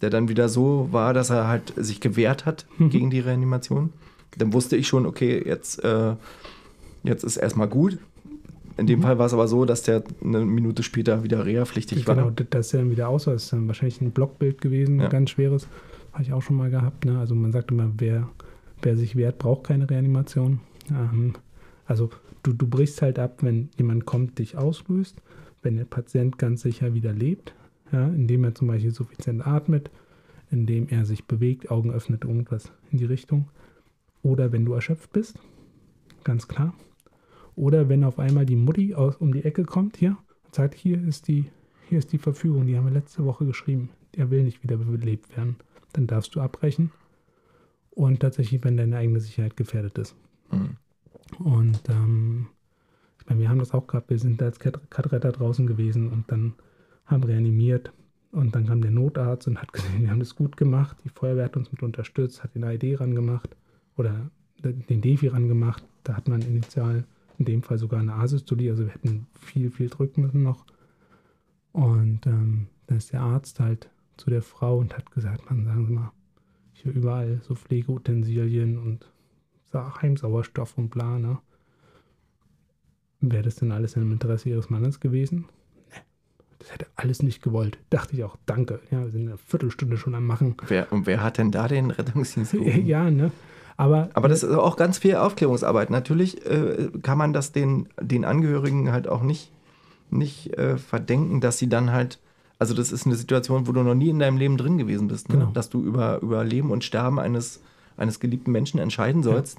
der 0.00 0.10
dann 0.10 0.28
wieder 0.28 0.48
so 0.48 0.88
war, 0.92 1.12
dass 1.12 1.28
er 1.30 1.48
halt 1.48 1.72
sich 1.76 2.00
gewehrt 2.00 2.46
hat 2.46 2.66
Mhm. 2.78 2.90
gegen 2.90 3.10
die 3.10 3.20
Reanimation. 3.20 3.92
Dann 4.38 4.52
wusste 4.52 4.76
ich 4.76 4.86
schon, 4.86 5.06
okay, 5.06 5.42
jetzt, 5.44 5.82
äh, 5.84 6.14
jetzt 7.02 7.24
ist 7.24 7.36
erstmal 7.36 7.68
gut. 7.68 7.98
In 8.76 8.86
dem 8.86 8.98
Mhm. 8.98 9.02
Fall 9.04 9.18
war 9.18 9.26
es 9.26 9.32
aber 9.32 9.46
so, 9.46 9.64
dass 9.64 9.82
der 9.82 10.02
eine 10.22 10.44
Minute 10.44 10.82
später 10.82 11.22
wieder 11.22 11.46
reha-pflichtig 11.46 12.04
genau, 12.04 12.24
war. 12.24 12.30
d- 12.32 12.46
das 12.50 12.66
ist 12.66 12.72
ja 12.72 12.80
dann 12.80 12.90
wieder 12.90 13.08
aus, 13.08 13.24
das 13.24 13.44
ist 13.44 13.52
dann 13.52 13.66
wahrscheinlich 13.68 14.00
ein 14.00 14.10
Blockbild 14.10 14.60
gewesen, 14.60 15.00
Ja. 15.00 15.08
ganz 15.08 15.30
schweres. 15.30 15.68
Habe 16.12 16.22
ich 16.24 16.32
auch 16.32 16.42
schon 16.42 16.56
mal 16.56 16.70
gehabt. 16.70 17.04
Ne? 17.04 17.18
Also 17.18 17.34
man 17.34 17.52
sagt 17.52 17.70
immer, 17.70 17.90
wer, 17.98 18.28
wer 18.82 18.96
sich 18.96 19.16
wehrt, 19.16 19.38
braucht 19.38 19.64
keine 19.64 19.88
Reanimation. 19.88 20.60
Ähm, 20.90 21.34
also 21.86 22.10
du, 22.42 22.52
du 22.52 22.66
brichst 22.66 23.00
halt 23.02 23.18
ab, 23.18 23.38
wenn 23.42 23.68
jemand 23.78 24.06
kommt, 24.06 24.38
dich 24.38 24.56
auslöst, 24.56 25.16
wenn 25.62 25.76
der 25.76 25.84
Patient 25.84 26.38
ganz 26.38 26.62
sicher 26.62 26.94
wieder 26.94 27.12
lebt, 27.12 27.54
ja, 27.92 28.06
indem 28.08 28.44
er 28.44 28.54
zum 28.54 28.68
Beispiel 28.68 28.90
suffizient 28.92 29.46
atmet, 29.46 29.90
indem 30.50 30.88
er 30.88 31.04
sich 31.04 31.24
bewegt, 31.26 31.70
Augen 31.70 31.90
öffnet, 31.92 32.24
irgendwas 32.24 32.70
in 32.90 32.98
die 32.98 33.04
Richtung. 33.06 33.48
Oder 34.22 34.52
wenn 34.52 34.64
du 34.64 34.72
erschöpft 34.72 35.12
bist, 35.12 35.38
ganz 36.22 36.48
klar. 36.48 36.74
Oder 37.56 37.88
wenn 37.88 38.04
auf 38.04 38.18
einmal 38.18 38.46
die 38.46 38.56
Mutti 38.56 38.94
aus, 38.94 39.16
um 39.16 39.32
die 39.32 39.44
Ecke 39.44 39.64
kommt 39.64 39.96
hier 39.96 40.16
und 40.44 40.54
sagt, 40.54 40.74
hier 40.74 41.02
ist 41.02 41.28
die, 41.28 41.50
hier 41.88 41.98
ist 41.98 42.12
die 42.12 42.18
Verfügung, 42.18 42.66
die 42.66 42.76
haben 42.76 42.86
wir 42.86 42.92
letzte 42.92 43.24
Woche 43.24 43.46
geschrieben. 43.46 43.90
Der 44.16 44.30
will 44.30 44.42
nicht 44.44 44.62
wieder 44.62 44.76
belebt 44.76 45.36
werden. 45.36 45.56
Dann 45.92 46.06
darfst 46.06 46.34
du 46.34 46.40
abbrechen. 46.40 46.90
Und 47.90 48.20
tatsächlich, 48.20 48.62
wenn 48.64 48.76
deine 48.76 48.96
eigene 48.96 49.20
Sicherheit 49.20 49.56
gefährdet 49.56 49.98
ist. 49.98 50.16
Mhm. 50.50 50.76
Und 51.44 51.80
ähm, 51.88 52.46
ich 53.20 53.26
meine, 53.26 53.40
wir 53.40 53.48
haben 53.48 53.58
das 53.60 53.72
auch 53.72 53.86
gehabt. 53.86 54.10
Wir 54.10 54.18
sind 54.18 54.42
als 54.42 54.58
Kat- 54.58 54.90
Katretter 54.90 55.32
draußen 55.32 55.66
gewesen 55.66 56.10
und 56.10 56.30
dann 56.30 56.54
haben 57.06 57.22
reanimiert. 57.22 57.92
Und 58.32 58.54
dann 58.56 58.66
kam 58.66 58.82
der 58.82 58.90
Notarzt 58.90 59.46
und 59.46 59.60
hat 59.60 59.72
gesehen, 59.72 60.02
wir 60.02 60.10
haben 60.10 60.18
das 60.18 60.34
gut 60.34 60.56
gemacht. 60.56 60.96
Die 61.04 61.08
Feuerwehr 61.08 61.44
hat 61.44 61.56
uns 61.56 61.70
mit 61.70 61.82
unterstützt, 61.82 62.42
hat 62.42 62.54
den 62.54 62.64
AED 62.64 63.00
rangemacht 63.00 63.56
oder 63.96 64.30
den 64.62 65.00
Defi 65.00 65.28
rangemacht. 65.28 65.84
Da 66.02 66.16
hat 66.16 66.26
man 66.28 66.42
initial 66.42 67.04
in 67.38 67.44
dem 67.44 67.62
Fall 67.62 67.78
sogar 67.78 68.00
eine 68.00 68.14
Asystolie, 68.14 68.70
also 68.70 68.84
wir 68.84 68.92
hätten 68.92 69.26
viel, 69.40 69.70
viel 69.70 69.88
drücken 69.88 70.22
müssen 70.22 70.42
noch. 70.42 70.64
Und 71.72 72.26
ähm, 72.26 72.68
dann 72.86 72.98
ist 72.98 73.12
der 73.12 73.22
Arzt 73.22 73.58
halt 73.60 73.90
zu 74.16 74.30
der 74.30 74.42
Frau 74.42 74.78
und 74.78 74.96
hat 74.96 75.10
gesagt, 75.10 75.48
man 75.50 75.64
sagen 75.64 75.86
Sie 75.86 75.92
mal, 75.92 76.12
hier 76.72 76.92
überall 76.92 77.40
so 77.42 77.54
Pflegeutensilien 77.54 78.78
und 78.78 79.10
Sa- 79.72 80.00
Heimsauerstoff 80.00 80.78
und 80.78 80.90
bla, 80.90 81.18
ne? 81.18 81.38
Wäre 83.20 83.42
das 83.42 83.56
denn 83.56 83.72
alles 83.72 83.96
im 83.96 84.12
Interesse 84.12 84.50
Ihres 84.50 84.70
Mannes 84.70 85.00
gewesen? 85.00 85.46
Nee, 85.90 86.00
das 86.58 86.72
hätte 86.72 86.86
alles 86.94 87.22
nicht 87.22 87.42
gewollt. 87.42 87.78
Dachte 87.90 88.14
ich 88.14 88.22
auch, 88.22 88.36
danke. 88.46 88.80
Ja, 88.90 89.02
wir 89.02 89.10
sind 89.10 89.28
eine 89.28 89.38
Viertelstunde 89.38 89.96
schon 89.96 90.14
am 90.14 90.26
Machen. 90.26 90.56
Wer, 90.68 90.92
und 90.92 91.06
wer 91.06 91.22
hat 91.22 91.38
denn 91.38 91.50
da 91.50 91.66
den 91.66 91.90
Rettungsdienst 91.90 92.52
gerufen? 92.52 92.86
ja, 92.86 93.10
ne? 93.10 93.32
Aber, 93.76 94.08
Aber 94.14 94.28
das 94.28 94.42
ist 94.42 94.54
auch 94.54 94.76
ganz 94.76 94.98
viel 94.98 95.16
Aufklärungsarbeit. 95.16 95.90
Natürlich 95.90 96.46
äh, 96.46 96.90
kann 97.02 97.18
man 97.18 97.32
das 97.32 97.52
den, 97.52 97.88
den 98.00 98.24
Angehörigen 98.24 98.92
halt 98.92 99.08
auch 99.08 99.22
nicht, 99.22 99.50
nicht 100.10 100.56
äh, 100.56 100.76
verdenken, 100.78 101.40
dass 101.40 101.58
sie 101.58 101.68
dann 101.68 101.92
halt, 101.92 102.20
also 102.58 102.74
das 102.74 102.92
ist 102.92 103.06
eine 103.06 103.16
Situation, 103.16 103.66
wo 103.66 103.72
du 103.72 103.82
noch 103.82 103.94
nie 103.94 104.10
in 104.10 104.20
deinem 104.20 104.36
Leben 104.36 104.56
drin 104.56 104.78
gewesen 104.78 105.08
bist, 105.08 105.28
ne? 105.28 105.38
Genau. 105.38 105.50
dass 105.50 105.70
du 105.70 105.82
über, 105.82 106.20
über 106.22 106.44
Leben 106.44 106.70
und 106.70 106.84
Sterben 106.84 107.18
eines, 107.18 107.62
eines 107.96 108.20
geliebten 108.20 108.52
Menschen 108.52 108.78
entscheiden 108.78 109.22
sollst. 109.22 109.58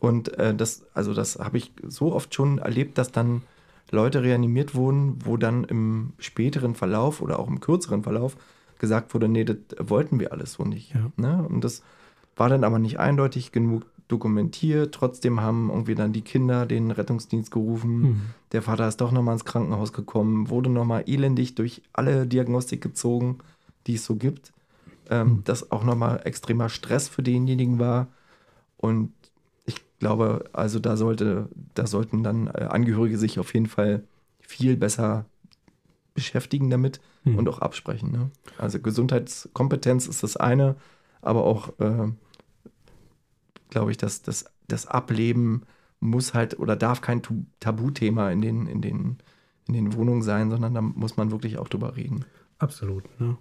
Und 0.00 0.36
äh, 0.38 0.54
das, 0.54 0.82
also 0.92 1.14
das 1.14 1.38
habe 1.38 1.58
ich 1.58 1.72
so 1.86 2.12
oft 2.12 2.34
schon 2.34 2.58
erlebt, 2.58 2.98
dass 2.98 3.12
dann 3.12 3.42
Leute 3.90 4.22
reanimiert 4.22 4.74
wurden, 4.74 5.18
wo 5.24 5.36
dann 5.36 5.64
im 5.64 6.12
späteren 6.18 6.74
Verlauf 6.74 7.22
oder 7.22 7.38
auch 7.38 7.48
im 7.48 7.60
kürzeren 7.60 8.02
Verlauf 8.02 8.36
gesagt 8.78 9.14
wurde, 9.14 9.28
nee, 9.28 9.44
das 9.44 9.56
wollten 9.78 10.18
wir 10.18 10.32
alles 10.32 10.54
so 10.54 10.64
nicht. 10.64 10.94
Ja. 10.94 11.10
Ne? 11.16 11.46
Und 11.48 11.62
das 11.62 11.82
war 12.36 12.48
dann 12.48 12.64
aber 12.64 12.78
nicht 12.78 12.98
eindeutig 12.98 13.52
genug 13.52 13.86
dokumentiert. 14.08 14.94
Trotzdem 14.94 15.40
haben 15.40 15.70
irgendwie 15.70 15.94
dann 15.94 16.12
die 16.12 16.20
Kinder 16.22 16.66
den 16.66 16.90
Rettungsdienst 16.90 17.50
gerufen. 17.50 18.02
Hm. 18.02 18.20
Der 18.52 18.62
Vater 18.62 18.86
ist 18.86 19.00
doch 19.00 19.12
nochmal 19.12 19.34
ins 19.34 19.44
Krankenhaus 19.46 19.92
gekommen, 19.92 20.50
wurde 20.50 20.68
nochmal 20.70 21.04
elendig 21.06 21.54
durch 21.54 21.82
alle 21.92 22.26
Diagnostik 22.26 22.82
gezogen, 22.82 23.38
die 23.86 23.94
es 23.94 24.04
so 24.04 24.16
gibt. 24.16 24.52
Ähm, 25.10 25.28
Hm. 25.28 25.42
Das 25.44 25.70
auch 25.70 25.84
nochmal 25.84 26.20
extremer 26.24 26.68
Stress 26.68 27.08
für 27.08 27.22
denjenigen 27.22 27.78
war. 27.78 28.08
Und 28.76 29.12
ich 29.64 29.76
glaube, 29.98 30.44
also 30.52 30.78
da 30.80 30.96
sollte, 30.98 31.48
da 31.74 31.86
sollten 31.86 32.22
dann 32.22 32.48
äh, 32.48 32.64
Angehörige 32.64 33.16
sich 33.16 33.38
auf 33.38 33.54
jeden 33.54 33.66
Fall 33.66 34.04
viel 34.40 34.76
besser 34.76 35.24
beschäftigen 36.14 36.68
damit 36.70 37.00
Hm. 37.24 37.38
und 37.38 37.48
auch 37.48 37.60
absprechen. 37.60 38.12
Ne? 38.12 38.30
Also 38.58 38.78
Gesundheitskompetenz 38.80 40.06
ist 40.06 40.22
das 40.22 40.36
eine, 40.36 40.76
aber 41.24 41.44
auch, 41.44 41.78
äh, 41.80 42.12
glaube 43.70 43.90
ich, 43.90 43.96
dass 43.96 44.22
das, 44.22 44.46
das 44.68 44.86
Ableben 44.86 45.62
muss 46.00 46.34
halt 46.34 46.58
oder 46.58 46.76
darf 46.76 47.00
kein 47.00 47.22
Tabuthema 47.60 48.30
in 48.30 48.42
den, 48.42 48.66
in, 48.66 48.82
den, 48.82 49.18
in 49.66 49.74
den 49.74 49.94
Wohnungen 49.94 50.22
sein, 50.22 50.50
sondern 50.50 50.74
da 50.74 50.80
muss 50.80 51.16
man 51.16 51.30
wirklich 51.30 51.58
auch 51.58 51.68
drüber 51.68 51.96
reden. 51.96 52.24
Absolut. 52.58 53.04
Ne? 53.20 53.36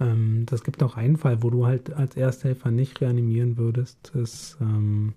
Ähm, 0.00 0.44
das 0.46 0.62
gibt 0.64 0.82
auch 0.82 0.96
einen 0.96 1.16
Fall, 1.16 1.42
wo 1.42 1.50
du 1.50 1.66
halt 1.66 1.92
als 1.92 2.16
Ersthelfer 2.16 2.70
nicht 2.70 3.00
reanimieren 3.00 3.56
würdest, 3.56 4.12
ähm, 4.60 5.14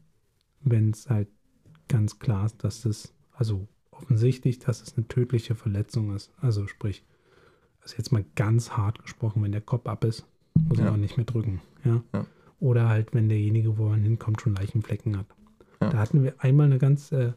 wenn 0.61 0.91
es 0.91 1.09
halt 1.09 1.27
ganz 1.87 2.19
klar 2.19 2.45
ist, 2.45 2.63
dass 2.63 2.85
es, 2.85 3.13
also 3.33 3.67
offensichtlich, 3.91 4.59
dass 4.59 4.81
es 4.81 4.95
eine 4.95 5.07
tödliche 5.07 5.55
Verletzung 5.55 6.15
ist. 6.15 6.31
Also 6.39 6.67
sprich, 6.67 7.03
also 7.81 7.95
jetzt 7.97 8.11
mal 8.11 8.25
ganz 8.35 8.71
hart 8.71 9.01
gesprochen, 9.01 9.43
wenn 9.43 9.51
der 9.51 9.61
Kopf 9.61 9.87
ab 9.87 10.03
ist, 10.03 10.25
muss 10.67 10.79
Ja. 10.79 10.85
er 10.85 10.91
auch 10.93 10.97
nicht 10.97 11.17
mehr 11.17 11.25
drücken. 11.25 11.61
Ja? 11.83 12.01
Ja. 12.13 12.25
Oder 12.59 12.89
halt, 12.89 13.13
wenn 13.13 13.29
derjenige, 13.29 13.77
wo 13.77 13.87
man 13.89 14.01
hinkommt, 14.01 14.41
schon 14.41 14.55
Leichenflecken 14.55 15.17
hat. 15.17 15.27
Ja. 15.81 15.89
Da 15.89 15.97
hatten 15.99 16.23
wir 16.23 16.33
einmal 16.39 16.65
eine 16.65 16.79
ganz 16.79 17.11
äh, 17.11 17.33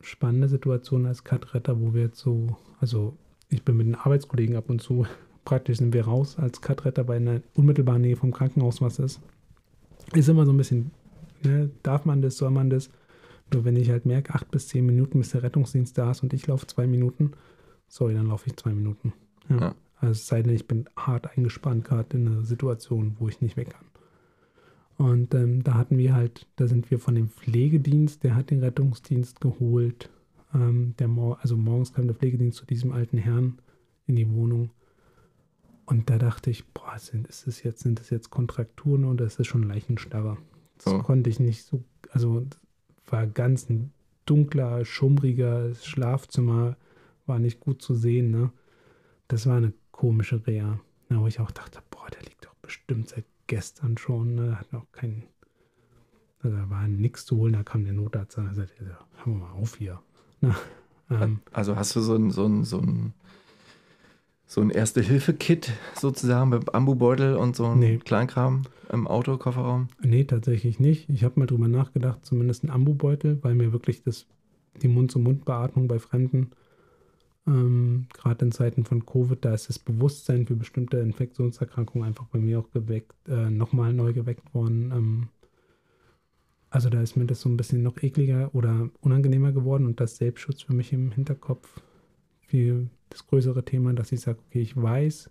spannende 0.00 0.48
Situation 0.48 1.06
als 1.06 1.24
Cutretter, 1.24 1.80
wo 1.80 1.94
wir 1.94 2.02
jetzt 2.02 2.18
so, 2.18 2.56
also 2.80 3.16
ich 3.48 3.64
bin 3.64 3.76
mit 3.76 3.86
den 3.86 3.94
Arbeitskollegen 3.94 4.56
ab 4.56 4.68
und 4.70 4.80
zu, 4.82 5.06
praktisch 5.44 5.78
sind 5.78 5.94
wir 5.94 6.04
raus 6.04 6.38
als 6.38 6.60
Cutretter 6.60 7.04
bei 7.04 7.16
einer 7.16 7.40
unmittelbaren 7.54 8.02
Nähe 8.02 8.16
vom 8.16 8.32
Krankenhaus, 8.32 8.80
was 8.80 8.98
ist. 8.98 9.20
Ist 10.14 10.28
immer 10.28 10.44
so 10.46 10.52
ein 10.52 10.56
bisschen, 10.58 10.90
ne, 11.42 11.70
darf 11.82 12.04
man 12.04 12.20
das, 12.22 12.36
soll 12.36 12.50
man 12.50 12.70
das? 12.70 12.90
Nur 13.52 13.64
wenn 13.64 13.76
ich 13.76 13.88
halt 13.90 14.04
merke, 14.04 14.34
acht 14.34 14.50
bis 14.50 14.68
zehn 14.68 14.84
Minuten, 14.84 15.18
bis 15.18 15.30
der 15.30 15.42
Rettungsdienst 15.42 15.96
da 15.96 16.10
ist 16.10 16.22
und 16.22 16.34
ich 16.34 16.46
laufe 16.46 16.66
zwei 16.66 16.86
Minuten, 16.86 17.32
sorry, 17.88 18.12
dann 18.14 18.26
laufe 18.26 18.46
ich 18.46 18.56
zwei 18.56 18.72
Minuten. 18.74 19.14
Ja. 19.48 19.56
Ja. 19.58 19.74
Also 20.00 20.12
es 20.12 20.26
sei 20.26 20.42
denn, 20.42 20.54
ich 20.54 20.66
bin 20.66 20.88
hart 20.96 21.36
eingespannt, 21.36 21.84
gerade 21.84 22.16
in 22.16 22.26
einer 22.26 22.44
Situation, 22.44 23.16
wo 23.18 23.28
ich 23.28 23.40
nicht 23.40 23.56
weg 23.56 23.70
kann. 23.70 23.86
Und 24.96 25.32
ähm, 25.34 25.62
da 25.62 25.74
hatten 25.74 25.96
wir 25.96 26.14
halt, 26.14 26.46
da 26.56 26.66
sind 26.66 26.90
wir 26.90 26.98
von 26.98 27.14
dem 27.14 27.28
Pflegedienst, 27.28 28.24
der 28.24 28.34
hat 28.34 28.50
den 28.50 28.60
Rettungsdienst 28.60 29.40
geholt. 29.40 30.10
Ähm, 30.54 30.94
der 30.98 31.08
Mor 31.08 31.38
also 31.40 31.56
morgens 31.56 31.92
kam 31.92 32.06
der 32.06 32.16
Pflegedienst 32.16 32.58
zu 32.58 32.66
diesem 32.66 32.92
alten 32.92 33.18
Herrn 33.18 33.58
in 34.06 34.16
die 34.16 34.28
Wohnung. 34.32 34.70
Und 35.86 36.10
da 36.10 36.18
dachte 36.18 36.50
ich, 36.50 36.66
boah, 36.66 36.98
sind, 36.98 37.28
ist 37.28 37.46
das 37.46 37.62
jetzt, 37.62 37.80
sind 37.80 38.00
das 38.00 38.10
jetzt 38.10 38.30
Kontrakturen 38.30 39.04
oder 39.04 39.24
ist 39.24 39.38
das 39.38 39.46
schon 39.46 39.62
Leichenstarre? 39.62 40.36
Das 40.76 40.92
So. 40.92 40.98
konnte 40.98 41.30
ich 41.30 41.40
nicht 41.40 41.64
so, 41.64 41.82
also 42.10 42.46
war 43.06 43.26
ganz 43.26 43.70
ein 43.70 43.92
dunkler, 44.26 44.84
schummriger 44.84 45.74
Schlafzimmer, 45.74 46.76
war 47.26 47.38
nicht 47.38 47.60
gut 47.60 47.80
zu 47.82 47.94
sehen, 47.94 48.30
ne? 48.30 48.50
Das 49.28 49.46
war 49.46 49.56
eine 49.56 49.72
komische 49.98 50.46
Reha. 50.46 50.78
Ne, 51.08 51.20
wo 51.20 51.26
ich 51.26 51.40
auch 51.40 51.50
dachte, 51.50 51.80
boah, 51.90 52.06
der 52.10 52.22
liegt 52.22 52.44
doch 52.44 52.54
bestimmt 52.62 53.08
seit 53.08 53.24
gestern 53.48 53.98
schon, 53.98 54.34
ne? 54.36 54.58
Hat 54.58 54.72
noch 54.72 54.90
keinen, 54.92 55.24
also 56.42 56.56
da 56.56 56.70
war 56.70 56.86
nichts 56.86 57.24
zu 57.26 57.36
holen, 57.36 57.54
da 57.54 57.62
kam 57.64 57.84
der 57.84 57.94
Notarzt 57.94 58.38
und 58.38 58.54
sagte, 58.54 58.84
ja, 58.84 58.98
hör 59.24 59.34
mal 59.34 59.50
auf 59.52 59.76
hier. 59.76 60.00
Ne? 60.40 60.54
Ähm, 61.10 61.40
Also 61.52 61.74
hast 61.76 61.96
du 61.96 62.00
so 62.00 62.14
ein, 62.14 62.30
so 62.30 62.44
ein, 62.46 62.62
so 62.64 62.78
ein, 62.78 63.12
so 64.46 64.60
ein 64.60 64.70
Erste-Hilfe-Kit 64.70 65.72
sozusagen 65.94 66.50
mit 66.50 66.74
Ambubeutel 66.74 67.34
und 67.36 67.56
so 67.56 67.66
ein 67.66 67.78
Nee. 67.80 67.96
Kleinkram 67.96 68.62
im 68.92 69.08
Auto, 69.08 69.36
Kofferraum? 69.36 69.88
Nee, 70.00 70.24
tatsächlich 70.24 70.78
nicht. 70.78 71.08
Ich 71.08 71.24
habe 71.24 71.40
mal 71.40 71.46
drüber 71.46 71.66
nachgedacht, 71.68 72.24
zumindest 72.24 72.62
ein 72.62 72.70
Ambubeutel, 72.70 73.38
weil 73.42 73.54
mir 73.54 73.72
wirklich 73.72 74.02
das, 74.04 74.26
die 74.80 74.88
Mund-zu-Mund-Beatmung 74.88 75.88
bei 75.88 75.98
Fremden, 75.98 76.50
ähm, 77.48 78.06
gerade 78.12 78.44
in 78.46 78.52
Zeiten 78.52 78.84
von 78.84 79.04
Covid, 79.06 79.44
da 79.44 79.54
ist 79.54 79.68
das 79.68 79.78
Bewusstsein 79.80 80.46
für 80.46 80.54
bestimmte 80.56 80.98
Infektionserkrankungen 80.98 82.06
einfach 82.08 82.26
bei 82.28 82.38
mir 82.38 82.60
auch 82.60 82.70
geweckt, 82.70 83.14
äh, 83.28 83.50
nochmal 83.50 83.92
neu 83.94 84.12
geweckt 84.12 84.54
worden. 84.54 84.92
Ähm, 84.94 85.28
Also 86.70 86.90
da 86.90 87.00
ist 87.02 87.16
mir 87.16 87.24
das 87.26 87.40
so 87.40 87.48
ein 87.48 87.56
bisschen 87.56 87.82
noch 87.82 88.02
ekliger 88.02 88.54
oder 88.54 88.90
unangenehmer 89.00 89.52
geworden 89.52 89.86
und 89.86 90.00
das 90.00 90.16
Selbstschutz 90.18 90.62
für 90.62 90.74
mich 90.74 90.92
im 90.92 91.10
Hinterkopf 91.12 91.80
viel 92.40 92.90
das 93.10 93.26
größere 93.26 93.64
Thema, 93.64 93.92
dass 93.94 94.12
ich 94.12 94.20
sage, 94.20 94.38
okay, 94.48 94.60
ich 94.60 94.76
weiß 94.76 95.30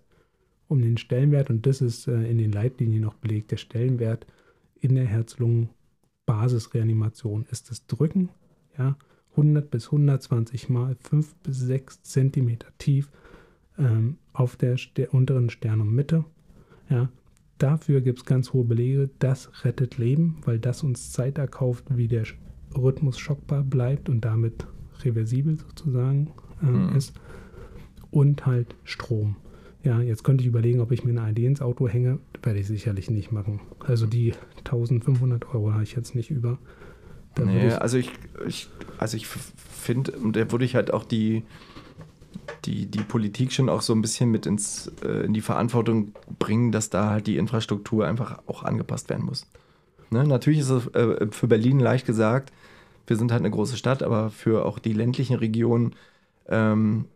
um 0.68 0.82
den 0.82 0.96
Stellenwert 0.98 1.48
und 1.50 1.64
das 1.66 1.80
ist 1.80 2.08
äh, 2.08 2.28
in 2.30 2.38
den 2.38 2.52
Leitlinien 2.52 3.02
noch 3.02 3.14
belegt, 3.14 3.50
der 3.52 3.56
Stellenwert 3.56 4.26
in 4.80 4.94
der 4.96 5.06
Herz-Lungen-Basisreanimation 5.06 7.46
ist 7.50 7.70
das 7.70 7.86
Drücken, 7.86 8.30
ja, 8.76 8.96
100 9.32 9.70
bis 9.70 9.86
120 9.86 10.68
Mal 10.68 10.96
5 10.96 11.34
bis 11.36 11.58
6 11.60 12.02
Zentimeter 12.02 12.68
tief 12.78 13.10
ähm, 13.78 14.18
auf 14.32 14.56
der, 14.56 14.76
der 14.96 15.14
unteren 15.14 15.50
Sternenmitte, 15.50 16.24
ja, 16.88 17.08
Dafür 17.58 18.00
gibt 18.00 18.20
es 18.20 18.24
ganz 18.24 18.52
hohe 18.52 18.64
Belege. 18.64 19.10
Das 19.18 19.64
rettet 19.64 19.98
Leben, 19.98 20.38
weil 20.44 20.58
das 20.58 20.84
uns 20.84 21.12
Zeit 21.12 21.38
erkauft, 21.38 21.84
wie 21.90 22.06
der 22.06 22.24
Rhythmus 22.76 23.18
schockbar 23.18 23.64
bleibt 23.64 24.08
und 24.08 24.24
damit 24.24 24.66
reversibel 25.02 25.58
sozusagen 25.58 26.30
äh, 26.62 26.66
mhm. 26.66 26.96
ist. 26.96 27.14
Und 28.10 28.46
halt 28.46 28.76
Strom. 28.84 29.36
Ja, 29.82 30.00
jetzt 30.00 30.24
könnte 30.24 30.42
ich 30.42 30.48
überlegen, 30.48 30.80
ob 30.80 30.92
ich 30.92 31.04
mir 31.04 31.20
eine 31.20 31.30
ID 31.30 31.40
ins 31.40 31.60
Auto 31.60 31.88
hänge. 31.88 32.20
Werde 32.42 32.60
ich 32.60 32.66
sicherlich 32.68 33.10
nicht 33.10 33.32
machen. 33.32 33.60
Also 33.80 34.06
die 34.06 34.34
1500 34.58 35.52
Euro 35.54 35.72
habe 35.72 35.82
ich 35.82 35.94
jetzt 35.94 36.14
nicht 36.14 36.30
über. 36.30 36.58
Da 37.34 37.44
nee, 37.44 37.68
ich 37.68 37.80
also 37.80 37.98
ich, 37.98 38.10
ich, 38.46 38.68
also 38.98 39.16
ich 39.16 39.26
finde, 39.26 40.12
da 40.32 40.50
würde 40.50 40.64
ich 40.64 40.74
halt 40.74 40.92
auch 40.92 41.04
die, 41.04 41.44
die, 42.64 42.86
die 42.86 43.00
Politik 43.00 43.52
schon 43.52 43.68
auch 43.68 43.82
so 43.82 43.92
ein 43.94 44.02
bisschen 44.02 44.30
mit 44.30 44.46
ins, 44.46 44.90
äh, 45.04 45.24
in 45.24 45.34
die 45.34 45.40
Verantwortung 45.40 46.12
bringen, 46.38 46.72
dass 46.72 46.90
da 46.90 47.10
halt 47.10 47.26
die 47.26 47.36
Infrastruktur 47.36 48.06
einfach 48.06 48.40
auch 48.46 48.62
angepasst 48.62 49.08
werden 49.08 49.24
muss. 49.24 49.46
Ne? 50.10 50.26
Natürlich 50.26 50.60
ist 50.60 50.70
es 50.70 50.86
äh, 50.88 51.28
für 51.30 51.48
Berlin 51.48 51.80
leicht 51.80 52.06
gesagt, 52.06 52.52
wir 53.06 53.16
sind 53.16 53.32
halt 53.32 53.40
eine 53.40 53.50
große 53.50 53.76
Stadt, 53.76 54.02
aber 54.02 54.30
für 54.30 54.66
auch 54.66 54.78
die 54.78 54.92
ländlichen 54.92 55.36
Regionen, 55.36 55.94
ähm, 56.48 57.06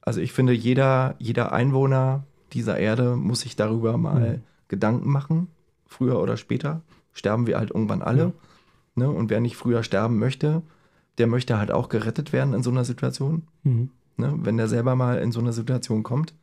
also 0.00 0.20
ich 0.20 0.32
finde, 0.32 0.52
jeder, 0.52 1.14
jeder 1.18 1.52
Einwohner 1.52 2.24
dieser 2.52 2.78
Erde 2.78 3.16
muss 3.16 3.40
sich 3.40 3.56
darüber 3.56 3.96
mal 3.98 4.36
mhm. 4.36 4.42
Gedanken 4.68 5.10
machen, 5.10 5.48
früher 5.86 6.20
oder 6.20 6.36
später. 6.36 6.82
Sterben 7.12 7.46
wir 7.46 7.58
halt 7.58 7.70
irgendwann 7.70 8.02
alle. 8.02 8.26
Mhm. 8.26 8.32
Ne? 8.96 9.08
Und 9.08 9.30
wer 9.30 9.40
nicht 9.40 9.56
früher 9.56 9.82
sterben 9.82 10.18
möchte, 10.18 10.62
der 11.18 11.26
möchte 11.26 11.58
halt 11.58 11.70
auch 11.70 11.88
gerettet 11.88 12.32
werden 12.32 12.54
in 12.54 12.62
so 12.62 12.70
einer 12.70 12.84
Situation. 12.84 13.46
Mhm. 13.62 13.90
Ne? 14.16 14.34
Wenn 14.38 14.56
der 14.56 14.68
selber 14.68 14.96
mal 14.96 15.18
in 15.18 15.32
so 15.32 15.40
eine 15.40 15.52
Situation 15.52 16.02
kommt, 16.02 16.34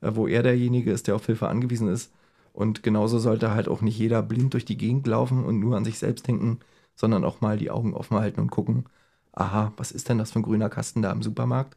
äh, 0.00 0.10
wo 0.14 0.26
er 0.26 0.42
derjenige 0.42 0.92
ist, 0.92 1.06
der 1.06 1.14
auf 1.14 1.26
Hilfe 1.26 1.48
angewiesen 1.48 1.88
ist. 1.88 2.12
Und 2.52 2.82
genauso 2.82 3.18
sollte 3.18 3.52
halt 3.52 3.68
auch 3.68 3.80
nicht 3.80 3.98
jeder 3.98 4.22
blind 4.22 4.54
durch 4.54 4.64
die 4.64 4.76
Gegend 4.76 5.06
laufen 5.06 5.44
und 5.44 5.60
nur 5.60 5.76
an 5.76 5.84
sich 5.84 5.98
selbst 5.98 6.26
denken, 6.26 6.58
sondern 6.96 7.24
auch 7.24 7.40
mal 7.40 7.56
die 7.56 7.70
Augen 7.70 7.94
offen 7.94 8.18
halten 8.18 8.40
und 8.40 8.50
gucken, 8.50 8.84
aha, 9.32 9.72
was 9.76 9.92
ist 9.92 10.08
denn 10.08 10.18
das 10.18 10.32
für 10.32 10.40
ein 10.40 10.42
grüner 10.42 10.68
Kasten 10.68 11.02
da 11.02 11.12
im 11.12 11.22
Supermarkt? 11.22 11.76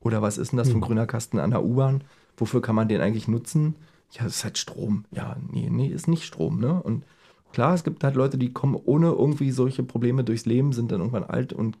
Oder 0.00 0.20
was 0.20 0.36
ist 0.36 0.52
denn 0.52 0.58
das 0.58 0.68
für 0.68 0.74
ein 0.74 0.82
hm. 0.82 0.86
grüner 0.86 1.06
Kasten 1.06 1.38
an 1.38 1.50
der 1.50 1.64
U-Bahn? 1.64 2.04
Wofür 2.36 2.60
kann 2.60 2.74
man 2.74 2.88
den 2.88 3.00
eigentlich 3.00 3.28
nutzen? 3.28 3.76
Ja, 4.10 4.24
das 4.24 4.36
ist 4.36 4.44
halt 4.44 4.58
Strom. 4.58 5.04
Ja, 5.10 5.36
nee, 5.50 5.68
nee, 5.70 5.88
ist 5.88 6.08
nicht 6.08 6.24
Strom, 6.24 6.60
ne? 6.60 6.82
Und 6.82 7.04
klar, 7.52 7.74
es 7.74 7.84
gibt 7.84 8.04
halt 8.04 8.14
Leute, 8.14 8.38
die 8.38 8.52
kommen 8.52 8.74
ohne 8.74 9.08
irgendwie 9.08 9.50
solche 9.50 9.82
Probleme 9.82 10.24
durchs 10.24 10.46
Leben, 10.46 10.72
sind 10.72 10.90
dann 10.90 11.00
irgendwann 11.00 11.24
alt 11.24 11.52
und 11.52 11.78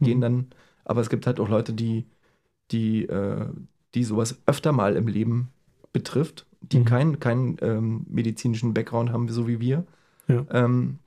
mhm. 0.00 0.04
gehen 0.04 0.20
dann, 0.20 0.46
aber 0.84 1.00
es 1.00 1.10
gibt 1.10 1.26
halt 1.26 1.40
auch 1.40 1.48
Leute, 1.48 1.72
die 1.72 2.04
die, 2.70 3.04
äh, 3.04 3.46
die 3.94 4.04
sowas 4.04 4.38
öfter 4.46 4.72
mal 4.72 4.96
im 4.96 5.08
Leben 5.08 5.48
betrifft, 5.92 6.46
die 6.60 6.80
mhm. 6.80 6.84
keinen 6.84 7.20
kein, 7.20 7.56
ähm, 7.60 8.06
medizinischen 8.08 8.74
Background 8.74 9.12
haben, 9.12 9.28
so 9.28 9.46
wie 9.46 9.60
wir. 9.60 9.84
Ja. 10.28 10.44
Ähm, 10.50 10.98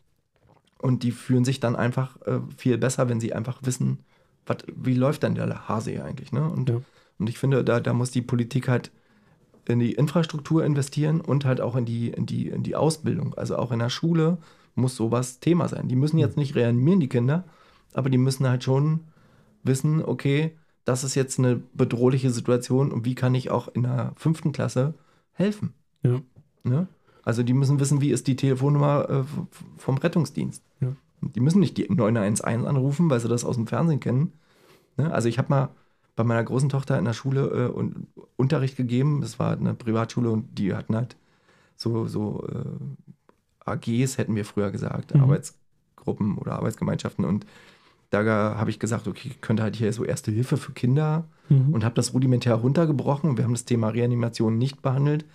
und 0.79 1.03
die 1.03 1.11
fühlen 1.11 1.45
sich 1.45 1.59
dann 1.59 1.75
einfach 1.75 2.21
äh, 2.23 2.39
viel 2.57 2.77
besser, 2.77 3.09
wenn 3.09 3.19
sie 3.19 3.33
einfach 3.33 3.59
wissen, 3.63 3.99
wat, 4.45 4.65
wie 4.75 4.93
läuft 4.93 5.23
denn 5.23 5.35
der 5.35 5.67
Hase 5.67 6.03
eigentlich. 6.03 6.31
Ne? 6.31 6.47
Und, 6.47 6.69
ja. 6.69 6.81
und 7.17 7.29
ich 7.29 7.39
finde, 7.39 7.63
da, 7.63 7.79
da 7.79 7.93
muss 7.93 8.11
die 8.11 8.21
Politik 8.21 8.67
halt 8.67 8.91
in 9.67 9.79
die 9.79 9.93
Infrastruktur 9.93 10.63
investieren 10.63 11.21
und 11.21 11.45
halt 11.45 11.61
auch 11.61 11.75
in 11.75 11.85
die, 11.85 12.09
in 12.09 12.25
die, 12.25 12.47
in 12.47 12.63
die 12.63 12.75
Ausbildung. 12.75 13.33
Also 13.35 13.57
auch 13.57 13.71
in 13.71 13.79
der 13.79 13.89
Schule 13.89 14.37
muss 14.75 14.95
sowas 14.95 15.39
Thema 15.39 15.67
sein. 15.67 15.87
Die 15.87 15.95
müssen 15.95 16.17
jetzt 16.17 16.37
nicht 16.37 16.55
reanimieren, 16.55 16.99
die 16.99 17.09
Kinder, 17.09 17.43
aber 17.93 18.09
die 18.09 18.17
müssen 18.17 18.47
halt 18.47 18.63
schon 18.63 19.01
wissen, 19.63 20.03
okay, 20.03 20.51
das 20.83 21.03
ist 21.03 21.15
jetzt 21.15 21.39
eine 21.39 21.61
bedrohliche 21.73 22.29
Situation 22.29 22.91
und 22.91 23.05
wie 23.05 23.15
kann 23.15 23.33
ich 23.33 23.49
auch 23.49 23.67
in 23.69 23.83
der 23.83 24.13
fünften 24.15 24.51
Klasse 24.51 24.93
helfen? 25.33 25.73
Ja. 26.03 26.21
Ne? 26.63 26.87
Also 27.23 27.41
die 27.41 27.53
müssen 27.53 27.79
wissen, 27.79 28.01
wie 28.01 28.11
ist 28.11 28.27
die 28.27 28.35
Telefonnummer 28.35 29.09
äh, 29.09 29.23
vom 29.77 29.97
Rettungsdienst. 29.97 30.63
Ja. 30.79 30.95
Die 31.21 31.39
müssen 31.39 31.59
nicht 31.59 31.77
die 31.77 31.91
911 31.91 32.43
anrufen, 32.43 33.09
weil 33.09 33.19
sie 33.19 33.27
das 33.27 33.43
aus 33.43 33.55
dem 33.55 33.65
Fernsehen 33.65 33.99
kennen. 33.99 34.33
Ne? 34.97 35.11
Also 35.11 35.27
ich 35.27 35.39
habe 35.39 35.49
mal 35.49 35.69
bei 36.15 36.23
meiner 36.23 36.43
großen 36.43 36.69
Tochter 36.69 36.97
in 36.97 37.05
der 37.05 37.13
Schule 37.13 37.41
äh, 37.47 37.71
und, 37.71 38.07
Unterricht 38.37 38.77
gegeben. 38.77 39.21
Das 39.21 39.39
war 39.39 39.51
eine 39.51 39.73
Privatschule 39.73 40.29
und 40.29 40.57
die 40.57 40.73
hatten 40.73 40.95
halt 40.95 41.15
so, 41.75 42.07
so 42.07 42.47
äh, 42.47 43.69
AGs, 43.69 44.17
hätten 44.17 44.35
wir 44.35 44.45
früher 44.45 44.71
gesagt, 44.71 45.13
mhm. 45.13 45.21
Arbeitsgruppen 45.21 46.37
oder 46.37 46.53
Arbeitsgemeinschaften. 46.53 47.25
Und 47.25 47.45
da 48.09 48.23
habe 48.57 48.69
ich 48.69 48.79
gesagt, 48.79 49.07
okay, 49.07 49.29
ich 49.31 49.41
könnte 49.41 49.63
halt 49.63 49.75
hier 49.75 49.91
so 49.91 50.05
Erste 50.05 50.31
Hilfe 50.31 50.57
für 50.57 50.71
Kinder 50.71 51.25
mhm. 51.49 51.73
und 51.73 51.83
habe 51.83 51.95
das 51.95 52.13
rudimentär 52.13 52.55
runtergebrochen. 52.55 53.37
Wir 53.37 53.43
haben 53.43 53.53
das 53.53 53.65
Thema 53.65 53.89
Reanimation 53.89 54.57
nicht 54.57 54.81
behandelt, 54.81 55.25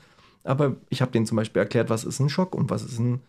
aber 0.44 0.76
ich 0.88 1.02
habe 1.02 1.12
denen 1.12 1.26
zum 1.26 1.36
Beispiel 1.36 1.60
erklärt, 1.60 1.90
was 1.90 2.04
ist 2.04 2.20
ein 2.20 2.30
Schock 2.30 2.54
und 2.54 2.70
was 2.70 2.82
ist 2.82 2.98
ein, 2.98 3.20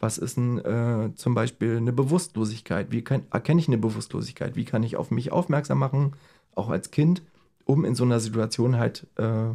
was 0.00 0.18
ist 0.18 0.36
ein, 0.36 0.58
äh, 0.58 1.14
zum 1.14 1.34
Beispiel 1.34 1.76
eine 1.76 1.92
Bewusstlosigkeit. 1.92 2.90
Wie 2.90 3.02
kann, 3.02 3.22
erkenne 3.30 3.60
ich 3.60 3.68
eine 3.68 3.78
Bewusstlosigkeit? 3.78 4.56
Wie 4.56 4.64
kann 4.64 4.82
ich 4.82 4.96
auf 4.96 5.10
mich 5.10 5.32
aufmerksam 5.32 5.78
machen, 5.78 6.12
auch 6.58 6.68
als 6.68 6.90
Kind, 6.90 7.22
um 7.64 7.84
in 7.84 7.94
so 7.94 8.04
einer 8.04 8.20
Situation 8.20 8.76
halt 8.76 9.06
äh, 9.16 9.54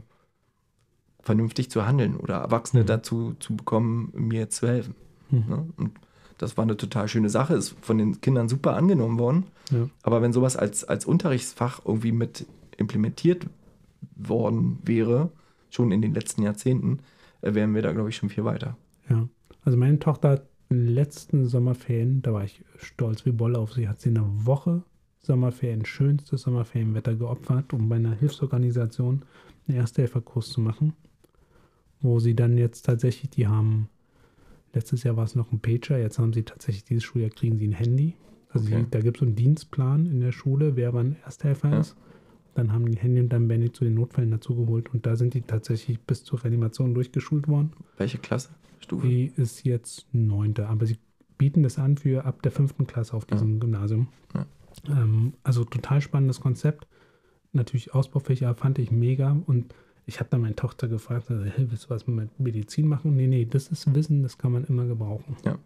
vernünftig 1.20 1.72
zu 1.72 1.86
handeln 1.86 2.18
oder 2.18 2.36
Erwachsene 2.36 2.84
mhm. 2.84 2.88
dazu 2.88 3.36
zu 3.40 3.56
bekommen, 3.56 4.12
mir 4.16 4.50
zu 4.50 4.68
helfen. 4.68 4.96
Mhm. 5.32 5.44
Ne? 5.48 5.68
Und 5.78 5.92
das 6.38 6.58
war 6.58 6.64
eine 6.64 6.78
total 6.78 7.08
schöne 7.08 7.30
Sache, 7.30 7.54
ist 7.56 7.76
von 7.82 7.98
den 7.98 8.22
Kindern 8.22 8.50
super 8.50 8.76
angenommen 8.76 9.20
worden. 9.20 9.46
Ja. 9.72 9.90
Aber 10.02 10.22
wenn 10.22 10.34
sowas 10.34 10.58
als, 10.58 10.84
als 10.84 11.06
Unterrichtsfach 11.06 11.82
irgendwie 11.86 12.12
mit 12.12 12.46
implementiert 12.78 13.48
worden 14.16 14.80
wäre, 14.84 15.32
schon 15.70 15.92
in 15.92 16.02
den 16.02 16.14
letzten 16.14 16.44
Jahrzehnten, 16.44 17.00
äh, 17.42 17.54
wären 17.54 17.74
wir 17.74 17.82
da, 17.82 17.94
glaube 17.94 18.10
ich, 18.10 18.18
schon 18.18 18.30
viel 18.30 18.46
weiter. 18.46 18.76
Ja, 19.10 19.28
also 19.64 19.78
meine 19.78 20.00
Tochter 20.00 20.30
hat 20.30 20.50
in 20.70 20.86
den 20.86 20.94
letzten 20.94 21.46
Sommerferien, 21.48 22.22
da 22.22 22.34
war 22.34 22.44
ich 22.44 22.64
stolz 22.78 23.26
wie 23.26 23.32
Bolle 23.32 23.60
auf 23.60 23.74
sie, 23.74 23.88
hat 23.88 24.02
sie 24.02 24.10
eine 24.10 24.26
Woche 24.46 24.84
Sommerferien, 25.24 25.86
schönstes 25.86 26.42
Sommerferienwetter 26.42 27.16
geopfert, 27.16 27.74
um 27.74 27.90
bei 27.90 27.96
einer 27.96 28.14
Hilfsorganisation 28.14 29.24
einen 29.68 29.78
Ersthelferkurs 29.78 30.50
zu 30.50 30.62
machen, 30.62 30.94
wo 32.02 32.20
sie 32.20 32.36
dann 32.36 32.58
jetzt 32.58 32.84
tatsächlich, 32.84 33.32
die 33.32 33.48
haben 33.48 33.90
Letztes 34.74 35.04
Jahr 35.04 35.16
war 35.16 35.24
es 35.24 35.36
noch 35.36 35.52
ein 35.52 35.60
Pager, 35.60 36.00
jetzt 36.00 36.18
haben 36.18 36.34
sie 36.34 36.44
tatsächlich 36.44 36.84
dieses 36.84 37.04
Schuljahr 37.04 37.30
kriegen 37.30 37.58
sie 37.58 37.68
ein 37.68 37.74
Handy. 37.74 38.16
Also 38.50 38.68
okay. 38.68 38.82
sie, 38.82 38.88
da 38.90 39.00
gibt 39.02 39.18
es 39.18 39.20
so 39.20 39.26
einen 39.26 39.36
Dienstplan 39.36 40.08
in 40.08 40.20
der 40.20 40.32
Schule, 40.32 40.76
wer 40.76 40.94
wann 40.94 41.16
Ersthelfer 41.24 41.70
ja. 41.70 41.80
ist. 41.80 41.96
Dann 42.56 42.72
haben 42.72 42.92
die 42.92 42.98
Handy 42.98 43.22
und 43.22 43.30
dann 43.30 43.50
werden 43.50 43.62
die 43.62 43.72
zu 43.72 43.84
den 43.84 43.94
Notfällen 43.94 44.32
dazugeholt 44.32 44.94
und 44.94 45.06
da 45.06 45.16
sind 45.16 45.34
die 45.34 45.42
tatsächlich 45.42 46.00
bis 46.02 46.24
zur 46.24 46.44
Reanimation 46.44 46.94
durchgeschult 46.94 47.48
worden. 47.48 47.72
Welche 47.98 48.18
Klasse? 48.18 48.50
Stufe? 48.80 49.08
Die 49.08 49.32
ist 49.38 49.64
jetzt 49.64 50.08
neunte, 50.12 50.68
aber 50.68 50.86
sie 50.86 50.98
bieten 51.38 51.64
das 51.64 51.80
an 51.80 51.98
für 51.98 52.26
ab 52.26 52.42
der 52.42 52.52
fünften 52.52 52.86
Klasse 52.86 53.16
auf 53.16 53.26
diesem 53.26 53.54
ja. 53.54 53.60
Gymnasium. 53.60 54.08
Ja. 54.34 54.46
Ähm, 54.88 55.34
also 55.44 55.64
total 55.64 56.02
spannendes 56.02 56.42
Konzept. 56.42 56.88
Natürlich 57.52 57.94
Ausbaufächer 57.94 58.54
fand 58.56 58.80
ich 58.80 58.92
mega 58.92 59.38
und 59.46 59.74
ich 60.06 60.20
habe 60.20 60.30
dann 60.30 60.42
meine 60.42 60.56
Tochter 60.56 60.88
gefragt, 60.88 61.30
also, 61.32 61.46
hey, 61.46 61.70
willst 61.70 61.86
du 61.86 61.90
was 61.90 62.08
mit 62.08 62.40
Medizin 62.40 62.88
machen? 62.88 63.16
Nee, 63.16 63.28
nee, 63.28 63.46
das 63.46 63.70
ist 63.70 63.94
Wissen, 63.94 64.24
das 64.24 64.38
kann 64.38 64.52
man 64.52 64.66
immer 64.66 64.86
gebrauchen. 64.86 65.38
Ja. 65.46 65.58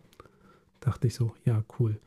Dachte 0.80 1.08
ich 1.08 1.16
so, 1.16 1.34
ja, 1.46 1.64
cool. 1.80 1.98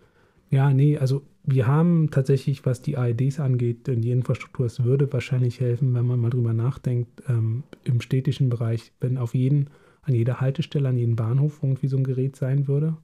Ja, 0.51 0.73
nee, 0.73 0.99
also 0.99 1.23
wir 1.45 1.67
haben 1.67 2.11
tatsächlich, 2.11 2.67
was 2.67 2.83
die 2.83 2.97
AEDs 2.97 3.41
angeht, 3.41 3.87
die 3.87 4.11
Infrastruktur, 4.11 4.67
es 4.67 4.85
würde 4.85 5.13
wahrscheinlich 5.13 5.61
helfen, 5.61 5.95
wenn 5.95 6.07
man 6.07 6.21
mal 6.21 6.31
drüber 6.31 6.53
nachdenkt, 6.53 7.23
ähm, 7.29 7.63
im 7.85 8.01
städtischen 8.01 8.49
Bereich, 8.49 8.93
wenn 9.01 9.17
auf 9.17 9.35
jeden, 9.35 9.71
an 10.03 10.15
jeder 10.15 10.41
Haltestelle, 10.41 10.89
an 10.89 10.99
jedem 10.99 11.17
Bahnhof 11.17 11.61
irgendwie 11.63 11.89
so 11.89 11.97
ein 11.97 12.05
Gerät 12.05 12.37
sein 12.37 12.69
würde. 12.69 12.97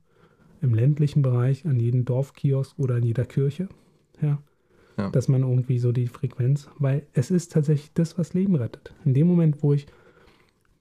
Im 0.61 0.75
ländlichen 0.75 1.23
Bereich, 1.23 1.67
an 1.67 1.79
jedem 1.79 2.05
Dorfkiosk 2.05 2.79
oder 2.79 2.97
an 2.97 3.03
jeder 3.03 3.25
Kirche. 3.25 3.69
Ja, 4.21 4.39
ja. 4.97 5.11
dass 5.11 5.29
man 5.29 5.43
irgendwie 5.43 5.79
so 5.79 5.93
die 5.93 6.07
Frequenz, 6.07 6.69
weil 6.79 7.07
es 7.13 7.31
ist 7.31 7.53
tatsächlich 7.53 7.93
das, 7.95 8.19
was 8.19 8.35
Leben 8.35 8.55
rettet. 8.55 8.95
In 9.05 9.15
dem 9.15 9.27
Moment, 9.27 9.63
wo 9.63 9.73
ich, 9.73 9.87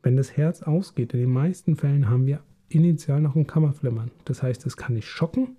wenn 0.04 0.16
das 0.16 0.38
Herz 0.38 0.64
ausgeht, 0.64 1.14
in 1.14 1.20
den 1.20 1.32
meisten 1.32 1.76
Fällen 1.76 2.10
haben 2.10 2.26
wir 2.26 2.42
initial 2.70 3.22
noch 3.22 3.36
ein 3.36 3.48
Kammerflimmern. 3.48 4.12
Das 4.26 4.42
heißt, 4.42 4.66
es 4.66 4.78
kann 4.78 4.94
nicht 4.94 5.08
schocken 5.08 5.56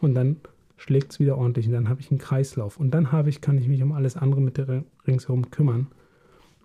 und 0.00 0.14
dann 0.14 0.36
schlägt 0.76 1.12
es 1.12 1.20
wieder 1.20 1.36
ordentlich 1.36 1.66
und 1.66 1.72
dann 1.72 1.88
habe 1.88 2.00
ich 2.00 2.10
einen 2.10 2.18
Kreislauf 2.18 2.78
und 2.78 2.92
dann 2.92 3.10
habe 3.10 3.28
ich, 3.28 3.40
kann 3.40 3.58
ich 3.58 3.68
mich 3.68 3.82
um 3.82 3.92
alles 3.92 4.16
andere 4.16 4.40
mit 4.40 4.56
der 4.56 4.84
ringsherum 5.06 5.50
kümmern. 5.50 5.88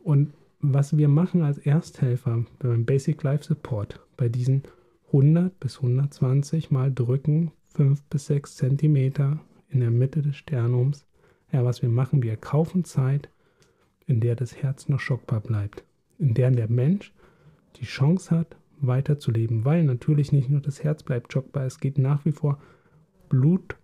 Und 0.03 0.33
was 0.59 0.97
wir 0.97 1.07
machen 1.07 1.41
als 1.41 1.57
Ersthelfer 1.57 2.45
beim 2.59 2.85
Basic 2.85 3.21
Life 3.23 3.43
Support, 3.43 3.99
bei 4.15 4.29
diesen 4.29 4.63
100 5.07 5.59
bis 5.59 5.77
120 5.77 6.71
Mal 6.71 6.93
drücken 6.93 7.51
fünf 7.73 8.03
bis 8.03 8.27
sechs 8.27 8.55
Zentimeter 8.55 9.39
in 9.73 9.79
der 9.81 9.91
Mitte 9.91 10.21
des 10.21 10.35
Sternums. 10.35 11.05
Ja, 11.51 11.63
was 11.65 11.81
wir 11.81 11.89
machen, 11.89 12.23
wir 12.23 12.35
kaufen 12.37 12.83
Zeit, 12.83 13.29
in 14.05 14.19
der 14.19 14.35
das 14.35 14.55
Herz 14.55 14.89
noch 14.89 14.99
schockbar 14.99 15.39
bleibt, 15.39 15.83
in 16.19 16.33
der 16.33 16.51
der 16.51 16.69
Mensch 16.69 17.13
die 17.77 17.85
Chance 17.85 18.31
hat, 18.35 18.55
weiterzuleben, 18.79 19.63
weil 19.65 19.83
natürlich 19.83 20.31
nicht 20.31 20.49
nur 20.49 20.59
das 20.61 20.83
Herz 20.83 21.03
bleibt 21.03 21.31
schockbar, 21.31 21.65
es 21.65 21.79
geht 21.79 21.97
nach 21.97 22.25
wie 22.25 22.31
vor 22.31 22.59
Blut 23.29 23.75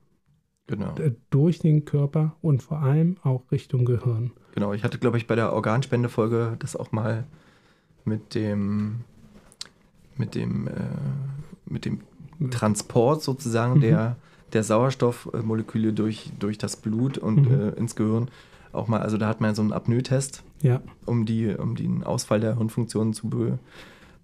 Genau. 0.68 0.94
durch 1.32 1.58
den 1.60 1.84
Körper 1.86 2.36
und 2.42 2.62
vor 2.62 2.82
allem 2.84 3.18
auch 3.24 3.52
Richtung 3.52 3.86
Gehirn. 3.86 4.32
Genau, 4.54 4.72
ich 4.74 4.84
hatte, 4.84 5.00
glaube 5.00 5.18
ich, 5.18 5.26
bei 5.26 5.34
der 5.36 5.52
Organspendefolge 5.54 6.58
das 6.60 6.76
auch 6.76 6.92
mal 6.92 7.26
mit 8.06 8.36
dem 8.36 9.02
mit 10.16 10.36
dem 10.36 10.68
äh, 10.68 10.72
mit 11.66 11.86
dem 11.86 12.02
Transport 12.52 13.24
sozusagen 13.24 13.76
Mhm. 13.78 13.82
der, 13.82 14.16
der 14.54 14.64
Sauerstoffmoleküle 14.64 15.94
durch, 15.94 16.32
durch 16.40 16.58
das 16.58 16.76
Blut 16.78 17.18
und 17.18 17.50
Mhm. 17.50 17.60
äh, 17.60 17.70
ins 17.72 17.96
Gehirn 17.96 18.30
auch 18.72 18.88
mal, 18.88 19.02
also 19.02 19.18
da 19.18 19.28
hat 19.28 19.42
man 19.42 19.56
so 19.56 19.62
einen 19.62 19.74
Apnoe-Test, 19.74 20.44
Ja, 20.62 20.82
um, 21.06 21.26
die, 21.26 21.48
um 21.56 21.76
den 21.76 22.04
Ausfall 22.04 22.40
der 22.40 22.58
Hirnfunktionen 22.58 23.14
zu, 23.14 23.28
be, 23.30 23.58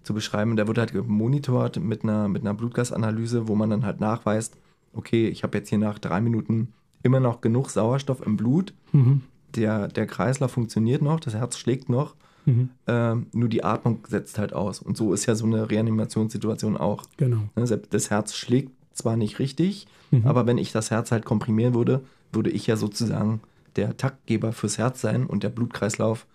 zu 0.04 0.14
beschreiben. 0.14 0.54
Der 0.56 0.68
wurde 0.68 0.82
halt 0.82 0.92
gemonitort 0.92 1.80
mit 1.80 2.04
einer, 2.04 2.28
mit 2.28 2.42
einer 2.42 2.54
Blutgasanalyse, 2.54 3.48
wo 3.48 3.54
man 3.56 3.70
dann 3.70 3.84
halt 3.84 4.00
nachweist, 4.00 4.56
okay, 4.92 5.28
ich 5.28 5.42
habe 5.42 5.58
jetzt 5.58 5.68
hier 5.68 5.78
nach 5.78 5.98
drei 5.98 6.20
Minuten 6.20 6.72
immer 7.02 7.18
noch 7.20 7.40
genug 7.40 7.70
Sauerstoff 7.70 8.24
im 8.24 8.36
Blut, 8.36 8.72
mhm. 8.92 9.22
der, 9.56 9.88
der 9.88 10.06
Kreislauf 10.06 10.52
funktioniert 10.52 11.02
noch, 11.02 11.18
das 11.20 11.34
Herz 11.34 11.56
schlägt 11.58 11.88
noch, 11.88 12.14
Mhm. 12.48 12.68
ähm, 12.86 13.26
nur 13.32 13.48
die 13.48 13.64
Atmung 13.64 14.06
setzt 14.08 14.38
halt 14.38 14.52
aus. 14.52 14.78
Und 14.80 14.96
so 14.96 15.12
ist 15.12 15.26
ja 15.26 15.34
so 15.34 15.46
eine 15.46 15.68
Reanimationssituation 15.68 16.76
auch. 16.76 17.02
genau. 17.16 17.38
Ne, 17.56 17.80
Das 17.90 18.10
Herz 18.10 18.34
schlägt 18.36 18.70
zwar 18.96 19.16
nicht 19.16 19.38
richtig, 19.38 19.86
Mhm. 20.10 20.26
aber 20.26 20.46
wenn 20.46 20.58
ich 20.58 20.70
das 20.72 20.90
Herz 20.90 21.10
halt 21.12 21.24
komprimieren 21.24 21.74
würde, 21.74 22.02
würde 22.32 22.50
ich 22.50 22.66
ja 22.66 22.76
sozusagen 22.76 23.40
der 23.76 23.96
Taktgeber 23.96 24.52
fürs 24.52 24.78
Herz 24.78 25.00
sein 25.00 25.26
und 25.26 25.42
der 25.42 25.48
Blutkreislauf 25.50 26.26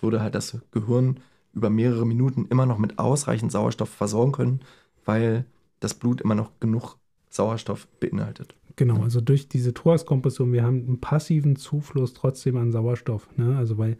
würde 0.00 0.20
halt 0.22 0.34
das 0.34 0.58
Gehirn 0.72 1.18
über 1.54 1.70
mehrere 1.70 2.06
Minuten 2.06 2.46
immer 2.50 2.66
noch 2.66 2.78
mit 2.78 2.98
ausreichend 2.98 3.52
Sauerstoff 3.52 3.88
versorgen 3.90 4.32
können, 4.32 4.60
weil 5.04 5.44
das 5.80 5.94
Blut 5.94 6.20
immer 6.20 6.34
noch 6.34 6.50
genug 6.60 6.96
Sauerstoff 7.30 7.86
beinhaltet. 8.00 8.54
Genau, 8.76 9.02
also 9.02 9.20
durch 9.20 9.48
diese 9.48 9.74
Thoraxkompression, 9.74 10.52
wir 10.52 10.62
haben 10.62 10.86
einen 10.86 11.00
passiven 11.00 11.56
Zufluss 11.56 12.14
trotzdem 12.14 12.56
an 12.56 12.70
Sauerstoff. 12.72 13.28
Ne? 13.36 13.56
Also 13.56 13.74
be- 13.76 13.96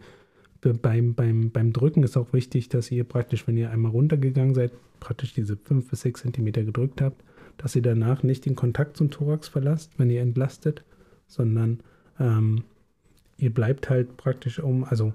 beim, 0.73 1.13
beim, 1.15 1.51
beim 1.51 1.73
Drücken 1.73 2.03
ist 2.03 2.17
auch 2.17 2.31
wichtig, 2.33 2.69
dass 2.69 2.89
ihr 2.91 3.03
praktisch, 3.03 3.45
wenn 3.47 3.57
ihr 3.57 3.71
einmal 3.71 3.91
runtergegangen 3.91 4.55
seid, 4.55 4.71
praktisch 4.99 5.33
diese 5.33 5.57
5 5.57 5.89
bis 5.89 6.01
6 6.01 6.21
Zentimeter 6.21 6.63
gedrückt 6.63 7.01
habt, 7.01 7.21
dass 7.59 7.75
ihr 7.75 7.81
danach 7.81 8.23
nicht 8.23 8.45
den 8.45 8.55
Kontakt 8.55 8.97
zum 8.97 9.11
Thorax 9.11 9.49
verlasst, 9.49 9.91
wenn 9.97 10.09
ihr 10.09 10.21
entlastet, 10.21 10.83
sondern 11.27 11.81
ähm, 12.19 12.63
ihr 13.37 13.53
bleibt 13.53 13.89
halt 13.89 14.17
praktisch 14.17 14.59
um, 14.59 14.85
also 14.85 15.13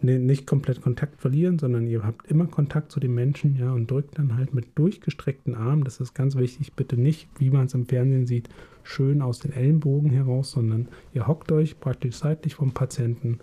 nicht 0.00 0.46
komplett 0.46 0.80
Kontakt 0.80 1.20
verlieren, 1.20 1.58
sondern 1.58 1.88
ihr 1.88 2.04
habt 2.04 2.30
immer 2.30 2.46
Kontakt 2.46 2.92
zu 2.92 3.00
den 3.00 3.14
Menschen, 3.14 3.56
ja, 3.56 3.72
und 3.72 3.90
drückt 3.90 4.16
dann 4.16 4.36
halt 4.36 4.54
mit 4.54 4.78
durchgestreckten 4.78 5.56
Armen, 5.56 5.82
das 5.82 5.98
ist 5.98 6.14
ganz 6.14 6.36
wichtig, 6.36 6.74
bitte 6.74 6.96
nicht, 6.96 7.28
wie 7.38 7.50
man 7.50 7.66
es 7.66 7.74
im 7.74 7.86
Fernsehen 7.86 8.26
sieht, 8.26 8.48
schön 8.84 9.22
aus 9.22 9.40
den 9.40 9.52
Ellenbogen 9.52 10.10
heraus, 10.10 10.52
sondern 10.52 10.86
ihr 11.14 11.26
hockt 11.26 11.50
euch 11.50 11.80
praktisch 11.80 12.16
seitlich 12.16 12.54
vom 12.54 12.74
Patienten, 12.74 13.40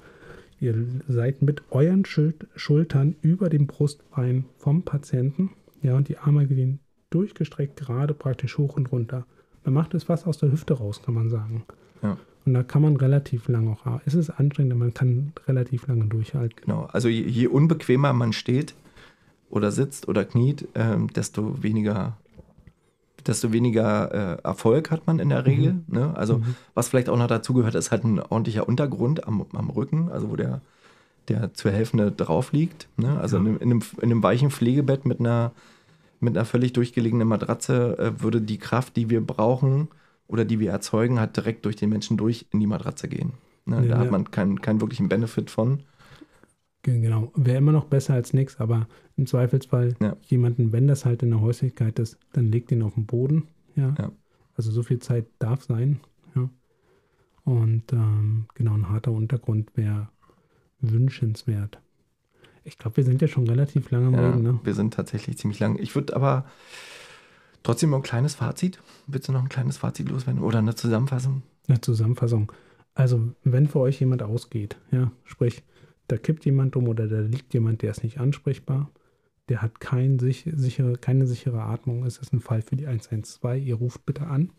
ihr 0.62 0.76
seid 1.10 1.42
mit 1.42 1.64
euren 1.72 2.06
Schul- 2.06 2.36
Schultern 2.56 3.18
über 3.22 3.50
dem 3.50 3.68
Brustbein 3.68 4.46
vom 4.58 4.84
Patienten, 4.84 5.50
ja, 5.82 5.98
und 5.98 6.08
die 6.08 6.20
Arme 6.20 6.48
gehen 6.48 6.80
durchgestreckt 7.10 7.78
gerade 7.78 8.14
praktisch 8.14 8.58
hoch 8.58 8.76
und 8.76 8.92
runter. 8.92 9.26
Man 9.64 9.74
macht 9.74 9.94
es 9.94 10.04
fast 10.04 10.28
aus 10.28 10.38
der 10.38 10.52
Hüfte 10.52 10.74
raus, 10.76 11.02
kann 11.04 11.14
man 11.16 11.30
sagen. 11.30 11.64
Ja. 12.04 12.18
Und 12.46 12.54
da 12.54 12.62
kann 12.64 12.82
man 12.84 12.96
relativ 12.98 13.48
lange 13.48 13.72
auch, 13.72 14.02
es 14.06 14.14
ist 14.14 14.30
anstrengend, 14.30 14.74
aber 14.74 14.80
man 14.86 14.94
kann 14.94 15.32
relativ 15.48 15.88
lange 15.88 16.06
durchhalten. 16.06 16.58
Genau. 16.62 16.84
Also 16.92 17.08
je, 17.08 17.24
je 17.24 17.48
unbequemer 17.48 18.14
man 18.14 18.34
steht 18.34 18.76
oder 19.50 19.72
sitzt 19.72 20.08
oder 20.08 20.26
kniet, 20.26 20.68
ähm, 20.76 21.08
desto 21.12 21.64
weniger, 21.64 22.18
desto 23.26 23.52
weniger 23.52 24.38
äh, 24.38 24.42
Erfolg 24.44 24.92
hat 24.92 25.08
man 25.08 25.18
in 25.18 25.30
der 25.30 25.46
Regel. 25.48 25.78
Ne? 25.88 26.16
Also 26.16 26.38
Mhm. 26.40 26.56
was 26.76 26.90
vielleicht 26.90 27.10
auch 27.10 27.18
noch 27.18 27.26
dazu 27.28 27.54
gehört, 27.56 27.74
ist 27.74 27.90
halt 27.92 28.04
ein 28.04 28.20
ordentlicher 28.20 28.68
Untergrund 28.68 29.28
am, 29.28 29.44
am 29.54 29.70
Rücken, 29.72 30.10
also 30.12 30.30
wo 30.30 30.36
der, 30.36 30.62
der 31.30 31.52
zur 31.56 31.72
Hälfte 31.72 32.12
drauf 32.12 32.52
liegt. 32.52 32.88
Ne? 32.98 33.20
Also 33.20 33.38
Ja. 33.38 33.44
in, 33.44 33.60
einem, 33.62 33.82
in 33.98 34.04
einem 34.04 34.22
weichen 34.22 34.52
Pflegebett 34.52 35.06
mit 35.06 35.20
einer, 35.20 35.52
mit 36.20 36.36
einer 36.36 36.46
völlig 36.46 36.74
durchgelegenen 36.74 37.28
Matratze 37.28 37.98
äh, 37.98 38.22
würde 38.22 38.42
die 38.42 38.58
Kraft, 38.58 38.96
die 38.96 39.10
wir 39.10 39.22
brauchen 39.26 39.90
oder 40.28 40.46
die 40.46 40.60
wir 40.60 40.72
erzeugen, 40.72 41.20
halt 41.20 41.36
direkt 41.38 41.66
durch 41.66 41.76
den 41.76 41.90
Menschen 41.90 42.18
durch 42.18 42.48
in 42.52 42.60
die 42.60 42.68
Matratze 42.68 43.08
gehen. 43.08 43.34
Ne? 43.66 43.86
Ja, 43.86 43.96
da 43.96 43.98
hat 44.00 44.12
man 44.12 44.32
keinen, 44.32 44.62
keinen 44.62 44.82
wirklichen 44.82 45.10
Benefit 45.10 45.50
von. 45.50 45.80
Ge- 46.84 47.00
Genau, 47.02 47.32
wäre 47.36 47.58
immer 47.58 47.72
noch 47.72 47.86
besser 47.86 48.14
als 48.14 48.34
nichts, 48.34 48.60
aber 48.60 48.88
im 49.18 49.26
Zweifelsfall 49.26 49.96
Ja. 50.00 50.16
jemanden, 50.24 50.72
wenn 50.72 50.88
das 50.88 51.06
halt 51.06 51.24
in 51.24 51.32
der 51.32 51.42
Häuslichkeit 51.42 52.00
ist, 52.00 52.18
dann 52.34 52.52
legt 52.52 52.72
ihn 52.72 52.84
auf 52.84 52.94
den 52.96 53.06
Boden. 53.06 53.48
Ja. 53.76 53.94
Ja. 53.98 54.12
Also 54.56 54.72
so 54.72 54.84
viel 54.84 55.00
Zeit 55.00 55.26
darf 55.40 55.64
sein. 55.64 56.00
Ja. 56.36 56.50
Und 57.44 57.92
ähm, 57.94 58.46
genau, 58.56 58.74
ein 58.74 58.90
harter 58.90 59.12
Untergrund 59.12 59.72
wäre 59.76 60.10
wünschenswert. 60.80 61.80
Ich 62.66 62.78
glaube, 62.78 62.98
wir 62.98 63.04
sind 63.04 63.22
ja 63.22 63.28
schon 63.28 63.48
relativ 63.48 63.92
lange 63.92 64.08
am 64.08 64.14
Ja, 64.16 64.30
Reden, 64.30 64.42
ne? 64.42 64.60
Wir 64.64 64.74
sind 64.74 64.94
tatsächlich 64.94 65.38
ziemlich 65.38 65.60
lang. 65.60 65.78
Ich 65.80 65.96
würde 65.96 66.16
aber 66.16 66.46
trotzdem 67.64 67.92
noch 67.92 67.98
ein 67.98 68.04
kleines 68.04 68.36
Fazit. 68.36 68.80
Willst 69.08 69.28
du 69.28 69.32
noch 69.32 69.44
ein 69.44 69.50
kleines 69.50 69.78
Fazit 69.78 70.10
loswerden? 70.10 70.42
Oder 70.42 70.60
eine 70.60 70.76
Zusammenfassung? 70.76 71.44
Eine 71.68 71.80
Zusammenfassung. 71.80 72.52
Also, 72.96 73.22
wenn 73.44 73.68
für 73.68 73.80
euch 73.80 74.00
jemand 74.00 74.24
ausgeht, 74.24 74.78
ja, 74.92 75.12
sprich, 75.26 75.64
da 76.08 76.18
kippt 76.18 76.46
jemand 76.46 76.76
um 76.76 76.88
oder 76.88 77.08
da 77.08 77.20
liegt 77.20 77.54
jemand, 77.54 77.82
der 77.82 77.92
ist 77.92 78.04
nicht 78.04 78.20
ansprechbar, 78.20 78.90
der 79.50 79.62
hat 79.62 79.80
kein 79.80 80.18
sich, 80.18 80.50
sichere, 80.56 80.98
keine 80.98 81.28
sichere 81.28 81.62
Atmung, 81.62 82.04
es 82.06 82.18
ist 82.18 82.34
ein 82.34 82.40
Fall 82.40 82.62
für 82.62 82.76
die 82.76 82.88
112, 82.88 83.64
ihr 83.64 83.76
ruft 83.76 84.06
bitte 84.06 84.28
an 84.28 84.52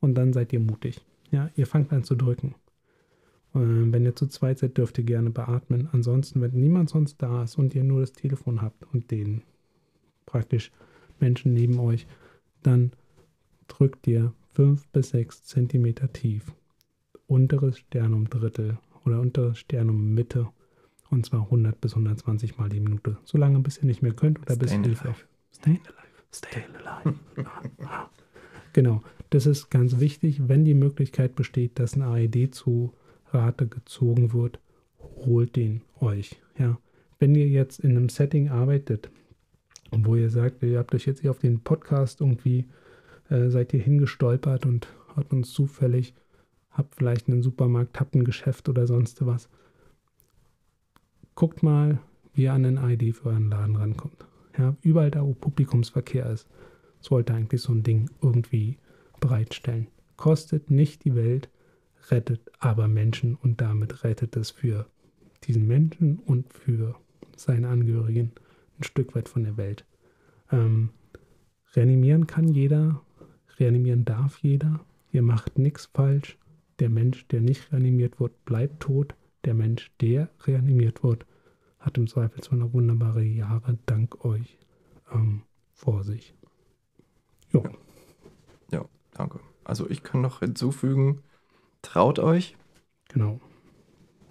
und 0.00 0.14
dann 0.14 0.32
seid 0.32 0.52
ihr 0.52 0.60
mutig. 0.60 1.04
Ja, 1.30 1.50
ihr 1.56 1.66
fangt 1.66 1.92
an 1.92 2.04
zu 2.04 2.14
drücken. 2.14 2.54
Ähm, 3.54 3.92
wenn 3.92 4.04
ihr 4.04 4.16
zu 4.16 4.26
zweit 4.26 4.58
seid, 4.58 4.78
dürft 4.78 4.98
ihr 4.98 5.04
gerne 5.04 5.30
beatmen. 5.30 5.88
Ansonsten, 5.92 6.40
wenn 6.40 6.52
niemand 6.52 6.90
sonst 6.90 7.20
da 7.22 7.44
ist 7.44 7.56
und 7.56 7.74
ihr 7.74 7.84
nur 7.84 8.00
das 8.00 8.12
Telefon 8.12 8.62
habt 8.62 8.84
und 8.92 9.10
den 9.10 9.42
praktisch 10.26 10.72
Menschen 11.20 11.52
neben 11.52 11.78
euch, 11.78 12.06
dann 12.62 12.92
drückt 13.68 14.06
ihr 14.06 14.32
5 14.54 14.86
bis 14.88 15.10
6 15.10 15.44
Zentimeter 15.44 16.12
tief 16.12 16.52
unteres 17.26 17.78
Sternum 17.78 18.28
Drittel 18.28 18.78
oder 19.04 19.20
unteres 19.20 19.58
Sternum 19.58 20.14
Mitte 20.14 20.48
und 21.10 21.24
zwar 21.26 21.42
100 21.42 21.80
bis 21.80 21.92
120 21.92 22.58
Mal 22.58 22.68
die 22.68 22.80
Minute. 22.80 23.18
Solange 23.24 23.60
bis 23.60 23.78
ihr 23.78 23.84
nicht 23.84 24.02
mehr 24.02 24.12
könnt 24.12 24.40
oder 24.40 24.56
bis 24.56 24.70
Staying 24.70 24.84
Hilfe. 24.84 25.08
alive. 25.08 25.24
Stay 25.52 25.70
alive. 25.70 26.24
Stay 26.32 26.64
alive. 26.78 27.18
Genau. 28.72 29.04
Das 29.30 29.46
ist 29.46 29.70
ganz 29.70 30.00
wichtig, 30.00 30.48
wenn 30.48 30.64
die 30.64 30.74
Möglichkeit 30.74 31.36
besteht, 31.36 31.78
dass 31.78 31.94
ein 31.94 32.02
AED 32.02 32.52
zu 32.52 32.92
Rate 33.34 33.66
gezogen 33.66 34.32
wird, 34.32 34.60
holt 34.98 35.56
den 35.56 35.82
euch. 36.00 36.40
Ja. 36.58 36.78
Wenn 37.18 37.34
ihr 37.34 37.48
jetzt 37.48 37.80
in 37.80 37.92
einem 37.92 38.08
Setting 38.08 38.48
arbeitet, 38.48 39.10
wo 39.90 40.16
ihr 40.16 40.30
sagt, 40.30 40.62
ihr 40.62 40.78
habt 40.78 40.94
euch 40.94 41.06
jetzt 41.06 41.20
hier 41.20 41.30
auf 41.30 41.38
den 41.38 41.60
Podcast 41.60 42.20
irgendwie, 42.20 42.66
äh, 43.30 43.48
seid 43.48 43.72
ihr 43.72 43.80
hingestolpert 43.80 44.66
und 44.66 44.88
hört 45.14 45.32
uns 45.32 45.52
zufällig, 45.52 46.14
habt 46.70 46.94
vielleicht 46.96 47.28
einen 47.28 47.42
Supermarkt, 47.42 48.00
habt 48.00 48.14
ein 48.14 48.24
Geschäft 48.24 48.68
oder 48.68 48.86
sonst 48.86 49.24
was. 49.24 49.48
Guckt 51.34 51.62
mal, 51.62 51.98
wie 52.34 52.44
ihr 52.44 52.52
an 52.52 52.64
den 52.64 52.76
ID 52.76 53.14
für 53.14 53.30
euren 53.30 53.50
Laden 53.50 53.76
rankommt. 53.76 54.26
Ja, 54.58 54.76
überall 54.82 55.10
da, 55.10 55.24
wo 55.24 55.34
Publikumsverkehr 55.34 56.30
ist, 56.30 56.48
sollte 57.00 57.34
eigentlich 57.34 57.60
so 57.60 57.72
ein 57.72 57.82
Ding 57.82 58.10
irgendwie 58.22 58.78
bereitstellen. 59.20 59.88
Kostet 60.16 60.70
nicht 60.70 61.04
die 61.04 61.14
Welt, 61.14 61.48
rettet 62.10 62.40
aber 62.58 62.88
Menschen 62.88 63.34
und 63.34 63.60
damit 63.60 64.04
rettet 64.04 64.36
es 64.36 64.50
für 64.50 64.86
diesen 65.44 65.66
Menschen 65.66 66.18
und 66.18 66.52
für 66.52 66.96
seine 67.36 67.68
Angehörigen 67.68 68.32
ein 68.78 68.84
Stück 68.84 69.14
weit 69.14 69.28
von 69.28 69.44
der 69.44 69.56
Welt. 69.56 69.84
Ähm, 70.50 70.90
reanimieren 71.74 72.26
kann 72.26 72.48
jeder, 72.48 73.02
reanimieren 73.58 74.04
darf 74.04 74.38
jeder. 74.38 74.80
Ihr 75.12 75.22
macht 75.22 75.58
nichts 75.58 75.86
falsch. 75.86 76.38
Der 76.80 76.88
Mensch, 76.88 77.26
der 77.28 77.40
nicht 77.40 77.72
reanimiert 77.72 78.18
wird, 78.20 78.44
bleibt 78.44 78.80
tot. 78.80 79.14
Der 79.44 79.54
Mensch, 79.54 79.92
der 80.00 80.28
reanimiert 80.44 81.04
wird, 81.04 81.26
hat 81.78 81.98
im 81.98 82.08
Zweifelsfall 82.08 82.58
noch 82.58 82.72
wunderbare 82.72 83.22
Jahre 83.22 83.78
dank 83.86 84.24
euch 84.24 84.58
ähm, 85.12 85.42
vor 85.72 86.02
sich. 86.02 86.34
Jo. 87.52 87.62
Ja, 88.70 88.86
danke. 89.12 89.40
Also 89.64 89.88
ich 89.88 90.02
kann 90.02 90.20
noch 90.20 90.40
hinzufügen, 90.40 91.22
traut 91.84 92.18
euch, 92.18 92.56
Genau. 93.08 93.40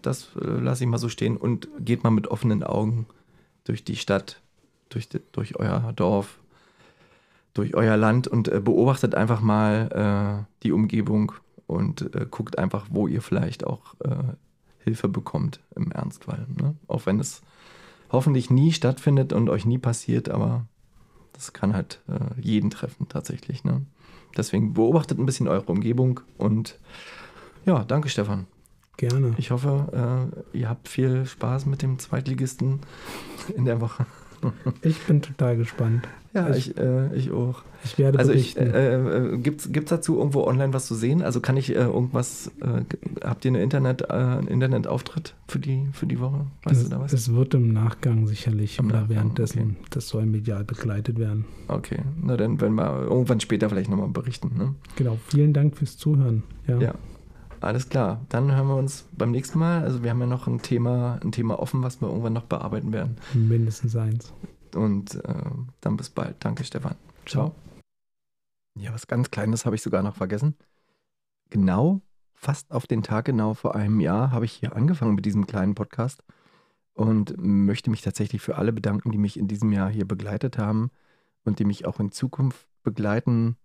das 0.02 0.30
äh, 0.36 0.46
lasse 0.46 0.84
ich 0.84 0.90
mal 0.90 0.98
so 0.98 1.10
stehen 1.10 1.38
und 1.38 1.70
geht 1.80 2.04
mal 2.04 2.10
mit 2.12 2.28
offenen 2.28 2.64
Augen 2.64 3.08
durch 3.64 3.84
die 3.84 3.96
Stadt, 3.96 4.42
durch, 4.90 5.08
die, 5.10 5.22
durch 5.32 5.56
euer 5.58 5.94
Dorf, 5.96 6.40
durch 7.54 7.76
euer 7.76 7.96
Land 7.98 8.28
und 8.28 8.48
äh, 8.48 8.60
beobachtet 8.60 9.16
einfach 9.16 9.42
mal 9.42 10.46
äh, 10.46 10.54
die 10.64 10.72
Umgebung 10.72 11.32
und 11.68 12.14
äh, 12.16 12.26
guckt 12.30 12.58
einfach, 12.58 12.88
wo 12.90 13.08
ihr 13.08 13.22
vielleicht 13.22 13.66
auch 13.66 13.96
äh, 14.02 14.34
Hilfe 14.80 15.08
bekommt 15.08 15.62
im 15.76 15.92
Ernstfall. 15.92 16.46
Ne? 16.60 16.76
Auch 16.88 17.06
wenn 17.06 17.20
es 17.20 17.42
hoffentlich 18.12 18.50
nie 18.50 18.74
stattfindet 18.74 19.32
und 19.32 19.50
euch 19.50 19.66
nie 19.66 19.78
passiert, 19.78 20.30
aber 20.30 20.66
das 21.32 21.52
kann 21.54 21.74
halt 21.74 22.02
jeden 22.40 22.70
treffen 22.70 23.08
tatsächlich. 23.10 23.64
Ne? 23.64 23.82
Deswegen 24.38 24.74
beobachtet 24.74 25.18
ein 25.18 25.26
bisschen 25.26 25.48
eure 25.48 25.72
Umgebung 25.72 26.20
und 26.38 26.78
ja, 27.66 27.84
danke 27.84 28.10
Stefan. 28.10 28.46
Gerne. 28.98 29.34
Ich 29.38 29.52
hoffe, 29.52 30.32
äh, 30.54 30.58
ihr 30.58 30.70
habt 30.70 30.88
viel 30.88 31.26
Spaß 31.26 31.66
mit 31.66 31.82
dem 31.82 31.98
Zweitligisten 32.00 32.80
in 33.56 33.66
der 33.66 33.82
Woche. 33.82 34.06
Ich 34.82 35.00
bin 35.04 35.22
total 35.22 35.56
gespannt. 35.56 36.06
Ja, 36.34 36.50
ich, 36.50 36.72
ich, 36.72 36.78
äh, 36.78 37.16
ich 37.16 37.32
auch. 37.32 37.62
Ich 37.86 37.98
werde 37.98 38.20
also 38.20 38.32
berichten. 38.32 38.68
Ich, 38.68 38.74
äh, 38.74 38.96
äh, 38.96 39.38
gibt's, 39.38 39.72
gibt's 39.72 39.90
dazu 39.90 40.18
irgendwo 40.18 40.44
online 40.44 40.74
was 40.74 40.88
zu 40.88 40.96
sehen? 40.96 41.22
Also 41.22 41.42
kann 41.42 41.58
ich 41.58 41.70
äh, 41.70 41.76
irgendwas, 41.76 42.52
äh, 42.62 42.84
habt 43.24 43.46
ihr 43.46 43.56
Internet, 43.56 44.02
äh, 44.02 44.14
einen 44.14 44.48
Internetauftritt 44.48 45.36
für 45.48 45.60
die, 45.60 45.88
für 45.94 46.08
die 46.08 46.20
Woche? 46.20 46.48
Weißt 46.64 46.82
es, 46.82 46.90
du 46.90 46.90
da 46.90 47.00
was? 47.02 47.14
Es 47.14 47.34
wird 47.34 47.54
im 47.54 47.72
Nachgang 47.72 48.26
sicherlich 48.26 48.80
Im 48.80 48.88
oder 48.88 49.02
Nachgang, 49.02 49.16
währenddessen, 49.16 49.62
okay. 49.62 49.88
das 49.92 50.08
soll 50.10 50.26
medial 50.26 50.64
begleitet 50.64 51.20
werden. 51.20 51.46
Okay, 51.68 52.00
na 52.22 52.36
dann 52.36 52.60
werden 52.60 52.76
wir 52.76 53.04
irgendwann 53.04 53.40
später 53.40 53.70
vielleicht 53.70 53.90
nochmal 53.90 54.10
berichten. 54.10 54.52
Ne? 54.58 54.76
Genau, 54.96 55.18
vielen 55.28 55.54
Dank 55.54 55.78
fürs 55.78 55.98
Zuhören. 55.98 56.44
Ja. 56.68 56.80
ja. 56.80 56.96
Alles 57.64 57.88
klar, 57.88 58.26
dann 58.28 58.54
hören 58.54 58.68
wir 58.68 58.76
uns 58.76 59.08
beim 59.14 59.32
nächsten 59.32 59.58
Mal. 59.58 59.84
Also 59.84 60.04
wir 60.04 60.10
haben 60.10 60.20
ja 60.20 60.26
noch 60.26 60.48
ein 60.48 60.62
Thema, 60.62 61.18
ein 61.24 61.32
Thema 61.32 61.60
offen, 61.60 61.82
was 61.82 62.02
wir 62.02 62.10
irgendwann 62.10 62.34
noch 62.34 62.44
bearbeiten 62.44 62.92
werden. 62.92 63.16
Mindestens 63.34 63.96
eins. 63.96 64.34
Und 64.76 65.16
äh, 65.24 65.34
dann 65.80 65.96
bis 65.96 66.10
bald. 66.10 66.36
Danke, 66.40 66.66
Stefan. 66.66 66.96
Ciao. 67.26 67.56
Ja, 68.76 68.94
was 68.94 69.08
ganz 69.08 69.32
Kleines 69.32 69.66
habe 69.66 69.76
ich 69.78 69.82
sogar 69.82 70.04
noch 70.04 70.18
vergessen. 70.18 70.56
Genau, 71.52 72.02
fast 72.34 72.72
auf 72.72 72.86
den 72.86 73.02
Tag 73.02 73.26
genau 73.26 73.54
vor 73.54 73.76
einem 73.76 74.02
Jahr 74.02 74.32
habe 74.32 74.44
ich 74.44 74.52
hier 74.52 74.76
angefangen 74.76 75.16
mit 75.16 75.26
diesem 75.26 75.48
kleinen 75.48 75.74
Podcast 75.74 76.22
und 76.94 77.36
möchte 77.38 77.90
mich 77.90 78.02
tatsächlich 78.02 78.42
für 78.42 78.58
alle 78.58 78.74
bedanken, 78.74 79.12
die 79.12 79.18
mich 79.18 79.38
in 79.38 79.48
diesem 79.48 79.72
Jahr 79.72 79.90
hier 79.90 80.06
begleitet 80.06 80.58
haben 80.58 80.92
und 81.46 81.60
die 81.60 81.66
mich 81.66 81.86
auch 81.86 82.02
in 82.02 82.12
Zukunft 82.12 82.68
begleiten. 82.84 83.56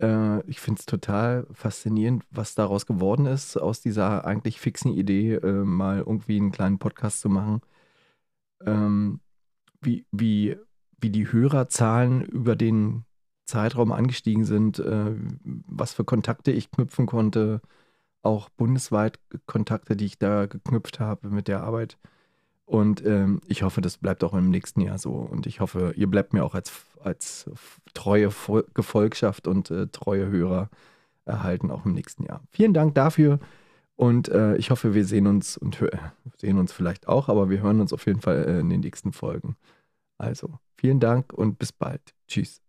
Äh, 0.00 0.40
ich 0.48 0.60
finde 0.60 0.80
es 0.80 0.86
total 0.86 1.46
faszinierend, 1.52 2.24
was 2.30 2.54
daraus 2.54 2.86
geworden 2.86 3.26
ist, 3.26 3.56
aus 3.56 3.80
dieser 3.80 4.24
eigentlich 4.26 4.60
fixen 4.60 4.92
Idee, 4.92 5.34
äh, 5.34 5.64
mal 5.64 5.98
irgendwie 5.98 6.36
einen 6.38 6.52
kleinen 6.52 6.78
Podcast 6.78 7.20
zu 7.20 7.28
machen. 7.28 7.60
Ähm, 8.64 9.20
wie, 9.80 10.06
wie, 10.12 10.56
wie 11.00 11.10
die 11.10 11.30
Hörerzahlen 11.32 12.22
über 12.22 12.56
den 12.56 13.04
Zeitraum 13.46 13.92
angestiegen 13.92 14.44
sind, 14.44 14.78
äh, 14.80 15.14
was 15.44 15.94
für 15.94 16.04
Kontakte 16.04 16.50
ich 16.52 16.70
knüpfen 16.70 17.06
konnte, 17.06 17.60
auch 18.22 18.48
bundesweit 18.50 19.20
Kontakte, 19.46 19.96
die 19.96 20.06
ich 20.06 20.18
da 20.18 20.46
geknüpft 20.46 21.00
habe 21.00 21.30
mit 21.30 21.48
der 21.48 21.62
Arbeit. 21.62 21.98
Und 22.66 23.04
ähm, 23.06 23.40
ich 23.46 23.62
hoffe, 23.62 23.80
das 23.80 23.96
bleibt 23.96 24.24
auch 24.24 24.34
im 24.34 24.50
nächsten 24.50 24.80
Jahr 24.80 24.98
so. 24.98 25.12
Und 25.12 25.46
ich 25.46 25.60
hoffe, 25.60 25.94
ihr 25.96 26.08
bleibt 26.08 26.32
mir 26.32 26.44
auch 26.44 26.54
als, 26.54 26.84
als 27.00 27.48
treue 27.94 28.30
Gefolgschaft 28.74 29.46
und 29.46 29.70
äh, 29.70 29.86
treue 29.86 30.28
Hörer 30.28 30.68
erhalten, 31.24 31.70
auch 31.70 31.86
im 31.86 31.94
nächsten 31.94 32.24
Jahr. 32.24 32.42
Vielen 32.50 32.74
Dank 32.74 32.94
dafür. 32.94 33.38
Und 33.94 34.28
äh, 34.28 34.56
ich 34.56 34.70
hoffe, 34.70 34.94
wir 34.94 35.04
sehen 35.04 35.26
uns 35.26 35.56
und 35.56 35.82
sehen 36.36 36.58
uns 36.58 36.72
vielleicht 36.72 37.08
auch, 37.08 37.28
aber 37.28 37.48
wir 37.48 37.62
hören 37.62 37.80
uns 37.80 37.92
auf 37.92 38.04
jeden 38.06 38.20
Fall 38.20 38.44
äh, 38.44 38.60
in 38.60 38.68
den 38.68 38.80
nächsten 38.80 39.12
Folgen. 39.12 39.56
Also, 40.18 40.58
vielen 40.76 41.00
Dank 41.00 41.32
und 41.32 41.58
bis 41.58 41.72
bald. 41.72 42.02
Tschüss. 42.28 42.65